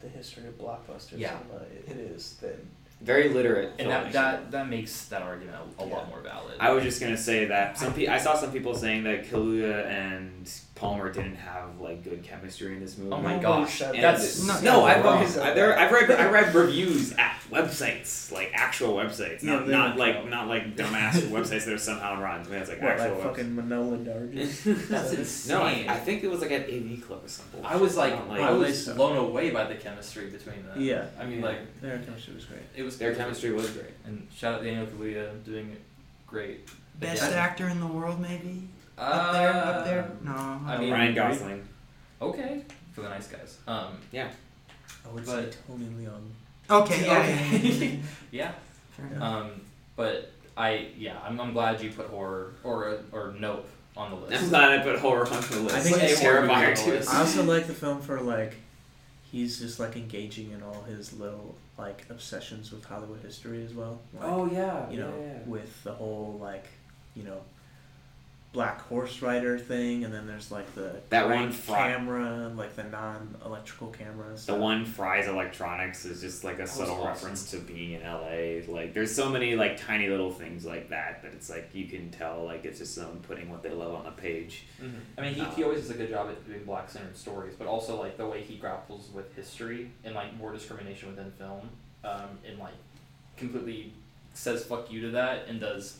the 0.00 0.08
history 0.08 0.46
of 0.46 0.58
blockbuster 0.58 1.18
Yeah. 1.18 1.38
cinema 1.38 1.64
it, 1.64 1.84
it 1.92 1.96
is 1.98 2.36
than 2.40 2.58
Very 3.00 3.30
literate. 3.30 3.72
and 3.78 3.90
that, 3.90 4.12
that 4.12 4.50
that 4.50 4.68
makes 4.68 5.06
that 5.06 5.22
argument 5.22 5.56
a, 5.78 5.82
a 5.82 5.84
lot 5.84 6.08
more 6.08 6.20
valid. 6.20 6.56
I 6.60 6.72
was 6.72 6.84
just 6.84 7.00
gonna 7.00 7.16
say 7.16 7.46
that 7.46 7.78
some 7.78 7.94
pe- 7.94 8.06
I 8.08 8.18
saw 8.18 8.36
some 8.36 8.52
people 8.52 8.74
saying 8.74 9.04
that 9.04 9.24
Kaluuya 9.26 9.86
and 9.86 10.46
Palmer 10.80 11.12
didn't 11.12 11.36
have 11.36 11.78
like 11.78 12.02
good 12.02 12.22
chemistry 12.22 12.72
in 12.74 12.80
this 12.80 12.96
movie. 12.96 13.12
Oh 13.12 13.18
my 13.20 13.36
Nobody 13.36 13.42
gosh, 13.42 13.78
said 13.78 13.94
that's 13.96 14.46
No, 14.46 14.60
no, 14.62 14.84
I've, 14.86 15.04
wrong. 15.04 15.18
I've, 15.22 15.34
there, 15.54 15.78
I've 15.78 15.92
read 15.92 16.10
I 16.20 16.30
read 16.30 16.54
reviews 16.54 17.12
at 17.12 17.36
websites 17.50 18.32
like 18.32 18.50
actual 18.54 18.94
websites, 18.94 19.42
not 19.42 19.66
they 19.66 19.72
not 19.72 19.98
like 19.98 20.14
trouble. 20.14 20.30
not 20.30 20.48
like 20.48 20.76
dumbass 20.76 21.12
websites 21.36 21.66
that 21.66 21.74
are 21.74 21.78
somehow 21.78 22.18
run. 22.20 22.46
I 22.50 22.56
it's 22.56 22.70
like 22.70 22.80
what, 22.80 22.92
actual 22.92 23.10
like 23.10 23.18
websites. 23.18 23.22
fucking 23.24 23.56
Manohla 23.56 24.04
Dargis. 24.06 24.88
That's 24.88 25.12
insane. 25.12 25.56
No, 25.58 25.62
I, 25.64 25.94
I 25.94 25.98
think 25.98 26.24
it 26.24 26.30
was 26.30 26.40
like 26.40 26.50
at 26.52 26.62
AV 26.70 27.02
Club 27.06 27.24
or 27.24 27.28
something. 27.28 27.62
I 27.64 27.76
was 27.76 27.96
like, 27.98 28.14
Not 28.28 28.40
I 28.40 28.48
Oh, 28.48 28.58
was 28.60 28.68
they 28.68 28.72
suck. 28.74 28.96
blown 28.96 29.16
away 29.18 29.50
by 29.50 29.64
the 29.64 29.74
chemistry 29.74 30.30
between 30.30 30.64
them. 30.66 30.80
Yeah. 30.80 31.06
I 31.20 31.26
mean, 31.26 31.40
Yeah. 31.40 31.46
like 31.46 31.80
Their 31.82 31.98
chemistry 31.98 32.34
was 32.34 32.46
great. 32.46 32.62
it 32.74 32.82
was 32.84 32.96
their 32.96 33.14
chemistry 33.14 33.52
was 33.52 33.68
great. 33.70 33.92
And 34.06 34.26
shout 34.34 34.54
out 34.54 34.62
Daniel 34.64 34.86
Kaluuya 34.86 35.44
doing 35.44 35.70
it 35.72 35.82
great. 36.26 36.68
Best 36.98 37.30
Yeah. 37.30 37.36
actor 37.36 37.68
in 37.68 37.80
the 37.80 37.86
world, 37.86 38.18
maybe. 38.20 38.68
Up 39.00 39.32
there, 39.32 39.52
up 39.52 39.84
there. 39.84 40.10
No. 40.22 40.60
I 40.66 40.78
mean, 40.78 40.92
Ryan 40.92 41.14
Gosling. 41.14 41.68
Okay, 42.20 42.62
for 42.92 43.00
the 43.02 43.08
nice 43.08 43.28
guys. 43.28 43.58
Um, 43.66 43.98
yeah. 44.12 44.28
I 45.06 45.08
would 45.12 45.24
But- 45.24 45.52
say 45.52 45.58
Tony 45.66 45.86
Leung. 45.86 46.28
Okay. 46.70 47.06
Yeah. 47.06 47.18
Okay. 47.56 48.00
yeah. 48.30 48.52
Um, 49.18 49.50
but 49.96 50.30
I 50.56 50.88
yeah, 50.96 51.16
I'm, 51.24 51.40
I'm 51.40 51.52
glad 51.52 51.80
you 51.80 51.90
put 51.90 52.06
horror 52.06 52.52
or 52.62 52.98
or 53.12 53.34
Nope 53.38 53.66
on 53.96 54.10
the 54.10 54.16
list. 54.16 54.42
I'm 54.44 54.48
glad 54.50 54.78
I 54.78 54.82
put 54.82 54.98
horror 54.98 55.26
on 55.26 55.40
the 55.40 55.60
list. 55.60 55.74
I 55.74 55.80
think 55.80 55.96
it's 56.02 56.12
it's 56.12 56.20
terrifying 56.20 56.76
too. 56.76 57.00
I 57.08 57.20
also 57.20 57.42
like 57.44 57.66
the 57.66 57.72
film 57.74 58.00
for 58.00 58.20
like, 58.20 58.54
he's 59.32 59.58
just 59.58 59.80
like 59.80 59.96
engaging 59.96 60.52
in 60.52 60.62
all 60.62 60.82
his 60.82 61.12
little 61.12 61.54
like 61.78 62.04
obsessions 62.10 62.70
with 62.70 62.84
Hollywood 62.84 63.20
history 63.22 63.64
as 63.64 63.74
well. 63.74 64.00
Like, 64.14 64.24
Oh 64.24 64.46
yeah, 64.50 64.88
you 64.90 65.00
know, 65.00 65.12
yeah, 65.18 65.26
yeah. 65.26 65.38
with 65.46 65.82
the 65.82 65.92
whole 65.92 66.38
like, 66.40 66.66
you 67.16 67.22
know, 67.24 67.40
black 68.52 68.80
horse 68.82 69.22
rider 69.22 69.56
thing, 69.58 70.02
and 70.04 70.12
then 70.12 70.26
there's 70.26 70.50
like 70.50 70.74
the 70.74 71.00
That 71.10 71.28
one 71.28 71.52
fry- 71.52 71.92
camera, 71.92 72.50
like 72.56 72.74
the 72.74 72.82
non-electrical 72.82 73.88
cameras. 73.88 74.44
The 74.46 74.54
one 74.56 74.84
Fry's 74.84 75.28
Electronics 75.28 76.04
is 76.04 76.20
just 76.20 76.42
like 76.42 76.58
a 76.58 76.62
was 76.62 76.70
subtle 76.72 76.94
awesome. 76.94 77.06
reference 77.06 77.50
to 77.52 77.58
being 77.58 77.92
in 77.92 78.02
LA. 78.02 78.62
Like 78.72 78.92
there's 78.92 79.14
so 79.14 79.28
many 79.28 79.54
like 79.54 79.76
tiny 79.80 80.08
little 80.08 80.32
things 80.32 80.64
like 80.64 80.88
that 80.90 81.22
that 81.22 81.32
it's 81.32 81.48
like 81.48 81.70
you 81.72 81.86
can 81.86 82.10
tell 82.10 82.44
like 82.44 82.64
it's 82.64 82.78
just 82.80 82.96
them 82.96 83.20
putting 83.28 83.48
what 83.50 83.62
they 83.62 83.70
love 83.70 83.94
on 83.94 84.04
the 84.04 84.10
page. 84.10 84.64
I 85.16 85.20
mean, 85.20 85.34
he, 85.34 85.44
he 85.44 85.62
always 85.62 85.82
does 85.82 85.90
a 85.90 85.94
good 85.94 86.10
job 86.10 86.28
at 86.28 86.44
doing 86.46 86.64
black 86.64 86.90
centered 86.90 87.16
stories, 87.16 87.54
but 87.56 87.68
also 87.68 88.00
like 88.00 88.16
the 88.16 88.26
way 88.26 88.42
he 88.42 88.56
grapples 88.56 89.10
with 89.14 89.32
history 89.36 89.90
and 90.04 90.14
like 90.14 90.36
more 90.36 90.52
discrimination 90.52 91.08
within 91.08 91.30
film, 91.32 91.68
um, 92.04 92.38
and 92.44 92.58
like 92.58 92.74
completely 93.36 93.92
says 94.34 94.64
fuck 94.64 94.90
you 94.90 95.00
to 95.02 95.10
that 95.10 95.46
and 95.48 95.60
does 95.60 95.98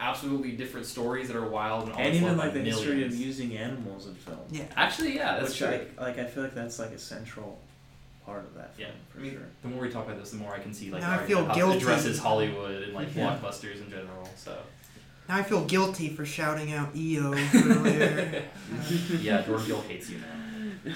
absolutely 0.00 0.52
different 0.52 0.86
stories 0.86 1.28
that 1.28 1.36
are 1.36 1.48
wild 1.48 1.84
and, 1.88 1.92
and 1.92 1.98
almost 2.00 2.16
even 2.22 2.36
like 2.36 2.48
by 2.52 2.58
the 2.58 2.64
history 2.64 3.04
of 3.04 3.14
using 3.14 3.56
animals 3.56 4.06
in 4.06 4.14
film. 4.14 4.38
Yeah. 4.50 4.64
Actually, 4.76 5.16
yeah, 5.16 5.36
that's 5.36 5.48
which 5.50 5.58
true. 5.58 5.68
like 5.68 6.00
like 6.00 6.18
I 6.18 6.24
feel 6.24 6.42
like 6.44 6.54
that's 6.54 6.78
like 6.78 6.90
a 6.90 6.98
central 6.98 7.58
part 8.24 8.40
of 8.44 8.54
that 8.54 8.74
film 8.76 8.88
Yeah, 8.88 8.94
for 9.12 9.18
I 9.18 9.22
mean, 9.22 9.32
sure. 9.32 9.40
the 9.62 9.68
more 9.68 9.80
we 9.82 9.88
talk 9.90 10.06
about 10.06 10.18
this, 10.18 10.30
the 10.30 10.36
more 10.38 10.52
I 10.54 10.58
can 10.58 10.74
see 10.74 10.90
like 10.90 11.00
Now 11.02 11.12
I 11.12 11.16
how 11.18 11.24
feel 11.26 11.50
it 11.50 11.54
guilty. 11.54 11.78
addresses 11.78 12.18
Hollywood 12.18 12.82
and 12.82 12.92
like 12.92 13.14
Yeah. 13.14 13.38
blockbusters 13.40 13.80
in 13.82 13.88
general. 13.90 14.28
So 14.36 14.56
Now 15.28 15.36
I 15.36 15.42
feel 15.42 15.64
guilty 15.64 16.08
for 16.10 16.24
shouting 16.26 16.72
out 16.72 16.94
EO 16.96 17.32
earlier. 17.54 18.44
yeah, 19.20 19.42
Jordan 19.42 19.66
Peele 19.66 19.80
hates 19.82 20.10
you 20.10 20.18
now. 20.18 20.32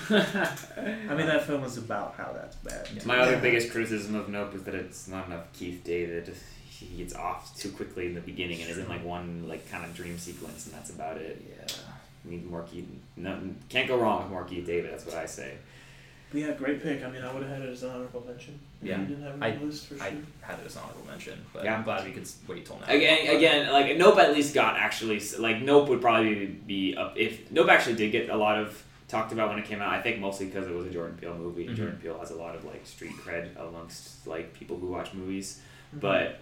I 0.09 1.15
mean, 1.15 1.27
that 1.27 1.45
film 1.47 1.65
is 1.65 1.77
about 1.79 2.15
how 2.17 2.33
that's 2.33 2.57
bad. 2.57 2.89
Yeah. 2.95 3.03
My 3.07 3.19
other 3.19 3.33
Yeah. 3.33 3.41
biggest 3.41 3.71
criticism 3.71 4.15
of 4.15 4.29
Nope 4.29 4.55
is 4.55 4.63
that 4.65 4.75
it's 4.75 5.09
not 5.09 5.27
enough 5.27 5.53
Keith 5.53 5.83
David. 5.85 6.35
He 6.87 6.97
gets 6.97 7.15
off 7.15 7.57
too 7.59 7.71
quickly 7.71 8.07
in 8.07 8.15
the 8.15 8.21
beginning 8.21 8.61
and 8.63 8.71
is 8.71 8.79
in 8.79 8.89
like 8.89 9.05
one 9.05 9.47
like 9.49 9.71
kind 9.71 9.85
of 9.85 9.95
dream 9.95 10.19
sequence 10.19 10.67
and 10.67 10.75
that's 10.75 10.91
about 10.91 11.17
it. 11.19 11.41
Yeah. 11.49 11.75
Need 12.25 12.51
more 12.51 12.63
Keith. 12.63 12.87
No, 13.17 13.39
can't 13.69 13.89
go 13.89 13.97
wrong 13.99 14.23
with 14.23 14.31
more 14.31 14.45
Keith 14.45 14.67
David. 14.67 14.93
That's 14.93 15.07
what 15.07 15.15
I 15.15 15.27
say. 15.27 15.55
But 16.31 16.41
yeah, 16.43 16.53
great 16.53 16.81
pick. 16.83 17.03
I 17.05 17.11
mean, 17.11 17.23
I 17.23 17.33
would 17.33 17.43
have 17.43 17.51
had 17.51 17.63
it 17.63 17.71
as 17.73 17.83
an 17.83 17.91
honorable 17.91 18.25
mention. 18.27 18.59
Yeah. 18.83 19.01
you 19.01 19.07
didn't 19.07 19.25
have 19.25 19.35
it 19.37 19.43
I- 19.43 19.51
on 19.53 19.59
the 19.61 19.65
list 19.67 19.87
for 19.87 19.97
sure. 19.97 20.05
I 20.07 20.11
had 20.43 20.61
it 20.61 20.67
as 20.67 20.77
an 20.77 20.83
honorable 20.85 21.07
mention, 21.07 21.39
but 21.53 21.65
Yeah. 21.65 21.77
I'm 21.77 21.83
glad 21.83 22.05
we 22.05 22.13
could 22.13 22.29
wait 22.47 22.65
till 22.67 22.79
now. 22.79 22.87
Again, 22.93 23.35
again, 23.37 23.73
like 23.73 23.97
Nope 23.97 24.19
at 24.19 24.33
least 24.33 24.55
got 24.55 24.77
actually 24.77 25.21
like 25.39 25.61
Nope 25.63 25.89
would 25.89 26.01
probably 26.01 26.47
be 26.47 26.97
up 26.97 27.15
if 27.17 27.51
Nope 27.51 27.69
actually 27.69 27.97
did 27.97 28.13
get 28.13 28.29
a 28.31 28.37
lot 28.37 28.59
of 28.59 28.83
talked 29.09 29.33
about 29.33 29.49
when 29.49 29.59
it 29.59 29.65
came 29.65 29.83
out. 29.83 29.93
I 29.93 30.01
think 30.01 30.21
mostly 30.21 30.47
because 30.47 30.69
it 30.69 30.75
was 30.75 30.87
a 30.87 30.91
Jordan 30.91 31.17
Peele 31.21 31.35
movie. 31.35 31.67
and 31.67 31.75
Mhm. 31.75 31.79
Jordan 31.79 31.99
Peele 32.01 32.19
has 32.21 32.31
a 32.31 32.37
lot 32.37 32.55
of 32.55 32.65
like 32.65 32.87
street 32.87 33.13
cred 33.17 33.57
amongst 33.59 34.25
like 34.27 34.55
people 34.55 34.79
who 34.79 34.87
watch 34.87 35.13
movies. 35.15 35.61
Mhm. 35.97 36.01
But 36.01 36.39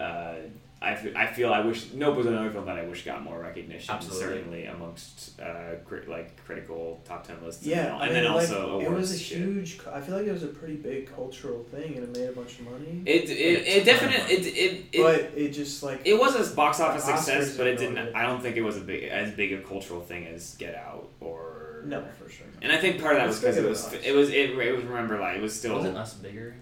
uh, 0.00 0.34
I, 0.82 0.92
f- 0.92 1.14
I 1.14 1.26
feel 1.26 1.52
I 1.52 1.60
wish 1.60 1.92
Nope 1.92 2.16
was 2.16 2.26
another 2.26 2.50
film 2.50 2.64
that 2.64 2.78
I 2.78 2.84
wish 2.84 3.04
got 3.04 3.22
more 3.22 3.38
recognition. 3.38 3.94
Absolutely. 3.94 4.26
Certainly 4.26 4.64
amongst 4.64 5.38
uh, 5.38 5.74
cri- 5.84 6.06
like 6.06 6.42
critical 6.46 7.02
top 7.04 7.26
ten 7.26 7.36
lists. 7.44 7.66
Yeah, 7.66 7.92
and, 7.92 8.02
I 8.02 8.06
and 8.06 8.14
mean, 8.14 8.24
then 8.24 8.32
like, 8.32 8.48
also 8.48 8.80
it 8.80 8.90
was 8.90 9.12
a 9.12 9.18
shit. 9.18 9.38
huge. 9.38 9.78
I 9.92 10.00
feel 10.00 10.16
like 10.16 10.26
it 10.26 10.32
was 10.32 10.42
a 10.42 10.46
pretty 10.48 10.76
big 10.76 11.14
cultural 11.14 11.64
thing, 11.64 11.96
and 11.96 12.04
it 12.04 12.18
made 12.18 12.30
a 12.30 12.32
bunch 12.32 12.60
of 12.60 12.70
money. 12.70 13.02
It 13.04 13.28
it, 13.28 13.66
it 13.66 13.84
definitely 13.84 14.34
it 14.34 14.46
it. 14.46 14.86
it 14.92 15.02
but 15.02 15.38
it 15.38 15.50
just 15.50 15.82
like 15.82 16.00
it 16.06 16.18
was 16.18 16.34
a 16.34 16.54
box 16.54 16.80
office 16.80 17.04
success, 17.04 17.58
but 17.58 17.66
it 17.66 17.76
didn't. 17.76 17.98
it. 17.98 18.14
I 18.14 18.22
don't 18.22 18.40
think 18.40 18.56
it 18.56 18.62
was 18.62 18.78
a 18.78 18.80
big 18.80 19.04
as 19.04 19.32
big 19.32 19.52
a 19.52 19.60
cultural 19.60 20.00
thing 20.00 20.28
as 20.28 20.54
Get 20.54 20.74
Out 20.74 21.10
or 21.20 21.82
no 21.84 22.02
for 22.18 22.30
sure. 22.30 22.46
And 22.62 22.72
I 22.72 22.78
think 22.78 23.02
part 23.02 23.16
of 23.16 23.20
that 23.20 23.28
was 23.28 23.38
because 23.38 23.58
it 23.58 23.68
was 23.68 23.86
than 23.86 23.98
us. 24.00 24.06
it 24.06 24.14
was 24.14 24.30
it, 24.30 24.50
it 24.58 24.74
was 24.74 24.84
remember 24.84 25.18
like 25.18 25.36
it 25.36 25.42
was 25.42 25.54
still 25.54 25.76
Wasn't 25.76 25.96
us 25.96 26.14
bigger? 26.14 26.54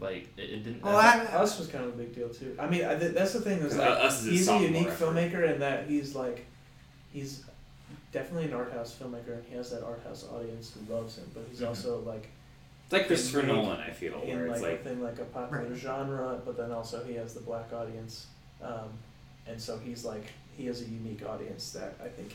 Like 0.00 0.28
it, 0.36 0.42
it 0.50 0.64
didn't. 0.64 0.82
Well, 0.82 0.96
I, 0.96 1.18
Us 1.36 1.58
was 1.58 1.68
kind 1.68 1.84
of 1.84 1.90
a 1.90 1.96
big 1.96 2.14
deal 2.14 2.28
too. 2.30 2.56
I 2.58 2.66
mean, 2.66 2.84
I, 2.84 2.98
th- 2.98 3.12
that's 3.12 3.32
the 3.34 3.40
thing. 3.42 3.58
Is 3.58 3.74
Uh, 3.74 3.78
like, 3.80 3.88
Us 4.04 4.20
is 4.22 4.30
he's 4.30 4.40
a 4.42 4.44
sophomore 4.46 4.66
unique 4.68 4.88
effort. 4.88 5.04
filmmaker 5.14 5.52
in 5.54 5.60
that 5.60 5.86
he's 5.88 6.14
like, 6.14 6.46
he's 7.12 7.44
definitely 8.12 8.46
an 8.46 8.54
art 8.54 8.72
house 8.72 8.96
filmmaker, 9.00 9.34
and 9.34 9.44
he 9.48 9.54
has 9.56 9.70
that 9.70 9.82
art 9.84 10.02
house 10.06 10.26
audience 10.32 10.72
who 10.74 10.92
loves 10.94 11.18
him. 11.18 11.30
But 11.34 11.44
he's 11.50 11.60
Mhm. 11.60 11.68
also 11.68 12.00
like 12.00 12.28
it's 12.84 12.92
like 12.92 13.06
Christopher 13.08 13.40
in- 13.40 13.48
Nolan. 13.48 13.80
I 13.80 13.90
feel 13.90 14.20
in 14.22 14.38
where 14.38 14.46
like, 14.48 14.56
it's 14.56 14.62
like 14.62 14.72
a 14.72 14.84
thing 14.84 15.02
like 15.02 15.18
a 15.18 15.24
popular 15.24 15.64
Right. 15.68 15.76
genre, 15.78 16.40
but 16.44 16.56
then 16.56 16.72
also 16.72 17.04
he 17.04 17.14
has 17.14 17.34
the 17.34 17.40
black 17.40 17.72
audience, 17.72 18.26
um, 18.62 18.88
and 19.46 19.60
so 19.60 19.78
he's 19.78 20.04
like 20.04 20.24
he 20.56 20.66
has 20.66 20.80
a 20.80 20.84
unique 20.86 21.24
audience 21.26 21.72
that 21.72 21.94
I 22.02 22.08
think 22.08 22.34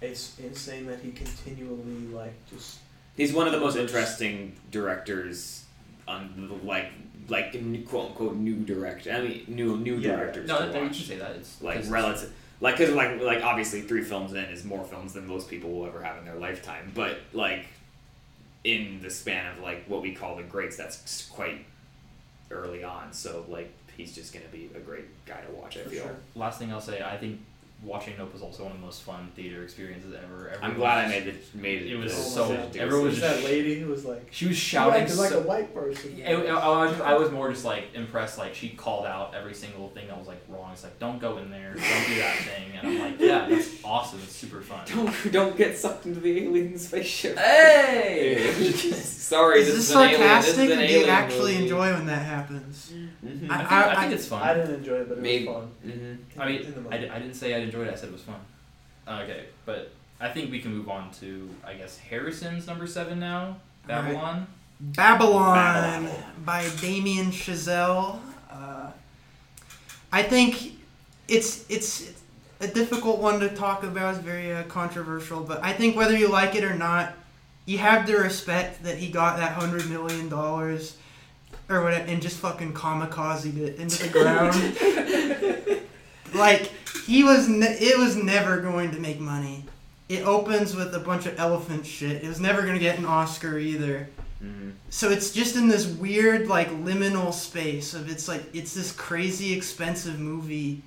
it's 0.00 0.38
insane 0.38 0.86
that 0.86 1.00
he 1.00 1.10
continually 1.12 2.06
like 2.14 2.34
just 2.50 2.78
he's 3.16 3.32
one 3.32 3.46
of 3.46 3.52
the 3.52 3.60
most 3.60 3.76
interesting 3.76 4.54
directors 4.70 5.63
on 6.08 6.48
the, 6.48 6.66
like 6.66 6.86
like 7.28 7.52
quote 7.88 8.10
unquote 8.10 8.36
new 8.36 8.56
director. 8.56 9.10
I 9.12 9.20
mean 9.22 9.44
new 9.48 9.76
new 9.76 9.96
Yeah. 9.96 10.16
directors 10.16 10.48
no, 10.48 10.70
no, 10.70 10.78
you 10.78 10.86
watch. 10.86 11.04
say 11.04 11.16
that. 11.18 11.32
It's 11.36 11.60
Like 11.62 11.82
relative. 11.88 12.32
Like, 12.60 12.76
cause 12.78 12.90
like, 12.90 13.20
like 13.20 13.42
obviously, 13.42 13.82
three 13.82 14.02
films 14.04 14.32
in 14.32 14.38
is 14.44 14.64
more 14.64 14.84
films 14.84 15.12
than 15.12 15.26
most 15.26 15.50
people 15.50 15.70
will 15.70 15.86
ever 15.86 16.02
have 16.02 16.16
in 16.18 16.24
their 16.24 16.36
lifetime. 16.36 16.92
But 16.94 17.18
like, 17.34 17.66
in 18.62 19.00
the 19.02 19.10
span 19.10 19.52
of 19.52 19.62
like 19.62 19.84
what 19.86 20.00
we 20.02 20.14
call 20.14 20.36
the 20.36 20.44
greats, 20.44 20.76
that's 20.76 21.26
quite 21.28 21.66
early 22.50 22.82
on. 22.84 23.12
So 23.12 23.44
like, 23.48 23.70
he's 23.96 24.14
just 24.14 24.32
gonna 24.32 24.46
be 24.52 24.70
a 24.74 24.78
great 24.80 25.04
guy 25.26 25.40
to 25.40 25.52
watch. 25.52 25.76
I 25.76 25.82
for 25.82 25.90
feel. 25.90 26.02
sure. 26.04 26.16
Last 26.36 26.58
thing 26.58 26.72
I'll 26.72 26.80
say, 26.80 27.02
I 27.02 27.16
think 27.18 27.40
watching 27.84 28.14
Nope 28.18 28.32
was 28.32 28.42
also 28.42 28.62
one 28.64 28.72
of 28.72 28.78
the 28.78 28.84
most 28.84 29.02
fun 29.02 29.30
theater 29.36 29.62
experiences 29.62 30.14
ever. 30.14 30.48
I'm 30.48 30.70
Everyone 30.70 30.74
glad 30.76 31.04
I 31.04 31.08
made 31.08 31.26
it. 31.26 31.54
Made 31.54 31.82
it. 31.82 31.92
It 31.92 31.96
was 31.96 32.12
so- 32.12 32.48
decision 32.48 32.70
to 32.72 32.80
everyone 32.80 33.06
was 33.06 33.18
it. 33.18 33.20
There's 33.20 33.42
that 33.42 33.48
lady 33.48 33.78
who 33.80 33.88
was 33.90 34.04
like 34.04 34.28
She 34.30 34.46
was 34.46 34.52
"You 34.56 34.60
shouting. 34.60 35.02
acted 35.02 35.16
like 35.18 35.30
so- 35.30 35.38
a 35.40 35.42
white 35.42 35.74
person. 35.74 36.22
I, 36.26 36.32
I, 36.32 36.36
I 36.54 36.86
was, 36.86 37.00
I 37.00 37.14
was 37.14 37.30
more 37.30 37.50
just 37.52 37.64
like 37.64 37.94
impressed. 37.94 38.38
Like 38.38 38.54
she 38.54 38.70
called 38.70 39.06
out 39.06 39.34
every 39.34 39.54
single 39.54 39.88
thing 39.90 40.08
that 40.08 40.18
was 40.18 40.26
like 40.28 40.42
wrong. 40.48 40.70
It's 40.72 40.82
like 40.82 40.98
don't 40.98 41.18
go 41.20 41.38
in 41.38 41.50
there, 41.50 41.74
don't 41.74 42.06
do 42.06 42.14
that 42.16 42.36
thing. 42.38 42.72
And 42.78 42.88
I'm 42.88 42.98
like, 42.98 43.20
yeah, 43.20 43.46
that's 43.48 43.70
awesome. 43.84 44.20
It's 44.22 44.34
super 44.34 44.60
fun. 44.60 44.84
Don't 44.86 45.32
don't 45.32 45.56
get 45.56 45.76
sucked 45.78 46.06
into 46.06 46.20
the 46.20 46.42
alien 46.44 46.78
spaceship. 46.78 47.38
Hey! 47.38 48.52
Sorry, 49.24 49.60
is 49.60 49.66
this, 49.66 49.76
this 49.76 49.90
is 49.90 49.94
an 49.94 50.00
alien. 50.02 50.20
This 50.20 50.20
sarcastic, 50.20 50.70
is 50.70 50.78
or 50.78 50.86
do 50.86 50.92
you 51.00 51.06
actually 51.06 51.52
movie. 51.52 51.62
enjoy 51.64 51.92
when 51.94 52.06
that 52.06 52.24
happens? 52.26 52.92
Mhm. 53.24 53.50
I, 53.50 53.54
I- 53.54 53.58
think, 53.58 53.72
I, 53.72 53.84
think 53.94 53.98
I- 53.98 54.14
it's 54.14 54.26
fun. 54.26 54.42
I 54.42 54.54
didn't 54.54 54.74
enjoy 54.74 54.94
it, 54.96 55.08
but 55.08 55.18
it 55.18 55.22
Maybe. 55.22 55.46
was 55.46 55.56
fun. 55.56 55.70
Mhm. 55.86 56.18
I 56.38 56.46
mean, 56.46 56.60
in 56.62 56.70
the 56.72 56.80
I, 56.80 56.82
moment. 56.82 57.10
I 57.12 57.18
didn't 57.20 57.34
say 57.34 57.54
I 57.54 57.60
enjoyed 57.74 57.88
it. 57.88 57.94
I 57.94 57.96
said 57.96 58.08
it 58.08 58.12
was 58.12 58.22
fun. 58.22 58.40
Okay, 59.06 59.44
but 59.66 59.92
I 60.20 60.28
think 60.28 60.50
we 60.50 60.60
can 60.60 60.74
move 60.74 60.88
on 60.88 61.10
to 61.20 61.48
I 61.66 61.74
guess 61.74 61.98
Harrison's 61.98 62.66
number 62.66 62.86
seven 62.86 63.20
now. 63.20 63.56
Alright. 63.88 64.14
Babylon. 64.14 64.46
Babylon, 64.80 65.54
Babylon. 65.54 66.24
by 66.44 66.68
Damien 66.80 67.26
Chazelle. 67.26 68.18
Uh, 68.50 68.90
I 70.12 70.22
think 70.22 70.74
it's 71.28 71.68
it's 71.68 72.12
a 72.60 72.66
difficult 72.66 73.20
one 73.20 73.40
to 73.40 73.48
talk 73.50 73.82
about. 73.82 74.14
It's 74.14 74.24
very 74.24 74.52
uh, 74.52 74.64
controversial, 74.64 75.40
but 75.40 75.62
I 75.62 75.72
think 75.72 75.96
whether 75.96 76.16
you 76.16 76.28
like 76.28 76.54
it 76.54 76.64
or 76.64 76.74
not, 76.74 77.14
you 77.66 77.78
have 77.78 78.06
to 78.06 78.16
respect 78.16 78.84
that 78.84 78.98
he 78.98 79.08
got 79.10 79.36
that 79.38 79.52
hundred 79.52 79.88
million 79.90 80.28
dollars 80.28 80.96
or 81.68 81.82
whatever 81.82 82.04
and 82.04 82.20
just 82.20 82.38
fucking 82.38 82.74
kamikaze 82.74 83.56
it 83.56 83.76
into 83.78 84.02
the 84.02 84.08
ground. 84.10 84.54
like 86.34 86.70
he 87.06 87.22
was, 87.24 87.48
ne- 87.48 87.66
it 87.80 87.98
was 87.98 88.16
never 88.16 88.60
going 88.60 88.90
to 88.92 88.98
make 88.98 89.20
money. 89.20 89.64
It 90.08 90.26
opens 90.26 90.74
with 90.76 90.94
a 90.94 90.98
bunch 90.98 91.26
of 91.26 91.38
elephant 91.38 91.86
shit. 91.86 92.22
It 92.22 92.28
was 92.28 92.38
never 92.40 92.62
gonna 92.62 92.78
get 92.78 92.98
an 92.98 93.06
Oscar 93.06 93.58
either. 93.58 94.08
Mhm. 94.44 94.72
So 94.90 95.08
it's 95.10 95.30
just 95.30 95.56
in 95.56 95.68
this 95.68 95.86
weird 95.86 96.46
like 96.48 96.68
liminal 96.70 97.32
space 97.32 97.94
of 97.94 98.10
it's 98.10 98.28
like 98.28 98.44
it's 98.52 98.74
this 98.74 98.92
crazy 98.92 99.54
expensive 99.54 100.18
movie 100.20 100.82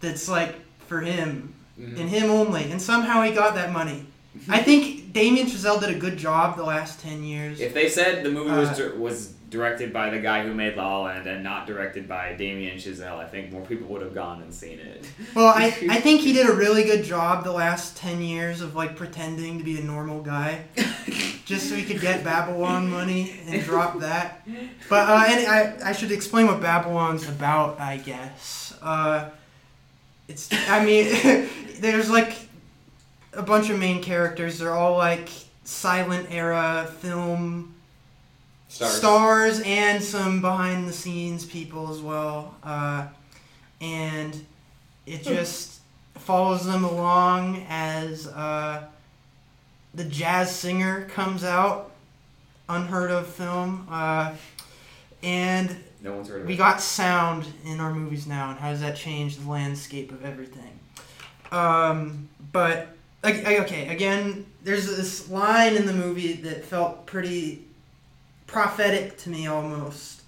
that's 0.00 0.28
like 0.28 0.56
for 0.88 1.00
him 1.02 1.54
Mhm. 1.80 2.00
and 2.00 2.08
him 2.10 2.30
only, 2.30 2.70
and 2.72 2.82
somehow 2.82 3.22
he 3.22 3.30
got 3.30 3.54
that 3.54 3.70
money. 3.72 4.06
I 4.48 4.58
think 4.62 5.12
Damien 5.12 5.46
Chazelle 5.46 5.78
did 5.80 5.90
a 5.90 5.98
good 5.98 6.16
job 6.16 6.56
the 6.56 6.64
last 6.64 7.00
ten 7.00 7.22
years. 7.22 7.60
If 7.60 7.74
they 7.74 7.88
said 7.88 8.24
the 8.24 8.30
movie 8.30 8.50
was 8.50 8.70
Uh, 8.80 8.90
was 8.98 9.34
directed 9.48 9.92
by 9.92 10.10
the 10.10 10.18
guy 10.18 10.42
who 10.42 10.52
made 10.52 10.76
La 10.76 10.98
La 10.98 11.04
Land 11.04 11.26
and 11.26 11.42
not 11.42 11.66
directed 11.66 12.06
by 12.06 12.34
Damien 12.34 12.76
Chazelle, 12.76 13.18
I 13.18 13.26
think 13.26 13.50
more 13.50 13.64
people 13.64 13.88
would 13.88 14.02
have 14.02 14.14
gone 14.14 14.42
and 14.42 14.52
seen 14.52 14.78
it. 14.78 15.06
Well, 15.34 15.46
I, 15.46 15.66
I 15.88 16.00
think 16.00 16.20
he 16.20 16.32
did 16.32 16.48
a 16.48 16.52
really 16.52 16.84
good 16.84 17.04
job 17.04 17.44
the 17.44 17.52
last 17.52 17.96
10 17.96 18.20
years 18.20 18.60
of 18.60 18.74
like 18.74 18.96
pretending 18.96 19.58
to 19.58 19.64
be 19.64 19.78
a 19.78 19.82
normal 19.82 20.22
guy 20.22 20.64
just 21.44 21.70
so 21.70 21.74
he 21.74 21.84
could 21.84 22.00
get 22.00 22.22
Babylon 22.22 22.90
money 22.90 23.40
and 23.46 23.62
drop 23.62 24.00
that. 24.00 24.46
But 24.90 25.08
uh, 25.08 25.24
and 25.26 25.46
I, 25.46 25.90
I 25.90 25.92
should 25.92 26.12
explain 26.12 26.46
what 26.46 26.60
Babylon's 26.60 27.26
about, 27.26 27.80
I 27.80 27.96
guess. 27.96 28.76
Uh, 28.82 29.30
it's, 30.28 30.50
I 30.68 30.84
mean, 30.84 31.48
there's 31.80 32.10
like 32.10 32.36
a 33.32 33.42
bunch 33.42 33.70
of 33.70 33.78
main 33.78 34.02
characters. 34.02 34.58
They're 34.58 34.74
all 34.74 34.98
like 34.98 35.30
silent 35.64 36.28
era 36.30 36.92
film 37.00 37.74
stars 38.68 39.60
and 39.64 40.02
some 40.02 40.40
behind 40.40 40.88
the 40.88 40.92
scenes 40.92 41.44
people 41.44 41.90
as 41.90 42.00
well. 42.00 42.54
Uh, 42.62 43.06
and 43.80 44.44
it 45.06 45.22
just 45.22 45.80
follows 46.16 46.64
them 46.66 46.84
along 46.84 47.64
as 47.68 48.26
uh, 48.28 48.84
the 49.94 50.04
jazz 50.04 50.54
singer 50.54 51.06
comes 51.06 51.44
out, 51.44 51.92
unheard 52.68 53.10
of 53.10 53.26
film. 53.26 53.86
Uh, 53.90 54.34
and 55.22 55.74
No 56.02 56.14
one's 56.14 56.28
heard 56.28 56.42
of 56.42 56.46
we 56.46 56.54
it. 56.54 56.58
got 56.58 56.80
sound 56.80 57.46
in 57.64 57.80
our 57.80 57.94
movies 57.94 58.26
now, 58.26 58.50
and 58.50 58.58
how 58.58 58.70
does 58.70 58.80
that 58.80 58.96
change 58.96 59.36
the 59.38 59.48
landscape 59.50 60.12
of 60.12 60.24
everything? 60.24 60.78
Um, 61.50 62.28
but 62.52 62.88
like, 63.24 63.44
okay, 63.46 63.88
again, 63.88 64.44
there's 64.62 64.86
this 64.86 65.28
line 65.30 65.74
in 65.76 65.86
the 65.86 65.92
movie 65.94 66.34
that 66.34 66.64
felt 66.64 67.06
pretty 67.06 67.64
prophetic 68.48 69.16
to 69.18 69.30
me 69.30 69.46
almost, 69.46 70.22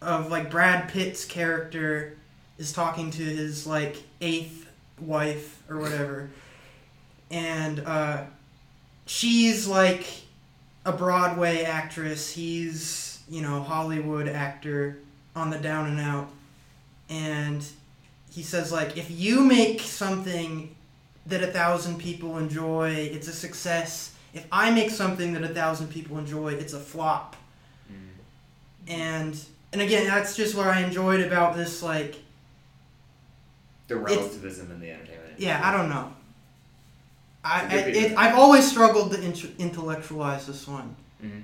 of 0.00 0.30
like 0.30 0.50
Brad 0.50 0.88
Pitt's 0.88 1.26
character 1.26 2.16
is 2.56 2.72
talking 2.72 3.10
to 3.10 3.22
his 3.22 3.66
like 3.66 3.96
eighth 4.22 4.66
wife 4.98 5.62
or 5.68 5.78
whatever, 5.78 6.30
and 7.30 7.80
uh, 7.80 8.22
she's 9.04 9.66
like 9.66 10.06
a 10.86 10.92
Broadway 10.92 11.64
actress. 11.64 12.32
He's 12.32 13.22
you 13.28 13.42
know 13.42 13.60
Hollywood 13.62 14.28
actor 14.28 14.98
on 15.36 15.50
the 15.50 15.58
down 15.58 15.90
and 15.90 16.00
out, 16.00 16.30
and 17.10 17.62
he 18.30 18.42
says 18.42 18.72
like 18.72 18.96
if 18.96 19.10
you 19.10 19.44
make 19.44 19.80
something 19.80 20.74
that 21.26 21.42
a 21.42 21.48
thousand 21.48 21.98
people 21.98 22.38
enjoy, 22.38 22.90
it's 22.90 23.28
a 23.28 23.32
success. 23.32 24.13
If 24.34 24.46
I 24.50 24.70
make 24.70 24.90
something 24.90 25.32
that 25.34 25.42
a 25.44 25.48
thousand 25.48 25.88
people 25.88 26.18
enjoy, 26.18 26.54
it's 26.54 26.72
a 26.72 26.80
flop. 26.80 27.36
Mm. 27.90 27.94
And 28.88 29.40
and 29.72 29.80
again, 29.80 30.06
that's 30.06 30.36
just 30.36 30.54
what 30.56 30.66
I 30.66 30.80
enjoyed 30.82 31.20
about 31.20 31.56
this. 31.56 31.82
Like, 31.82 32.16
The 33.88 33.96
relativism 33.96 34.70
in 34.70 34.80
the 34.80 34.90
entertainment. 34.90 35.34
yeah, 35.38 35.60
I 35.62 35.72
don't 35.76 35.88
know. 35.88 36.12
I, 37.44 37.60
I 37.60 37.64
It's 37.64 37.86
a 37.88 37.92
good 38.02 38.12
it. 38.12 38.18
I've 38.18 38.36
always 38.38 38.68
struggled 38.68 39.12
to 39.12 39.22
int- 39.22 39.54
intellectualize 39.58 40.46
this 40.46 40.66
one, 40.66 40.96
Mhm. 41.22 41.42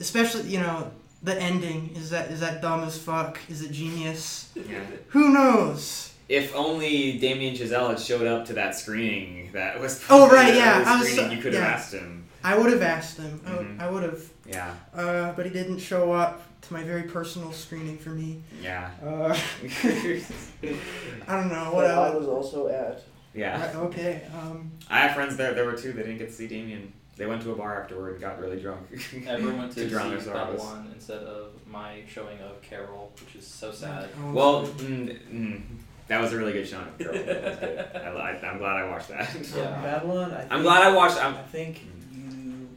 especially 0.00 0.48
you 0.48 0.60
know 0.60 0.90
the 1.22 1.40
ending. 1.40 1.90
Is 1.96 2.10
that 2.10 2.30
is 2.30 2.40
that 2.40 2.62
dumb 2.62 2.84
as 2.84 2.96
fuck? 2.98 3.38
Is 3.48 3.62
it 3.62 3.72
genius? 3.72 4.48
Yeah. 4.54 4.80
Who 5.08 5.32
knows? 5.32 6.11
If 6.32 6.56
only 6.56 7.18
Damien 7.18 7.54
Chazelle 7.54 7.90
had 7.90 8.00
showed 8.00 8.26
up 8.26 8.46
to 8.46 8.54
that 8.54 8.74
screening 8.74 9.50
that 9.52 9.78
was. 9.78 10.02
Oh, 10.08 10.30
right, 10.30 10.54
yeah, 10.54 10.82
I 10.86 10.98
was 10.98 11.14
so- 11.14 11.28
you 11.28 11.36
could 11.42 11.52
have 11.52 11.62
yeah. 11.62 11.68
asked 11.74 11.92
him. 11.92 12.24
I 12.42 12.56
would 12.56 12.72
have 12.72 12.80
asked 12.80 13.18
him. 13.18 13.38
I 13.46 13.54
would- 13.54 13.66
Mhm. 13.66 13.80
I 13.80 13.90
would 13.90 14.02
have, 14.02 14.22
Yeah, 14.46 14.74
uh, 14.94 15.32
but 15.32 15.44
he 15.44 15.52
didn't 15.52 15.78
show 15.78 16.12
up 16.12 16.40
to 16.62 16.72
my 16.72 16.82
very 16.84 17.02
personal 17.02 17.52
screening 17.52 17.98
for 17.98 18.08
me. 18.10 18.40
yeah, 18.62 18.88
Uh, 19.04 19.36
I 19.82 21.36
don't 21.36 21.48
know 21.52 21.70
what 21.74 21.82
But 21.86 21.90
I 21.90 22.06
else. 22.08 22.14
was 22.20 22.28
also 22.28 22.68
at. 22.68 23.02
yeah. 23.34 23.66
Right, 23.66 23.76
okay. 23.76 24.22
Um, 24.34 24.70
I 24.88 25.00
have 25.00 25.14
friends 25.14 25.36
there. 25.36 25.52
There 25.52 25.66
were 25.66 25.76
two. 25.76 25.92
They 25.92 26.02
didn't 26.02 26.18
get 26.18 26.28
to 26.28 26.34
see 26.34 26.46
Damien. 26.48 26.92
They 27.16 27.24
They 27.24 27.30
went 27.30 27.42
to 27.42 27.52
a 27.52 27.54
bar 27.54 27.82
afterward 27.82 28.12
and 28.12 28.20
got 28.22 28.40
really 28.40 28.58
drunk. 28.58 28.80
Everyone 29.26 29.58
went 29.58 29.72
to, 29.74 29.82
To 29.84 29.88
drown 29.90 30.18
see 30.18 30.30
their 30.30 30.34
one 30.56 30.90
instead 30.94 31.22
of 31.24 31.50
my 31.70 32.02
showing 32.08 32.38
of 32.40 32.60
Carol, 32.62 33.12
which 33.20 33.36
is 33.36 33.46
so 33.46 33.70
sad. 33.70 34.08
Oh, 34.18 34.32
Well, 34.32 34.66
mm, 34.66 35.18
mm, 35.30 35.62
that 36.08 36.20
was 36.20 36.32
a 36.32 36.36
really 36.38 36.52
good 36.52 36.66
showing. 36.68 36.86
of 36.86 36.98
That 36.98 37.12
was 37.12 37.22
good. 37.22 37.96
I, 37.96 38.12
li- 38.12 38.46
I'm 38.46 38.58
glad 38.58 38.76
I 38.76 38.88
watched 38.88 39.08
that. 39.08 39.34
Yeah. 39.54 39.80
Babylon. 39.82 40.32
I 40.32 40.40
think, 40.40 40.52
I'm 40.52 40.62
glad 40.62 40.82
I 40.82 40.94
watched. 40.94 41.24
I'm, 41.24 41.34
I 41.34 41.42
think 41.42 41.86
mm. 42.14 42.28
you 42.30 42.68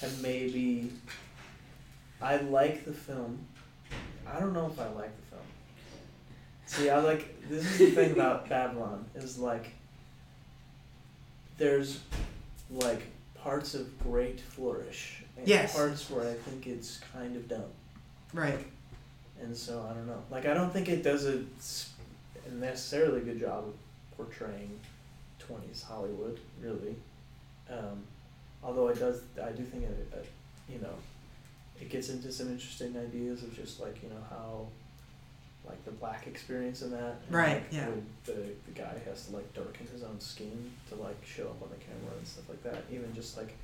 have 0.00 0.22
maybe. 0.22 0.92
I 2.22 2.36
like 2.36 2.84
the 2.84 2.92
film. 2.92 3.38
I 4.26 4.38
don't 4.38 4.52
know 4.52 4.66
if 4.66 4.78
I 4.78 4.88
like 4.90 5.16
the 5.16 5.36
film. 5.36 5.42
See, 6.66 6.90
I 6.90 6.98
like 6.98 7.48
this 7.48 7.64
is 7.64 7.78
the 7.78 7.90
thing 7.90 8.12
about 8.12 8.48
Babylon 8.48 9.06
is 9.14 9.38
like. 9.38 9.72
There's, 11.56 12.00
like 12.70 13.02
parts 13.34 13.74
of 13.74 13.98
great 13.98 14.40
flourish 14.40 15.24
and 15.36 15.46
Yes. 15.46 15.74
parts 15.74 16.08
where 16.10 16.28
I 16.28 16.34
think 16.34 16.66
it's 16.66 17.00
kind 17.12 17.36
of 17.36 17.48
dumb. 17.48 17.64
Right. 18.32 18.66
And 19.42 19.56
so 19.56 19.86
I 19.90 19.94
don't 19.94 20.06
know. 20.06 20.22
Like 20.30 20.46
I 20.46 20.54
don't 20.54 20.72
think 20.72 20.88
it 20.88 21.02
does 21.02 21.26
a 21.26 21.42
s- 22.50 22.54
a 22.54 22.54
necessarily 22.60 23.20
good 23.20 23.40
job 23.40 23.64
of 23.68 23.74
portraying 24.16 24.78
twenties 25.38 25.82
Hollywood, 25.82 26.38
really. 26.60 26.96
Um, 27.68 28.02
although 28.62 28.88
it 28.88 28.98
does, 28.98 29.22
I 29.42 29.50
do 29.52 29.62
think 29.64 29.84
it, 29.84 30.08
it, 30.12 30.26
you 30.68 30.78
know, 30.80 30.94
it 31.80 31.88
gets 31.88 32.08
into 32.08 32.30
some 32.32 32.48
interesting 32.48 32.96
ideas 32.96 33.42
of 33.42 33.54
just 33.54 33.80
like 33.80 34.02
you 34.02 34.08
know 34.10 34.22
how, 34.28 34.66
like 35.66 35.82
the 35.84 35.90
black 35.92 36.26
experience 36.26 36.82
in 36.82 36.90
that. 36.90 37.16
and, 37.26 37.34
Right, 37.34 37.54
like, 37.54 37.64
yeah. 37.70 37.88
when 37.88 38.06
The 38.26 38.32
the 38.66 38.72
guy 38.74 38.94
has 39.06 39.26
to 39.26 39.36
like 39.36 39.52
darken 39.54 39.86
his 39.92 40.02
own 40.02 40.18
skin 40.20 40.70
to 40.90 40.96
like 40.96 41.16
show 41.24 41.44
up 41.44 41.62
on 41.62 41.68
the 41.70 41.76
camera 41.84 42.16
and 42.16 42.26
stuff 42.26 42.48
like 42.48 42.62
that. 42.64 42.84
Even 42.92 43.12
just 43.14 43.36
like 43.36 43.54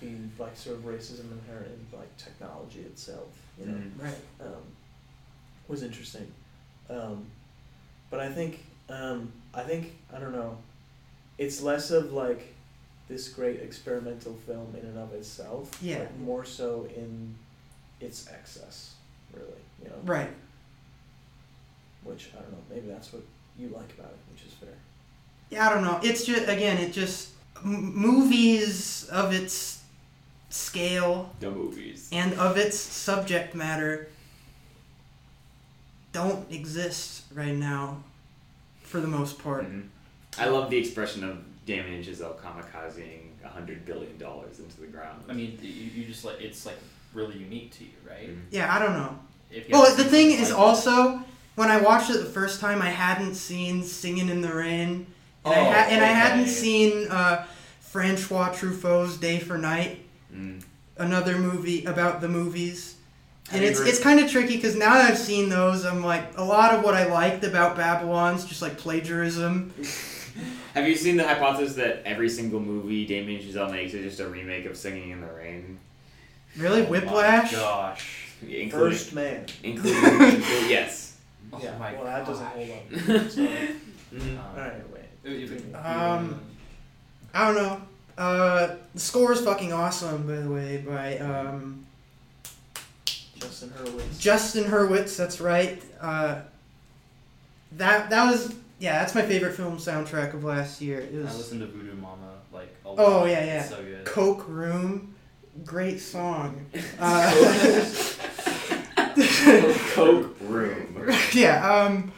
the 0.00 0.10
like 0.38 0.56
sort 0.56 0.76
of 0.76 0.82
racism 0.84 1.30
inherent 1.30 1.68
in 1.68 1.98
like 1.98 2.16
technology 2.16 2.80
itself. 2.80 3.28
You 3.58 3.66
know 3.66 3.72
Mhm. 3.74 4.02
Right. 4.02 4.20
um, 4.40 4.62
was 5.68 5.82
interesting. 5.84 6.26
Um, 6.90 7.26
but 8.12 8.20
I 8.20 8.28
think 8.28 8.62
um, 8.90 9.32
I 9.52 9.62
think 9.62 9.94
I 10.14 10.20
don't 10.20 10.32
know. 10.32 10.58
It's 11.38 11.60
less 11.62 11.90
of 11.90 12.12
like 12.12 12.54
this 13.08 13.28
great 13.28 13.60
experimental 13.60 14.34
film 14.46 14.76
in 14.80 14.86
and 14.86 14.98
of 14.98 15.12
itself. 15.14 15.70
Yeah. 15.82 15.98
But 15.98 16.20
more 16.20 16.44
so 16.44 16.86
in 16.94 17.34
its 18.00 18.28
excess, 18.28 18.94
really. 19.32 19.48
You 19.82 19.88
know. 19.88 19.96
Right. 20.04 20.30
Which 22.04 22.30
I 22.36 22.42
don't 22.42 22.52
know. 22.52 22.58
Maybe 22.70 22.86
that's 22.86 23.12
what 23.12 23.22
you 23.58 23.68
like 23.68 23.90
about 23.98 24.10
it, 24.10 24.18
which 24.32 24.44
is 24.46 24.52
fair. 24.52 24.68
Yeah, 25.50 25.68
I 25.68 25.74
don't 25.74 25.82
know. 25.82 25.98
It's 26.02 26.24
just 26.24 26.48
again, 26.48 26.76
it 26.76 26.92
just 26.92 27.30
m- 27.64 27.94
movies 27.96 29.08
of 29.10 29.32
its 29.32 29.82
scale 30.50 31.34
the 31.40 31.50
movies. 31.50 32.10
and 32.12 32.34
of 32.34 32.58
its 32.58 32.78
subject 32.78 33.54
matter 33.54 34.10
don't 36.12 36.50
exist 36.52 37.22
right 37.34 37.54
now 37.54 38.02
for 38.82 39.00
the 39.00 39.06
most 39.08 39.38
part. 39.42 39.64
Mhm. 39.64 39.88
I 40.38 40.46
love 40.46 40.70
the 40.70 40.76
expression 40.78 41.24
of 41.24 41.38
Damien 41.66 42.02
Chazelle 42.02 42.36
kamikazing 42.38 43.20
a 43.44 43.48
hundred 43.48 43.84
billion 43.84 44.16
dollars 44.18 44.58
into 44.58 44.80
the 44.80 44.86
ground. 44.86 45.22
I 45.28 45.32
mean, 45.32 45.58
you, 45.62 45.70
you 45.70 46.04
just 46.06 46.24
like 46.24 46.40
it's 46.40 46.64
like 46.66 46.78
really 47.14 47.36
unique 47.38 47.72
to 47.78 47.84
you, 47.84 47.90
right? 48.08 48.28
Mhm. 48.30 48.40
Yeah, 48.50 48.74
I 48.74 48.78
don't 48.78 48.94
know. 48.94 49.18
If 49.50 49.68
Well, 49.68 49.94
the 49.94 50.04
thing 50.04 50.30
is 50.32 50.50
like 50.50 50.58
also 50.58 51.22
when 51.54 51.70
I 51.70 51.78
watched 51.80 52.08
it 52.10 52.18
the 52.18 52.24
first 52.30 52.60
time, 52.60 52.80
I 52.80 52.88
hadn't 52.90 53.34
seen 53.34 53.82
Singing 53.84 54.28
in 54.30 54.40
the 54.40 54.52
Rain, 54.54 55.06
and 55.44 55.54
I 55.54 55.58
Oh, 55.60 55.64
ha- 55.64 55.86
and 55.90 56.02
I 56.02 56.06
hadn't 56.08 56.48
seen 56.48 57.08
uh, 57.10 57.46
Francois 57.80 58.50
Truffaut's 58.54 59.18
Day 59.18 59.38
for 59.38 59.58
Night, 59.58 60.00
Mm. 60.34 60.62
another 60.96 61.36
movie 61.38 61.84
about 61.84 62.22
the 62.22 62.28
movies. 62.28 62.94
Have 63.52 63.60
And 63.60 63.64
it's 63.64 63.78
heard- 63.78 63.88
it's 63.88 64.00
kind 64.00 64.18
of 64.20 64.30
tricky 64.30 64.56
because 64.56 64.74
now 64.76 64.94
that 64.94 65.10
I've 65.10 65.18
seen 65.18 65.48
those, 65.48 65.84
I'm 65.84 66.02
like 66.04 66.36
a 66.38 66.44
lot 66.44 66.74
of 66.74 66.82
what 66.84 66.94
I 66.94 67.06
liked 67.06 67.44
about 67.44 67.76
Babylon's 67.76 68.44
just 68.44 68.62
like 68.62 68.76
plagiarism. 68.78 69.72
Have 70.74 70.88
you 70.88 70.96
seen 70.96 71.18
the 71.18 71.24
hypothesis 71.28 71.76
that 71.76 72.02
every 72.06 72.30
single 72.30 72.58
movie 72.60 73.04
Damien 73.06 73.42
Chazelle 73.42 73.70
makes 73.70 73.92
is 73.92 74.02
just 74.04 74.20
a 74.20 74.26
remake 74.28 74.64
of 74.64 74.76
Singing 74.76 75.10
in 75.10 75.20
the 75.20 75.26
Rain? 75.26 75.78
Really, 76.56 76.80
Oh 76.80 76.84
my 76.84 76.90
Whiplash. 76.90 77.52
gosh. 77.52 78.28
Including, 78.40 78.70
First 78.70 79.12
man. 79.14 79.44
including, 79.62 80.02
including 80.04 80.40
yes. 80.70 81.18
Oh 81.52 81.60
yeah. 81.62 81.76
my 81.78 81.92
well, 81.92 82.04
that 82.04 82.26
doesn't 82.26 82.46
hold 82.46 82.70
up. 82.70 83.30
So. 83.30 83.44
Um, 83.44 84.38
all 84.56 84.56
right, 84.62 84.90
wait. 84.92 85.02
if- 85.24 85.52
if- 85.52 85.74
Um, 85.74 86.40
I 87.34 87.46
don't 87.46 87.54
know. 87.62 87.82
Uh, 88.18 88.74
the 88.94 89.00
score 89.00 89.32
is 89.32 89.40
fucking 89.40 89.72
awesome, 89.72 90.26
by 90.26 90.36
the 90.36 90.50
way, 90.50 90.78
by 90.86 91.18
um, 91.18 91.86
Justin 93.42 93.70
Hurwitz. 93.70 94.20
Justin 94.20 94.64
Hurwitz. 94.64 95.16
That's 95.16 95.40
right. 95.40 95.82
Uh, 96.00 96.40
that 97.72 98.10
that 98.10 98.30
was 98.30 98.54
yeah. 98.78 98.98
That's 99.00 99.14
my 99.14 99.22
favorite 99.22 99.54
film 99.54 99.78
soundtrack 99.78 100.34
of 100.34 100.44
last 100.44 100.80
year. 100.80 101.00
It 101.00 101.14
I 101.14 101.24
was 101.24 101.38
listened 101.38 101.60
to 101.60 101.66
Voodoo 101.66 101.94
Mama 101.94 102.32
like 102.52 102.74
a 102.84 102.88
lot. 102.88 102.98
Oh, 102.98 103.24
yeah, 103.24 103.44
yeah. 103.44 103.60
It's 103.60 103.70
so 103.70 103.82
good. 103.82 104.04
Coke 104.04 104.48
Room. 104.48 105.14
Great 105.64 106.00
song. 106.00 106.66
Uh, 106.98 107.30
Coke 109.92 110.36
Room. 110.40 111.10
yeah. 111.32 111.70
Um, 111.70 112.12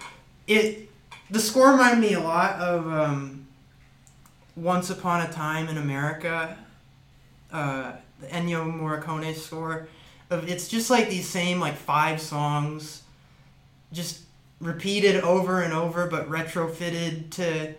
it 0.47 0.91
the 1.31 1.41
score 1.41 1.73
reminded 1.73 2.01
me 2.01 2.15
a 2.15 2.21
lot 2.21 2.61
of 2.61 2.87
um, 2.87 3.47
Once 4.57 4.91
Upon 4.91 5.23
a 5.23 5.33
Time 5.33 5.69
in 5.69 5.79
America. 5.79 6.57
Uh, 7.53 7.93
the 8.21 8.27
Ennio 8.29 8.65
Morricone 8.65 9.35
score. 9.35 9.89
Of 10.35 10.49
it's 10.49 10.69
just 10.69 10.91
like 10.91 11.09
these 11.09 11.29
same 11.29 11.61
like 11.61 11.77
five 11.77 12.21
songs, 12.21 13.03
just 13.93 14.21
repeated 14.61 15.23
over 15.23 15.63
and 15.63 15.73
over, 15.73 16.07
but 16.07 16.29
retrofitted 16.29 17.31
to 17.31 17.75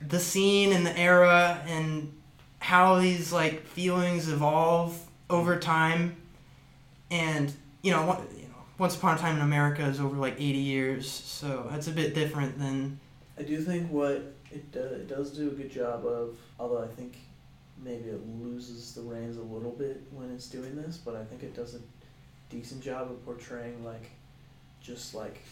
the 0.00 0.20
scene 0.20 0.72
and 0.72 0.86
the 0.86 0.96
era 0.96 1.62
and 1.66 2.12
how 2.60 2.98
these 2.98 3.32
like 3.32 3.66
feelings 3.66 4.28
evolve 4.28 4.98
over 5.28 5.58
time. 5.58 6.16
And 7.10 7.52
you 7.82 7.92
know, 7.92 8.24
you 8.36 8.44
know, 8.44 8.54
Once 8.78 8.96
Upon 8.96 9.16
a 9.16 9.18
Time 9.18 9.36
in 9.36 9.42
America 9.42 9.82
is 9.82 10.00
over 10.00 10.16
like 10.16 10.34
eighty 10.34 10.58
years, 10.58 11.10
so 11.10 11.66
that's 11.70 11.88
a 11.88 11.92
bit 11.92 12.14
different 12.14 12.58
than 12.58 12.98
I 13.38 13.42
do 13.42 13.60
think 13.60 13.90
what 13.90 14.34
it, 14.50 14.72
do, 14.72 14.80
it 14.80 15.08
does 15.08 15.30
do 15.30 15.48
a 15.48 15.52
good 15.52 15.70
job 15.70 16.04
of, 16.04 16.36
although 16.58 16.82
I 16.82 16.86
think 16.88 17.16
maybe 17.82 18.08
it 18.08 18.20
loses 18.26 18.94
the 18.94 19.02
reins 19.02 19.36
a 19.36 19.42
little 19.42 19.72
bit 19.72 20.02
when 20.10 20.30
it's 20.30 20.48
doing 20.48 20.76
this, 20.76 20.96
but 20.96 21.14
I 21.14 21.24
think 21.24 21.42
it 21.42 21.54
does 21.54 21.74
a 21.74 21.80
decent 22.50 22.82
job 22.82 23.10
of 23.10 23.24
portraying 23.24 23.84
like 23.84 24.10
just 24.80 25.14
like 25.14 25.42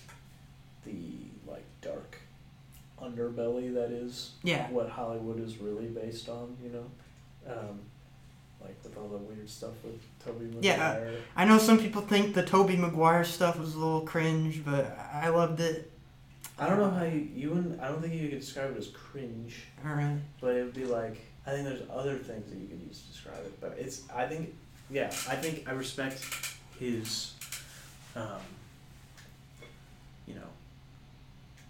the 0.84 0.94
like 1.46 1.64
dark 1.82 2.18
underbelly 3.00 3.74
that 3.74 3.90
is 3.90 4.32
yeah. 4.42 4.68
what 4.70 4.88
Hollywood 4.88 5.40
is 5.40 5.58
really 5.58 5.86
based 5.86 6.28
on, 6.28 6.56
you 6.62 6.70
know. 6.70 7.52
Um, 7.52 7.80
like 8.60 8.76
with 8.82 8.96
all 8.96 9.08
the 9.08 9.18
weird 9.18 9.48
stuff 9.48 9.72
with 9.84 10.00
Tobey 10.24 10.50
Yeah, 10.60 11.10
I 11.36 11.44
know 11.44 11.58
some 11.58 11.78
people 11.78 12.02
think 12.02 12.34
the 12.34 12.42
Tobey 12.42 12.76
Maguire 12.76 13.24
stuff 13.24 13.58
was 13.58 13.74
a 13.74 13.78
little 13.78 14.00
cringe, 14.00 14.64
but 14.64 14.98
I 15.12 15.28
loved 15.28 15.60
it. 15.60 15.92
I 16.58 16.68
don't 16.68 16.78
know 16.78 16.90
how 16.90 17.04
you 17.04 17.28
you 17.34 17.50
wouldn't 17.50 17.80
I 17.80 17.88
don't 17.88 18.00
think 18.00 18.14
you 18.14 18.28
could 18.28 18.40
describe 18.40 18.72
it 18.72 18.78
as 18.78 18.88
cringe. 18.88 19.64
Alright. 19.86 20.16
but 20.40 20.56
it 20.56 20.64
would 20.64 20.74
be 20.74 20.86
like 20.86 21.20
I 21.46 21.50
think 21.52 21.64
there's 21.64 21.82
other 21.90 22.16
things 22.16 22.50
that 22.50 22.58
you 22.58 22.66
could 22.66 22.80
use 22.80 23.00
to 23.02 23.08
describe 23.12 23.38
it. 23.44 23.60
But 23.60 23.76
it's 23.78 24.02
I 24.14 24.26
think 24.26 24.54
yeah 24.90 25.06
I 25.28 25.36
think 25.36 25.68
I 25.68 25.72
respect 25.72 26.24
his, 26.78 27.32
um, 28.14 28.40
you 30.26 30.34
know, 30.34 30.48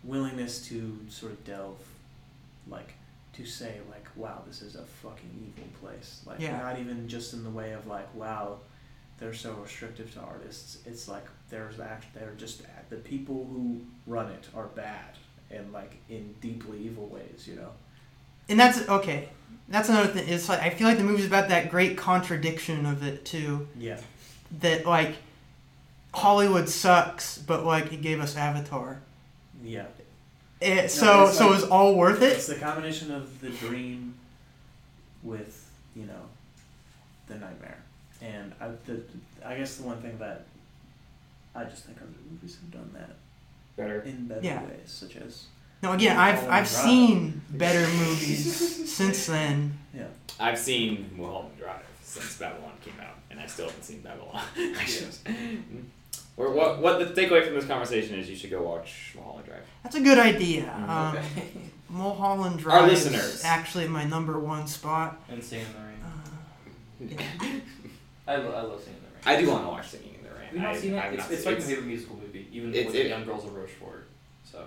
willingness 0.05 0.67
to 0.69 0.99
sort 1.09 1.33
of 1.33 1.45
delve, 1.45 1.79
like, 2.69 2.95
to 3.35 3.45
say 3.45 3.77
like, 3.91 4.07
wow, 4.17 4.43
this 4.47 4.63
is 4.63 4.75
a 4.77 4.83
fucking 4.83 5.31
evil 5.57 5.69
place. 5.81 6.23
Like, 6.27 6.41
Yeah. 6.41 6.57
not 6.59 6.79
even 6.81 7.07
just 7.09 7.35
in 7.35 7.45
the 7.45 7.51
way 7.51 7.73
of 7.73 7.87
like, 7.87 8.13
wow, 8.15 8.59
they're 9.19 9.35
so 9.35 9.53
restrictive 9.55 10.13
to 10.15 10.21
artists. 10.21 10.79
It's 10.87 11.07
like 11.09 11.25
there's 11.51 11.79
act, 11.81 12.07
they're 12.15 12.35
just 12.37 12.63
the 12.91 12.97
people 12.97 13.47
who 13.51 13.83
run 14.07 14.31
it 14.33 14.49
are 14.55 14.67
bad 14.69 15.17
and 15.51 15.73
like 15.73 15.97
in 16.09 16.35
deeply 16.41 16.79
evil 16.79 17.07
ways. 17.09 17.47
You 17.47 17.57
know. 17.57 17.71
And 18.49 18.59
that's 18.61 18.89
okay. 18.89 19.29
That's 19.69 19.89
another 19.89 20.09
thing. 20.09 20.29
It's 20.29 20.49
like 20.49 20.61
I 20.61 20.71
feel 20.71 20.87
like 20.87 20.99
the 20.99 21.05
movie's 21.05 21.27
about 21.27 21.49
that 21.49 21.71
great 21.71 21.97
contradiction 21.97 22.87
of 22.87 23.03
it 23.03 23.25
too. 23.25 23.67
Yeah. 23.79 23.99
That 24.61 24.87
like 24.87 25.17
Hollywood 26.15 26.69
sucks, 26.69 27.39
but 27.39 27.65
like 27.65 27.93
it 27.93 28.03
gave 28.03 28.21
us 28.21 28.37
Avatar. 28.37 29.01
Yeah. 29.65 29.87
Eh, 30.63 30.85
it, 30.85 30.91
so 30.91 31.25
it's 31.27 31.37
so 31.39 31.47
like- 31.49 31.51
it 31.59 31.63
was 31.63 31.71
all 31.71 31.95
worth 31.97 32.23
it. 32.23 32.33
It's 32.35 32.47
the 32.47 32.55
combination 32.55 33.11
of 33.11 33.41
the 33.41 33.51
dream 33.51 34.15
with, 35.23 35.69
you 35.95 36.05
know, 36.07 36.23
the 37.27 37.35
nightmare. 37.35 37.79
And 38.23 38.53
I, 38.61 38.69
the, 38.87 39.03
I 39.45 39.57
guess 39.57 39.77
the 39.77 39.83
one 39.83 40.01
thing 40.01 40.17
that 40.19 40.47
I 41.55 41.65
just 41.65 41.85
think 41.85 41.99
other 41.99 42.09
movies 42.31 42.57
have 42.61 42.71
done 42.71 42.91
that 42.95 43.17
Better. 43.77 44.01
in 44.03 44.27
better 44.29 44.41
Yeah. 44.43 44.63
ways, 44.63 44.79
such 44.87 45.17
as 45.17 45.47
No, 45.83 45.93
again, 45.93 46.17
I've 46.17 46.39
I've 46.45 46.49
Drive. 46.49 46.69
seen 46.69 47.43
better 47.51 47.81
movies 47.81 48.91
since 48.95 49.27
then. 49.27 49.77
Yeah. 49.95 50.05
I've 50.41 50.59
seen 50.59 51.11
Mulholland 51.17 51.57
Drive 51.59 51.83
since 52.03 52.37
Babylon 52.39 52.73
came 52.85 52.95
out, 53.01 53.17
and 53.31 53.39
I 53.39 53.47
still 53.47 53.67
haven't 53.67 53.83
seen 53.85 54.01
Babylon. 54.01 54.43
I 54.57 55.59
or 56.37 56.51
what? 56.53 56.81
What 56.81 56.99
the 56.99 57.21
takeaway 57.21 57.45
from 57.45 57.55
this 57.55 57.67
conversation 57.67 58.19
is? 58.19 58.29
You 58.29 58.37
should 58.37 58.51
go 58.51 58.63
watch 58.63 59.13
Mulholland 59.17 59.47
Drive. 59.47 59.63
That's 59.83 59.97
a 59.97 60.01
good 60.01 60.19
idea. 60.19 60.65
Mm, 60.65 60.89
Um, 60.89 61.17
Okay. 61.17 61.49
Mulholland 61.89 62.57
Our 62.57 62.63
Drive 62.63 62.93
is 62.93 63.05
listeners. 63.11 63.43
actually 63.45 63.87
my 63.89 64.05
number 64.05 64.39
one 64.41 64.67
spot. 64.67 65.23
and 65.31 65.43
Singing 65.43 65.67
in 65.67 65.73
the 65.73 67.09
Rain. 67.15 67.19
Uh, 67.21 67.23
yeah. 67.47 67.61
I, 68.27 68.37
lo- 68.37 68.53
I 68.53 68.61
love 68.63 68.81
Singing 68.83 68.99
in 68.99 69.05
the 69.05 69.31
Rain. 69.31 69.39
I 69.39 69.41
do 69.41 69.51
want 69.51 69.63
to 69.65 69.69
watch 69.69 69.89
Singing 69.89 70.15
in 70.19 70.23
the 70.25 70.31
Rain. 70.31 70.49
Have 70.49 70.57
not 70.57 70.75
I, 70.75 70.79
seen 70.79 70.95
it? 70.95 70.99
I've 70.99 71.13
It's, 71.15 71.23
not 71.23 71.31
it's 71.33 71.43
seen- 71.45 71.53
like 71.53 71.61
my 71.61 71.65
favorite 71.67 71.87
musical 71.87 72.17
movie, 72.17 72.49
even 72.53 72.71
it's- 72.71 72.87
with 72.87 72.95
it- 72.97 73.03
the 73.05 73.09
Young 73.11 73.25
Girls 73.25 73.45
of 73.45 73.55
Rochefort. 73.55 74.07
So, 74.45 74.65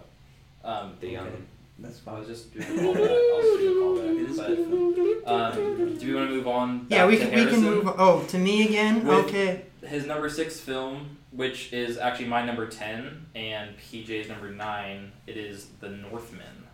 um, 0.63 0.93
the 0.99 1.09
young. 1.09 1.27
Okay. 1.27 1.37
That's 1.79 2.01
I 2.05 2.19
was 2.19 2.27
just 2.27 2.53
doing 2.53 2.65
a 2.65 2.67
callback. 2.81 2.97
I 2.97 3.41
was 3.41 3.59
doing 3.59 3.77
a 3.77 3.81
callback. 3.81 4.09
But. 5.25 5.31
Um, 5.31 5.97
do 5.97 6.07
we 6.07 6.15
want 6.15 6.29
to 6.29 6.35
move 6.35 6.47
on? 6.47 6.87
Yeah, 6.89 7.05
we 7.05 7.17
to 7.17 7.21
can, 7.21 7.29
we 7.29 7.35
can 7.45 7.61
Harrison? 7.61 7.63
move. 7.85 7.93
Oh, 7.97 8.23
to 8.29 8.37
me 8.37 8.65
again. 8.67 9.05
With- 9.05 9.25
okay. 9.25 9.65
His 9.81 10.05
number 10.05 10.29
six 10.29 10.59
film, 10.59 11.17
which 11.31 11.71
is 11.73 11.97
actually 11.97 12.27
my 12.27 12.45
number 12.45 12.67
ten 12.67 13.25
and 13.35 13.71
PJ's 13.77 14.27
number 14.27 14.49
nine, 14.51 15.11
it 15.27 15.37
is 15.37 15.67
The 15.79 15.89
Northman, 15.89 16.65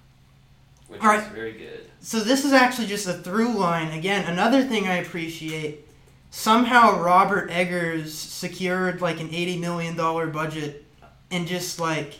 which 0.87 1.01
All 1.01 1.07
right. 1.09 1.21
is 1.21 1.27
very 1.29 1.53
good. 1.53 1.87
So 2.01 2.19
this 2.19 2.45
is 2.45 2.53
actually 2.53 2.87
just 2.87 3.07
a 3.07 3.13
through 3.13 3.53
line. 3.53 3.91
Again, 3.97 4.25
another 4.25 4.63
thing 4.63 4.87
I 4.87 4.95
appreciate. 4.97 5.87
Somehow 6.31 6.99
Robert 7.01 7.49
Eggers 7.51 8.13
secured 8.13 9.01
like 9.01 9.19
an 9.19 9.29
eighty 9.33 9.57
million 9.57 9.95
dollar 9.95 10.27
budget 10.27 10.83
and 11.31 11.47
just 11.47 11.79
like 11.79 12.15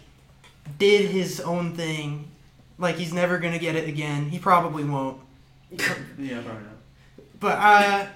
did 0.77 1.09
his 1.09 1.39
own 1.39 1.73
thing. 1.75 2.29
Like 2.77 2.95
he's 2.95 3.13
never 3.13 3.37
gonna 3.37 3.59
get 3.59 3.75
it 3.75 3.87
again. 3.87 4.29
He 4.29 4.39
probably 4.39 4.83
won't. 4.83 5.21
Yeah, 5.71 6.41
probably 6.41 6.63
not. 6.63 6.77
But 7.39 7.57
uh 7.59 8.07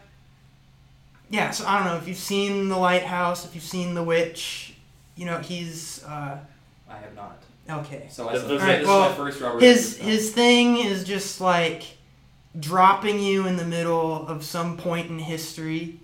yeah, 1.30 1.52
so 1.52 1.66
I 1.68 1.78
don't 1.78 1.88
know 1.88 1.98
if 1.98 2.08
you've 2.08 2.18
seen 2.18 2.70
The 2.70 2.78
Lighthouse, 2.78 3.46
if 3.46 3.54
you've 3.54 3.64
seen 3.64 3.94
The 3.94 4.04
Witch, 4.04 4.74
you 5.16 5.26
know, 5.26 5.38
he's 5.40 6.04
uh 6.04 6.38
I 6.90 6.98
have 6.98 7.16
not. 7.16 7.42
okay. 7.70 8.08
So 8.10 8.28
I 8.30 8.34
The- 8.34 8.40
saw, 8.42 8.48
the- 8.48 8.54
this 8.56 8.62
Alright, 8.64 8.82
is 8.82 8.88
well, 8.88 9.10
my 9.10 9.16
first 9.16 9.42
Robert 9.42 9.62
his 9.62 9.98
his 9.98 10.32
thing 10.32 10.78
is 10.78 11.04
just 11.04 11.40
like 11.40 11.84
dropping 12.60 13.20
you 13.20 13.46
in 13.48 13.58
the 13.58 13.66
middle 13.66 14.28
of 14.28 14.44
some 14.44 14.76
point 14.76 15.10
in 15.10 15.20
history 15.20 16.00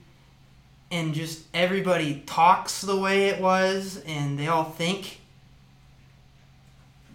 and 0.92 1.14
just 1.16 1.42
everybody 1.56 2.22
talks 2.28 2.82
the 2.82 2.96
way 2.96 3.26
it 3.30 3.42
was 3.42 4.02
and 4.06 4.38
they 4.38 4.48
all 4.48 4.64
think 4.64 5.02
that 5.02 5.18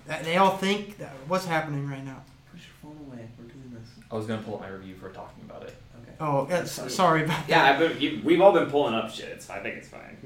they 0.07 0.37
all 0.37 0.57
think 0.57 0.99
that 0.99 1.13
what's 1.29 1.45
happening 1.47 1.89
right 1.89 2.05
now 2.05 2.23
Put 2.53 2.61
your 2.61 2.69
phone 2.95 3.07
away. 3.07 3.29
We're 3.39 3.45
doing 3.47 3.73
this. 3.75 3.89
I 4.11 4.15
was 4.17 4.27
gonna 4.27 4.43
pull 4.43 4.55
up 4.55 4.61
my 4.61 4.69
review 4.69 4.95
for 4.97 5.11
talking 5.11 5.45
about 5.49 5.63
it. 5.63 5.75
Okay. 6.03 6.13
oh 6.21 6.47
yeah, 6.51 6.65
so- 6.65 6.89
sorry 6.89 7.25
about 7.25 7.49
Yeah, 7.49 7.63
that 7.63 7.81
I've 7.83 7.91
been, 7.91 8.01
you, 8.01 8.21
we've 8.25 8.41
all 8.41 8.53
been 8.53 8.69
pulling 8.71 8.95
up 8.95 9.11
shit, 9.11 9.43
so 9.43 9.55
I 9.55 9.61
think 9.61 9.77
it's 9.77 9.89
fine. 9.89 10.17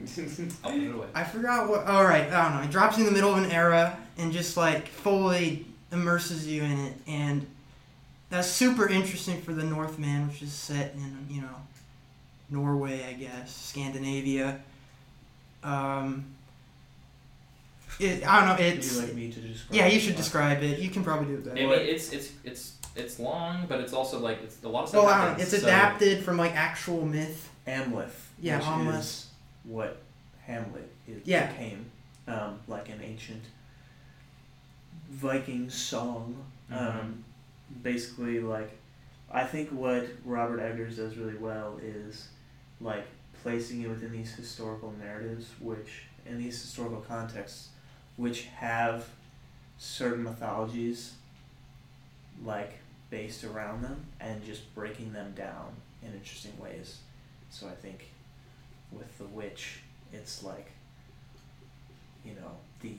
I'll 0.64 0.70
put 0.72 0.80
it 0.82 0.94
away. 0.94 1.06
i 1.14 1.22
forgot 1.24 1.68
what 1.68 1.86
all 1.86 2.04
right 2.04 2.30
i 2.32 2.42
don't 2.42 2.56
know 2.56 2.62
it 2.62 2.70
drops 2.70 2.96
you 2.98 3.04
in 3.04 3.10
the 3.10 3.14
middle 3.14 3.32
of 3.32 3.38
an 3.42 3.50
era 3.52 3.96
and 4.18 4.32
just 4.32 4.56
like 4.56 4.88
fully 4.88 5.64
immerses 5.92 6.46
you 6.48 6.62
in 6.64 6.78
it 6.86 6.94
and 7.06 7.46
that's 8.30 8.48
super 8.48 8.88
interesting 8.88 9.40
for 9.40 9.52
the 9.54 9.62
northman 9.62 10.26
which 10.26 10.42
is 10.42 10.52
set 10.52 10.92
in 10.94 11.26
you 11.30 11.40
know 11.40 11.56
norway 12.50 13.04
i 13.08 13.12
guess 13.12 13.54
scandinavia 13.54 14.60
um 15.62 16.24
it, 18.00 18.26
i 18.26 18.38
don't 18.40 18.48
know 18.48 18.64
Would 18.64 18.74
it's 18.78 18.94
you 18.96 19.02
like 19.02 19.14
me 19.14 19.30
to 19.32 19.40
describe? 19.40 19.74
yeah 19.76 19.86
you 19.86 19.98
should 20.00 20.14
it? 20.14 20.16
describe 20.16 20.62
it 20.62 20.78
you 20.78 20.90
can 20.90 21.04
probably 21.04 21.26
do 21.26 21.34
it 21.34 21.40
I 21.50 21.54
better 21.54 21.66
mean, 21.68 21.94
it's 21.94 22.12
it's 22.12 22.32
it's 22.44 22.72
it's 22.96 23.18
long, 23.18 23.66
but 23.68 23.80
it's 23.80 23.92
also 23.92 24.20
like 24.20 24.40
it's 24.44 24.62
a 24.62 24.68
lot 24.68 24.84
of 24.84 24.88
stuff. 24.90 25.02
well 25.04 25.12
I 25.12 25.16
don't 25.16 25.24
know, 25.24 25.30
happens, 25.30 25.52
it's 25.52 25.62
so- 25.62 25.68
adapted 25.68 26.24
from 26.24 26.36
like 26.36 26.54
actual 26.54 27.04
myth 27.04 27.50
Amleth. 27.66 28.12
Yeah, 28.40 28.58
which 28.58 28.66
Amleth. 28.66 29.24
what 29.64 29.96
Hamlet 30.46 30.88
is, 31.08 31.22
Yeah. 31.24 31.50
became, 31.50 31.86
um, 32.28 32.60
like 32.68 32.88
an 32.90 33.00
ancient 33.02 33.42
Viking 35.10 35.70
song. 35.70 36.36
Mhm. 36.70 36.76
Um, 37.00 37.24
basically, 37.82 38.40
like, 38.40 38.76
I 39.30 39.44
think 39.44 39.70
what 39.70 40.06
Robert 40.24 40.60
Eggers 40.60 40.96
does 40.96 41.16
really 41.16 41.36
well 41.36 41.78
is, 41.82 42.28
like, 42.80 43.06
placing 43.42 43.82
it 43.82 43.88
within 43.88 44.12
these 44.12 44.32
historical 44.34 44.92
narratives, 45.00 45.46
which, 45.60 46.04
in 46.26 46.38
these 46.38 46.60
historical 46.60 47.00
contexts, 47.00 47.68
which 48.16 48.44
have 48.56 49.08
certain 49.78 50.22
mythologies, 50.22 51.14
like, 52.44 52.78
based 53.10 53.44
around 53.44 53.82
them, 53.82 54.06
and 54.20 54.44
just 54.44 54.74
breaking 54.74 55.12
them 55.12 55.32
down 55.36 55.74
in 56.02 56.12
interesting 56.12 56.58
ways. 56.58 56.98
So 57.50 57.66
I 57.68 57.72
think 57.74 58.10
with 58.92 59.16
the 59.18 59.24
witch, 59.24 59.80
it's 60.12 60.42
like, 60.42 60.70
you 62.24 62.32
know, 62.34 62.52
the 62.80 62.94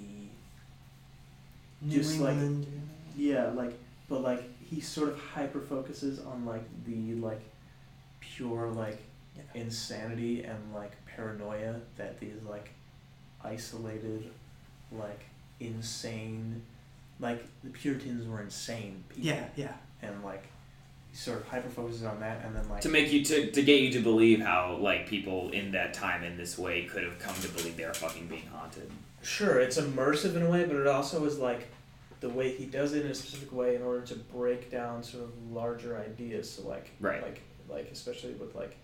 New 1.81 1.97
just 1.97 2.19
like- 2.19 2.37
yeah, 3.15 3.45
like, 3.47 3.77
but 4.09 4.21
like 4.21 4.43
he 4.65 4.79
sort 4.81 5.09
of 5.09 5.19
hyper 5.19 5.59
focuses 5.59 6.19
on 6.19 6.45
like 6.45 6.63
the 6.85 7.15
like 7.15 7.41
pure 8.19 8.71
like 8.71 9.01
Yeah. 9.35 9.43
insanity 9.61 10.43
and 10.43 10.73
like 10.73 10.93
paranoia 11.05 11.81
that 11.97 12.19
these 12.19 12.41
like 12.43 12.69
isolated, 13.43 14.31
like 14.91 15.21
insane, 15.59 16.61
like 17.19 17.43
the 17.63 17.69
Puritans 17.69 18.27
were 18.27 18.41
insane 18.41 19.03
people. 19.09 19.25
yeah 19.25 19.45
yeah 19.55 19.73
and 20.01 20.23
like 20.23 20.47
he 21.09 21.15
sort 21.15 21.39
of 21.39 21.47
hyper 21.47 21.69
focuses 21.69 22.03
on 22.03 22.19
that, 22.19 22.43
and 22.45 22.55
then 22.55 22.67
like 22.69 22.81
to 22.81 22.89
make 22.89 23.11
you 23.11 23.23
to, 23.23 23.51
to 23.51 23.61
get 23.63 23.81
you 23.81 23.91
to 23.93 23.99
believe 24.01 24.39
how 24.41 24.77
like 24.81 25.07
people 25.07 25.49
in 25.51 25.71
that 25.71 25.93
time 25.93 26.23
in 26.23 26.37
this 26.37 26.57
way 26.57 26.83
could 26.83 27.03
have 27.03 27.17
come 27.19 27.35
to 27.35 27.47
believe 27.49 27.77
they're 27.77 27.93
fucking 27.93 28.27
being 28.27 28.45
haunted. 28.53 28.89
Sure, 29.21 29.59
it's 29.59 29.77
immersive 29.79 30.35
in 30.35 30.43
a 30.43 30.49
way, 30.49 30.65
but 30.65 30.75
it 30.75 30.87
also 30.87 31.25
is 31.25 31.39
like 31.39 31.67
the 32.19 32.29
way 32.29 32.51
he 32.55 32.65
does 32.65 32.93
it 32.93 33.05
in 33.05 33.11
a 33.11 33.15
specific 33.15 33.51
way 33.51 33.75
in 33.75 33.81
order 33.81 34.01
to 34.01 34.15
break 34.15 34.69
down 34.71 35.03
sort 35.03 35.23
of 35.23 35.31
larger 35.51 35.97
ideas. 35.97 36.49
So 36.49 36.67
like 36.67 36.91
Right. 36.99 37.21
like 37.23 37.41
like 37.69 37.89
especially 37.91 38.33
with 38.33 38.53
like 38.55 38.75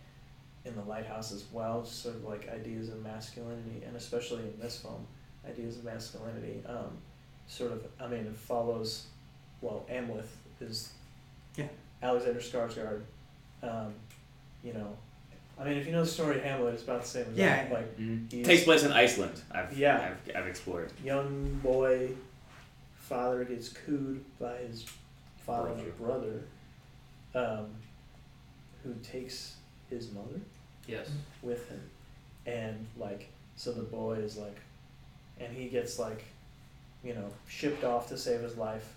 in 0.65 0.75
the 0.75 0.83
lighthouse 0.83 1.31
as 1.31 1.43
well, 1.51 1.81
just 1.81 2.01
sort 2.01 2.15
of 2.15 2.23
like 2.23 2.47
ideas 2.49 2.89
of 2.89 3.01
masculinity, 3.03 3.83
and 3.85 3.95
especially 3.95 4.43
in 4.43 4.53
this 4.59 4.79
film, 4.79 5.05
ideas 5.47 5.77
of 5.77 5.83
masculinity. 5.83 6.61
Um, 6.65 6.97
sort 7.47 7.71
of, 7.71 7.85
I 7.99 8.07
mean, 8.07 8.21
it 8.25 8.35
follows. 8.35 9.07
Well, 9.61 9.85
Amleth 9.91 10.25
is. 10.59 10.91
Yeah. 11.55 11.67
Alexander 12.01 12.39
Skarsgård. 12.39 13.01
Um, 13.61 13.93
you 14.63 14.73
know, 14.73 14.95
I 15.59 15.63
mean, 15.65 15.77
if 15.77 15.85
you 15.85 15.91
know 15.91 16.03
the 16.03 16.09
story 16.09 16.37
of 16.37 16.43
Hamlet, 16.43 16.73
it's 16.73 16.83
about 16.83 17.01
the 17.03 17.07
same 17.07 17.25
as 17.31 17.37
Yeah. 17.37 17.63
that. 17.67 17.71
Like 17.73 17.97
He's- 17.97 18.45
Takes 18.45 18.63
place 18.63 18.83
in 18.83 18.91
Iceland. 18.91 19.39
I've 19.51 19.77
Yeah. 19.77 20.15
I've, 20.27 20.35
I've 20.35 20.47
explored. 20.47 20.91
young 21.03 21.59
boy 21.61 22.11
father 22.95 23.43
gets 23.43 23.69
cooed 23.69 24.23
by 24.39 24.55
his 24.57 24.85
father's 25.45 25.81
brother, 25.99 26.41
um, 27.35 27.67
who 28.83 28.93
takes 29.03 29.57
his 29.89 30.11
mother 30.11 30.39
Yes. 30.87 31.09
with 31.43 31.67
him, 31.69 31.81
and 32.45 32.87
like 32.97 33.27
so 33.57 33.71
the 33.73 33.83
boy 33.83 34.13
is 34.13 34.37
like, 34.37 34.57
and 35.43 35.55
he 35.55 35.67
gets 35.67 35.99
like, 35.99 36.23
you 37.03 37.13
know, 37.13 37.27
shipped 37.47 37.83
off 37.83 38.07
to 38.09 38.17
save 38.17 38.41
his 38.41 38.57
life, 38.57 38.93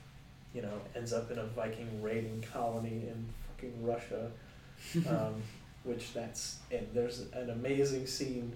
you 0.54 0.62
know, 0.62 0.80
ends 0.94 1.12
up 1.12 1.30
in 1.30 1.38
a 1.38 1.44
Viking 1.44 2.02
raiding 2.02 2.44
colony 2.52 3.02
in 3.08 3.26
fucking 3.48 3.84
Russia, 3.84 4.30
um, 5.08 5.34
which 5.84 6.12
that's 6.12 6.58
and 6.70 6.86
there's 6.92 7.26
an 7.32 7.50
amazing 7.50 8.06
scene, 8.06 8.52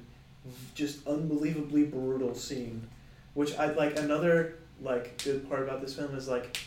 just 0.75 1.07
unbelievably 1.07 1.85
brutal 1.85 2.35
scene, 2.35 2.87
which 3.35 3.57
I 3.57 3.73
like 3.73 3.99
another 3.99 4.55
like 4.81 5.23
good 5.25 5.49
part 5.49 5.63
about 5.63 5.81
this 5.81 5.95
film 5.95 6.15
is 6.15 6.29
like, 6.29 6.59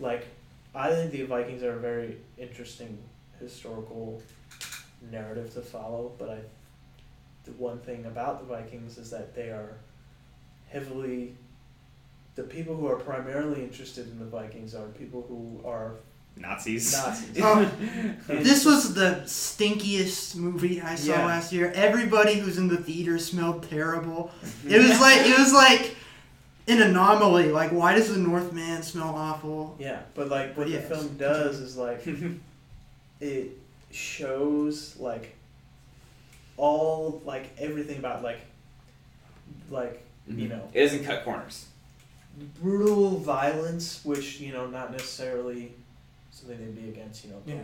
like 0.00 0.26
I 0.74 0.90
think 0.90 1.12
the 1.12 1.22
Vikings 1.22 1.62
are 1.62 1.76
a 1.76 1.80
very 1.80 2.16
interesting 2.36 2.98
historical 3.40 4.20
narrative 5.10 5.52
to 5.54 5.60
follow, 5.60 6.12
but 6.18 6.30
I 6.30 6.38
the 7.44 7.52
one 7.52 7.78
thing 7.80 8.06
about 8.06 8.40
the 8.40 8.46
Vikings 8.46 8.96
is 8.98 9.10
that 9.10 9.34
they 9.34 9.50
are 9.50 9.76
heavily 10.74 11.34
the 12.34 12.42
people 12.42 12.74
who 12.76 12.86
are 12.88 12.96
primarily 12.96 13.62
interested 13.62 14.08
in 14.10 14.18
the 14.18 14.24
Vikings 14.24 14.74
are 14.74 14.86
people 14.88 15.24
who 15.28 15.66
are 15.66 15.94
Nazis. 16.36 16.92
Nazis. 16.92 17.38
Oh, 17.40 17.70
This 18.26 18.64
was 18.64 18.92
the 18.92 19.22
stinkiest 19.24 20.34
movie 20.34 20.80
I 20.80 20.96
saw 20.96 21.12
Yeah. 21.12 21.26
last 21.26 21.52
year. 21.52 21.70
Everybody 21.76 22.34
who's 22.34 22.58
in 22.58 22.66
the 22.66 22.76
theater 22.76 23.20
smelled 23.20 23.68
terrible. 23.70 24.32
Mm-hmm. 24.44 24.70
It 24.74 24.78
was 24.78 25.00
like 25.00 25.20
it 25.26 25.38
was 25.38 25.52
like 25.66 25.94
an 26.66 26.82
anomaly. 26.82 27.52
Like, 27.52 27.70
why 27.70 27.94
does 27.94 28.12
the 28.12 28.18
Northman 28.18 28.82
smell 28.82 29.14
awful? 29.14 29.76
Yeah, 29.78 30.00
but 30.14 30.28
like 30.28 30.56
what 30.56 30.68
Yes. 30.68 30.88
the 30.88 30.96
film 30.96 31.16
does 31.16 31.60
is 31.60 31.76
like 31.76 32.04
it 33.20 33.50
shows 33.92 34.96
like 34.98 35.36
all 36.56 37.22
like 37.24 37.50
everything 37.58 37.98
about 37.98 38.24
like 38.24 38.40
like 39.70 40.03
you 40.28 40.48
know 40.48 40.68
It 40.72 40.80
doesn't 40.82 41.04
cut 41.04 41.24
corners. 41.24 41.66
brutal 42.60 43.18
violence, 43.18 44.04
which 44.04 44.40
you 44.40 44.52
know, 44.52 44.66
not 44.66 44.90
necessarily 44.92 45.72
something 46.30 46.58
they'd 46.58 46.74
be 46.82 46.88
against. 46.88 47.24
You 47.24 47.30
know, 47.32 47.42
Yeah. 47.46 47.62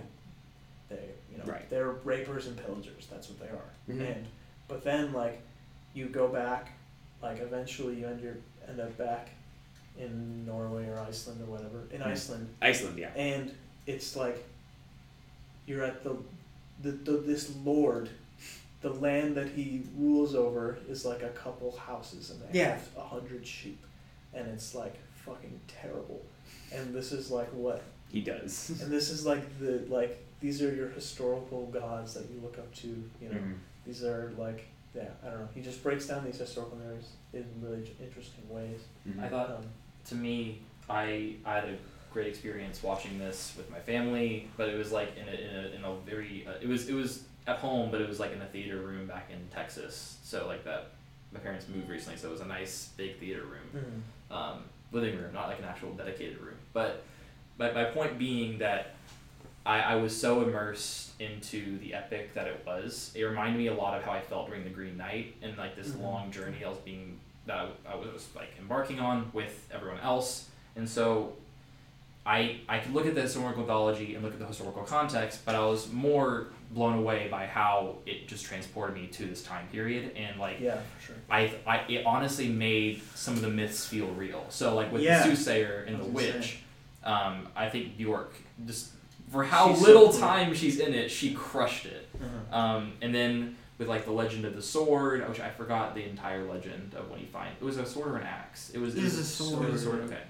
they 0.88 1.08
you 1.32 1.38
know 1.38 1.44
Right. 1.44 1.68
they're 1.70 1.90
rapers 1.90 2.46
and 2.46 2.56
pillagers. 2.56 3.06
That's 3.10 3.28
what 3.28 3.40
they 3.40 3.48
are. 3.48 3.70
Mhm. 3.88 4.16
And 4.16 4.26
but 4.68 4.84
then 4.84 5.12
like 5.12 5.40
you 5.94 6.06
go 6.08 6.28
back, 6.28 6.70
like 7.22 7.40
eventually 7.40 7.96
you 8.00 8.06
end 8.06 8.20
your 8.20 8.36
end 8.68 8.80
up 8.80 8.96
back 8.96 9.30
in 9.98 10.46
Norway 10.46 10.86
or 10.86 10.98
Iceland 11.00 11.40
or 11.42 11.46
whatever 11.46 11.82
in 11.90 12.00
Mhm. 12.00 12.06
Iceland, 12.06 12.54
Iceland, 12.62 12.98
yeah. 12.98 13.10
and 13.16 13.52
it's 13.86 14.14
like 14.16 14.44
you're 15.66 15.82
at 15.84 16.02
the, 16.04 16.16
the, 16.82 16.90
the 16.92 17.12
this 17.18 17.54
lord 17.64 18.08
the 18.82 18.90
land 18.90 19.34
that 19.36 19.48
he 19.50 19.82
rules 19.96 20.34
over 20.34 20.78
is 20.88 21.04
like 21.04 21.22
a 21.22 21.28
couple 21.30 21.76
houses 21.76 22.30
and 22.30 22.40
they 22.42 22.58
Yeah. 22.60 22.72
have 22.74 22.88
a 22.96 23.02
hundred 23.04 23.46
sheep 23.46 23.82
and 24.32 24.48
it's 24.48 24.74
like 24.74 24.94
fucking 25.14 25.60
terrible 25.68 26.22
and 26.72 26.94
this 26.94 27.12
is 27.12 27.30
like 27.30 27.48
what 27.52 27.82
He 28.10 28.20
does. 28.22 28.70
and 28.82 28.90
this 28.90 29.10
is 29.10 29.26
like 29.26 29.58
the 29.58 29.84
like 29.88 30.24
these 30.40 30.62
are 30.62 30.74
your 30.74 30.88
historical 30.88 31.66
gods 31.66 32.14
that 32.14 32.24
you 32.30 32.40
look 32.40 32.56
up 32.58 32.74
to 32.76 32.86
you 32.88 33.28
know 33.28 33.36
Mhm. 33.36 33.54
these 33.84 34.02
are 34.02 34.32
like 34.38 34.66
yeah 34.94 35.10
i 35.22 35.28
don't 35.28 35.40
know 35.40 35.48
he 35.54 35.60
just 35.60 35.82
breaks 35.82 36.06
down 36.06 36.24
these 36.24 36.38
historical 36.38 36.78
narratives 36.78 37.10
in 37.34 37.44
really 37.60 37.88
interesting 38.00 38.48
ways 38.48 38.80
Mhm. 39.06 39.22
I 39.22 39.28
thought 39.28 39.50
um, 39.50 39.64
to 40.06 40.14
me, 40.14 40.62
I 40.88 41.36
I 41.44 41.54
had 41.56 41.64
a 41.68 41.76
great 42.12 42.26
experience 42.28 42.82
watching 42.82 43.18
this 43.18 43.54
with 43.56 43.70
my 43.70 43.78
family, 43.78 44.48
but 44.56 44.68
it 44.68 44.76
was 44.76 44.90
like 44.90 45.10
in 45.16 45.28
a 45.28 45.32
in 45.32 45.54
a, 45.64 45.68
in 45.76 45.84
a 45.84 45.94
very 46.10 46.44
uh, 46.48 46.54
it 46.60 46.66
was 46.66 46.88
it 46.88 46.94
was 46.94 47.22
at 47.50 47.58
home, 47.58 47.90
but 47.90 48.00
it 48.00 48.08
was 48.08 48.20
like 48.20 48.32
in 48.32 48.40
a 48.40 48.46
theater 48.46 48.78
room 48.78 49.06
back 49.06 49.28
in 49.30 49.38
Texas. 49.54 50.18
So 50.22 50.46
like 50.46 50.64
that, 50.64 50.88
my 51.32 51.40
parents 51.40 51.66
moved 51.68 51.88
recently, 51.88 52.18
so 52.18 52.28
it 52.28 52.32
was 52.32 52.40
a 52.40 52.46
nice 52.46 52.90
big 52.96 53.18
theater 53.18 53.42
room, 53.44 54.02
um, 54.30 54.64
living 54.92 55.16
room, 55.18 55.32
not 55.34 55.48
like 55.48 55.58
an 55.58 55.64
actual 55.64 55.92
dedicated 55.92 56.40
room. 56.40 56.56
But 56.72 57.02
my 57.58 57.70
my 57.72 57.84
point 57.84 58.18
being 58.18 58.58
that. 58.58 58.94
I, 59.66 59.80
I 59.80 59.96
was 59.96 60.18
so 60.18 60.40
immersed 60.42 61.10
into 61.20 61.78
the 61.80 61.92
epic 61.92 62.32
that 62.32 62.46
it 62.46 62.62
was. 62.66 63.12
It 63.14 63.22
reminded 63.24 63.58
me 63.58 63.66
a 63.66 63.74
lot 63.74 63.94
of 63.96 64.02
how 64.02 64.12
I 64.12 64.22
felt 64.22 64.46
during 64.48 64.64
the 64.64 64.70
Green 64.70 64.96
Knight 64.96 65.34
and 65.42 65.54
like 65.58 65.76
this 65.76 65.88
Mhm. 65.90 66.00
long 66.02 66.32
journey 66.32 66.64
I 66.64 66.68
was 66.70 66.78
being 66.78 67.20
that 67.44 67.58
I, 67.58 67.92
I 67.92 67.94
was 67.96 68.28
like 68.34 68.48
embarking 68.58 69.00
on 69.00 69.30
with 69.34 69.68
everyone 69.70 70.00
else. 70.00 70.48
And 70.76 70.88
so 70.88 71.34
I 72.30 72.60
I 72.68 72.78
could 72.78 72.94
look 72.94 73.06
at 73.06 73.14
the 73.14 73.22
historical 73.22 73.62
mythology 73.62 74.14
and 74.14 74.22
look 74.24 74.32
at 74.32 74.38
the 74.38 74.46
historical 74.46 74.82
context, 74.84 75.44
but 75.44 75.54
I 75.54 75.64
was 75.66 75.90
more 75.92 76.46
blown 76.70 76.96
away 76.98 77.26
by 77.30 77.46
how 77.46 77.96
it 78.06 78.28
just 78.28 78.44
transported 78.44 78.94
me 78.94 79.08
to 79.08 79.26
this 79.26 79.42
time 79.42 79.66
period 79.72 80.12
and 80.16 80.38
like 80.38 80.60
yeah 80.60 80.78
for 80.98 81.06
sure 81.06 81.16
I, 81.28 81.52
I 81.66 81.76
it 81.88 82.06
honestly 82.06 82.48
made 82.48 83.02
some 83.16 83.34
of 83.34 83.40
the 83.40 83.50
myths 83.50 83.84
feel 83.86 84.06
real. 84.24 84.44
So 84.50 84.74
like 84.76 84.92
with 84.92 85.02
Yeah. 85.02 85.18
the 85.26 85.34
soothsayer 85.34 85.84
and 85.88 85.98
the 86.00 86.04
witch, 86.04 86.60
um, 87.02 87.48
I 87.56 87.68
think 87.68 87.96
Bjork 87.98 88.32
just 88.66 88.90
for 89.32 89.42
how 89.44 89.68
She's 89.70 89.80
so 89.80 89.86
little 89.86 90.10
cool. 90.10 90.20
time 90.20 90.54
she's 90.54 90.78
in 90.80 90.92
it, 90.94 91.10
she 91.10 91.34
crushed 91.34 91.86
it. 91.86 92.08
Uh-huh. 92.14 92.58
Um, 92.60 92.92
and 93.02 93.12
then 93.14 93.56
with 93.78 93.88
like 93.88 94.04
the 94.04 94.12
legend 94.12 94.44
of 94.44 94.54
the 94.54 94.62
sword, 94.62 95.26
which 95.28 95.40
I 95.40 95.50
forgot 95.50 95.94
the 95.94 96.04
entire 96.08 96.44
legend 96.44 96.94
of 96.94 97.10
what 97.10 97.20
you 97.20 97.26
find. 97.26 97.50
It 97.60 97.64
was 97.64 97.78
a 97.78 97.86
sword 97.86 98.08
or 98.12 98.16
an 98.18 98.26
axe. 98.26 98.70
It 98.74 98.78
was. 98.78 98.94
It 98.94 99.02
was 99.02 99.14
a 99.14 99.16
It 99.16 99.18
was 99.18 99.18
a 99.18 99.24
sword. 99.24 99.80
sword. 99.80 100.00
Okay. 100.04 100.22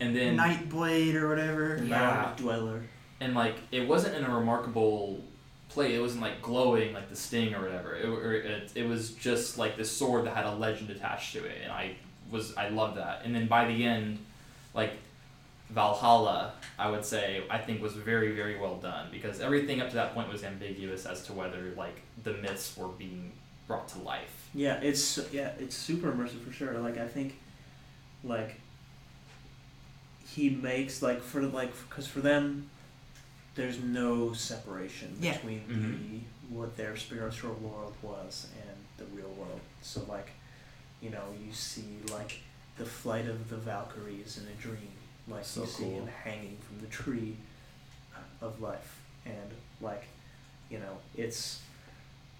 And 0.00 0.14
then 0.14 0.36
Nightblade 0.36 1.14
or 1.14 1.28
whatever. 1.28 1.76
Yeah. 1.82 1.88
Mound 1.88 2.36
Dweller. 2.36 2.82
and 3.20 3.34
like 3.34 3.56
it 3.72 3.86
wasn't 3.86 4.14
in 4.16 4.24
a 4.24 4.34
remarkable 4.34 5.20
play. 5.68 5.94
It 5.94 6.00
wasn't 6.00 6.22
like 6.22 6.40
glowing 6.40 6.92
like 6.94 7.08
the 7.10 7.16
sting 7.16 7.54
or 7.54 7.62
whatever. 7.62 7.94
It, 7.96 8.06
or 8.06 8.32
it, 8.32 8.72
it 8.74 8.86
was 8.88 9.10
just 9.12 9.58
like 9.58 9.76
this 9.76 9.90
sword 9.90 10.24
that 10.26 10.34
had 10.36 10.46
a 10.46 10.54
legend 10.54 10.90
attached 10.90 11.32
to 11.34 11.44
it, 11.44 11.58
and 11.62 11.72
I 11.72 11.96
was 12.30 12.56
I 12.56 12.68
loved 12.68 12.96
that. 12.98 13.22
And 13.24 13.34
then 13.34 13.46
by 13.46 13.66
the 13.66 13.84
end, 13.84 14.18
like 14.74 14.92
Valhalla, 15.70 16.52
I 16.78 16.90
would 16.90 17.04
say 17.04 17.42
I 17.50 17.58
think 17.58 17.82
was 17.82 17.92
very 17.94 18.32
very 18.34 18.58
well 18.58 18.76
done 18.76 19.08
because 19.10 19.40
everything 19.40 19.80
up 19.80 19.88
to 19.90 19.96
that 19.96 20.14
point 20.14 20.30
was 20.32 20.44
ambiguous 20.44 21.04
as 21.06 21.24
to 21.26 21.32
whether 21.32 21.72
like 21.76 22.00
the 22.22 22.34
myths 22.34 22.76
were 22.76 22.88
being 22.88 23.32
brought 23.66 23.88
to 23.88 23.98
life. 23.98 24.48
Yeah, 24.54 24.80
it's 24.80 25.18
yeah, 25.32 25.50
it's 25.58 25.76
super 25.76 26.10
immersive 26.10 26.42
for 26.42 26.52
sure. 26.52 26.78
Like 26.78 26.96
I 26.96 27.06
think, 27.06 27.38
like 28.24 28.58
he 30.34 30.50
makes 30.50 31.02
like 31.02 31.22
for 31.22 31.42
like 31.42 31.72
because 31.88 32.06
for 32.06 32.20
them, 32.20 32.68
there's 33.54 33.80
no 33.82 34.32
separation 34.32 35.16
Yeah. 35.20 35.32
between 35.34 35.60
mm-hmm. 35.60 35.92
the 35.92 36.20
what 36.54 36.76
their 36.76 36.96
spiritual 36.96 37.54
world 37.54 37.94
was 38.02 38.46
and 38.66 38.76
the 38.96 39.04
real 39.16 39.28
world. 39.30 39.60
So 39.82 40.02
like, 40.08 40.30
you 41.02 41.10
know, 41.10 41.24
you 41.44 41.52
see 41.52 41.98
like 42.12 42.40
the 42.78 42.84
flight 42.84 43.26
of 43.26 43.48
the 43.50 43.56
Valkyries 43.56 44.38
in 44.38 44.44
a 44.46 44.62
dream, 44.62 44.92
like 45.26 45.44
So 45.44 45.62
you 45.62 45.66
see 45.66 45.82
cool. 45.84 45.92
him 45.92 46.08
hanging 46.24 46.56
from 46.66 46.80
the 46.80 46.86
tree 46.86 47.36
uh, 48.14 48.46
of 48.46 48.60
life, 48.60 49.00
and 49.26 49.50
like, 49.80 50.04
you 50.70 50.78
know, 50.78 50.98
it's 51.16 51.60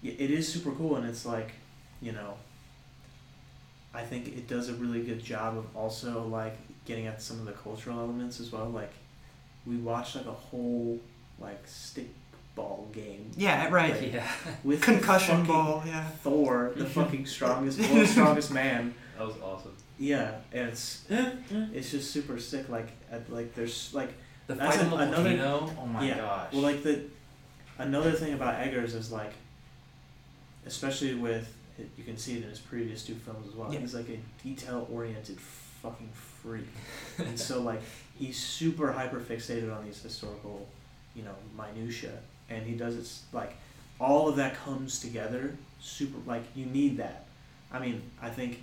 it 0.01 0.31
is 0.31 0.51
super 0.51 0.71
cool, 0.71 0.95
and 0.95 1.05
it's 1.05 1.25
like, 1.25 1.51
you 2.01 2.13
know, 2.13 2.35
I 3.93 4.03
think 4.03 4.27
it 4.27 4.47
does 4.47 4.69
a 4.69 4.73
really 4.73 5.01
good 5.01 5.21
job 5.23 5.57
of 5.57 5.75
also 5.75 6.23
like 6.27 6.55
getting 6.89 7.07
at 7.07 7.21
some 7.21 7.39
of 7.39 7.45
the 7.45 7.53
cultural 7.53 7.97
elements 7.99 8.39
as 8.41 8.51
well. 8.51 8.65
Like, 8.69 8.91
we 9.65 9.77
watched 9.77 10.15
like 10.17 10.25
a 10.25 10.31
whole 10.31 10.99
like 11.39 11.65
stick 11.65 12.07
ball 12.55 12.89
game 12.91 13.31
Yeah, 13.37 13.69
right. 13.69 13.93
Like, 14.01 14.11
Yeah, 14.13 14.27
with 14.65 14.81
Concussion 14.81 15.45
ball, 15.45 15.83
yeah. 15.85 16.03
Thor, 16.23 16.73
the 16.75 16.85
fucking 16.97 17.25
strongest, 17.27 17.79
world's 17.79 18.09
strongest 18.17 18.51
man. 18.51 18.93
that 19.17 19.25
was 19.27 19.35
awesome. 19.41 19.73
Yeah, 19.97 20.31
and 20.51 20.69
it's 20.69 21.05
it's 21.09 21.91
just 21.91 22.11
super 22.11 22.39
sick. 22.39 22.67
Like, 22.69 22.89
at, 23.11 23.31
like 23.31 23.53
there's 23.55 23.93
like 23.93 24.11
The 24.47 24.55
That's 24.55 24.75
fight 24.77 24.85
on 24.85 24.89
the 24.91 25.03
another- 25.05 25.23
volcano. 25.37 25.75
Oh 25.81 25.85
my 25.85 26.05
yeah. 26.07 26.17
gosh. 26.17 26.51
Well, 26.53 26.61
like 26.63 26.83
the 26.83 27.03
another 27.77 28.11
thing 28.11 28.33
about 28.33 28.55
Eggers 28.65 28.95
is 28.95 29.11
like, 29.11 29.33
especially 30.65 31.13
with 31.15 31.53
you 31.97 32.03
can 32.03 32.17
see 32.17 32.33
it 32.37 32.43
in 32.43 32.49
his 32.49 32.59
previous 32.59 33.05
two 33.05 33.15
films 33.15 33.47
as 33.47 33.55
well. 33.55 33.71
Yeah. 33.73 33.79
He's 33.79 33.93
like 33.95 34.09
a 34.09 34.19
detail-oriented 34.43 35.39
fucking 35.39 36.09
freak, 36.41 36.67
and 37.17 37.39
so 37.39 37.61
like 37.61 37.81
he's 38.17 38.37
super 38.37 38.91
hyper 38.91 39.19
fixated 39.19 39.75
on 39.75 39.85
these 39.85 40.01
historical, 40.01 40.67
you 41.15 41.23
know, 41.23 41.35
minutia, 41.57 42.13
and 42.49 42.65
he 42.65 42.73
does 42.75 42.95
it 42.97 43.35
like 43.35 43.55
all 43.99 44.27
of 44.29 44.35
that 44.37 44.55
comes 44.55 44.99
together. 44.99 45.55
Super 45.81 46.17
like 46.27 46.43
you 46.55 46.65
need 46.65 46.97
that. 46.97 47.25
I 47.71 47.79
mean, 47.79 48.01
I 48.21 48.29
think 48.29 48.61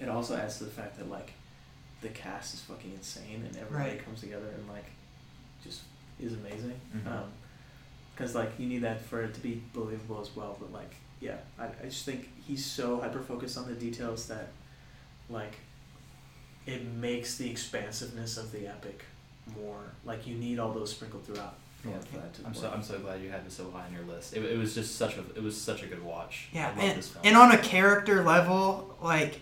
it 0.00 0.08
also 0.08 0.36
adds 0.36 0.58
to 0.58 0.64
the 0.64 0.70
fact 0.70 0.98
that 0.98 1.08
like 1.10 1.32
the 2.02 2.08
cast 2.08 2.54
is 2.54 2.60
fucking 2.60 2.92
insane 2.92 3.42
and 3.46 3.56
everybody 3.56 3.90
Right. 3.92 4.04
comes 4.04 4.20
together 4.20 4.48
and 4.54 4.68
like 4.68 4.84
just 5.64 5.82
is 6.20 6.34
amazing. 6.34 6.78
Mhm. 6.94 7.06
Um 7.06 7.12
'cause 8.14 8.32
because 8.32 8.34
like 8.34 8.52
you 8.58 8.66
need 8.68 8.82
that 8.82 9.00
for 9.02 9.22
it 9.22 9.34
to 9.34 9.40
be 9.40 9.62
believable 9.74 10.20
as 10.20 10.34
well. 10.36 10.56
But 10.60 10.72
like, 10.72 10.94
yeah, 11.20 11.36
I, 11.58 11.64
I 11.66 11.84
just 11.84 12.04
think 12.04 12.28
he's 12.46 12.64
so 12.64 13.00
hyper 13.00 13.20
focused 13.20 13.56
on 13.58 13.66
the 13.68 13.74
details 13.74 14.26
that 14.28 14.48
like 15.28 15.52
it 16.66 16.84
makes 16.86 17.36
the 17.36 17.48
expansiveness 17.50 18.36
of 18.36 18.52
the 18.52 18.66
epic 18.66 19.04
more 19.60 19.80
like 20.04 20.26
you 20.26 20.34
need 20.36 20.58
all 20.58 20.72
those 20.72 20.90
sprinkled 20.90 21.24
throughout. 21.24 21.54
in 21.84 21.90
order 21.92 22.04
for 22.06 22.16
that 22.18 22.34
to 22.34 22.46
I'm 22.46 22.54
so. 22.54 22.70
I'm 22.74 22.82
so 22.82 22.98
glad 22.98 23.20
you 23.22 23.30
had 23.30 23.46
this 23.46 23.54
so 23.54 23.70
high 23.70 23.86
on 23.86 23.92
your 23.92 24.02
list. 24.04 24.34
It, 24.34 24.44
it 24.44 24.58
was 24.58 24.74
just 24.74 24.96
such 24.96 25.16
a 25.16 25.20
it 25.36 25.42
was 25.42 25.60
such 25.60 25.82
a 25.82 25.86
good 25.86 26.02
watch. 26.02 26.48
Yeah, 26.52 26.66
I 26.66 26.68
love 26.70 26.78
and, 26.80 26.98
this 26.98 27.08
film. 27.08 27.24
and 27.24 27.36
on 27.36 27.52
a 27.52 27.58
character 27.58 28.22
level, 28.24 28.96
like 29.00 29.40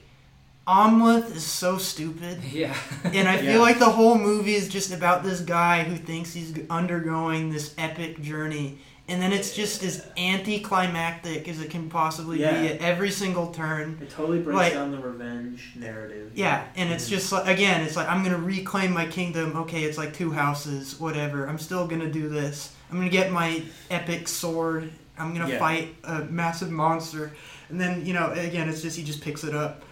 Amleth 0.66 1.34
is 1.34 1.44
so 1.44 1.76
stupid. 1.78 2.42
yeah, 2.52 2.74
And 3.04 3.28
I 3.28 3.34
Yeah. 3.40 3.52
feel 3.52 3.60
like 3.60 3.78
the 3.78 3.90
whole 3.90 4.16
movie 4.18 4.54
is 4.54 4.68
just 4.68 4.92
about 4.92 5.22
this 5.22 5.40
guy 5.40 5.82
who 5.84 5.96
thinks 5.96 6.32
he's 6.32 6.54
undergoing 6.70 7.50
this 7.50 7.74
epic 7.78 8.20
journey. 8.22 8.78
And 9.06 9.20
then 9.20 9.32
it's 9.34 9.54
just 9.54 9.82
as 9.82 10.06
anticlimactic 10.16 11.46
as 11.48 11.60
it 11.60 11.70
can 11.70 11.90
possibly 11.90 12.40
Yeah. 12.40 12.60
be 12.62 12.68
at 12.68 12.80
every 12.80 13.10
single 13.10 13.48
turn. 13.52 13.98
It 14.00 14.08
totally 14.10 14.38
breaks 14.40 14.56
like- 14.56 14.72
down 14.72 14.92
the 14.92 14.98
revenge 14.98 15.72
narrative. 15.76 16.32
Yeah, 16.34 16.64
and 16.74 16.90
it's 16.90 17.08
just 17.08 17.30
like 17.30 17.46
again, 17.46 17.82
it's 17.82 17.96
like 17.96 18.08
I'm 18.08 18.22
gonna 18.24 18.38
reclaim 18.38 18.92
my 18.92 19.06
kingdom. 19.06 19.56
Okay, 19.56 19.84
it's 19.84 19.98
like 19.98 20.14
two 20.14 20.30
houses, 20.32 20.98
whatever. 20.98 21.46
I'm 21.46 21.58
still 21.58 21.86
gonna 21.86 22.10
do 22.10 22.28
this. 22.30 22.70
I'm 22.90 22.96
gonna 22.96 23.10
get 23.10 23.30
my 23.30 23.62
epic 23.90 24.26
sword. 24.26 24.90
I'm 25.18 25.34
gonna 25.34 25.50
Yeah. 25.50 25.58
fight 25.58 25.94
a 26.04 26.20
massive 26.24 26.70
monster, 26.70 27.32
and 27.68 27.78
then 27.80 28.06
you 28.06 28.14
know, 28.14 28.30
again, 28.32 28.68
it's 28.70 28.80
just 28.80 28.96
he 28.96 29.04
just 29.04 29.20
picks 29.20 29.44
it 29.44 29.54
up. 29.54 29.82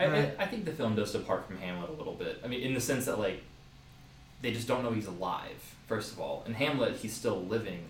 I, 0.00 0.06
Right. 0.08 0.34
I, 0.38 0.42
I 0.42 0.46
think 0.46 0.64
the 0.64 0.72
film 0.72 0.96
does 0.96 1.12
depart 1.12 1.46
from 1.46 1.58
Hamlet 1.58 1.88
a 1.90 1.92
little 1.92 2.14
bit. 2.14 2.40
I 2.44 2.48
mean, 2.48 2.62
in 2.62 2.74
the 2.74 2.80
sense 2.80 3.04
that 3.04 3.18
like 3.18 3.42
they 4.42 4.52
just 4.52 4.66
don't 4.66 4.82
know 4.82 4.90
he's 4.90 5.06
alive. 5.06 5.54
First 5.86 6.12
of 6.12 6.18
all, 6.20 6.42
in 6.46 6.54
Hamlet, 6.54 6.96
he's 6.96 7.12
still 7.14 7.44
living. 7.44 7.84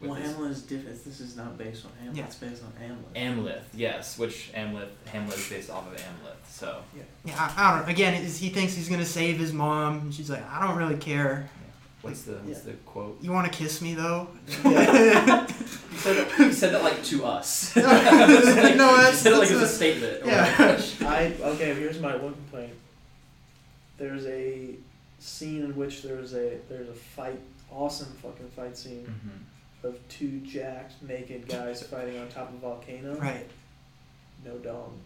With 0.00 0.10
Well, 0.10 0.18
his, 0.18 0.32
Hamlet 0.32 0.50
is 0.52 0.62
different. 0.62 1.04
This 1.04 1.20
is 1.20 1.36
not 1.36 1.58
based 1.58 1.84
on 1.84 1.92
Hamlet. 1.98 2.16
Yeah. 2.16 2.24
It's 2.24 2.34
based 2.36 2.62
on 2.64 2.72
Hamlet. 2.80 3.14
Amleth, 3.14 3.64
yes, 3.74 4.18
which 4.18 4.50
Amleth 4.54 4.88
Hamlet 5.06 5.36
is 5.38 5.48
based 5.48 5.68
off 5.70 5.86
of 5.86 5.92
Amleth. 5.98 6.48
So 6.50 6.80
Yeah, 7.24 7.34
I, 7.36 7.52
I 7.56 7.76
don't. 7.76 7.86
Know. 7.86 7.92
Again, 7.92 8.14
it's, 8.22 8.38
he 8.38 8.48
thinks 8.48 8.74
he's 8.74 8.88
gonna 8.88 9.04
save 9.04 9.38
his 9.38 9.52
mom, 9.52 9.98
and 10.00 10.14
she's 10.14 10.30
like, 10.30 10.42
I 10.50 10.66
don't 10.66 10.76
really 10.78 10.96
care. 10.96 11.50
what's 12.00 12.22
the 12.22 12.32
what's 12.36 12.62
the 12.62 12.72
quote? 12.86 13.18
You 13.22 13.30
want 13.32 13.52
to 13.52 13.56
kiss 13.58 13.82
me 13.82 13.94
though? 13.94 14.28
You 15.90 15.98
said 15.98 16.16
that, 16.16 16.38
you 16.38 16.52
said 16.54 16.72
that 16.72 16.82
like 16.82 17.04
to 17.04 17.24
us. 17.26 17.76
No, 17.76 17.82
Like, 17.82 18.00
that's- 18.04 18.30
you 18.30 19.16
said 19.18 19.32
it 19.32 19.38
like 19.38 19.48
that's 19.48 19.50
it's 19.50 19.60
a 19.60 19.64
a- 19.64 19.66
statement. 19.66 20.24
yeah. 20.24 20.80
I 21.08 21.34
okay. 21.50 21.74
Here's 21.74 22.00
my 22.00 22.16
one 22.16 22.32
complaint. 22.32 22.72
there's 23.98 24.24
a 24.26 24.76
scene 25.18 25.62
in 25.62 25.76
which 25.76 26.02
there's 26.02 26.32
a 26.34 26.58
there's 26.70 26.88
a 26.88 26.94
fight, 26.94 27.38
awesome 27.70 28.08
fucking 28.22 28.48
fight 28.56 28.78
scene 28.78 29.04
Mm-hmm. 29.04 29.36
Of 29.82 29.96
two 30.08 30.40
jacked 30.40 31.02
naked 31.02 31.48
guys 31.48 31.82
fighting 31.82 32.18
on 32.18 32.28
top 32.28 32.48
of 32.50 32.56
a 32.56 32.58
volcano. 32.58 33.14
Right. 33.16 33.46
No 34.44 34.56
dong. 34.58 34.98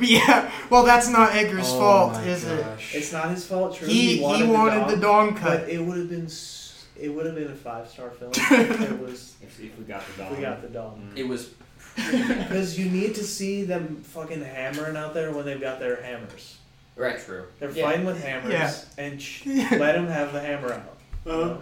Yeah. 0.00 0.50
Well, 0.70 0.84
that's 0.84 1.08
not 1.08 1.34
Eggers' 1.36 1.68
Oh 1.70 1.78
fault, 1.78 2.12
my 2.14 2.22
is 2.24 2.44
it? 2.44 2.66
It's 2.92 3.12
not 3.12 3.30
his 3.30 3.46
fault. 3.46 3.76
True. 3.76 3.86
He 3.86 4.16
he 4.16 4.42
wanted, 4.44 4.78
dong, 4.80 4.88
the 4.88 4.96
dong 4.96 5.34
cut. 5.36 5.60
but 5.60 5.68
it 5.68 5.78
would 5.80 5.98
have 5.98 6.10
been 6.10 6.24
s- 6.26 6.84
it 7.00 7.10
would 7.10 7.26
have 7.26 7.36
been 7.36 7.50
a 7.52 7.54
five 7.54 7.88
star 7.88 8.10
film. 8.10 8.32
if 8.34 8.80
it 8.80 8.98
was 8.98 9.36
If, 9.40 9.60
if 9.60 9.78
we 9.78 9.84
got 9.84 10.00
the 10.04 10.10
if 10.10 10.18
dog. 10.18 10.36
we 10.36 10.42
got 10.42 10.62
the 10.62 10.68
dong. 10.68 11.10
Mm. 11.14 11.18
It 11.18 11.28
was. 11.28 11.50
Because 11.96 12.78
you 12.78 12.90
need 12.90 13.14
to 13.16 13.24
see 13.24 13.62
them 13.64 13.96
fucking 14.02 14.42
hammering 14.44 14.96
out 14.96 15.14
there 15.14 15.32
when 15.32 15.44
they've 15.44 15.60
got 15.60 15.78
their 15.80 16.00
hammers. 16.02 16.56
Right. 16.96 17.18
True. 17.20 17.44
They're 17.60 17.70
Yeah. 17.70 17.84
fighting 17.86 18.04
with 18.06 18.22
hammers 18.22 18.52
Yeah. 18.52 18.74
and 18.98 19.20
sh- 19.22 19.46
Yeah. 19.46 19.68
let 19.78 19.94
them 19.94 20.06
have 20.08 20.32
the 20.32 20.40
hammer 20.40 20.72
out. 20.72 20.96
Uh-huh. 21.26 21.56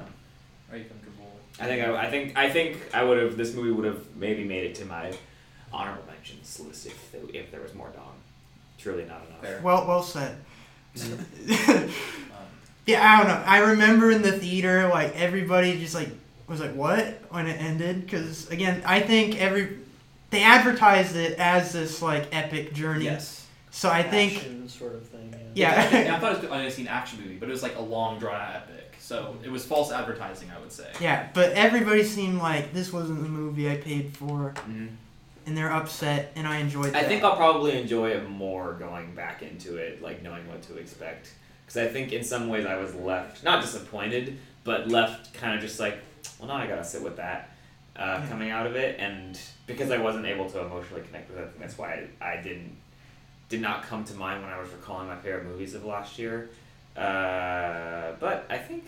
Are 0.70 0.76
you 0.76 0.84
comfortable? 0.84 0.95
I 1.58 1.66
think 1.66 1.82
I, 1.86 1.96
I 2.06 2.10
think 2.10 2.36
I 2.36 2.50
think 2.50 2.78
I 2.92 3.02
would 3.02 3.18
have. 3.22 3.36
This 3.36 3.54
movie 3.54 3.70
would 3.70 3.86
have 3.86 4.04
maybe 4.16 4.44
made 4.44 4.64
it 4.64 4.74
to 4.76 4.84
my 4.84 5.12
honorable 5.72 6.04
mentions 6.06 6.60
list 6.60 6.86
if 6.86 7.12
there, 7.12 7.20
if 7.32 7.50
there 7.50 7.60
was 7.62 7.74
more 7.74 7.88
dong. 7.90 8.12
Truly 8.78 9.04
not 9.04 9.24
enough. 9.26 9.40
Fair. 9.40 9.60
Well, 9.62 9.86
well 9.86 10.02
said. 10.02 10.36
Um, 10.98 11.90
yeah, 12.86 13.02
I 13.04 13.18
don't 13.18 13.26
know. 13.28 13.42
I 13.46 13.58
remember 13.70 14.10
in 14.12 14.22
the 14.22 14.32
theater, 14.32 14.86
like 14.88 15.16
everybody 15.16 15.78
just 15.78 15.94
like 15.94 16.08
was 16.46 16.60
like, 16.60 16.74
"What?" 16.74 17.20
when 17.30 17.46
it 17.46 17.60
ended. 17.60 18.02
Because 18.02 18.48
again, 18.50 18.82
I 18.86 19.00
think 19.00 19.40
every 19.40 19.78
they 20.30 20.42
advertised 20.42 21.16
it 21.16 21.38
as 21.38 21.72
this 21.72 22.00
like 22.02 22.28
epic 22.34 22.74
journey. 22.74 23.04
yes. 23.06 23.46
So 23.70 23.90
I 23.90 24.02
think 24.02 24.36
Action 24.36 24.68
sort 24.68 24.94
of 24.94 25.06
thing. 25.08 25.34
Yeah. 25.54 25.74
I, 25.76 25.82
think- 25.86 26.10
I 26.10 26.18
thought 26.20 26.32
it 26.32 26.42
was 26.42 26.50
an 26.50 26.60
unseen 26.66 26.88
action 26.88 27.20
movie, 27.20 27.36
but 27.36 27.48
it 27.48 27.52
was 27.52 27.62
like 27.62 27.76
a 27.76 27.82
long 27.82 28.18
drawn 28.18 28.40
out 28.40 28.54
epic. 28.56 28.75
So 29.06 29.36
it 29.44 29.50
was 29.52 29.64
false 29.64 29.92
advertising, 29.92 30.50
I 30.50 30.58
would 30.58 30.72
say. 30.72 30.90
yeah, 31.00 31.28
but 31.32 31.52
everybody 31.52 32.02
seemed 32.02 32.38
like 32.38 32.72
this 32.72 32.92
wasn't 32.92 33.22
the 33.22 33.28
movie 33.28 33.70
I 33.70 33.76
paid 33.76 34.16
for, 34.16 34.52
Mhm. 34.68 34.88
and 35.46 35.56
they're 35.56 35.70
upset, 35.72 36.32
and 36.34 36.44
I 36.44 36.56
enjoyed 36.56 36.92
I 36.92 37.04
think 37.04 37.22
I'll 37.22 37.36
probably 37.36 37.80
enjoy 37.80 38.10
it 38.10 38.28
more 38.28 38.72
going 38.72 39.14
back 39.14 39.42
into 39.42 39.76
it, 39.76 40.02
like 40.02 40.24
knowing 40.24 40.48
what 40.48 40.60
to 40.62 40.76
expect. 40.78 41.30
Because 41.64 41.88
I 41.88 41.92
think 41.92 42.12
in 42.12 42.24
some 42.24 42.48
ways 42.48 42.66
I 42.66 42.74
was 42.74 42.96
left 42.96 43.44
not 43.44 43.62
disappointed, 43.62 44.38
but 44.64 44.88
left 44.88 45.32
kind 45.34 45.54
of 45.54 45.60
just 45.60 45.78
like, 45.78 45.98
well, 46.40 46.48
now 46.48 46.56
I 46.56 46.66
gotta 46.66 46.82
sit 46.84 47.00
with 47.02 47.16
that 47.18 47.50
uh, 47.94 48.18
Yeah. 48.20 48.28
coming 48.28 48.50
out 48.50 48.66
of 48.66 48.74
it, 48.74 48.98
and 48.98 49.38
because 49.68 49.92
I 49.92 49.98
wasn't 49.98 50.26
able 50.26 50.50
to 50.50 50.60
emotionally 50.62 51.02
connect 51.02 51.30
with 51.30 51.38
it, 51.38 51.42
I 51.42 51.46
think 51.46 51.60
that's 51.60 51.78
why 51.78 52.06
I, 52.20 52.32
I 52.32 52.42
didn't 52.42 52.76
did 53.48 53.60
not 53.60 53.84
come 53.84 54.02
to 54.02 54.14
mind 54.14 54.42
when 54.42 54.52
I 54.52 54.58
was 54.58 54.68
recalling 54.70 55.06
my 55.06 55.14
favorite 55.16 55.44
movies 55.44 55.74
of 55.74 55.84
last 55.84 56.18
year. 56.18 56.50
Uh, 56.96 58.12
but 58.20 58.46
I 58.50 58.58
think 58.58 58.84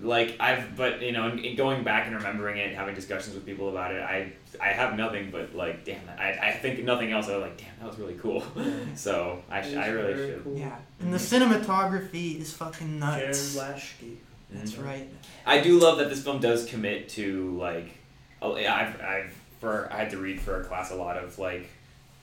like 0.00 0.36
I've 0.40 0.76
but 0.76 1.00
you 1.00 1.12
know 1.12 1.28
in, 1.28 1.38
in 1.38 1.56
going 1.56 1.84
back 1.84 2.06
and 2.06 2.16
remembering 2.16 2.58
it 2.58 2.68
and 2.68 2.76
having 2.76 2.94
discussions 2.94 3.34
with 3.36 3.46
people 3.46 3.68
about 3.68 3.94
it 3.94 4.02
I 4.02 4.32
I 4.60 4.68
have 4.68 4.96
nothing 4.96 5.30
but 5.30 5.54
like 5.54 5.84
damn 5.84 6.00
I, 6.18 6.32
I 6.48 6.52
think 6.52 6.82
nothing 6.84 7.12
else 7.12 7.28
I 7.28 7.36
was 7.36 7.42
like 7.42 7.56
damn 7.58 7.68
that 7.80 7.86
was 7.88 7.98
really 7.98 8.14
cool 8.14 8.42
so 8.96 9.42
I, 9.48 9.62
sh- 9.62 9.74
I 9.76 9.88
really 9.88 10.14
should 10.14 10.42
cool. 10.44 10.56
Yeah, 10.58 10.76
and 11.00 11.12
the 11.14 11.18
cinematography 11.18 12.40
is 12.40 12.52
fucking 12.52 13.00
Jared 13.00 13.26
nuts. 13.28 13.56
Blaschke. 13.56 14.16
That's 14.50 14.72
Mhm. 14.72 14.84
right. 14.84 15.08
I 15.46 15.60
do 15.60 15.78
love 15.78 15.98
that 15.98 16.10
this 16.10 16.22
film 16.22 16.40
does 16.40 16.66
commit 16.66 17.08
to 17.10 17.56
like 17.58 17.96
oh, 18.40 18.56
yeah, 18.56 18.74
I've 18.74 19.00
I've 19.00 19.34
for 19.60 19.88
I 19.92 19.98
had 19.98 20.10
to 20.10 20.18
read 20.18 20.40
for 20.40 20.60
a 20.60 20.64
class 20.64 20.90
a 20.90 20.96
lot 20.96 21.16
of 21.16 21.38
like 21.38 21.68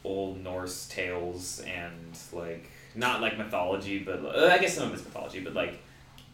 old 0.03 0.43
Norse 0.43 0.87
tales 0.89 1.61
and 1.65 2.17
like 2.33 2.69
not 2.99 3.21
like 3.21 3.37
mythology 3.37 3.99
but 3.99 4.23
uh, 4.23 4.49
I 4.51 4.57
guess 4.59 4.75
some 4.75 4.87
of 4.87 4.93
it's 4.93 5.03
mythology 5.03 5.39
but 5.39 5.53
like 5.53 5.79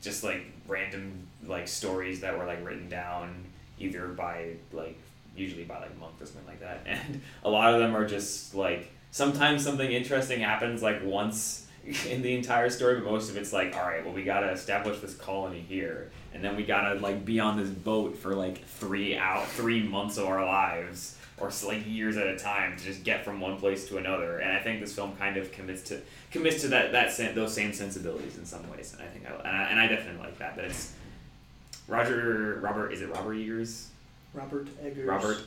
just 0.02 0.24
like 0.24 0.46
random 0.68 1.28
like 1.46 1.68
stories 1.68 2.22
that 2.22 2.38
were 2.38 2.46
like 2.46 2.66
written 2.66 2.90
down 2.90 3.46
either 3.80 4.08
by 4.08 4.54
like 4.72 4.98
usually 5.36 5.64
by 5.64 5.80
like 5.80 5.98
monks 6.00 6.22
or 6.22 6.26
something 6.26 6.48
like 6.48 6.62
that. 6.62 6.82
And 6.86 7.22
a 7.44 7.50
lot 7.50 7.74
of 7.74 7.80
them 7.80 7.96
are 7.96 8.08
just 8.08 8.56
like 8.56 8.92
sometimes 9.12 9.64
something 9.64 9.92
interesting 9.92 10.42
happens 10.42 10.82
like 10.82 11.04
once 11.04 11.68
in 12.10 12.22
the 12.22 12.34
entire 12.34 12.70
story 12.70 13.00
but 13.00 13.12
most 13.12 13.30
of 13.30 13.38
it's 13.38 13.54
like 13.54 13.76
all 13.76 13.86
right 13.86 14.04
well 14.04 14.14
we 14.14 14.24
gotta 14.24 14.50
establish 14.52 15.00
this 15.00 15.16
colony 15.16 15.60
here 15.60 16.12
and 16.34 16.44
then 16.44 16.56
we 16.56 16.64
gotta 16.64 17.00
like 17.00 17.24
be 17.24 17.40
on 17.40 17.58
this 17.58 17.70
boat 17.70 18.18
for 18.18 18.34
like 18.34 18.66
three 18.66 19.16
out 19.16 19.48
three 19.50 19.84
months 19.84 20.18
of 20.18 20.26
our 20.26 20.44
lives 20.44 21.16
or 21.38 21.52
like 21.66 21.86
years 21.86 22.16
at 22.18 22.28
a 22.28 22.38
time 22.38 22.78
to 22.78 22.84
just 22.86 23.04
get 23.04 23.26
from 23.26 23.42
one 23.42 23.58
place 23.58 23.88
to 23.90 23.98
another 23.98 24.40
and 24.40 24.52
i 24.56 24.60
think 24.60 24.80
this 24.80 24.94
film 24.96 25.16
kind 25.18 25.36
of 25.38 25.52
commits 25.52 25.82
to 25.82 26.00
commits 26.32 26.62
to 26.62 26.68
that 26.70 26.92
that 26.92 27.36
those 27.36 27.54
same 27.54 27.74
sensibilities 27.74 28.38
in 28.38 28.46
some 28.46 28.70
ways 28.72 28.94
and 28.94 29.02
i 29.02 29.06
think 29.08 29.26
I, 29.30 29.34
and 29.48 29.58
I, 29.58 29.64
and 29.72 29.80
I 29.80 29.88
definitely 29.88 30.22
like 30.22 30.38
that 30.40 30.56
that 30.56 30.66
it's 30.66 30.94
roger 31.88 32.60
robert 32.62 32.92
is 32.92 33.02
it 33.02 33.10
robert 33.10 33.36
eagers 33.36 33.88
Robert 34.34 34.68
Eggers. 34.84 35.08
Robert 35.08 35.38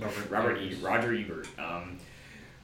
Robert 0.00 0.30
Robert 0.30 0.56
E. 0.58 0.76
Roger 0.80 1.12
Ebert. 1.14 1.48
Um, 1.58 1.98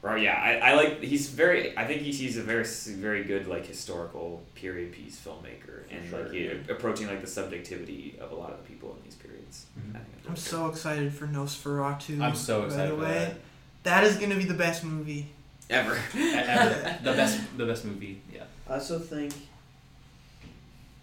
Ro- 0.01 0.15
yeah, 0.15 0.35
I, 0.35 0.71
I 0.71 0.75
like 0.75 1.03
he's 1.03 1.29
very. 1.29 1.77
I 1.77 1.85
think 1.85 2.03
he's, 2.03 2.21
he's 2.21 2.37
a 2.37 2.43
very 2.43 2.65
very 2.65 3.25
good 3.25 3.49
like 3.49 3.67
historical 3.67 4.45
period 4.55 4.93
piece 4.93 5.19
filmmaker 5.19 5.83
and 5.91 6.09
Sure. 6.09 6.23
like 6.23 6.33
he, 6.33 6.47
approaching 6.71 7.09
like 7.09 7.21
the 7.21 7.27
subjectivity 7.27 8.17
of 8.21 8.31
a 8.31 8.35
lot 8.37 8.53
of 8.53 8.59
the 8.59 8.63
people 8.65 8.95
in 8.97 9.03
these 9.03 9.17
periods. 9.17 9.26
Mhm. 9.79 9.95
I 9.95 9.99
think 9.99 10.09
it's 10.19 10.29
I'm 10.29 10.37
so 10.37 10.67
excited 10.69 11.13
for 11.13 11.27
Nosferatu. 11.27 12.21
I'm 12.21 12.35
so 12.35 12.59
right 12.61 12.67
excited 12.67 12.91
for 12.95 12.97
away. 13.03 13.13
that. 13.19 13.35
That 13.85 14.05
is 14.05 14.17
gonna 14.17 14.37
be 14.37 14.45
the 14.45 14.55
best 14.55 14.85
movie. 14.85 15.29
ever. 15.71 15.99
Ever. 16.15 16.99
the 17.03 17.13
best, 17.13 17.41
the 17.59 17.67
best 17.67 17.85
movie. 17.85 18.21
Yeah. 18.33 18.45
I 18.69 18.75
also 18.75 18.99
think 18.99 19.33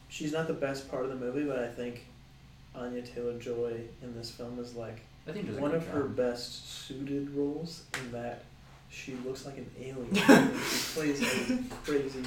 she's 0.10 0.32
not 0.34 0.48
the 0.48 0.54
best 0.54 0.90
part 0.90 1.04
of 1.06 1.10
the 1.10 1.16
movie, 1.18 1.44
but 1.44 1.60
I 1.60 1.68
think 1.68 2.06
Anya 2.76 3.02
Taylor 3.02 3.38
Joy 3.40 3.82
in 4.02 4.16
this 4.16 4.32
film 4.32 4.60
is 4.60 4.76
like 4.76 5.02
I 5.28 5.32
think 5.32 5.50
one 5.60 5.72
good 5.72 5.78
of 5.82 5.88
her 5.90 6.04
best 6.04 6.70
suited 6.88 7.30
roles 7.32 7.84
in 8.04 8.12
that 8.12 8.44
she 8.90 9.16
looks 9.26 9.46
like 9.46 9.58
an 9.58 9.70
alien. 9.80 10.14
she 10.16 10.94
plays 10.94 11.22
a 11.52 11.58
crazy 11.84 12.24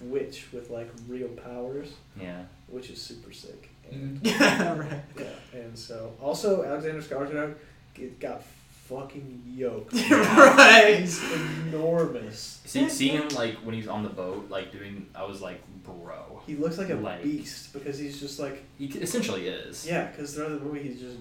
witch 0.00 0.46
with 0.52 0.70
like 0.70 0.90
real 1.08 1.28
powers, 1.28 1.88
Yeah. 2.20 2.42
which 2.68 2.90
is 2.90 3.00
super 3.00 3.32
sick. 3.32 3.70
Mm-hmm. 3.92 3.94
And, 3.94 4.20
yeah, 4.26 4.78
right. 4.78 5.02
yeah, 5.18 5.60
and 5.60 5.78
so 5.78 6.12
also 6.20 6.64
Alexander 6.64 7.00
Skarsgård 7.02 7.54
get- 7.94 8.18
got 8.18 8.42
fucking 8.88 9.42
yoked. 9.46 9.94
right. 10.10 10.96
He's 11.00 11.22
enormous. 11.32 12.60
See, 12.64 12.88
seeing 12.88 13.16
him 13.16 13.28
like 13.30 13.54
when 13.64 13.74
he's 13.74 13.88
on 13.88 14.02
the 14.02 14.08
boat, 14.10 14.50
like 14.50 14.72
doing, 14.72 15.06
I 15.14 15.24
was 15.24 15.40
like, 15.40 15.60
bro. 15.84 16.42
He 16.46 16.56
looks 16.56 16.76
like 16.78 16.90
a 16.90 16.94
Like- 16.94 17.22
beast 17.22 17.72
because 17.72 17.98
he's 17.98 18.20
just 18.20 18.38
like 18.38 18.62
He 18.78 18.86
essentially 18.86 19.48
is. 19.48 19.86
yeah. 19.86 20.06
Because 20.10 20.34
throughout 20.34 20.50
the 20.58 20.64
movie 20.64 20.82
he's 20.82 21.00
just 21.00 21.16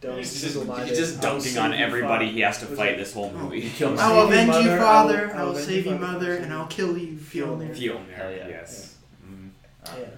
dumb, 0.00 0.16
He's 0.16 0.40
just, 0.42 0.56
he's 0.88 0.98
just 0.98 1.20
dunking 1.20 1.58
on 1.58 1.72
everybody 1.74 2.26
father. 2.26 2.34
he 2.36 2.40
has 2.40 2.58
to 2.60 2.66
fight 2.66 2.92
it- 2.94 2.98
this 2.98 3.12
whole 3.12 3.30
movie. 3.32 3.60
He 3.60 3.70
killed 3.70 3.98
I'll 3.98 4.16
you, 4.26 4.32
avenge 4.32 4.46
you, 4.48 4.52
mother, 4.70 4.74
I 4.74 4.78
father. 4.78 5.26
will- 5.28 5.34
I 5.34 5.38
I 5.38 5.42
will 5.44 5.52
will 5.52 5.58
save 5.60 5.86
you, 5.86 5.92
avenge 5.92 6.00
you, 6.00 6.06
father. 6.06 6.12
mother, 6.18 6.36
and 6.38 6.52
I'll 6.52 6.66
kill 6.66 6.96
you, 6.98 7.16
Fjolnir. 7.16 7.70
Fjolnir. 7.70 7.76
Fjolnir, 7.76 8.14
Hell 8.14 8.30
yeah. 8.32 8.48
yes. 8.48 8.96
Mm. 9.24 9.50
Uh, 9.84 9.90
Yeah, 9.92 9.92
it's 9.92 10.00
great. 10.00 10.08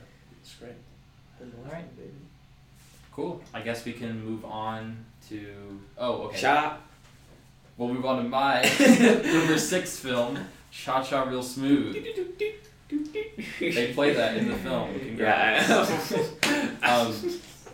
The 1.68 1.74
Northman, 1.74 1.88
Alright. 1.88 1.96
baby. 1.96 2.10
Cool. 3.12 3.42
I 3.52 3.60
guess 3.60 3.84
we 3.84 3.92
can 3.92 4.24
move 4.24 4.44
on 4.44 5.04
to. 5.28 5.80
Oh, 5.96 6.22
okay. 6.24 6.38
Shot. 6.38 6.80
We'll 7.76 7.88
move 7.88 8.04
on 8.06 8.22
to 8.22 8.28
my 8.28 8.62
number 9.32 9.58
six 9.58 9.98
film, 9.98 10.38
Cha 10.70 11.02
Cha 11.02 11.22
Real 11.22 11.42
Smooth. 11.42 11.94
They 13.60 13.92
play 13.92 14.14
that 14.14 14.36
in 14.36 14.48
the 14.48 14.56
film. 14.56 14.98
Congrats. 14.98 15.68
Yeah. 16.10 16.68
Um, 16.82 17.12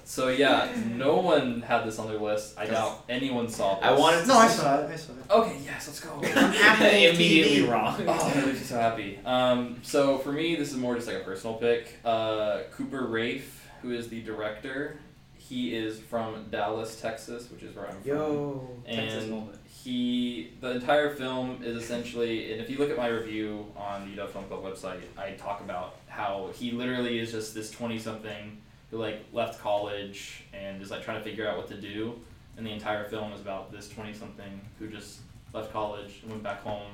so 0.04 0.28
yeah, 0.28 0.70
no 0.94 1.16
one 1.16 1.62
had 1.62 1.84
this 1.86 1.98
on 1.98 2.08
their 2.08 2.18
list. 2.18 2.58
I 2.58 2.66
doubt 2.66 3.04
anyone 3.08 3.48
saw 3.48 3.76
this. 3.76 3.84
I 3.84 3.92
wanted 3.92 4.26
No, 4.26 4.34
I 4.38 4.48
saw 4.48 4.80
it. 4.80 4.90
I 4.90 4.96
saw 4.96 5.12
it. 5.12 5.30
Okay, 5.30 5.58
yes, 5.64 5.86
let's 5.86 6.00
go. 6.00 6.10
On 6.14 6.24
Apple 6.24 6.86
Immediately 6.86 7.62
wrong. 7.68 7.94
Oh, 8.00 8.04
that 8.04 8.46
makes 8.46 8.58
me 8.60 8.64
so 8.64 8.76
happy. 8.78 9.18
Um, 9.24 9.78
so 9.82 10.18
for 10.18 10.32
me, 10.32 10.56
this 10.56 10.70
is 10.72 10.76
more 10.78 10.94
just 10.96 11.06
like 11.06 11.18
a 11.18 11.20
personal 11.20 11.56
pick. 11.56 11.94
Uh, 12.04 12.60
Cooper 12.72 13.06
Raiff, 13.06 13.63
who 13.84 13.92
is 13.92 14.08
the 14.08 14.22
director, 14.22 14.96
he 15.36 15.74
is 15.74 16.00
from 16.00 16.46
Dallas, 16.50 16.98
Texas, 17.00 17.50
which 17.50 17.62
is 17.62 17.76
where 17.76 17.86
I'm 17.86 18.00
from. 18.00 18.10
Yo, 18.10 18.70
Texas 18.86 19.24
and 19.24 19.32
moment. 19.32 19.58
he 19.66 20.52
the 20.60 20.70
entire 20.70 21.14
film 21.14 21.62
is 21.62 21.76
essentially 21.76 22.52
and 22.52 22.62
if 22.62 22.70
you 22.70 22.78
look 22.78 22.90
at 22.90 22.96
my 22.96 23.08
review 23.08 23.66
on 23.76 24.08
the 24.08 24.22
UW 24.22 24.30
Film 24.30 24.46
Club 24.46 24.64
website 24.64 25.02
I 25.18 25.32
talk 25.32 25.60
about 25.60 25.96
how 26.08 26.50
he 26.54 26.70
literally 26.70 27.18
is 27.18 27.30
just 27.30 27.54
this 27.54 27.70
20 27.70 27.98
something 27.98 28.56
who 28.90 28.96
like 28.96 29.22
left 29.32 29.60
college 29.60 30.44
and 30.54 30.80
is 30.80 30.90
like 30.90 31.04
trying 31.04 31.18
to 31.18 31.24
figure 31.24 31.46
out 31.46 31.58
what 31.58 31.68
to 31.68 31.76
do 31.76 32.18
and 32.56 32.66
the 32.66 32.70
entire 32.70 33.04
film 33.04 33.32
is 33.32 33.40
about 33.40 33.70
this 33.70 33.88
20 33.88 34.14
something 34.14 34.60
who 34.78 34.88
just 34.88 35.20
left 35.52 35.72
college 35.72 36.20
and 36.22 36.30
went 36.30 36.42
back 36.42 36.62
home 36.62 36.92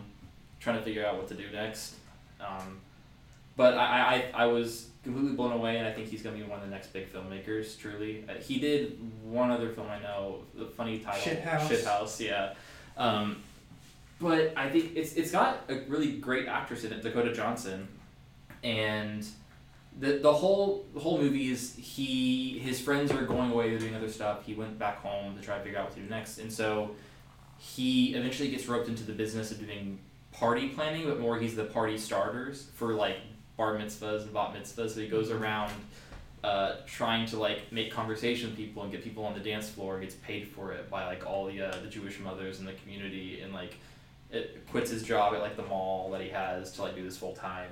trying 0.59 0.77
to 0.77 0.83
figure 0.83 1.07
out 1.07 1.17
what 1.17 1.29
to 1.29 1.35
do 1.35 1.45
next 1.53 1.95
um, 2.41 2.81
but 3.61 3.75
I, 3.75 4.31
I, 4.35 4.45
I 4.45 4.47
was 4.47 4.89
completely 5.05 5.37
blown 5.37 5.53
away, 5.53 5.77
and 5.77 5.87
I 5.87 5.93
think 5.93 6.09
he's 6.09 6.23
going 6.23 6.35
to 6.35 6.43
be 6.43 6.49
one 6.49 6.61
of 6.61 6.65
the 6.65 6.71
next 6.71 6.95
big 6.95 7.13
filmmakers, 7.13 7.79
truly. 7.79 8.25
Uh, 8.27 8.41
he 8.41 8.59
did 8.59 8.99
one 9.23 9.51
other 9.51 9.69
film 9.69 9.87
I 9.91 9.99
know, 10.01 10.45
the 10.55 10.65
funny 10.65 11.01
title. 11.01 11.21
Shithouse. 11.21 11.69
Shithouse, 11.69 12.21
yeah. 12.21 12.55
Um, 12.97 13.43
but 14.19 14.55
I 14.57 14.71
think 14.71 14.93
it's 14.97 15.13
it's 15.13 15.31
got 15.31 15.65
a 15.69 15.81
really 15.89 16.13
great 16.13 16.49
actress 16.49 16.85
in 16.85 16.93
it, 16.95 17.03
Dakota 17.03 17.35
Johnson. 17.35 17.87
and 18.65 19.27
the 19.99 20.13
the 20.21 20.33
whole 20.33 20.87
the 20.95 21.01
whole 21.01 21.19
movie 21.19 21.51
is 21.53 21.75
he 21.77 22.59
his 22.61 22.81
friends 22.81 23.13
are 23.13 23.27
going 23.27 23.51
away 23.51 23.69
they're 23.69 23.79
doing 23.79 23.95
other 23.95 24.09
stuff. 24.09 24.47
He 24.47 24.55
went 24.55 24.79
back 24.79 25.03
home 25.03 25.37
to 25.37 25.43
try 25.43 25.59
to 25.59 25.63
figure 25.63 25.79
out 25.79 25.85
what 25.89 25.95
to 25.97 26.01
do 26.01 26.09
next, 26.09 26.39
and 26.39 26.51
so 26.51 26.93
he 27.59 28.15
eventually 28.15 28.51
gets 28.51 28.67
roped 28.69 28.89
into 28.89 29.03
the 29.03 29.13
business 29.13 29.51
of 29.51 29.59
doing 29.59 29.99
party 30.33 30.71
planning, 30.71 31.05
but 31.05 31.21
more 31.21 31.39
he's 31.39 31.57
the 31.57 31.65
party 31.65 31.99
starters 31.99 32.69
for 32.75 32.95
like 32.95 33.19
bar 33.61 33.77
mitzvahs 33.77 34.23
and 34.23 34.33
bat 34.33 34.55
mitzvahs. 34.55 34.91
So 34.91 35.01
he 35.01 35.09
goes 35.09 35.31
around 35.31 35.71
uh, 36.43 36.77
trying 36.87 37.27
to 37.27 37.39
like 37.39 37.71
make 37.71 37.93
conversation 37.93 38.49
with 38.49 38.57
people 38.57 38.83
and 38.83 38.91
get 38.91 39.05
people 39.05 39.27
on 39.27 39.35
the 39.35 39.41
dance 39.41 39.69
floor 39.69 39.95
and 39.95 40.03
gets 40.03 40.15
paid 40.15 40.49
for 40.49 40.73
it 40.73 40.89
by 40.89 41.05
like 41.05 41.27
all 41.27 41.47
the 41.47 41.61
uh, 41.61 41.77
the 41.83 41.89
Jewish 41.89 42.19
mothers 42.21 42.61
in 42.61 42.65
the 42.65 42.73
community 42.73 43.43
and 43.43 43.53
like 43.53 43.75
it 44.31 44.67
quits 44.71 44.91
his 44.91 45.03
job 45.03 45.35
at 45.35 45.41
like 45.43 45.57
the 45.57 45.65
mall 45.65 46.11
that 46.13 46.23
he 46.23 46.31
has 46.31 46.73
to 46.73 46.83
like 46.83 46.95
do 46.95 47.03
this 47.03 47.19
full 47.19 47.35
time. 47.35 47.71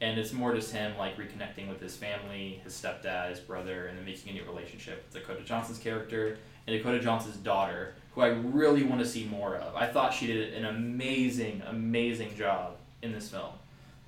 And 0.00 0.18
it's 0.18 0.32
more 0.32 0.54
just 0.54 0.72
him 0.72 0.96
like 0.96 1.16
reconnecting 1.16 1.68
with 1.68 1.80
his 1.80 1.96
family, 1.96 2.60
his 2.62 2.72
stepdad, 2.74 3.30
his 3.30 3.40
brother, 3.40 3.86
and 3.86 3.98
then 3.98 4.04
making 4.04 4.30
a 4.30 4.34
new 4.34 4.44
relationship 4.44 5.04
with 5.04 5.20
Dakota 5.20 5.44
Johnson's 5.44 5.78
character 5.78 6.38
and 6.66 6.76
Dakota 6.76 7.00
Johnson's 7.00 7.36
daughter, 7.36 7.94
who 8.12 8.20
I 8.20 8.28
really 8.28 8.84
want 8.84 9.00
to 9.00 9.06
see 9.06 9.24
more 9.24 9.56
of. 9.56 9.74
I 9.74 9.86
thought 9.86 10.12
she 10.14 10.26
did 10.26 10.54
an 10.54 10.66
amazing, 10.66 11.62
amazing 11.66 12.36
job 12.36 12.76
in 13.02 13.12
this 13.12 13.30
film. 13.30 13.52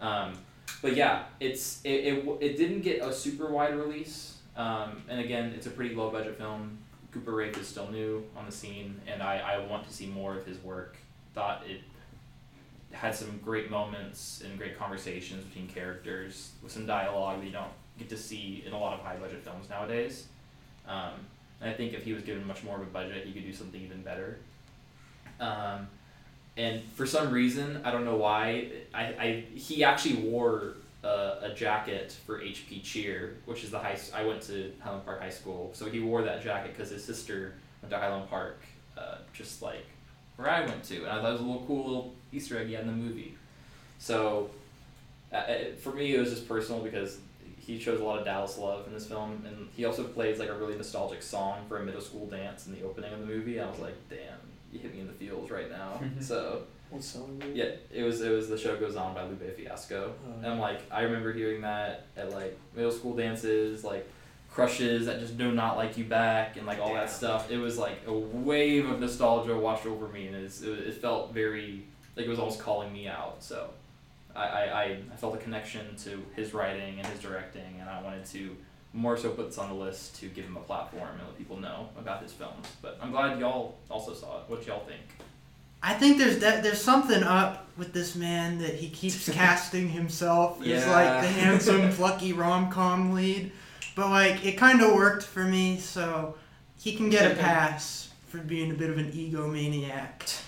Um, 0.00 0.34
but 0.82 0.96
yeah, 0.96 1.24
it's 1.40 1.80
it, 1.84 1.88
it, 1.88 2.38
it 2.40 2.56
didn't 2.56 2.82
get 2.82 3.02
a 3.02 3.12
super 3.12 3.50
wide 3.50 3.76
release. 3.76 4.38
Um, 4.56 5.02
and 5.08 5.20
again, 5.20 5.52
it's 5.54 5.66
a 5.66 5.70
pretty 5.70 5.94
low 5.94 6.10
budget 6.10 6.38
film. 6.38 6.78
Cooper 7.12 7.32
Raiff 7.32 7.58
is 7.58 7.66
still 7.66 7.90
new 7.90 8.24
on 8.36 8.46
the 8.46 8.52
scene, 8.52 9.00
and 9.06 9.22
I, 9.22 9.38
I 9.38 9.66
want 9.66 9.86
to 9.86 9.92
see 9.92 10.06
more 10.06 10.36
of 10.36 10.46
his 10.46 10.58
work. 10.62 10.96
Thought 11.34 11.64
it 11.66 11.80
had 12.92 13.14
some 13.14 13.38
great 13.44 13.70
moments 13.70 14.42
and 14.44 14.56
great 14.58 14.78
conversations 14.78 15.44
between 15.44 15.68
characters 15.68 16.52
with 16.62 16.72
some 16.72 16.86
dialogue 16.86 17.40
that 17.40 17.46
you 17.46 17.52
don't 17.52 17.72
get 17.98 18.08
to 18.08 18.16
see 18.16 18.62
in 18.66 18.72
a 18.72 18.78
lot 18.78 18.94
of 18.94 19.00
high 19.00 19.16
budget 19.16 19.42
films 19.44 19.68
nowadays. 19.68 20.26
Um, 20.88 21.12
and 21.60 21.70
I 21.70 21.72
think 21.72 21.92
if 21.94 22.04
he 22.04 22.12
was 22.12 22.22
given 22.22 22.46
much 22.46 22.62
more 22.64 22.76
of 22.76 22.82
a 22.82 22.86
budget, 22.86 23.26
he 23.26 23.32
could 23.32 23.44
do 23.44 23.52
something 23.52 23.80
even 23.80 24.02
better. 24.02 24.38
Um, 25.40 25.88
and 26.56 26.82
for 26.94 27.06
some 27.06 27.30
reason, 27.30 27.80
I 27.84 27.90
don't 27.90 28.04
know 28.04 28.16
why, 28.16 28.68
I, 28.94 29.02
I 29.02 29.44
he 29.54 29.84
actually 29.84 30.16
wore 30.16 30.76
a, 31.04 31.38
a 31.42 31.54
jacket 31.54 32.16
for 32.24 32.40
HP 32.40 32.82
Cheer, 32.82 33.36
which 33.44 33.62
is 33.62 33.70
the 33.70 33.78
high. 33.78 33.98
I 34.14 34.24
went 34.24 34.42
to 34.42 34.72
Highland 34.80 35.04
Park 35.04 35.20
High 35.20 35.30
School, 35.30 35.70
so 35.74 35.86
he 35.86 36.00
wore 36.00 36.22
that 36.22 36.42
jacket 36.42 36.74
because 36.74 36.90
his 36.90 37.04
sister 37.04 37.54
went 37.82 37.90
to 37.90 37.98
Highland 37.98 38.30
Park, 38.30 38.60
uh, 38.96 39.18
just 39.32 39.62
like 39.62 39.84
where 40.36 40.48
I 40.48 40.64
went 40.64 40.82
to, 40.84 41.02
and 41.02 41.08
I 41.08 41.20
thought 41.20 41.28
it 41.28 41.32
was 41.32 41.40
a 41.40 41.44
little 41.44 41.64
cool 41.66 41.84
little 41.84 42.14
Easter 42.32 42.58
egg 42.58 42.70
in 42.70 42.86
the 42.86 42.92
movie. 42.92 43.36
So, 43.98 44.50
uh, 45.32 45.44
it, 45.48 45.78
for 45.78 45.92
me, 45.92 46.14
it 46.14 46.18
was 46.18 46.30
just 46.30 46.48
personal 46.48 46.82
because 46.82 47.18
he 47.58 47.78
shows 47.78 48.00
a 48.00 48.04
lot 48.04 48.18
of 48.18 48.24
Dallas 48.24 48.56
love 48.58 48.86
in 48.86 48.94
this 48.94 49.06
film, 49.06 49.42
and 49.46 49.68
he 49.76 49.84
also 49.84 50.04
plays 50.04 50.38
like 50.38 50.48
a 50.48 50.54
really 50.54 50.76
nostalgic 50.76 51.22
song 51.22 51.64
for 51.68 51.78
a 51.78 51.84
middle 51.84 52.00
school 52.00 52.26
dance 52.26 52.66
in 52.66 52.74
the 52.74 52.82
opening 52.82 53.12
of 53.12 53.20
the 53.20 53.26
movie. 53.26 53.60
I 53.60 53.68
was 53.68 53.78
like, 53.78 53.96
damn, 54.08 54.38
you 54.76 54.82
hit 54.82 54.94
me 54.94 55.00
in 55.00 55.06
the 55.06 55.12
feels 55.12 55.50
right 55.50 55.70
now. 55.70 55.98
Mhm. 56.02 56.22
so 56.22 56.62
What 56.90 57.02
song? 57.02 57.38
was 57.38 57.48
yeah, 57.54 57.70
it 57.92 58.02
was 58.02 58.20
it 58.20 58.30
was 58.30 58.48
the 58.48 58.56
show 58.58 58.76
goes 58.76 58.96
on 58.96 59.14
by 59.14 59.24
Lupe 59.24 59.56
Fiasco, 59.56 60.14
Oh, 60.26 60.32
and 60.38 60.46
I'm 60.46 60.58
like 60.58 60.80
I 60.90 61.02
remember 61.02 61.32
hearing 61.32 61.60
that 61.62 62.06
at 62.16 62.30
like 62.32 62.56
middle 62.74 62.92
school 62.92 63.14
dances, 63.16 63.82
like 63.84 64.08
crushes 64.50 65.06
that 65.06 65.20
just 65.20 65.36
do 65.36 65.52
not 65.52 65.76
like 65.76 65.98
you 65.98 66.04
back, 66.04 66.56
and 66.56 66.66
like 66.66 66.78
all 66.78 66.94
that 66.94 67.10
stuff. 67.10 67.50
It 67.50 67.58
was 67.58 67.76
like 67.78 67.98
a 68.06 68.12
wave 68.12 68.88
of 68.88 69.00
nostalgia 69.00 69.56
washed 69.56 69.84
over 69.86 70.08
me, 70.08 70.28
and 70.28 70.36
it's, 70.36 70.62
it, 70.62 70.70
it 70.70 70.94
felt 70.94 71.34
very 71.34 71.84
like 72.16 72.24
it 72.26 72.28
was 72.30 72.38
almost 72.38 72.60
calling 72.60 72.90
me 72.92 73.06
out. 73.06 73.42
So 73.42 73.68
I, 74.34 74.44
I, 74.46 74.62
I, 74.82 74.84
I 75.12 75.16
felt 75.16 75.34
a 75.34 75.38
connection 75.38 75.94
to 76.04 76.24
his 76.36 76.54
writing 76.54 76.98
and 76.98 77.06
his 77.08 77.20
directing, 77.20 77.80
and 77.80 77.88
I 77.90 78.00
wanted 78.02 78.24
to 78.26 78.56
more 78.92 79.16
so 79.16 79.30
put 79.30 79.48
this 79.48 79.58
on 79.58 79.68
the 79.68 79.74
list 79.74 80.16
to 80.20 80.26
give 80.28 80.44
him 80.44 80.56
a 80.56 80.60
platform 80.60 81.08
and 81.18 81.20
let 81.22 81.36
people 81.36 81.58
know 81.58 81.88
about 81.98 82.22
his 82.22 82.32
films. 82.32 82.66
But 82.80 82.98
I'm 83.02 83.10
glad 83.10 83.38
y'all 83.38 83.76
also 83.90 84.14
saw 84.14 84.38
it. 84.40 84.44
What 84.48 84.66
y'all 84.66 84.84
think? 84.84 85.02
I 85.82 85.92
think 85.94 86.18
there's 86.18 86.38
that 86.38 86.62
there's 86.62 86.80
something 86.80 87.22
up 87.22 87.68
with 87.76 87.92
this 87.92 88.14
man 88.16 88.58
that 88.58 88.74
he 88.74 88.88
keeps 88.88 89.28
casting 89.32 89.88
himself 89.90 90.60
as 90.62 90.66
Yeah. 90.66 90.90
like 90.90 91.22
the 91.22 91.28
handsome, 91.40 91.92
plucky 91.92 92.32
rom 92.32 92.70
com 92.70 93.12
lead. 93.12 93.52
But 93.94 94.08
like 94.10 94.44
it 94.44 94.52
kind 94.56 94.80
of 94.82 94.94
worked 94.94 95.22
for 95.24 95.44
me, 95.44 95.78
so 95.78 96.36
he 96.78 96.96
can 96.96 97.10
get 97.10 97.30
a 97.30 97.34
pass 97.34 98.10
for 98.28 98.38
being 98.38 98.70
a 98.70 98.74
bit 98.74 98.90
of 98.90 98.98
an 98.98 99.12
egomaniac. 99.12 100.40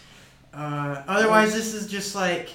Uh, 0.52 1.02
otherwise, 1.06 1.52
this 1.55 1.74
is 1.74 1.86
just 1.86 2.15
like 2.15 2.48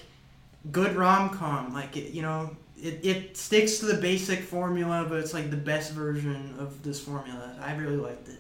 good 0.72 0.96
rom 0.96 1.30
com. 1.30 1.74
Like 1.74 1.96
it, 1.98 2.12
you 2.12 2.22
know, 2.22 2.56
it, 2.84 3.06
it 3.06 3.38
sticks 3.38 3.80
to 3.80 3.86
the 3.88 3.96
basic 4.02 4.42
formula, 4.42 5.06
but 5.08 5.20
it's 5.20 5.34
like 5.34 5.50
the 5.50 5.58
best 5.58 5.92
version 5.94 6.56
of 6.60 6.84
this 6.84 7.00
formula. 7.00 7.56
I 7.62 7.76
really 7.76 7.98
liked 7.98 8.28
it. 8.30 8.40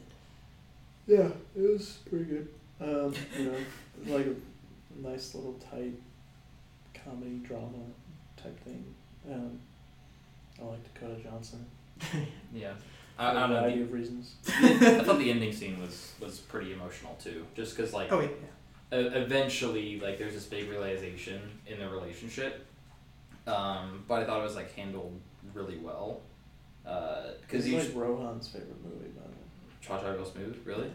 Yeah, 1.07 1.29
it 1.55 1.61
was 1.73 1.99
pretty 2.09 2.25
good. 2.25 2.47
Um, 2.81 3.13
you 3.37 3.45
know, 3.45 4.15
like 4.17 4.25
a 4.27 5.07
nice 5.07 5.33
little 5.35 5.53
tight 5.71 5.93
comedy 6.93 7.39
drama 7.43 7.77
type 8.37 8.59
thing. 8.63 8.83
Um, 9.31 9.59
I 10.61 10.65
like 10.65 10.93
Dakota 10.93 11.21
Johnson 11.23 11.65
Yeah, 12.53 12.73
I, 13.17 13.25
I, 13.25 13.27
I 13.27 13.31
a 13.31 13.33
don't 13.33 13.49
know. 13.49 13.55
variety 13.61 13.77
The, 13.79 13.83
of 13.83 13.93
reasons. 13.93 14.35
I 14.47 14.99
thought 15.03 15.19
the 15.19 15.29
ending 15.31 15.53
scene 15.53 15.79
was 15.81 16.13
was 16.19 16.39
pretty 16.39 16.73
emotional 16.73 17.15
too, 17.21 17.45
just 17.55 17.75
because 17.75 17.93
like 17.93 18.11
Oh 18.11 18.19
yeah. 18.19 18.27
eventually 18.91 19.99
like 19.99 20.17
there's 20.19 20.33
this 20.33 20.45
big 20.45 20.69
realization 20.69 21.39
in 21.67 21.79
the 21.79 21.89
relationship, 21.89 22.65
um, 23.47 24.03
but 24.07 24.21
I 24.21 24.25
thought 24.25 24.39
it 24.39 24.43
was 24.43 24.55
like 24.55 24.73
handled 24.75 25.19
really 25.53 25.77
well. 25.77 26.21
Because 26.83 27.65
it's 27.65 27.67
you 27.67 27.77
like 27.79 27.95
Rohan's 27.95 28.47
favorite 28.47 28.83
movie, 28.83 29.09
by 29.15 29.23
the 29.23 29.29
way. 29.29 29.35
Cha 29.81 29.99
Cha 29.99 30.09
Real 30.11 30.25
Smooth, 30.25 30.57
really? 30.65 30.91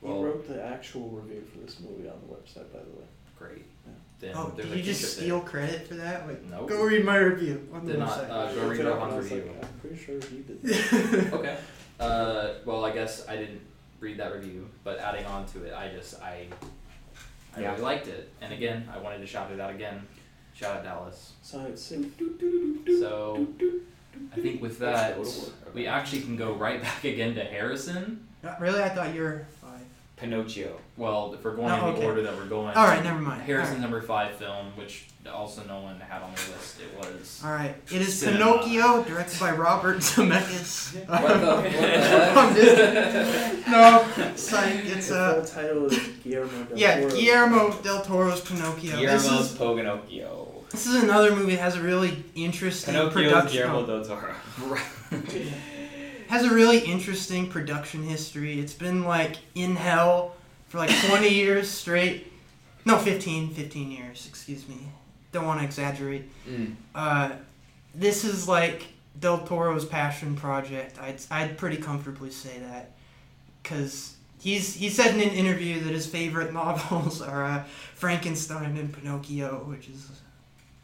He 0.00 0.06
Well- 0.06 0.22
wrote 0.22 0.48
the 0.48 0.62
actual 0.64 1.08
review 1.10 1.44
for 1.52 1.58
this 1.58 1.78
movie 1.80 2.08
on 2.08 2.14
the 2.26 2.34
website, 2.34 2.72
by 2.72 2.78
the 2.78 2.90
way. 2.96 3.04
Great. 3.38 3.64
Yeah. 3.86 3.92
Then 4.20 4.32
Oh, 4.36 4.50
did 4.54 4.66
a 4.66 4.76
you 4.76 4.82
just 4.82 5.00
kinship 5.00 5.16
there. 5.18 5.24
steal 5.24 5.40
credit 5.40 5.88
for 5.88 5.94
that? 5.94 6.26
Like, 6.28 6.44
Nope. 6.44 6.68
go 6.68 6.84
read 6.84 7.04
my 7.04 7.16
review 7.16 7.68
on 7.72 7.84
the 7.86 7.92
Did 7.92 7.98
not, 8.00 8.18
uh, 8.18 8.22
I 8.22 8.54
go 8.54 8.60
looked 8.60 8.70
read 8.70 8.80
it 8.80 8.86
up 8.86 8.92
and 8.92 9.02
Rohan's 9.02 9.12
I 9.14 9.16
was 9.16 9.30
review. 9.32 9.52
Like, 9.52 9.64
I'm 9.64 9.80
pretty 9.80 9.96
sure 9.96 10.20
he 10.20 10.38
did. 10.42 11.32
okay. 11.32 11.58
Uh, 11.98 12.54
well, 12.66 12.84
I 12.84 12.92
guess 12.92 13.26
I 13.28 13.36
didn't 13.36 13.60
read 13.98 14.18
that 14.18 14.32
review, 14.34 14.68
but 14.84 14.98
adding 14.98 15.24
on 15.26 15.46
to 15.46 15.64
it, 15.64 15.74
I 15.74 15.88
just 15.88 16.20
I 16.22 16.46
I 17.56 17.60
Yeah. 17.62 17.70
really 17.72 17.82
liked 17.82 18.06
it, 18.08 18.28
and 18.40 18.52
again, 18.52 18.88
I 18.94 18.98
wanted 18.98 19.18
to 19.18 19.26
shout 19.26 19.50
it 19.50 19.58
out 19.60 19.70
again. 19.74 20.06
Shout 20.60 20.76
out 20.76 20.84
Dallas. 20.84 21.32
So 21.40 21.60
it's 21.60 21.82
so. 21.82 22.02
So 23.00 23.46
I 24.36 24.40
think 24.40 24.60
with 24.60 24.78
that, 24.80 25.16
we 25.72 25.86
actually 25.86 26.20
can 26.20 26.36
go 26.36 26.52
right 26.52 26.82
back 26.88 27.02
again 27.02 27.34
to 27.36 27.44
Harrison. 27.44 28.26
Uh, 28.44 28.54
really, 28.60 28.82
I 28.82 28.90
thought 28.90 29.14
you 29.14 29.22
were 29.22 29.46
five. 29.62 29.80
Pinocchio. 30.16 30.76
Well, 30.98 31.32
if 31.32 31.42
we're 31.42 31.56
going 31.56 31.70
Oh, 31.70 31.88
in 31.88 31.94
the 31.94 31.98
okay. 32.00 32.06
order 32.06 32.22
that 32.24 32.36
we're 32.36 32.44
going, 32.44 32.74
All 32.76 32.84
right, 32.84 33.02
never 33.02 33.18
mind. 33.22 33.40
Harrison's 33.40 33.68
All 33.68 33.74
right. 33.76 33.90
number 33.90 34.02
five 34.02 34.36
film, 34.36 34.66
which 34.76 35.06
also 35.32 35.62
no 35.64 35.80
one 35.80 35.98
had 35.98 36.20
on 36.20 36.30
the 36.34 36.52
list. 36.52 36.78
It 36.80 36.94
was. 36.98 37.40
All 37.42 37.52
right, 37.52 37.74
it 37.90 38.02
is 38.02 38.18
Cinema. 38.20 38.58
Pinocchio, 38.62 39.04
directed 39.04 39.40
by 39.40 39.52
Robert 39.52 39.98
Zemeckis. 40.00 40.94
What 41.08 41.22
the, 41.40 41.46
what 41.46 41.62
the 41.64 41.70
heck? 41.70 42.34
From 42.34 42.52
Disney. 42.54 43.70
no, 43.72 44.06
it's 44.30 44.52
like 44.52 44.74
it's 44.84 45.08
the 45.08 45.16
uh, 45.18 45.34
full 45.42 45.44
title 45.62 45.86
is 45.86 45.98
Guillermo 46.22 46.64
del 46.64 46.78
yeah, 46.78 47.00
Toro. 47.00 47.10
Guillermo 47.16 47.82
del 47.82 48.02
Toro's 48.02 48.40
Pinocchio. 48.42 48.90
This 48.96 49.22
Guillermo's 49.22 49.52
is 49.52 49.58
Pogonocchio. 49.58 50.48
This 50.70 50.86
is 50.86 51.02
another 51.02 51.34
movie 51.34 51.56
that 51.56 51.62
has 51.62 51.76
a 51.76 51.82
really 51.82 52.24
interesting 52.34 52.94
Pinocchio's 52.94 53.12
production. 53.12 53.62
Guillermo 53.62 53.86
del 53.86 54.04
Toro. 54.04 54.34
has 56.28 56.44
a 56.44 56.54
really 56.54 56.78
interesting 56.78 57.48
production 57.48 58.04
history. 58.04 58.60
It's 58.60 58.72
been 58.72 59.04
like 59.04 59.36
in 59.56 59.74
hell 59.74 60.36
for 60.68 60.78
like 60.78 60.90
20 61.06 61.28
years 61.34 61.68
straight. 61.68 62.32
No, 62.84 62.98
15, 62.98 63.50
15 63.50 63.90
years, 63.90 64.26
excuse 64.28 64.66
me. 64.68 64.76
Don't 65.32 65.44
want 65.44 65.58
to 65.58 65.66
exaggerate. 65.66 66.30
Mm. 66.48 66.74
Uh, 66.94 67.32
this 67.94 68.24
is 68.24 68.46
like 68.48 68.86
Del 69.18 69.38
Toro's 69.38 69.84
passion 69.84 70.36
project. 70.36 70.98
I'd, 71.00 71.20
I'd 71.30 71.58
pretty 71.58 71.76
comfortably 71.78 72.30
say 72.30 72.60
that. 72.60 72.92
Because 73.62 74.14
he's, 74.40 74.74
he 74.74 74.88
said 74.88 75.14
in 75.14 75.20
an 75.20 75.34
interview 75.34 75.80
that 75.80 75.92
his 75.92 76.06
favorite 76.06 76.52
novels 76.54 77.20
are 77.20 77.44
uh, 77.44 77.64
Frankenstein 77.94 78.76
and 78.76 78.92
Pinocchio, 78.92 79.64
which 79.66 79.88
is. 79.88 80.08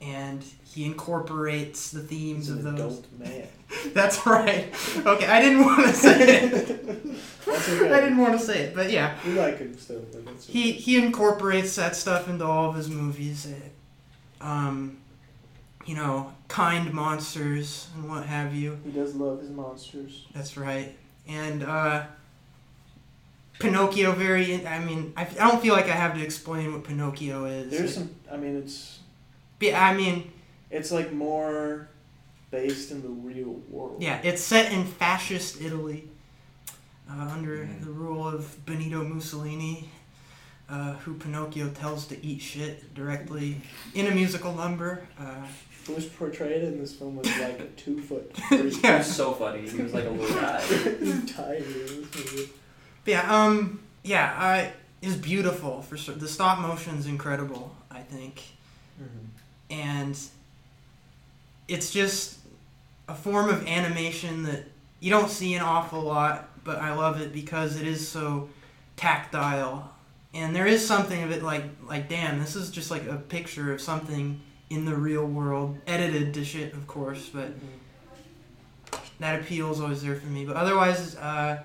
And 0.00 0.44
he 0.64 0.84
incorporates 0.84 1.90
the 1.90 2.00
themes 2.00 2.50
of 2.50 2.62
those. 2.62 2.74
adult 2.74 3.06
man. 3.18 3.48
That's 3.94 4.26
right. 4.26 4.72
Okay, 4.98 5.26
I 5.26 5.40
didn't 5.40 5.64
want 5.64 5.86
to 5.86 5.92
say 5.92 6.38
it. 6.38 6.52
Okay. 7.48 7.92
I 7.92 8.00
didn't 8.00 8.18
want 8.18 8.38
to 8.38 8.44
say 8.44 8.64
it, 8.64 8.74
but 8.74 8.90
yeah, 8.90 9.16
We 9.24 9.32
like 9.32 9.58
him 9.58 9.76
still. 9.78 10.02
He 10.46 10.72
he 10.72 10.98
incorporates 10.98 11.74
that 11.76 11.96
stuff 11.96 12.28
into 12.28 12.44
all 12.44 12.68
of 12.68 12.76
his 12.76 12.90
movies. 12.90 13.48
Um, 14.40 14.98
you 15.86 15.94
know, 15.94 16.32
kind 16.48 16.92
monsters 16.92 17.88
and 17.94 18.08
what 18.08 18.26
have 18.26 18.54
you. 18.54 18.78
He 18.84 18.90
does 18.90 19.14
love 19.14 19.40
his 19.40 19.50
monsters. 19.50 20.26
That's 20.34 20.56
right. 20.56 20.94
And 21.26 21.62
uh, 21.62 22.04
Pinocchio, 23.58 24.12
very. 24.12 24.66
I 24.66 24.84
mean, 24.84 25.12
I, 25.16 25.22
I 25.40 25.48
don't 25.48 25.62
feel 25.62 25.74
like 25.74 25.86
I 25.86 25.92
have 25.94 26.14
to 26.14 26.22
explain 26.22 26.72
what 26.72 26.84
Pinocchio 26.84 27.46
is. 27.46 27.70
There's 27.70 27.94
some. 27.94 28.10
I 28.30 28.36
mean, 28.36 28.56
it's 28.56 28.98
I 29.62 29.94
mean, 29.94 30.30
it's 30.70 30.90
like 30.92 31.12
more 31.12 31.88
based 32.50 32.90
in 32.90 33.02
the 33.02 33.08
real 33.08 33.60
world. 33.70 34.02
Yeah, 34.02 34.20
it's 34.22 34.42
set 34.42 34.72
in 34.72 34.84
fascist 34.84 35.60
Italy 35.60 36.08
uh, 37.10 37.28
under 37.32 37.58
Mm. 37.66 37.84
the 37.84 37.90
rule 37.90 38.26
of 38.26 38.64
Benito 38.66 39.02
Mussolini, 39.04 39.88
uh, 40.68 40.94
who 40.94 41.14
Pinocchio 41.14 41.68
tells 41.70 42.06
to 42.08 42.24
eat 42.24 42.40
shit 42.40 42.94
directly 42.94 43.60
in 43.94 44.06
a 44.06 44.10
musical 44.10 44.52
number. 44.54 45.06
Uh, 45.18 45.46
Who 45.86 45.94
was 45.94 46.06
portrayed 46.06 46.64
in 46.64 46.78
this 46.80 46.94
film 46.94 47.16
was 47.16 47.26
like 47.38 47.60
a 47.60 47.66
two 47.76 48.00
foot 48.02 48.34
three. 48.48 48.70
He 48.70 48.80
Yeah. 48.82 48.98
was 48.98 49.06
so 49.14 49.32
funny. 49.32 49.68
He 49.68 49.80
was 49.82 49.94
like 49.94 50.04
a 50.04 50.10
little 50.10 50.34
guy. 50.36 50.60
He's 50.62 51.32
tiny 51.36 51.60
this 51.60 51.90
movie. 52.14 52.48
yeah, 53.06 53.22
um, 53.44 53.80
yeah, 54.02 54.34
uh, 54.38 54.70
it's 55.00 55.14
beautiful 55.16 55.82
for 55.82 55.96
sure. 55.96 56.14
The 56.16 56.26
stop 56.28 56.58
motion's 56.58 57.06
incredible, 57.06 57.74
I 57.90 58.00
think, 58.00 58.42
and 59.70 60.18
it's 61.68 61.90
just 61.90 62.38
a 63.08 63.14
form 63.14 63.48
of 63.48 63.66
animation 63.66 64.42
that 64.44 64.64
you 65.00 65.10
don't 65.10 65.30
see 65.30 65.54
an 65.54 65.62
awful 65.62 66.00
lot, 66.00 66.48
but 66.64 66.78
I 66.78 66.94
love 66.94 67.20
it 67.20 67.32
because 67.32 67.80
it 67.80 67.86
is 67.86 68.06
so 68.06 68.48
tactile. 68.96 69.92
And 70.34 70.54
there 70.54 70.66
is 70.66 70.86
something 70.86 71.22
of 71.22 71.30
it 71.30 71.42
like 71.42 71.64
like 71.88 72.08
damn, 72.08 72.38
this 72.38 72.56
is 72.56 72.70
just 72.70 72.90
like 72.90 73.06
a 73.06 73.16
picture 73.16 73.72
of 73.72 73.80
something 73.80 74.40
in 74.68 74.84
the 74.84 74.94
real 74.96 75.24
world, 75.24 75.78
edited 75.86 76.34
to 76.34 76.44
shit, 76.44 76.72
of 76.72 76.86
course, 76.86 77.28
but 77.32 77.52
that 79.20 79.40
appeal 79.40 79.70
is 79.72 79.80
always 79.80 80.02
there 80.02 80.16
for 80.16 80.26
me. 80.26 80.44
But 80.44 80.56
otherwise, 80.56 81.16
uh, 81.16 81.62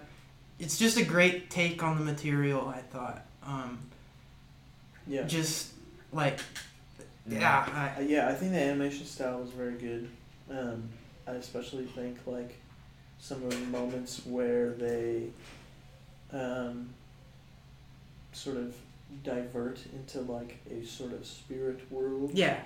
it's 0.60 0.78
just 0.78 0.98
a 0.98 1.03
great 1.03 1.49
take 1.49 1.84
on 1.84 1.98
the 1.98 2.03
material. 2.06 2.68
I 2.68 2.80
thought, 2.80 3.26
um, 3.45 3.80
Yeah. 5.07 5.23
just 5.23 5.72
like, 6.14 6.40
yeah, 7.40 7.91
I, 7.98 8.02
Uh, 8.02 8.06
yeah, 8.06 8.30
I 8.30 8.34
think 8.34 8.52
the 8.52 8.60
animation 8.60 9.06
style 9.06 9.40
was 9.40 9.52
very 9.52 9.74
good. 9.76 10.10
Um, 10.49 10.90
I 11.28 11.32
especially 11.34 11.86
think 11.86 12.18
like 12.26 12.58
some 13.20 13.44
of 13.44 13.52
the 13.52 13.66
moments 13.68 14.26
where 14.26 14.72
they 14.72 15.28
um, 16.32 16.90
sort 18.34 18.58
of 18.58 18.76
divert 19.24 19.80
into 19.94 20.22
like 20.22 20.58
a 20.70 20.86
sort 20.86 21.14
of 21.14 21.26
spirit 21.26 21.80
world, 21.91 22.32
yeah, 22.34 22.60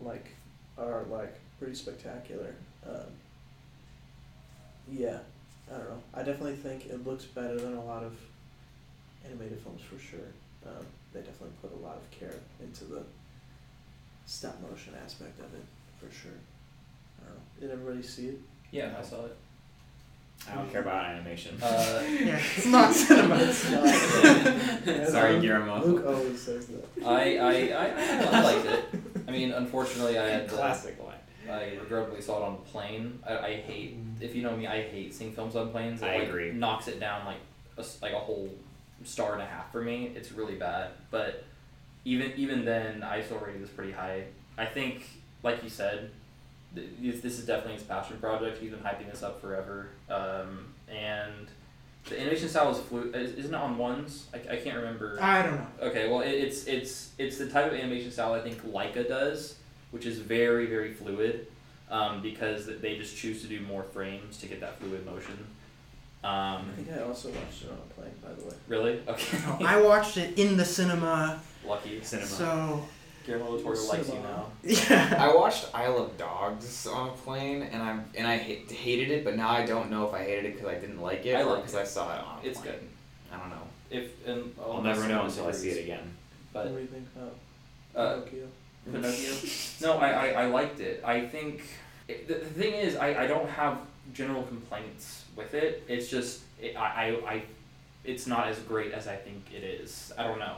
like 0.00 0.34
are 0.78 1.04
like 1.10 1.38
pretty 1.58 1.74
spectacular. 1.74 2.54
Um, 2.86 3.12
yeah, 4.90 5.18
I 5.68 5.76
don't 5.78 5.90
know. 5.90 6.02
I 6.14 6.22
definitely 6.22 6.56
think 6.56 6.86
it 6.86 7.06
looks 7.06 7.24
better 7.24 7.56
than 7.60 7.74
a 7.76 7.84
lot 7.84 8.02
of 8.02 8.14
animated 9.24 9.60
films 9.60 9.82
for 9.82 9.98
sure. 9.98 10.20
Um, 10.66 10.84
they 11.12 11.20
definitely 11.20 11.54
put 11.62 11.72
a 11.72 11.84
lot 11.84 11.96
of 11.96 12.10
care 12.10 12.34
into 12.62 12.84
the 12.84 13.02
stop 14.30 14.56
motion 14.62 14.94
aspect 15.04 15.38
of 15.40 15.52
it 15.54 15.64
for 15.98 16.12
sure. 16.14 16.30
I 17.20 17.24
don't 17.26 17.34
know. 17.34 17.40
Did 17.60 17.70
everybody 17.72 18.02
see 18.06 18.28
it? 18.28 18.38
Yeah, 18.70 18.94
I 18.98 19.02
saw 19.02 19.24
it. 19.24 19.36
I 20.48 20.54
don't 20.54 20.70
care 20.72 20.80
about 20.82 21.04
animation. 21.06 21.58
Uh, 21.60 22.02
yeah. 22.08 22.40
It's 22.56 22.66
not 22.78 22.94
cinema. 22.94 23.36
It's 23.40 23.70
not. 23.70 25.08
Sorry, 25.08 25.32
Luke- 25.34 25.42
Guillermo. 25.42 25.84
Luke 25.84 26.06
always 26.06 26.40
says 26.40 26.66
that. 26.68 26.88
I, 27.04 27.36
I, 27.36 27.52
I, 27.52 28.38
I 28.38 28.42
liked 28.42 28.66
it. 28.66 28.84
I 29.28 29.30
mean, 29.32 29.52
unfortunately, 29.52 30.18
I 30.18 30.26
had 30.28 30.48
to, 30.48 30.54
Classic 30.54 30.96
line. 31.04 31.16
I 31.50 31.76
regrettably 31.80 32.20
saw 32.22 32.38
it 32.38 32.46
on 32.46 32.52
a 32.54 32.68
plane. 32.70 33.18
I, 33.28 33.38
I 33.38 33.54
hate, 33.56 33.96
if 34.20 34.34
you 34.36 34.42
know 34.42 34.56
me, 34.56 34.66
I 34.68 34.82
hate 34.82 35.12
seeing 35.12 35.32
films 35.32 35.56
on 35.56 35.70
planes. 35.70 36.00
It, 36.00 36.06
I 36.06 36.18
like, 36.20 36.28
agree. 36.28 36.52
Knocks 36.52 36.86
it 36.88 37.00
down 37.00 37.26
like 37.26 37.38
a, 37.76 37.80
s- 37.80 37.98
like 38.00 38.12
a 38.12 38.18
whole 38.18 38.48
star 39.04 39.34
and 39.34 39.42
a 39.42 39.46
half 39.46 39.70
for 39.72 39.82
me. 39.82 40.12
It's 40.14 40.30
really 40.32 40.54
bad. 40.54 40.90
But 41.10 41.44
even 42.04 42.32
even 42.36 42.64
then, 42.64 43.02
I 43.02 43.22
still 43.22 43.38
rated 43.38 43.62
this 43.62 43.70
pretty 43.70 43.92
high. 43.92 44.24
I 44.58 44.64
think, 44.66 45.04
like 45.42 45.62
you 45.62 45.68
said, 45.70 46.10
th- 46.74 46.88
this 47.00 47.20
this 47.20 47.38
is 47.38 47.46
definitely 47.46 47.74
his 47.74 47.82
passion 47.82 48.18
project. 48.18 48.58
He's 48.60 48.70
been 48.70 48.80
hyping 48.80 49.10
this 49.10 49.22
up 49.22 49.40
forever. 49.40 49.88
Um, 50.08 50.66
and 50.88 51.48
the 52.08 52.18
animation 52.20 52.48
style 52.48 52.70
is 52.70 52.78
flu. 52.78 53.10
is- 53.14 53.34
Isn't 53.34 53.54
it 53.54 53.56
on 53.56 53.76
ones? 53.78 54.26
I, 54.34 54.54
I 54.54 54.56
can't 54.56 54.76
remember. 54.76 55.18
I 55.20 55.42
don't 55.42 55.56
know. 55.56 55.66
Okay, 55.82 56.08
well, 56.08 56.20
it, 56.20 56.30
it's 56.30 56.64
it's 56.66 57.10
it's 57.18 57.38
the 57.38 57.48
type 57.48 57.66
of 57.72 57.74
animation 57.78 58.10
style 58.10 58.32
I 58.32 58.40
think 58.40 58.62
Laika 58.64 59.06
does, 59.06 59.56
which 59.90 60.06
is 60.06 60.18
very 60.18 60.66
very 60.66 60.92
fluid, 60.94 61.46
um, 61.90 62.22
because 62.22 62.66
they 62.80 62.96
just 62.96 63.16
choose 63.16 63.42
to 63.42 63.48
do 63.48 63.60
more 63.60 63.82
frames 63.82 64.38
to 64.38 64.46
get 64.46 64.60
that 64.60 64.78
fluid 64.78 65.04
motion. 65.06 65.46
Um, 66.22 66.30
I 66.32 66.76
think 66.76 66.88
I 66.98 67.02
also 67.02 67.28
watched 67.30 67.62
it 67.64 67.70
on 67.70 67.78
a 67.78 67.94
plane, 67.94 68.10
by 68.22 68.32
the 68.34 68.44
way. 68.46 68.54
really? 68.68 69.00
Okay. 69.08 69.38
No, 69.58 69.66
I 69.66 69.80
watched 69.80 70.18
it 70.18 70.38
in 70.38 70.58
the 70.58 70.66
cinema, 70.66 71.40
Lucky. 71.66 72.02
Cinema. 72.02 72.26
so 72.28 72.84
Guillermo 73.26 73.56
del 73.56 73.60
Toro 73.62 73.82
likes 73.88 74.08
you 74.08 74.14
now. 74.20 74.46
yeah. 74.62 75.16
I 75.18 75.34
watched 75.34 75.68
Isle 75.74 75.98
of 75.98 76.16
Dogs 76.18 76.86
on 76.86 77.08
a 77.10 77.12
plane, 77.12 77.62
and 77.62 77.82
I'm 77.82 78.04
and 78.16 78.26
I 78.26 78.36
ha- 78.38 78.66
hated 78.74 79.10
it, 79.10 79.24
but 79.24 79.36
now 79.36 79.50
I 79.50 79.64
don't 79.66 79.90
know 79.90 80.06
if 80.08 80.14
I 80.14 80.24
hated 80.24 80.46
it 80.46 80.54
because 80.54 80.68
I 80.68 80.74
didn't 80.78 81.00
like 81.00 81.24
it 81.26 81.34
I 81.36 81.42
or 81.42 81.52
like 81.54 81.62
because. 81.62 81.74
I 81.76 81.84
saw 81.84 82.14
it 82.14 82.20
on 82.24 82.38
a 82.42 82.46
It's 82.48 82.60
plane. 82.60 82.72
good. 82.74 82.88
I 83.32 83.38
don't 83.38 83.50
know. 83.50 83.62
If 83.90 84.26
and 84.26 84.54
I'll 84.60 84.82
never 84.82 85.06
know 85.08 85.24
until 85.26 85.46
I 85.48 85.52
see 85.52 85.70
it 85.70 85.82
again. 85.84 86.14
But 86.52 86.66
what 86.66 86.72
But 86.72 86.76
do 86.76 86.80
you 86.82 86.86
think 86.88 87.08
about 87.14 87.34
uh, 87.96 88.20
Pinocchio? 88.22 88.48
Pinocchio. 88.90 89.34
No, 89.82 89.98
I, 89.98 90.10
I, 90.10 90.42
I 90.42 90.46
liked 90.46 90.80
it. 90.80 91.02
I 91.04 91.20
think 91.26 91.62
it, 92.08 92.26
the, 92.28 92.34
the 92.34 92.44
thing 92.60 92.72
is, 92.74 92.96
I, 92.96 93.24
I 93.24 93.26
don't 93.26 93.48
have 93.48 93.78
general 94.12 94.42
complaints 94.44 95.24
with 95.36 95.54
it. 95.54 95.84
It's 95.88 96.08
just 96.08 96.40
it, 96.60 96.76
I, 96.76 97.14
I, 97.26 97.32
I 97.34 97.42
it's 98.04 98.26
not 98.26 98.48
as 98.48 98.58
great 98.60 98.92
as 98.92 99.06
I 99.06 99.16
think 99.16 99.44
it 99.54 99.62
is. 99.62 100.12
I 100.18 100.24
don't 100.24 100.38
know. 100.38 100.56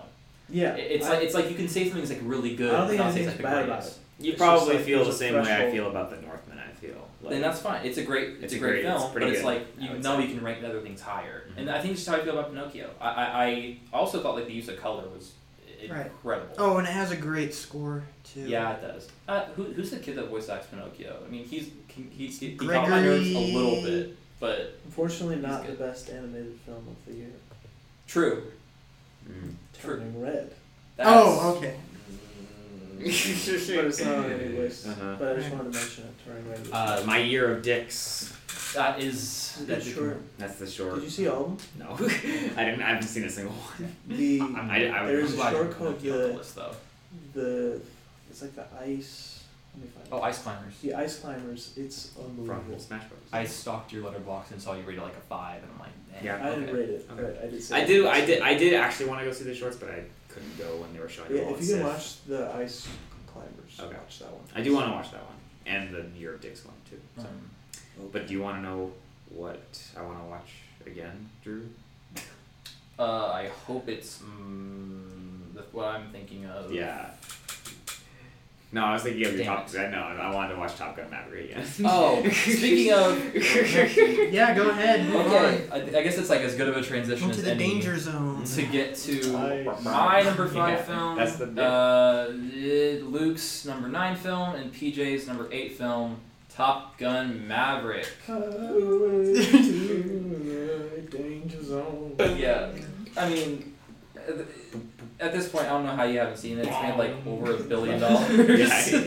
Yeah. 0.52 0.74
It's 0.76 1.06
I- 1.06 1.14
like 1.14 1.22
it's 1.24 1.34
like 1.34 1.48
you 1.50 1.56
can 1.56 1.68
say 1.68 1.88
something's 1.88 2.10
like 2.10 2.20
really 2.22 2.54
good. 2.54 2.72
I 2.74 2.78
don't 2.78 2.88
think 2.88 3.00
and 3.00 3.08
not 3.08 3.14
say 3.14 3.20
anything's 3.22 3.34
it's, 3.40 3.44
like, 3.44 3.52
the 3.54 3.60
bad 3.60 3.64
about 3.64 3.86
it. 3.86 3.98
You 4.20 4.32
It's 4.32 4.38
probably 4.40 4.74
like 4.76 4.84
feel 4.84 4.98
the 4.98 5.04
there's 5.04 5.14
a 5.16 5.18
same 5.18 5.34
way 5.34 5.66
I 5.66 5.70
feel 5.70 5.88
about 5.90 6.10
the 6.10 6.16
Northman. 6.24 6.58
I 6.58 6.70
feel. 6.74 7.08
Like, 7.22 7.30
Then 7.32 7.40
that's 7.42 7.60
fine. 7.60 7.84
It's 7.86 7.98
a 7.98 8.04
great 8.04 8.28
it's, 8.34 8.44
It's 8.44 8.52
a 8.52 8.56
a 8.56 8.58
great, 8.60 8.70
great- 8.82 8.84
it's 8.84 9.00
film, 9.02 9.12
but 9.14 9.22
it's 9.24 9.38
good, 9.40 9.46
like 9.46 9.66
I 9.80 9.84
you 9.84 9.90
would 9.92 10.02
know 10.02 10.16
say. 10.18 10.26
you 10.26 10.34
can 10.34 10.44
rank 10.44 10.62
other 10.64 10.80
things 10.80 11.00
higher. 11.00 11.44
Mhm. 11.54 11.60
And 11.60 11.70
I 11.70 11.80
think 11.80 11.92
it's 11.94 12.00
just 12.04 12.08
how 12.14 12.20
I 12.20 12.24
feel 12.24 12.38
about 12.38 12.50
Pinocchio. 12.50 12.90
I, 13.00 13.08
I, 13.08 13.44
I 13.44 13.76
also 13.92 14.20
thought 14.22 14.34
like 14.34 14.46
the 14.46 14.52
use 14.52 14.68
of 14.68 14.80
color 14.80 15.04
was 15.14 15.32
Right. 15.90 16.06
incredible. 16.06 16.54
Oh, 16.58 16.76
and 16.76 16.86
it 16.86 16.92
has 16.92 17.10
a 17.10 17.16
great 17.16 17.52
score 17.52 18.04
too. 18.32 18.42
Yeah, 18.42 18.74
it 18.76 18.82
does. 18.82 19.08
Uh, 19.26 19.46
who, 19.56 19.64
who's 19.64 19.90
the 19.90 19.98
kid 19.98 20.14
that 20.16 20.28
voice 20.28 20.48
acts 20.48 20.66
Pinocchio? 20.68 21.16
I 21.26 21.28
mean, 21.28 21.44
he's 21.44 21.70
he, 21.88 22.04
he's 22.16 22.38
he, 22.38 22.50
he 22.50 22.54
got 22.54 22.88
my 22.88 23.00
nerves 23.02 23.32
a 23.34 23.38
little 23.38 23.82
bit, 23.82 24.16
but 24.38 24.78
Unfortunately, 24.84 25.36
not 25.36 25.66
the 25.66 25.72
best 25.72 26.08
animated 26.10 26.56
film 26.64 26.86
of 26.88 26.96
the 27.12 27.18
year. 27.18 27.30
true. 28.06 28.44
Mm. 29.28 29.54
True. 29.80 29.96
Turning 29.98 30.20
Red. 30.22 30.52
That's, 30.96 31.08
Oh, 31.10 31.54
okay. 31.58 31.74
but 33.02 33.06
it's 33.08 34.00
not 34.04 34.14
on 34.18 34.30
any 34.32 34.56
list. 34.56 34.86
Uh-huh. 34.86 35.16
But 35.18 35.32
I 35.32 35.34
just 35.40 35.50
wanted 35.50 35.72
to 35.72 35.78
mention 35.78 36.04
it. 36.04 36.14
Turning 36.24 36.48
Red. 36.48 36.60
was 36.60 36.70
Uh, 36.72 37.02
my 37.06 37.18
year 37.18 37.50
of 37.56 37.62
dicks. 37.62 38.32
That 38.74 39.00
is 39.02 39.56
Good 39.58 39.66
that's 39.68 39.86
short. 39.86 40.22
That's 40.38 40.56
the 40.58 40.66
short. 40.66 40.94
Did 40.94 41.04
you 41.04 41.10
see 41.10 41.28
all 41.28 41.44
of 41.46 41.78
them? 41.78 41.86
No, 41.88 41.94
I 42.56 42.64
didn't. 42.64 42.82
I 42.82 42.88
haven't 42.90 43.08
seen 43.08 43.24
a 43.24 43.30
single 43.30 43.52
one. 43.54 43.96
The 44.08 44.40
I'm- 44.42 44.68
I, 44.70 44.88
I, 45.00 45.06
There's 45.06 45.34
I'm 45.38 45.46
a 45.46 45.50
short 45.50 45.64
you're 45.66 45.74
called 45.74 46.00
the 46.00 46.10
the- 46.10 46.76
the 47.34 47.80
it's 48.30 48.40
like 48.42 48.54
the 48.54 48.64
ice. 48.80 49.31
Let 49.74 49.82
me 49.84 49.88
find 49.90 50.06
Oh, 50.12 50.18
it. 50.18 50.22
Ice 50.28 50.42
Climbers. 50.42 50.74
The 50.82 50.94
Ice 50.94 51.18
Climbers. 51.20 51.72
It's 51.76 52.10
unbelievable. 52.18 52.68
from 52.68 52.78
Smash 52.78 53.04
Bros. 53.08 53.20
I 53.32 53.44
stalked 53.44 53.92
your 53.92 54.04
Letterboxd 54.10 54.50
and 54.52 54.60
saw 54.62 54.74
you 54.74 54.82
rate 54.82 54.98
it 54.98 55.02
like 55.02 55.16
a 55.16 55.20
five, 55.20 55.62
and 55.62 55.72
I'm 55.72 55.78
like, 55.78 55.90
man, 56.12 56.24
Yeah. 56.24 56.46
I 56.46 56.50
didn't 56.50 56.64
okay. 56.64 56.72
rate 56.72 56.90
it, 56.90 57.08
Okay. 57.10 57.22
but 57.22 57.42
I 57.44 57.46
did 57.48 57.62
say 57.62 57.82
I 57.82 57.86
do. 57.86 58.08
I 58.08 58.24
did. 58.24 58.42
I 58.42 58.54
did 58.54 58.74
actually 58.74 59.06
want 59.08 59.20
to 59.20 59.26
go 59.26 59.32
see 59.32 59.44
the 59.44 59.54
shorts, 59.54 59.76
but 59.76 59.90
I 59.90 60.02
couldn't 60.28 60.58
go 60.58 60.76
when 60.76 60.92
they 60.92 61.00
were 61.00 61.08
showing. 61.08 61.30
Yeah, 61.30 61.38
them 61.38 61.48
all 61.48 61.54
if 61.54 61.60
you 61.62 61.66
can 61.74 61.76
SIFF. 61.76 61.84
watch 61.94 62.24
the 62.26 62.54
Ice 62.56 62.88
Climbers, 63.26 63.80
Okay. 63.80 63.96
watch 63.96 64.18
that 64.18 64.30
one. 64.32 64.42
I 64.54 64.60
do 64.62 64.74
want 64.74 64.86
to 64.88 64.92
watch 64.92 65.10
that 65.12 65.22
one 65.24 65.36
and 65.64 65.94
the 65.94 66.18
Year 66.18 66.34
of 66.34 66.40
Dicks 66.40 66.64
one 66.64 66.74
too. 66.90 67.00
So. 67.16 67.22
Um, 67.26 68.08
But 68.12 68.26
do 68.26 68.32
you 68.34 68.40
want 68.42 68.56
to 68.58 68.62
know 68.62 68.92
what 69.30 69.62
I 69.96 70.02
want 70.02 70.18
to 70.18 70.24
watch 70.24 70.50
again, 70.86 71.28
Drew? 71.42 71.68
uh, 72.98 73.26
I 73.28 73.48
hope 73.66 73.88
it's 73.88 74.18
mm, 74.18 75.54
the, 75.54 75.62
what 75.72 75.86
I'm 75.86 76.10
thinking 76.10 76.44
of. 76.46 76.72
Yeah. 76.72 77.10
No, 78.74 78.86
I 78.86 78.94
was 78.94 79.02
thinking 79.02 79.26
of 79.26 79.34
your 79.34 79.44
Damn 79.44 79.66
top. 79.66 79.68
I 79.78 79.86
know. 79.90 79.98
I 80.00 80.34
wanted 80.34 80.54
to 80.54 80.58
watch 80.58 80.76
Top 80.76 80.96
Gun 80.96 81.10
Maverick 81.10 81.50
again. 81.50 81.66
Oh, 81.84 82.26
speaking 82.30 82.92
of. 82.94 83.34
Yeah, 84.32 84.54
go 84.54 84.70
ahead. 84.70 85.06
Move 85.10 85.26
Okay, 85.26 85.68
I, 85.70 85.76
I 85.98 86.02
guess 86.02 86.16
it's 86.16 86.30
like 86.30 86.40
as 86.40 86.54
good 86.54 86.68
of 86.68 86.74
a 86.74 86.78
on. 86.78 86.84
transition 86.84 87.26
Into 87.28 87.38
as 87.40 87.44
the 87.44 87.50
any 87.50 87.58
danger 87.74 87.98
zone. 87.98 88.42
to 88.44 88.62
get 88.62 88.94
to 88.96 89.32
Nice. 89.32 89.84
my 89.84 90.22
number 90.22 90.48
five 90.48 90.78
Yeah, 90.78 90.82
film. 90.84 91.16
that's 91.16 91.36
the 91.36 91.46
big- 91.48 91.58
uh, 91.58 92.28
eh, 92.56 93.00
Luke's 93.04 93.66
number 93.66 93.88
nine 93.88 94.16
film 94.16 94.54
and 94.54 94.72
PJ's 94.72 95.26
number 95.26 95.48
eight 95.52 95.76
film, 95.76 96.16
Top 96.48 96.96
Gun 96.96 97.46
Maverick. 97.46 98.06
Danger 101.10 101.62
zone. 101.62 102.14
yeah, 102.18 102.70
I 103.16 103.28
mean, 103.28 103.74
at 104.16 104.26
th- 104.36 104.46
at 105.22 105.32
this 105.32 105.48
point, 105.48 105.66
I 105.66 105.70
don't 105.70 105.86
know 105.86 105.94
how 105.96 106.04
you 106.04 106.18
haven't 106.18 106.36
seen 106.36 106.58
it. 106.58 106.66
It's 106.66 106.82
made 106.82 106.96
like 106.96 107.14
over 107.26 107.54
a 107.54 107.58
billion 107.62 108.00
dollars. 108.06 108.28
Yeah. 108.92 109.06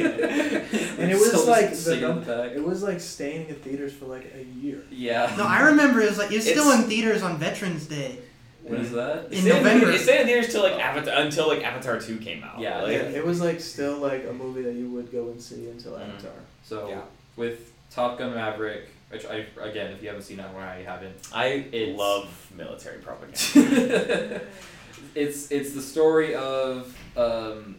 And 0.97 1.11
it 1.11 1.15
was 1.19 1.27
Still 1.29 1.47
like 1.47 1.69
the 1.71 1.75
singing 1.75 2.01
num- 2.01 2.23
the. 2.23 2.55
It 2.55 2.63
was 2.63 2.81
like 2.83 2.99
staying 2.99 3.49
in 3.49 3.55
theaters 3.55 3.93
for 3.93 4.05
like 4.05 4.33
a 4.35 4.43
year. 4.59 4.83
Yeah. 4.89 5.33
No, 5.37 5.45
I 5.45 5.61
remember 5.61 6.01
it 6.01 6.09
was 6.09 6.17
like 6.17 6.31
it's 6.31 6.45
still 6.49 6.67
It's- 6.69 6.83
in 6.83 6.89
theaters 6.89 7.21
on 7.23 7.37
Veterans 7.37 7.85
Day. 7.87 8.19
What 8.63 8.79
is 8.79 8.91
that? 8.93 9.31
In 9.31 9.45
It 9.45 9.53
November. 9.53 9.91
It 9.91 9.99
stayed 10.01 10.21
in 10.21 10.27
theaters 10.27 10.51
till 10.51 10.63
like 10.63 10.73
Avatar 10.73 11.13
until 11.21 11.47
like 11.47 11.63
Avatar 11.63 11.99
two 11.99 12.17
came 12.17 12.43
out. 12.43 12.59
Yeah, 12.59 12.81
Like, 12.81 12.93
yeah, 12.93 12.97
it 13.19 13.23
was 13.25 13.39
like 13.39 13.59
still 13.59 13.97
like 13.99 14.25
a 14.27 14.33
movie 14.33 14.63
that 14.63 14.73
you 14.73 14.89
would 14.89 15.11
go 15.11 15.27
and 15.29 15.39
see 15.39 15.67
until 15.69 15.91
Mhm. 15.93 16.09
Avatar. 16.09 16.31
So 16.63 16.89
Yeah. 16.89 17.01
with 17.35 17.71
Top 17.91 18.17
Gun 18.17 18.33
Maverick, 18.33 18.89
which 19.11 19.23
I 19.27 19.45
again, 19.61 19.91
if 19.91 20.01
you 20.01 20.07
haven't 20.07 20.23
seen 20.23 20.37
that 20.37 20.51
one, 20.51 20.63
I 20.63 20.81
haven't. 20.81 21.15
I 21.31 21.45
It's- 21.71 21.95
love 21.95 22.27
military 22.57 22.97
propaganda. 22.99 24.41
it's 25.15 25.51
it's 25.51 25.73
the 25.73 25.81
story 25.81 26.35
of 26.35 26.95
um, 27.17 27.75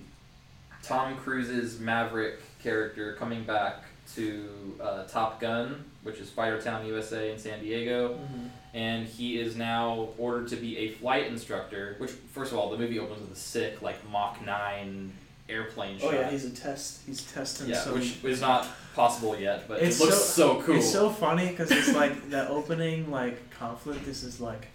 Tom 0.83 1.17
Cruise's 1.17 1.79
Maverick 1.81 2.41
character 2.63 3.15
coming 3.15 3.45
back 3.45 3.83
to 4.15 4.49
uh, 4.81 5.05
Top 5.05 5.41
Gun, 5.41 5.85
which 6.03 6.19
is 6.19 6.31
Fighter 6.31 6.61
Town, 6.61 6.87
USA, 6.87 7.33
in 7.33 7.39
San 7.39 7.61
Diego, 7.61 8.15
Mm-hmm. 8.15 8.47
and 8.75 9.07
he 9.07 9.39
is 9.41 9.57
now 9.57 10.09
ordered 10.19 10.49
to 10.49 10.57
be 10.57 10.79
a 10.79 10.91
flight 10.93 11.27
instructor. 11.27 11.97
Which, 11.99 12.11
first 12.11 12.53
of 12.53 12.59
all, 12.59 12.71
the 12.71 12.79
movie 12.79 12.99
opens 12.99 13.21
with 13.21 13.33
a 13.33 13.41
sick 13.41 13.83
like 13.83 13.97
Mach 14.11 14.45
nine 14.45 15.13
airplane 15.49 15.97
Oh 16.03 16.11
shot. 16.11 16.15
yeah, 16.15 16.31
he's 16.31 16.45
a 16.45 16.51
test. 16.51 17.03
He's 17.07 17.23
testing 17.33 17.69
Yeah, 17.69 17.81
some. 17.81 17.95
which 17.95 18.17
is 18.25 18.41
not 18.41 18.67
possible 18.95 19.39
yet, 19.39 19.69
but 19.69 19.81
It's 19.83 20.01
it 20.01 20.05
looks 20.05 20.17
so, 20.19 20.61
cool. 20.63 20.77
It's 20.77 20.91
so 20.91 21.11
funny 21.11 21.49
because 21.49 21.71
it's 21.71 21.93
like 21.95 22.31
the 22.31 22.49
opening 22.49 23.11
like 23.11 23.51
conflict. 23.51 24.05
This 24.05 24.23
is 24.25 24.41
like, 24.41 24.67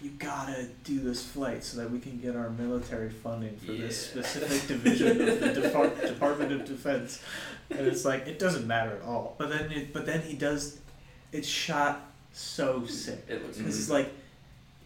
you 0.00 0.10
gotta 0.18 0.68
do 0.84 1.00
this 1.00 1.24
flight 1.24 1.64
so 1.64 1.78
that 1.78 1.90
we 1.90 1.98
can 1.98 2.18
get 2.18 2.36
our 2.36 2.50
military 2.50 3.10
funding 3.10 3.56
for 3.56 3.72
this 3.72 4.06
specific 4.10 4.66
division 4.68 5.20
of 5.28 5.40
the 5.40 5.52
Depart- 5.60 6.00
Department 6.00 6.52
of 6.52 6.64
Defense, 6.64 7.20
and 7.70 7.80
it's 7.86 8.04
like 8.04 8.26
it 8.26 8.38
doesn't 8.38 8.66
matter 8.66 8.92
at 8.96 9.02
all. 9.02 9.34
But 9.38 9.48
then, 9.50 9.72
it, 9.72 9.92
but 9.92 10.06
then 10.06 10.22
he 10.22 10.34
does. 10.34 10.78
It's 11.32 11.48
shot 11.48 12.00
so 12.32 12.86
sick. 12.86 13.24
it 13.28 13.42
looks. 13.42 13.58
This 13.58 13.76
is 13.76 13.90
like, 13.90 14.10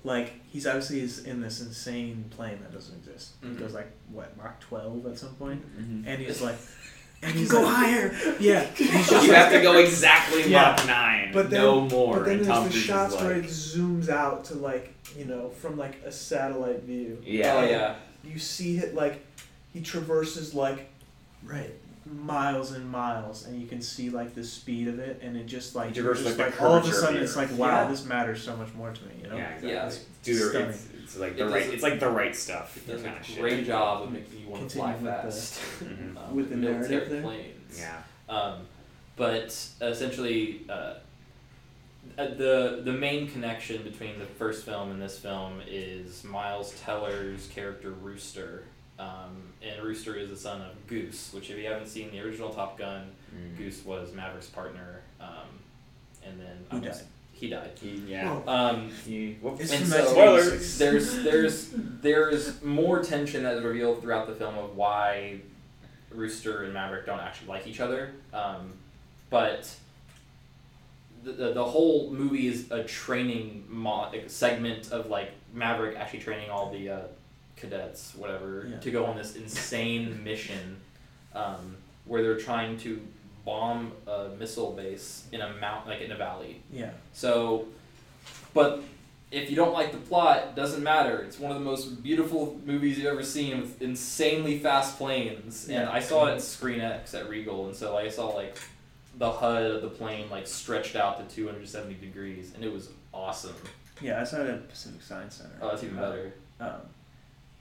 like 0.02 0.32
he's 0.51 0.66
obviously 0.66 1.01
is 1.01 1.24
in 1.24 1.40
this 1.43 1.60
insane 1.60 2.24
plane 2.30 2.59
that 2.62 2.72
doesn't 2.72 2.97
exist. 2.97 3.40
Mhm. 3.43 3.51
He 3.52 3.56
goes 3.59 3.74
like 3.74 3.90
what 4.10 4.36
Mach 4.36 4.60
twelve 4.60 5.05
at 5.06 5.18
some 5.18 5.34
point, 5.34 5.62
Mhm. 5.78 6.05
and 6.06 6.22
he's 6.22 6.40
like, 6.40 6.56
and 7.23 7.32
You 7.35 7.40
he's 7.40 7.51
go 7.53 7.62
like, 7.62 7.74
higher. 7.74 8.15
yeah, 8.40 8.65
he's 8.74 9.09
just 9.09 9.11
you 9.27 9.32
like, 9.32 9.43
have 9.43 9.53
to 9.53 9.62
go 9.62 9.78
exactly 9.78 10.43
Yeah. 10.51 10.74
Mach 10.77 10.86
9. 10.86 11.31
But 11.32 11.51
then- 11.51 11.61
no 11.62 11.81
more. 11.82 12.16
But 12.19 12.24
then 12.27 12.36
there's 12.39 12.49
Tom 12.49 12.65
the 12.65 12.70
Cruise 12.70 12.77
is 12.82 12.86
shots 12.86 13.15
where 13.16 13.32
it 13.32 13.44
zooms 13.44 14.09
out 14.09 14.44
to 14.47 14.55
like 14.57 14.93
you 15.16 15.24
know 15.24 15.51
from 15.51 15.77
like 15.77 16.03
a 16.05 16.11
satellite 16.12 16.82
view. 16.82 17.19
Yeah. 17.24 17.55
Oh 17.57 17.65
yeah. 17.65 17.94
You 18.24 18.39
see 18.39 18.78
it 18.78 18.94
like 18.94 19.24
he 19.73 19.81
traverses 19.81 20.55
like 20.55 20.89
right 21.44 21.73
miles 22.05 22.73
and 22.73 22.89
miles 22.90 23.47
and 23.47 23.61
you 23.61 23.66
can 23.66 23.81
see 23.81 24.11
like 24.11 24.35
the 24.35 24.43
speed 24.43 24.89
of 24.89 24.99
it 24.99 25.20
and 25.23 25.36
it 25.36 25.47
just 25.47 25.77
like, 25.77 25.93
just, 25.94 26.24
like, 26.24 26.36
the 26.36 26.65
all 26.65 26.74
of 26.74 26.85
a 26.85 26.93
sudden 26.93 27.23
it's 27.23 27.36
like 27.36 27.49
wow 27.57 27.82
Yeah. 27.82 27.89
this 27.89 28.05
matters 28.05 28.43
so 28.43 28.57
much 28.57 28.74
more 28.74 28.90
to 28.90 29.05
me 29.05 29.12
you 29.23 29.28
know 29.28 29.36
Yeah, 29.36 29.55
exactly. 29.55 29.70
Yeah. 30.24 30.32
It's, 30.32 30.40
dude, 30.40 30.51
Stunning. 30.51 30.69
it's, 30.70 30.86
it's 31.05 31.19
like 31.19 31.32
It 31.32 31.36
the 31.39 31.44
does 31.44 31.53
right. 31.53 31.66
a- 31.66 31.73
It's 31.73 31.82
like 31.82 32.01
the 32.01 32.11
right 32.11 32.36
stuff. 32.36 32.77
It 32.77 32.86
does 32.86 33.03
kind 33.03 33.16
a 33.16 33.20
of 33.20 33.39
great 33.39 33.57
shit. 33.59 33.66
job 33.66 34.03
of 34.05 34.12
making 34.12 34.40
you 34.40 34.49
want 34.49 34.69
to 34.70 34.77
fly 34.78 34.93
Continue 34.93 35.12
with 35.12 35.24
the- 35.24 35.31
fast. 35.31 35.61
Mhm. 35.82 36.16
um, 36.28 36.36
with 36.36 36.51
the 36.51 36.57
military 36.57 36.89
narrative 36.89 37.11
there. 37.11 37.23
planes. 37.23 37.78
Yeah. 37.81 38.03
Um, 38.28 38.55
but 39.16 39.57
essentially, 39.81 40.62
uh, 40.69 40.94
uh, 42.19 42.27
the 42.36 42.82
the 42.85 42.93
main 42.93 43.28
connection 43.31 43.82
between 43.85 44.19
the 44.19 44.24
first 44.24 44.65
film 44.65 44.90
and 44.90 45.01
this 45.01 45.19
film 45.19 45.61
is 45.66 46.24
Miles 46.24 46.74
Teller's 46.81 47.47
character 47.49 47.90
Rooster, 47.90 48.65
um, 48.99 49.53
and 49.62 49.82
Rooster 49.82 50.16
is 50.16 50.31
the 50.31 50.36
son 50.36 50.61
of 50.62 50.86
Goose. 50.86 51.32
Which, 51.32 51.51
if 51.51 51.59
you 51.59 51.66
haven't 51.66 51.86
seen 51.89 52.11
the 52.11 52.20
original 52.20 52.51
Top 52.51 52.78
Gun, 52.78 53.11
Mm. 53.35 53.57
Goose 53.57 53.82
was 53.85 54.12
Maverick's 54.12 54.49
partner, 54.49 55.01
um, 55.20 55.49
and 56.27 56.39
then 56.40 56.57
Who 56.70 56.77
I'm 56.78 56.82
died? 56.82 56.97
Say- 57.43 57.47
He 57.47 57.51
died. 57.51 57.70
He, 57.81 58.02
yeah. 58.12 58.40
Um, 58.47 58.90
He, 59.05 59.36
whoops. 59.40 59.70
And 59.73 59.86
so 59.86 59.97
1986. 60.14 60.78
there's 60.78 61.23
there's 61.24 61.69
there's 62.01 62.62
more 62.62 63.02
tension 63.02 63.43
that 63.43 63.56
is 63.56 63.62
revealed 63.64 64.01
throughout 64.01 64.27
the 64.27 64.35
film 64.35 64.56
of 64.59 64.77
why 64.77 65.40
Rooster 66.10 66.62
and 66.64 66.73
Maverick 66.74 67.06
don't 67.06 67.20
actually 67.20 67.48
like 67.48 67.66
each 67.66 67.81
other. 67.81 68.12
Um, 68.32 68.73
but 69.31 69.69
the, 71.24 71.32
the, 71.32 71.52
the 71.55 71.64
whole 71.64 72.10
movie 72.12 72.48
is 72.48 72.70
a 72.70 72.82
training 72.85 73.64
mo- 73.69 74.09
like, 74.12 74.28
segment 74.28 74.90
of 74.93 75.06
like 75.06 75.31
Maverick 75.55 75.97
actually 75.97 76.19
training 76.20 76.51
all 76.51 76.70
the 76.70 76.90
uh, 76.90 77.01
cadets, 77.56 78.14
whatever, 78.16 78.66
Yeah. 78.70 78.78
to 78.81 78.90
go 78.90 79.06
on 79.06 79.16
this 79.16 79.36
insane 79.36 80.23
mission 80.24 80.77
um, 81.35 81.77
where 82.05 82.23
they're 82.23 82.39
trying 82.39 82.77
to 82.78 83.01
bomb 83.44 83.93
a 84.06 84.28
missile 84.39 84.73
base 84.73 85.24
in 85.32 85.40
a 85.40 85.52
mount 85.60 85.86
like 85.86 86.01
in 86.01 86.12
a 86.12 86.16
valley. 86.16 86.62
yeah 86.73 86.90
So, 87.12 87.66
but 88.55 88.82
if 89.31 89.48
you 89.48 89.56
don't 89.56 89.73
like 89.73 89.93
the 89.93 89.98
plot, 89.98 90.55
doesn't 90.55 90.82
matter. 90.82 91.19
It's 91.23 91.39
one 91.39 91.51
of 91.51 91.59
the 91.59 91.64
most 91.64 92.02
beautiful 92.02 92.60
movies 92.66 92.98
you've 92.98 93.06
ever 93.06 93.23
seen 93.23 93.60
with 93.62 93.81
insanely 93.81 94.59
fast 94.59 94.98
planes. 94.98 95.66
Yeah. 95.69 95.81
And 95.82 95.89
I 95.89 96.01
saw 96.01 96.27
it 96.27 96.32
at 96.35 96.43
Screen 96.43 96.81
X 96.82 97.14
at 97.14 97.28
Regal, 97.31 97.66
and 97.66 97.74
so 97.74 97.97
I 97.97 98.09
saw 98.09 98.27
like 98.28 98.59
the 99.16 99.31
HUD 99.31 99.62
of 99.62 99.82
the 99.82 99.89
plane 99.89 100.28
like 100.31 100.47
stretched 100.47 100.97
out 100.97 101.27
to 101.28 101.35
270 101.35 101.94
degrees, 101.94 102.52
and 102.55 102.62
it 102.64 102.73
was 102.73 102.90
awesome. 103.14 103.55
yeah 104.02 104.20
I 104.20 104.24
saw 104.24 104.36
it 104.43 104.48
at 104.48 104.69
Pacific 104.69 105.02
Science 105.02 105.36
Center 105.36 105.55
Oh, 105.62 105.69
that's 105.70 105.82
even 105.85 105.97
better. 105.97 106.32
um, 106.60 106.81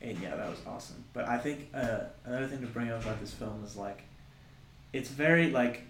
and 0.01 0.17
yeah 0.19 0.35
that 0.35 0.49
was 0.49 0.59
awesome 0.65 1.03
but 1.13 1.27
I 1.27 1.37
think 1.37 1.69
uh, 1.73 1.99
another 2.25 2.47
thing 2.47 2.61
to 2.61 2.67
bring 2.67 2.89
up 2.89 3.01
about 3.03 3.19
this 3.19 3.33
film 3.33 3.61
is 3.65 3.75
like 3.75 4.01
it's 4.93 5.09
very 5.09 5.49
like 5.51 5.83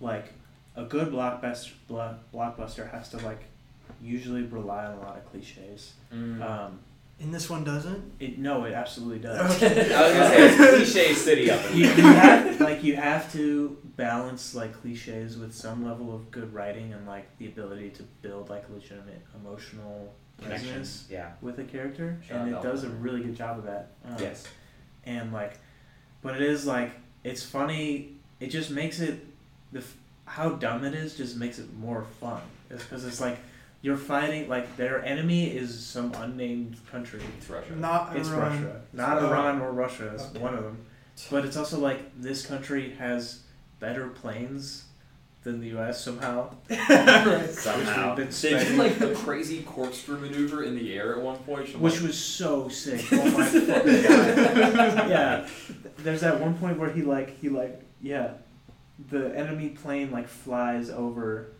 like 0.00 0.32
a 0.76 0.84
good 0.84 1.08
blockbuster 1.12 1.72
blo- 1.88 2.16
blockbuster 2.32 2.90
has 2.90 3.08
to 3.10 3.18
like 3.18 3.40
usually 4.02 4.42
rely 4.42 4.84
on 4.86 4.94
a 4.94 5.00
lot 5.00 5.16
of 5.16 5.30
cliches 5.30 5.94
Mm. 6.12 6.40
um, 6.42 6.78
And 7.20 7.32
this 7.34 7.48
one 7.50 7.64
doesn't. 7.64 8.12
it 8.18 8.38
no 8.38 8.64
it 8.64 8.72
absolutely 8.72 9.18
does 9.18 9.38
I 9.40 9.42
was 9.42 9.58
gonna 9.60 10.28
say 10.28 10.46
it's 10.48 10.56
cliche 10.92 11.14
city 11.14 11.50
up 11.50 11.60
you, 11.74 11.84
you 11.86 12.02
have 12.02 12.60
like 12.60 12.82
you 12.82 12.96
have 12.96 13.30
to 13.32 13.76
balance 13.96 14.54
like 14.54 14.72
cliches 14.80 15.36
with 15.36 15.54
some 15.54 15.84
level 15.84 16.14
of 16.14 16.30
good 16.30 16.52
writing 16.54 16.92
and 16.94 17.06
like 17.06 17.26
the 17.38 17.46
ability 17.46 17.90
to 17.90 18.02
build 18.22 18.48
like 18.48 18.64
legitimate 18.70 19.22
emotional 19.34 20.12
Connection. 20.40 20.82
Yeah. 21.10 21.32
with 21.42 21.58
a 21.58 21.64
character 21.64 22.18
Shout 22.26 22.46
and 22.46 22.54
it 22.56 22.62
does 22.62 22.82
a 22.84 22.88
really 22.88 23.22
good 23.22 23.36
job 23.36 23.58
of 23.58 23.64
that 23.64 23.92
um, 24.06 24.16
Yes. 24.18 24.44
and 25.04 25.32
like 25.34 25.58
but 26.22 26.34
it 26.36 26.40
is 26.42 26.66
like 26.66 26.92
it's 27.24 27.42
funny 27.42 28.12
it 28.40 28.48
just 28.48 28.70
makes 28.70 29.00
it 29.00 29.24
the 29.72 29.80
f- 29.80 29.94
how 30.24 30.50
dumb 30.50 30.84
it 30.84 30.94
is 30.94 31.16
just 31.16 31.36
makes 31.36 31.58
it 31.58 31.72
more 31.78 32.04
fun 32.20 32.40
It's 32.70 32.82
because 32.82 33.04
it's 33.04 33.20
like 33.20 33.38
you're 33.82 33.96
fighting 33.96 34.48
like 34.48 34.76
their 34.76 35.04
enemy 35.04 35.50
is 35.50 35.78
some 35.84 36.12
unnamed 36.14 36.76
country 36.90 37.20
It's 37.38 37.48
Russia. 37.48 37.72
Not 37.76 38.16
it's 38.16 38.28
Iran. 38.28 38.40
Russia. 38.64 38.80
Not 38.92 39.18
Oh. 39.22 39.28
Iran 39.28 39.60
or 39.60 39.72
Russia. 39.72 40.10
It's 40.14 40.24
Okay. 40.24 40.38
one 40.38 40.54
of 40.54 40.62
them. 40.64 40.78
But 41.30 41.44
it's 41.46 41.56
also 41.56 41.78
like 41.78 42.00
this 42.20 42.46
country 42.46 42.90
has 42.98 43.40
better 43.78 44.08
planes 44.08 44.84
than 45.42 45.60
the 45.60 45.68
U.S. 45.68 46.04
somehow. 46.04 46.54
right. 46.70 47.48
Somehow. 47.50 48.14
Which, 48.16 48.40
They 48.42 48.52
we've 48.54 48.58
did 48.62 48.68
been 48.68 48.78
like 48.78 48.98
the 48.98 49.14
crazy 49.14 49.62
corkscrew 49.62 50.18
maneuver 50.18 50.62
in 50.64 50.74
the 50.76 50.92
air 50.94 51.16
at 51.16 51.22
one 51.22 51.38
point. 51.38 51.62
which 51.62 51.74
I'm 51.74 51.80
which 51.80 51.94
like, 51.94 52.02
was 52.08 52.18
so 52.18 52.68
sick. 52.68 53.04
Oh 53.12 53.24
my 53.30 53.44
fucking 53.46 53.66
god. 54.02 55.08
Yeah. 55.10 55.48
There's 55.98 56.20
that 56.22 56.40
one 56.40 56.54
point 56.58 56.78
where 56.78 56.90
he 56.90 57.02
like 57.02 57.38
he 57.40 57.48
like 57.48 57.80
yeah, 58.02 58.32
the 59.10 59.36
enemy 59.36 59.70
plane 59.70 60.10
like 60.10 60.28
flies 60.28 60.90
over 60.90 61.52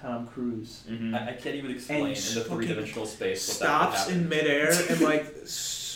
Tom 0.00 0.26
Cruise. 0.26 0.84
Mhm. 0.88 1.14
I, 1.14 1.30
I 1.30 1.32
can't 1.34 1.54
even 1.56 1.70
explain 1.70 2.06
in 2.08 2.12
the 2.14 2.44
three 2.44 2.66
dimensional 2.66 3.06
space. 3.06 3.48
what 3.48 3.58
that 3.60 3.94
stops 3.94 4.08
in 4.10 4.28
midair 4.28 4.70
and 4.90 5.00
like 5.00 5.34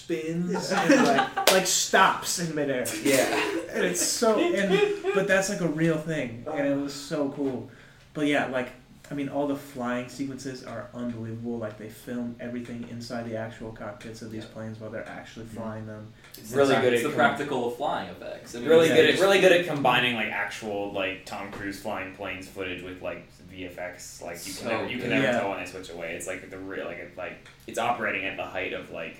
spins 0.02 0.70
and 0.72 1.06
like 1.06 1.52
like 1.52 1.66
stops 1.66 2.38
in 2.38 2.54
midair. 2.54 2.84
Yeah. 3.02 3.24
and 3.72 3.84
it's 3.84 4.02
so 4.02 4.38
and 4.38 5.14
but 5.14 5.26
that's 5.28 5.48
like 5.48 5.60
a 5.60 5.68
real 5.68 5.98
thing 5.98 6.44
and 6.52 6.66
it 6.66 6.76
was 6.76 6.92
so 6.94 7.30
cool 7.30 7.70
but 8.14 8.26
yeah 8.26 8.46
like 8.46 8.70
i 9.10 9.14
mean 9.14 9.28
all 9.28 9.46
the 9.46 9.56
flying 9.56 10.08
sequences 10.08 10.64
are 10.64 10.88
unbelievable 10.94 11.58
like 11.58 11.76
they 11.78 11.88
film 11.88 12.34
everything 12.40 12.86
inside 12.90 13.28
the 13.28 13.36
actual 13.36 13.70
cockpits 13.72 14.22
of 14.22 14.30
these 14.30 14.44
planes 14.44 14.80
while 14.80 14.90
they're 14.90 15.08
actually 15.08 15.44
mm-hmm. 15.46 15.56
flying 15.58 15.86
them 15.86 16.12
It's 16.38 16.52
Really 16.52 16.74
the, 16.74 16.80
good 16.80 16.92
It's 16.94 17.04
at 17.04 17.10
the 17.10 17.16
com- 17.16 17.24
practical 17.28 17.70
flying 17.70 18.08
effects. 18.10 18.54
I 18.54 18.60
mean, 18.60 18.68
really 18.68 18.88
yeah, 18.88 18.96
good 18.96 19.10
at 19.14 19.20
really 19.20 19.40
good 19.40 19.52
at 19.52 19.66
combining 19.66 20.14
like 20.16 20.28
actual 20.32 20.92
like 20.92 21.26
Tom 21.26 21.50
Cruise 21.52 21.78
flying 21.80 22.14
planes 22.14 22.48
footage 22.48 22.82
with 22.82 23.02
like 23.02 23.28
VFX. 23.52 24.22
Like 24.22 24.38
you 24.46 24.52
can 24.54 24.62
So 24.64 24.68
never, 24.68 24.88
you 24.88 24.98
can 24.98 25.10
never 25.10 25.24
Yeah. 25.26 25.38
tell 25.40 25.50
when 25.50 25.58
they 25.62 25.70
switch 25.70 25.90
away. 25.90 26.14
It's 26.16 26.26
like 26.26 26.48
the 26.50 26.58
real 26.58 26.86
like 26.86 26.98
it, 26.98 27.16
like 27.16 27.36
it's 27.66 27.78
operating 27.78 28.24
at 28.24 28.36
the 28.36 28.44
height 28.46 28.72
of 28.72 28.90
like 28.90 29.16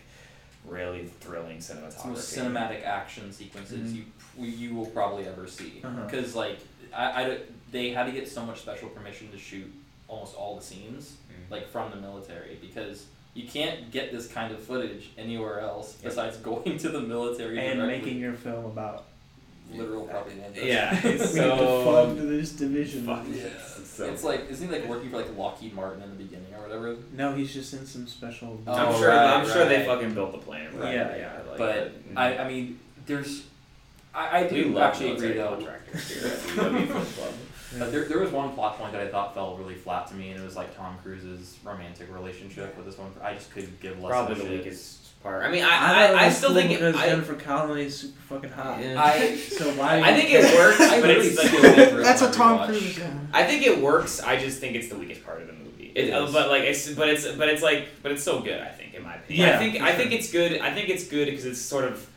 really 0.66 1.06
thrilling 1.20 1.56
It's 1.56 1.68
the 1.68 1.74
cinematography. 1.74 2.06
most 2.06 2.36
cinematic 2.36 2.84
action 2.84 3.32
sequences 3.32 3.92
Mhm. 3.92 4.04
you 4.38 4.46
you 4.46 4.74
will 4.74 4.86
probably 4.86 5.26
ever 5.26 5.46
see. 5.46 5.80
Uh-huh. 5.84 6.04
Because 6.06 6.34
like 6.34 6.58
I, 6.94 7.24
I 7.24 7.38
they 7.70 7.90
had 7.90 8.04
to 8.06 8.12
get 8.12 8.28
so 8.28 8.44
much 8.46 8.60
special 8.60 8.88
permission 8.90 9.30
to 9.32 9.38
shoot 9.38 9.70
almost 10.08 10.34
all 10.36 10.56
the 10.56 10.62
scenes 10.62 11.12
Mhm. 11.30 11.50
like 11.50 11.68
from 11.70 11.90
the 11.90 11.96
military 11.96 12.58
because 12.60 13.06
you 13.34 13.48
can't 13.48 13.90
get 13.90 14.12
this 14.12 14.26
kind 14.28 14.52
of 14.52 14.62
footage 14.62 15.10
anywhere 15.18 15.60
else 15.60 15.96
Yep. 16.02 16.10
besides 16.10 16.36
going 16.50 16.78
to 16.78 16.88
the 16.90 17.00
military 17.00 17.58
and 17.58 17.78
directly. 17.80 17.98
making 17.98 18.20
your 18.20 18.34
film 18.34 18.64
about 18.66 19.04
literal 19.72 20.06
propaganda. 20.06 20.64
Yeah, 20.66 20.92
we 21.04 21.10
it's 21.12 21.34
need 21.34 21.40
to 21.42 21.56
so 21.58 21.84
fund 21.84 22.18
this 22.30 22.52
division 22.52 23.06
fuck. 23.06 23.24
Yeah. 23.30 23.48
It's 23.92 23.98
so 23.98 24.04
it's 24.12 24.24
like 24.24 24.50
isn't 24.50 24.68
he 24.68 24.72
like 24.78 24.88
working 24.88 25.10
for 25.10 25.18
like 25.18 25.36
Lockheed 25.36 25.74
Martin 25.74 26.02
in 26.02 26.10
the 26.10 26.16
beginning 26.16 26.52
or 26.54 26.62
whatever? 26.62 26.96
no 27.12 27.34
he's 27.34 27.52
just 27.52 27.72
in 27.74 27.84
some 27.86 28.06
special 28.06 28.60
Oh, 28.66 28.72
I'm 28.72 28.94
sure. 28.98 29.08
right, 29.08 29.36
I'm 29.36 29.46
sure 29.46 29.66
they 29.66 29.84
fucking 29.84 30.14
built 30.14 30.32
the 30.32 30.38
plane. 30.38 30.68
Right? 30.74 30.94
Yeah. 30.94 31.16
yeah. 31.16 31.32
Like, 31.48 31.58
But 31.58 32.14
mm. 32.14 32.16
I, 32.16 32.38
I 32.38 32.48
mean, 32.48 32.78
there's, 33.06 33.44
I, 34.14 34.40
I 34.40 34.42
we 34.44 34.64
do 34.64 34.70
love 34.70 34.82
actually 34.84 35.12
agree 35.12 35.34
military 35.34 35.38
though. 35.38 35.56
contractors 35.56 36.08
here 36.08 36.26
at 36.32 36.42
the 36.42 36.48
UW 36.62 36.86
Film 36.88 37.04
Club. 37.06 37.34
But 37.78 37.90
there, 37.90 38.04
there 38.04 38.18
was 38.18 38.30
one 38.30 38.52
plot 38.52 38.78
point 38.78 38.92
that 38.92 39.00
I 39.00 39.08
thought 39.08 39.32
fell 39.34 39.56
really 39.56 39.74
flat 39.74 40.06
to 40.08 40.14
me, 40.14 40.30
and 40.30 40.38
it 40.40 40.44
was 40.44 40.56
like 40.56 40.76
Tom 40.76 40.98
Cruise's 41.02 41.56
romantic 41.64 42.12
relationship 42.12 42.76
with 42.76 42.84
this 42.84 42.98
one. 42.98 43.10
I 43.22 43.32
just 43.34 43.50
could 43.50 43.80
give 43.80 43.98
less. 44.00 44.10
Probably 44.10 44.32
of 44.32 44.38
a 44.40 44.42
the 44.42 44.48
shit. 44.48 44.58
weakest 44.64 45.01
part. 45.22 45.44
I 45.44 45.50
mean, 45.50 45.62
thought 45.62 45.72
I 45.72 46.12
I, 46.12 46.26
I 46.26 46.30
still 46.30 46.54
think 46.54 46.70
it, 46.70 46.80
because 46.80 46.96
I, 46.96 47.06
Jennifer 47.06 47.34
Connelly 47.34 47.86
is 47.86 47.96
super 47.98 48.20
fucking 48.22 48.50
hot. 48.50 48.78
I 48.78 49.36
so 49.36 49.70
why? 49.72 50.00
I 50.00 50.14
think 50.14 50.30
it 50.30 50.44
works, 50.56 50.80
I 50.80 51.00
but 51.00 51.08
really 51.08 51.28
it's 51.28 51.38
like, 51.38 51.48
still 51.48 51.76
never 51.76 52.02
That's 52.02 52.22
a 52.22 52.30
Tom. 52.30 52.66
Cruise. 52.66 53.00
I 53.32 53.44
think 53.44 53.66
it 53.66 53.80
works. 53.80 54.20
I 54.20 54.36
just 54.36 54.58
think 54.60 54.76
it's 54.76 54.88
the 54.88 54.96
weakest 54.96 55.24
part 55.24 55.40
of 55.40 55.46
the 55.46 55.52
movie. 55.52 55.92
It, 55.94 56.08
It 56.08 56.32
but 56.32 56.48
like 56.48 56.62
it's 56.62 56.90
but 56.92 57.08
it's 57.08 57.26
but 57.32 57.48
it's 57.48 57.62
like 57.62 57.88
but 58.02 58.12
it's 58.12 58.22
still 58.22 58.40
good. 58.42 58.60
I 58.60 58.68
think 58.68 58.94
in 58.94 59.02
my 59.02 59.14
opinion. 59.14 59.48
Yeah, 59.48 59.56
I 59.56 59.58
think 59.58 59.76
for 59.78 59.84
I 59.84 59.92
think 59.92 60.12
it's 60.12 60.30
good. 60.30 60.60
I 60.60 60.72
think 60.74 60.88
it's 60.88 61.06
good 61.06 61.26
because 61.26 61.44
it's 61.44 61.60
sort 61.60 61.84
of 61.84 62.08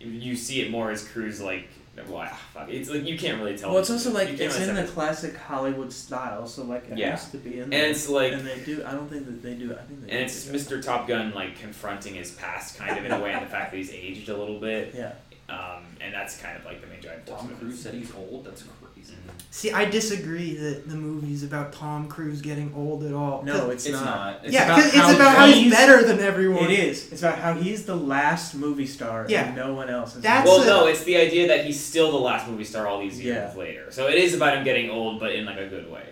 you 0.00 0.36
see 0.36 0.60
it 0.60 0.70
more 0.70 0.90
as 0.90 1.06
Cruise 1.06 1.40
like 1.40 1.68
well 2.08 2.28
ah, 2.30 2.40
fuck 2.52 2.68
it's 2.68 2.90
like 2.90 3.04
you 3.06 3.16
can't 3.18 3.38
really 3.40 3.56
tell. 3.56 3.70
Well, 3.70 3.78
it's 3.78 3.90
also 3.90 4.10
like 4.10 4.28
it's 4.30 4.40
really 4.40 4.68
in 4.68 4.74
the 4.74 4.80
separate- 4.82 4.94
classic 4.94 5.36
Hollywood 5.36 5.92
style, 5.92 6.46
so 6.46 6.64
like 6.64 6.88
it 6.90 6.98
Yeah. 6.98 7.10
has 7.10 7.30
to 7.30 7.36
be 7.38 7.58
in 7.58 7.62
and 7.64 7.72
there. 7.72 7.88
it's 7.90 8.08
like 8.08 8.32
and 8.32 8.46
they 8.46 8.60
do. 8.60 8.82
I 8.84 8.92
don't 8.92 9.08
think 9.08 9.26
that 9.26 9.42
they 9.42 9.54
do. 9.54 9.72
I 9.72 9.82
think 9.82 10.04
they. 10.06 10.10
and 10.12 10.20
it's 10.22 10.46
Mr. 10.46 10.82
Top 10.84 11.06
Gun 11.06 11.32
like 11.34 11.58
confronting 11.58 12.14
his 12.14 12.32
past 12.32 12.76
kind 12.78 12.98
of 12.98 13.04
in 13.04 13.12
a 13.12 13.20
way, 13.20 13.32
and 13.32 13.44
the 13.44 13.50
fact 13.50 13.70
that 13.70 13.76
he's 13.76 13.92
aged 13.92 14.28
a 14.28 14.36
little 14.36 14.58
bit. 14.60 14.94
Yeah. 15.04 15.12
Um, 15.46 15.84
and 16.00 16.14
that's 16.14 16.38
kind 16.40 16.56
of 16.56 16.64
like 16.64 16.80
the 16.80 16.86
main 16.86 17.00
driving 17.02 17.22
force. 17.26 17.40
Tom. 17.42 17.54
Cruise 17.58 17.78
said 17.78 17.92
he's 17.92 18.10
old. 18.14 18.46
That's 18.46 18.62
crazy. 18.62 18.93
Mhm. 19.10 19.30
See, 19.50 19.70
I 19.70 19.84
disagree 19.84 20.56
that 20.56 20.88
the 20.88 20.96
movie's 20.96 21.44
about 21.44 21.72
Tom 21.72 22.08
Cruise 22.08 22.40
getting 22.40 22.72
old 22.74 23.04
at 23.04 23.12
all. 23.12 23.42
No, 23.44 23.70
it's, 23.70 23.86
It's 23.86 23.92
not. 23.94 24.04
not. 24.04 24.40
It's 24.42 24.52
yeah, 24.52 24.64
about 24.64 24.76
'cause 24.82 24.86
it's 24.94 25.12
about 25.14 25.36
how 25.36 25.46
he's 25.46 25.56
he's- 25.56 25.72
better 25.72 26.02
than 26.02 26.18
everyone. 26.18 26.64
It 26.64 26.78
is. 26.78 27.12
It's 27.12 27.22
about 27.22 27.38
how 27.38 27.54
he's 27.54 27.84
the 27.84 27.94
last 27.96 28.54
movie 28.56 28.86
star 28.86 29.26
Yeah. 29.28 29.46
and 29.46 29.56
no 29.56 29.72
one 29.74 29.88
else 29.88 30.16
is. 30.16 30.22
That's 30.22 30.44
Well, 30.46 30.62
a- 30.62 30.66
no, 30.66 30.86
it's 30.88 31.04
the 31.04 31.16
idea 31.16 31.46
that 31.48 31.64
he's 31.66 31.78
still 31.78 32.10
the 32.10 32.18
last 32.18 32.48
movie 32.48 32.64
star 32.64 32.88
all 32.88 32.98
these 33.00 33.20
years 33.20 33.50
Yeah. 33.54 33.58
later. 33.58 33.86
So 33.90 34.08
it 34.08 34.16
is 34.16 34.34
about 34.34 34.56
him 34.56 34.64
getting 34.64 34.90
old, 34.90 35.20
but 35.20 35.32
in 35.32 35.44
like 35.46 35.58
a 35.58 35.66
good 35.68 35.88
way. 35.90 36.02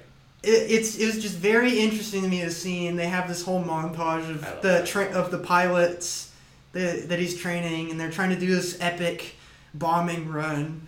It, 0.44 0.48
it's 0.70 0.96
it 0.96 1.06
was 1.06 1.20
just 1.20 1.34
very 1.36 1.78
interesting 1.80 2.22
to 2.22 2.28
me 2.28 2.40
to 2.42 2.50
see, 2.50 2.86
and 2.86 2.96
they 2.98 3.06
have 3.06 3.26
this 3.28 3.42
whole 3.42 3.62
montage 3.62 4.28
of 4.30 4.40
the 4.62 4.68
that. 4.68 4.86
tra- 4.86 5.10
of 5.12 5.30
the 5.32 5.38
pilots 5.38 6.28
that 6.72 7.08
that 7.08 7.18
he's 7.18 7.36
training, 7.36 7.90
and 7.90 7.98
they're 8.00 8.10
trying 8.10 8.30
to 8.30 8.36
do 8.38 8.54
this 8.54 8.76
epic 8.80 9.34
bombing 9.74 10.28
run. 10.28 10.82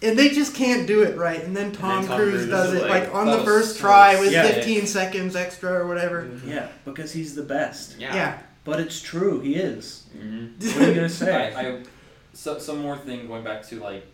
And 0.00 0.16
they 0.16 0.28
just 0.28 0.54
can't 0.54 0.86
do 0.86 1.02
it 1.02 1.16
right, 1.16 1.42
and 1.42 1.56
then 1.56 1.72
Tom, 1.72 2.06
Tom 2.06 2.16
Cruise, 2.16 2.32
Cruise 2.46 2.48
does 2.50 2.72
it 2.74 2.82
like, 2.82 3.06
like 3.06 3.14
on 3.14 3.26
the 3.26 3.42
first 3.44 3.74
so 3.74 3.80
try 3.80 4.18
with 4.20 4.30
sick. 4.30 4.54
15 4.54 4.86
seconds 4.86 5.34
extra 5.34 5.72
or 5.72 5.88
whatever. 5.88 6.30
Yeah, 6.44 6.68
because 6.84 7.12
he's 7.12 7.34
the 7.34 7.42
best. 7.42 7.98
Yeah. 7.98 8.14
Yeah, 8.14 8.38
But 8.64 8.78
it's 8.78 9.00
true. 9.00 9.40
He 9.40 9.56
is. 9.56 10.06
hmm 10.16 10.46
What 10.60 10.76
are 10.76 10.88
you 10.88 10.94
gonna 10.94 11.08
say? 11.08 11.54
I, 11.56 11.68
I 11.70 11.82
so, 12.32 12.58
some 12.60 12.78
more 12.80 12.96
thing 12.96 13.26
going 13.26 13.42
back 13.42 13.66
to 13.68 13.80
like 13.80 14.06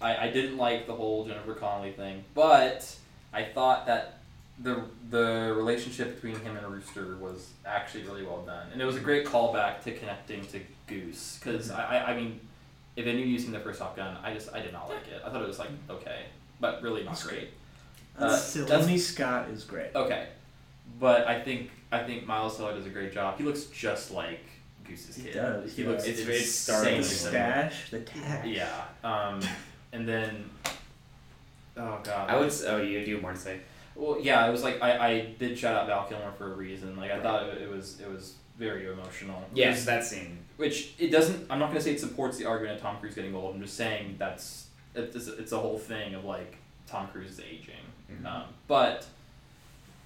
I, 0.00 0.26
I 0.26 0.30
didn't 0.30 0.58
like 0.58 0.86
the 0.86 0.94
whole 0.94 1.26
Jennifer 1.26 1.54
Connelly 1.54 1.92
thing, 1.92 2.24
but 2.34 2.94
I 3.32 3.44
thought 3.44 3.86
that 3.86 4.18
the 4.62 4.82
the 5.08 5.54
relationship 5.56 6.16
between 6.16 6.38
him 6.40 6.56
and 6.56 6.66
Rooster 6.66 7.16
was 7.16 7.48
actually 7.64 8.04
really 8.04 8.24
well 8.24 8.42
done, 8.42 8.66
and 8.72 8.82
it 8.82 8.84
was 8.84 8.96
a 8.96 9.00
great 9.00 9.24
callback 9.24 9.82
to 9.84 9.92
connecting 9.92 10.44
to 10.48 10.60
Goose 10.86 11.38
because 11.42 11.70
I, 11.70 11.96
I 11.96 12.10
I 12.12 12.16
mean 12.16 12.40
if 13.00 13.06
any 13.06 13.22
of 13.22 13.28
you 13.28 13.38
seen 13.38 13.52
the 13.52 13.60
first 13.60 13.78
Top 13.80 13.96
Gun, 13.96 14.16
I 14.22 14.32
just 14.34 14.52
I 14.54 14.60
did 14.60 14.72
not 14.72 14.88
like 14.88 15.06
it. 15.08 15.22
I 15.24 15.30
thought 15.30 15.42
it 15.42 15.48
was 15.48 15.58
like 15.58 15.70
okay, 15.88 16.22
but 16.60 16.82
really 16.82 17.02
not 17.04 17.20
great. 17.26 17.48
That's 18.18 18.32
Uh, 18.34 18.36
silly. 18.36 18.66
that's- 18.66 18.86
Tony 18.86 18.98
Scott 18.98 19.48
is 19.50 19.64
great. 19.64 19.94
Okay, 19.94 20.28
but 20.98 21.26
I 21.26 21.40
think 21.40 21.70
I 21.92 22.02
think 22.02 22.26
Miles 22.26 22.56
Teller 22.56 22.74
does 22.74 22.86
a 22.86 22.90
great 22.90 23.12
job. 23.12 23.38
He 23.38 23.44
looks 23.44 23.64
just 23.64 24.10
like 24.12 24.40
Goose's 24.84 25.16
Kid. 25.16 25.24
He 25.26 25.32
kid. 25.32 25.38
does, 25.38 25.76
He 25.76 25.82
yeah. 25.82 25.88
looks 25.88 26.04
It's- 26.04 26.18
it's 26.26 26.28
it's 26.42 26.54
startling. 26.54 26.96
The 26.98 27.04
stash, 27.04 27.90
the 27.90 28.00
tash. 28.00 28.46
yeah. 28.46 28.84
Um, 29.04 29.40
and 29.92 30.06
then, 30.08 30.48
oh 31.76 31.98
god. 32.04 32.30
I 32.30 32.38
would. 32.38 32.52
Oh, 32.66 32.78
you 32.80 33.04
do 33.04 33.20
more 33.20 33.32
to 33.32 33.38
say. 33.38 33.60
Well, 33.94 34.18
yeah. 34.20 34.46
It 34.46 34.52
was 34.52 34.62
like 34.62 34.82
I, 34.82 35.08
I 35.08 35.20
did 35.38 35.58
shout 35.58 35.74
out 35.74 35.86
Val 35.86 36.06
Kilmer 36.06 36.32
for 36.38 36.52
a 36.52 36.56
reason. 36.56 36.96
Like 36.96 37.10
I 37.10 37.20
thought 37.20 37.48
it, 37.48 37.62
it 37.62 37.68
was 37.70 38.00
it 38.00 38.08
was 38.10 38.34
very 38.58 38.86
emotional. 38.86 39.42
Yes, 39.54 39.84
that 39.86 40.04
scene. 40.04 40.38
Which 40.60 40.92
it 40.98 41.10
doesn't. 41.10 41.46
I'm 41.50 41.58
not 41.58 41.68
gonna 41.68 41.80
say 41.80 41.92
it 41.92 42.00
supports 42.00 42.36
the 42.36 42.44
argument 42.44 42.76
of 42.76 42.82
Tom 42.82 42.98
Cruise 42.98 43.14
getting 43.14 43.34
old. 43.34 43.54
I'm 43.54 43.62
just 43.62 43.76
saying 43.76 44.16
that's 44.18 44.66
it's 44.94 45.26
it's 45.26 45.52
a 45.52 45.58
whole 45.58 45.78
thing 45.78 46.14
of 46.14 46.26
like 46.26 46.56
Tom 46.86 47.08
Cruise 47.08 47.30
is 47.30 47.40
aging. 47.40 47.84
Mhm. 48.12 48.26
Um, 48.26 48.42
but 48.68 49.06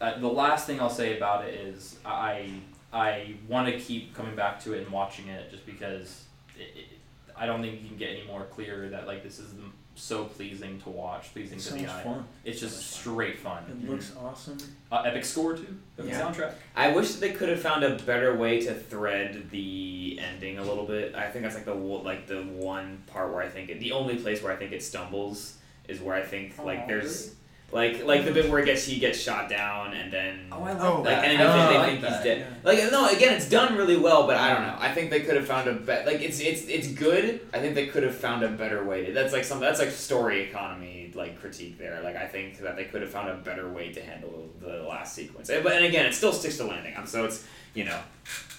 uh, 0.01 0.19
the 0.21 0.29
last 0.29 0.67
thing 0.69 0.81
I'll 0.81 0.89
say 0.91 1.17
about 1.17 1.45
it 1.45 1.55
is 1.55 1.97
I 2.05 2.51
I 2.93 3.35
want 3.49 3.69
to 3.69 3.81
keep 3.81 4.15
coming 4.15 4.37
back 4.37 4.63
to 4.65 4.75
it 4.75 4.83
and 4.85 4.93
watching 4.93 5.27
it 5.27 5.51
just 5.51 5.67
because 5.67 6.25
it, 6.57 6.79
it, 6.79 6.87
I 7.37 7.47
don't 7.47 7.61
think 7.61 7.83
you 7.83 7.89
can 7.89 7.97
get 7.97 8.11
any 8.11 8.25
more 8.25 8.45
clear 8.45 8.89
that 8.91 9.09
like 9.09 9.25
this 9.25 9.41
is 9.41 9.55
the, 9.55 9.63
so 9.97 10.25
pleasing 10.25 10.81
to 10.83 10.91
watch, 10.91 11.33
pleasing 11.33 11.57
It's 11.57 11.69
to 11.69 11.75
the 11.75 11.87
eye. 11.87 12.03
fun. 12.03 12.25
It's 12.45 12.61
just 12.61 12.93
straight 12.93 13.39
fun. 13.39 13.63
It 13.69 13.89
looks 13.91 14.13
awesome. 14.21 14.59
Uh, 14.91 15.03
epic 15.03 15.25
score 15.25 15.57
too. 15.57 15.77
Epic 15.99 16.11
Yeah. 16.11 16.21
soundtrack. 16.21 16.53
I 16.75 16.91
wish 16.93 17.13
that 17.13 17.21
they 17.21 17.31
could 17.33 17.49
have 17.49 17.61
found 17.61 17.85
a 17.85 17.97
better 18.03 18.35
way 18.35 18.61
to 18.63 18.75
thread 18.75 19.51
the 19.51 20.19
ending 20.21 20.59
a 20.59 20.63
little 20.65 20.85
bit. 20.85 21.15
I 21.15 21.31
think 21.31 21.45
that's 21.45 21.55
like 21.55 21.65
the 21.65 21.75
like 21.75 22.27
the 22.27 22.43
one 22.43 23.03
part 23.07 23.33
where 23.33 23.43
I 23.43 23.49
think 23.49 23.71
it, 23.71 23.81
the 23.81 23.93
only 23.93 24.17
place 24.17 24.43
where 24.43 24.53
I 24.53 24.57
think 24.57 24.73
it 24.73 24.83
stumbles 24.83 25.59
is 25.89 26.01
where 26.01 26.15
I 26.17 26.23
think 26.23 26.59
like 26.59 26.81
Aw, 26.81 26.87
there's 26.87 27.35
like 27.75 28.05
like 28.05 28.25
the 28.25 28.33
bit 28.33 28.49
where 28.49 28.61
it 28.61 28.67
gets 28.67 28.85
he 28.85 28.99
gets 28.99 29.19
shot 29.21 29.49
down 29.51 29.93
and 29.95 30.11
then 30.13 30.47
Oh, 30.53 30.63
I 30.63 30.73
like 30.73 30.81
Oh. 30.83 31.03
like 31.03 31.05
that. 31.07 31.25
and 31.25 31.43
I 31.43 31.45
then 31.45 31.69
they 31.73 31.79
like 31.79 31.89
think 31.89 32.01
that. 32.03 32.13
he's 32.13 32.25
dead. 32.25 32.39
Yeah. 32.39 32.71
Like 32.71 32.93
no, 32.93 33.09
again, 33.09 33.35
it's 33.35 33.49
done 33.49 33.77
really 33.77 33.97
well, 33.97 34.27
but 34.27 34.37
I 34.37 34.55
don't 34.55 34.63
know. 34.67 34.77
I 34.79 34.93
think 34.95 35.11
they 35.11 35.21
could 35.21 35.35
have 35.37 35.47
found 35.47 35.69
a 35.69 35.75
bet. 35.75 36.07
Like 36.07 36.21
it's 36.23 36.41
it's 36.41 36.63
it's 36.69 36.89
good. 36.89 37.41
I 37.53 37.59
think 37.59 37.75
they 37.75 37.87
could 37.87 38.05
have 38.05 38.15
found 38.15 38.43
a 38.45 38.49
better 38.49 38.85
way. 38.85 39.07
To, 39.07 39.13
that's 39.13 39.33
like 39.33 39.45
some 39.45 39.59
that's 39.61 39.81
like 39.81 39.91
story 39.91 40.43
economy 40.43 41.13
like 41.15 41.41
critique 41.41 41.79
there. 41.79 42.01
Like 42.03 42.17
I 42.17 42.27
think 42.27 42.59
that 42.61 42.77
they 42.77 42.85
could 42.85 43.03
have 43.03 43.11
found 43.11 43.29
a 43.29 43.35
better 43.35 43.69
way 43.69 43.93
to 43.93 44.01
handle 44.03 44.49
the 44.61 44.83
last 44.89 45.15
sequence. 45.15 45.49
And, 45.51 45.63
but 45.65 45.73
and 45.75 45.85
again, 45.85 46.07
it 46.07 46.15
still 46.15 46.33
sticks 46.33 46.57
to 46.59 46.65
landing. 46.65 46.97
Um, 46.97 47.07
so 47.07 47.25
it's 47.25 47.45
you 47.75 47.85
know 47.85 47.99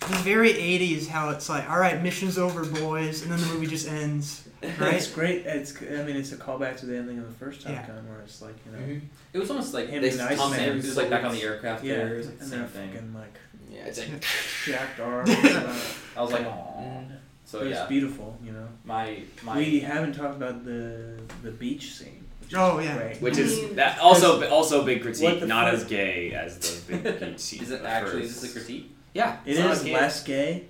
It's 0.02 0.22
very 0.22 0.52
80s 0.54 1.08
how 1.08 1.30
it's 1.30 1.48
like, 1.48 1.70
all 1.70 1.80
right, 1.80 2.02
mission's 2.04 2.38
over, 2.38 2.66
boys, 2.66 3.22
and 3.24 3.32
then 3.32 3.40
the 3.40 3.48
movie 3.48 3.68
just 3.68 3.88
ends. 3.88 4.45
It's 4.96 5.08
great. 5.12 5.46
It's. 5.46 5.76
I 5.82 6.04
mean, 6.04 6.16
it's 6.16 6.32
a 6.32 6.38
callback 6.38 6.78
to 6.78 6.86
the 6.86 6.98
ending 6.98 7.18
of 7.20 7.28
the 7.28 7.34
first 7.46 7.62
Top 7.62 7.72
Yeah. 7.72 7.88
Gun, 7.88 8.08
where 8.10 8.20
it's 8.22 8.42
like 8.42 8.56
you 8.66 8.72
know 8.78 9.02
It 9.34 9.38
was 9.40 9.50
almost 9.50 9.74
like 9.74 9.90
him 9.90 10.02
They- 10.02 10.10
and 10.10 10.20
Tom 10.20 10.36
Tom 10.36 10.52
Iceman. 10.54 10.70
Hanks 10.72 10.86
was 10.88 10.98
like 10.98 11.10
back 11.10 11.24
on 11.24 11.32
the 11.34 11.42
aircraft 11.44 11.84
Yeah, 11.84 11.96
there. 11.98 12.14
It 12.16 12.18
was 12.18 12.28
like 12.28 12.38
the 12.38 12.44
and 12.44 12.50
same 12.52 12.60
they're 12.60 12.68
thing. 12.70 12.92
fucking 12.92 13.14
like 13.14 13.36
yeah, 13.70 13.86
it's 13.86 14.00
like 14.00 14.26
jacked 14.66 15.00
arms. 15.10 15.30
uh, 15.30 15.84
I 16.18 16.22
was 16.22 16.32
like, 16.32 16.46
Aw. 16.46 17.02
So 17.46 17.60
but 17.60 17.68
yeah, 17.70 17.82
it's 17.82 17.90
beautiful, 17.90 18.38
you 18.44 18.52
know. 18.52 18.68
my 18.86 19.22
my 19.44 19.58
We 19.58 19.80
haven't 19.82 20.14
talked 20.14 20.36
about 20.36 20.66
the 20.66 21.20
the 21.44 21.52
beach 21.52 21.94
scene. 21.94 22.24
Oh, 22.56 22.78
yeah. 22.80 22.96
great. 22.96 23.22
which 23.22 23.38
I 23.38 23.42
is 23.42 23.58
mean- 23.58 23.76
that 23.76 24.00
also 24.00 24.48
also 24.50 24.82
a 24.82 24.86
big 24.86 25.02
critique. 25.02 25.44
Not 25.46 25.66
fuck? 25.66 25.74
as 25.74 25.84
gay 25.86 26.32
as 26.32 26.58
the 26.86 26.94
big 26.98 27.20
beach 27.20 27.40
scene. 27.40 27.64
is 27.64 27.72
it 27.72 27.84
actually 27.84 28.22
first. 28.22 28.36
is 28.36 28.42
this 28.42 28.56
a 28.56 28.60
critique? 28.60 28.92
Yeah, 29.14 29.38
it's 29.46 29.60
not 29.60 29.72
is 29.72 29.80
as 29.80 29.84
gay. 29.86 29.94
less 29.94 30.24
gay, 30.24 30.64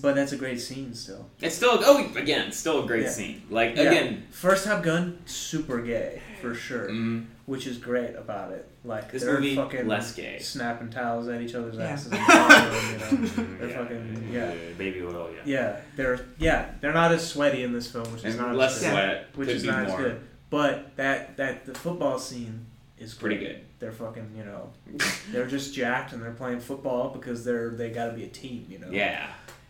but 0.00 0.14
that's 0.14 0.32
a 0.32 0.36
great 0.36 0.60
scene 0.60 0.94
still. 0.94 1.28
It's 1.40 1.54
still 1.56 1.78
oh 1.84 2.10
again, 2.16 2.52
still 2.52 2.84
a 2.84 2.86
great 2.86 3.04
Yeah. 3.04 3.10
scene. 3.10 3.42
Like 3.50 3.76
Yeah. 3.76 3.82
again, 3.84 4.24
First 4.30 4.64
Top 4.64 4.82
Gun, 4.82 5.18
super 5.26 5.80
gay 5.82 6.20
for 6.40 6.54
sure, 6.54 6.88
mm, 6.88 7.26
which 7.46 7.66
is 7.66 7.78
great 7.78 8.14
about 8.16 8.52
it. 8.52 8.68
Like 8.84 9.10
this 9.12 9.22
they're 9.22 9.34
movie 9.34 9.56
fucking 9.56 9.86
less 9.88 10.14
gay. 10.14 10.38
snapping 10.40 10.90
towels 10.90 11.28
at 11.28 11.40
each 11.40 11.54
other's 11.54 11.76
Yeah. 11.76 11.84
asses. 11.84 12.12
And 12.12 12.20
you 12.20 12.26
know? 12.26 13.26
Mm, 13.26 13.58
They're 13.60 13.68
fucking- 13.70 14.28
yeah. 14.32 14.54
baby 14.78 15.02
oil, 15.02 15.30
yeah. 15.34 15.40
Yeah, 15.44 15.76
they're 15.96 16.20
yeah 16.38 16.70
they're 16.80 16.92
not 16.94 17.12
as 17.12 17.26
sweaty 17.26 17.62
in 17.62 17.72
this 17.72 17.90
film, 17.90 18.04
which 18.12 18.24
is 18.24 18.34
And 18.34 18.38
not 18.38 18.54
less 18.56 18.76
as 18.78 18.82
Yeah. 18.84 18.90
sweat, 18.92 19.26
which 19.34 19.48
could 19.48 19.56
is 19.56 19.64
not 19.64 19.86
more. 19.88 19.98
as 19.98 20.04
good. 20.04 20.20
But 20.50 20.96
that 20.96 21.36
that 21.36 21.66
the 21.66 21.74
football 21.74 22.18
scene 22.18 22.66
is 22.98 23.12
Pretty 23.14 23.36
good. 23.38 23.60
They're 23.80 23.92
fucking 23.92 24.30
you 24.36 24.44
know 24.44 24.70
they're 25.32 25.46
just 25.46 25.74
jacked 25.74 26.12
and 26.12 26.22
they're 26.22 26.30
playing 26.30 26.60
football 26.60 27.10
because 27.10 27.44
they're 27.44 27.70
they 27.70 27.90
got 27.90 28.06
to 28.06 28.12
be 28.12 28.24
a 28.24 28.28
team. 28.28 28.66
You 28.70 28.78
know. 28.78 28.88
Yeah, 28.90 29.26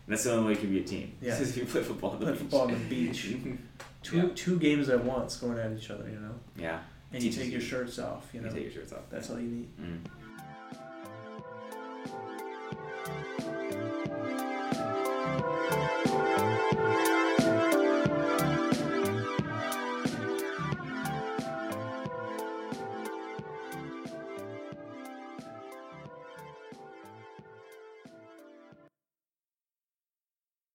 that's 0.07 0.23
the 0.23 0.31
only 0.33 0.45
way 0.45 0.51
you 0.51 0.57
can 0.57 0.69
be 0.71 0.79
a 0.79 0.83
team. 0.83 1.13
Yeah. 1.21 1.35
if 1.41 1.57
you 1.57 1.65
play 1.65 1.81
football 1.83 2.11
on 2.11 2.19
the 2.19 2.25
Play 2.25 2.33
beach. 2.33 2.41
football 2.41 2.61
on 2.61 2.71
the 2.73 2.77
beach. 2.89 3.35
Two 4.03 4.17
Yeah. 4.17 4.27
two 4.35 4.59
games 4.59 4.87
at 4.89 5.03
once 5.03 5.37
going 5.37 5.57
at 5.57 5.71
each 5.71 5.89
other. 5.89 6.07
You 6.07 6.19
know. 6.19 6.35
yeah, 6.57 6.79
And 7.11 7.23
you 7.23 7.31
take 7.31 7.51
your 7.51 7.61
shirts 7.61 7.97
off. 7.97 8.29
You 8.33 8.41
you 8.41 8.45
know. 8.47 8.53
take 8.53 8.63
your 8.65 8.71
shirts 8.73 8.93
off. 8.93 9.01
That's 9.09 9.29
all 9.31 9.39
you 9.39 9.47
need. 9.47 9.67
Mm. 9.81 9.99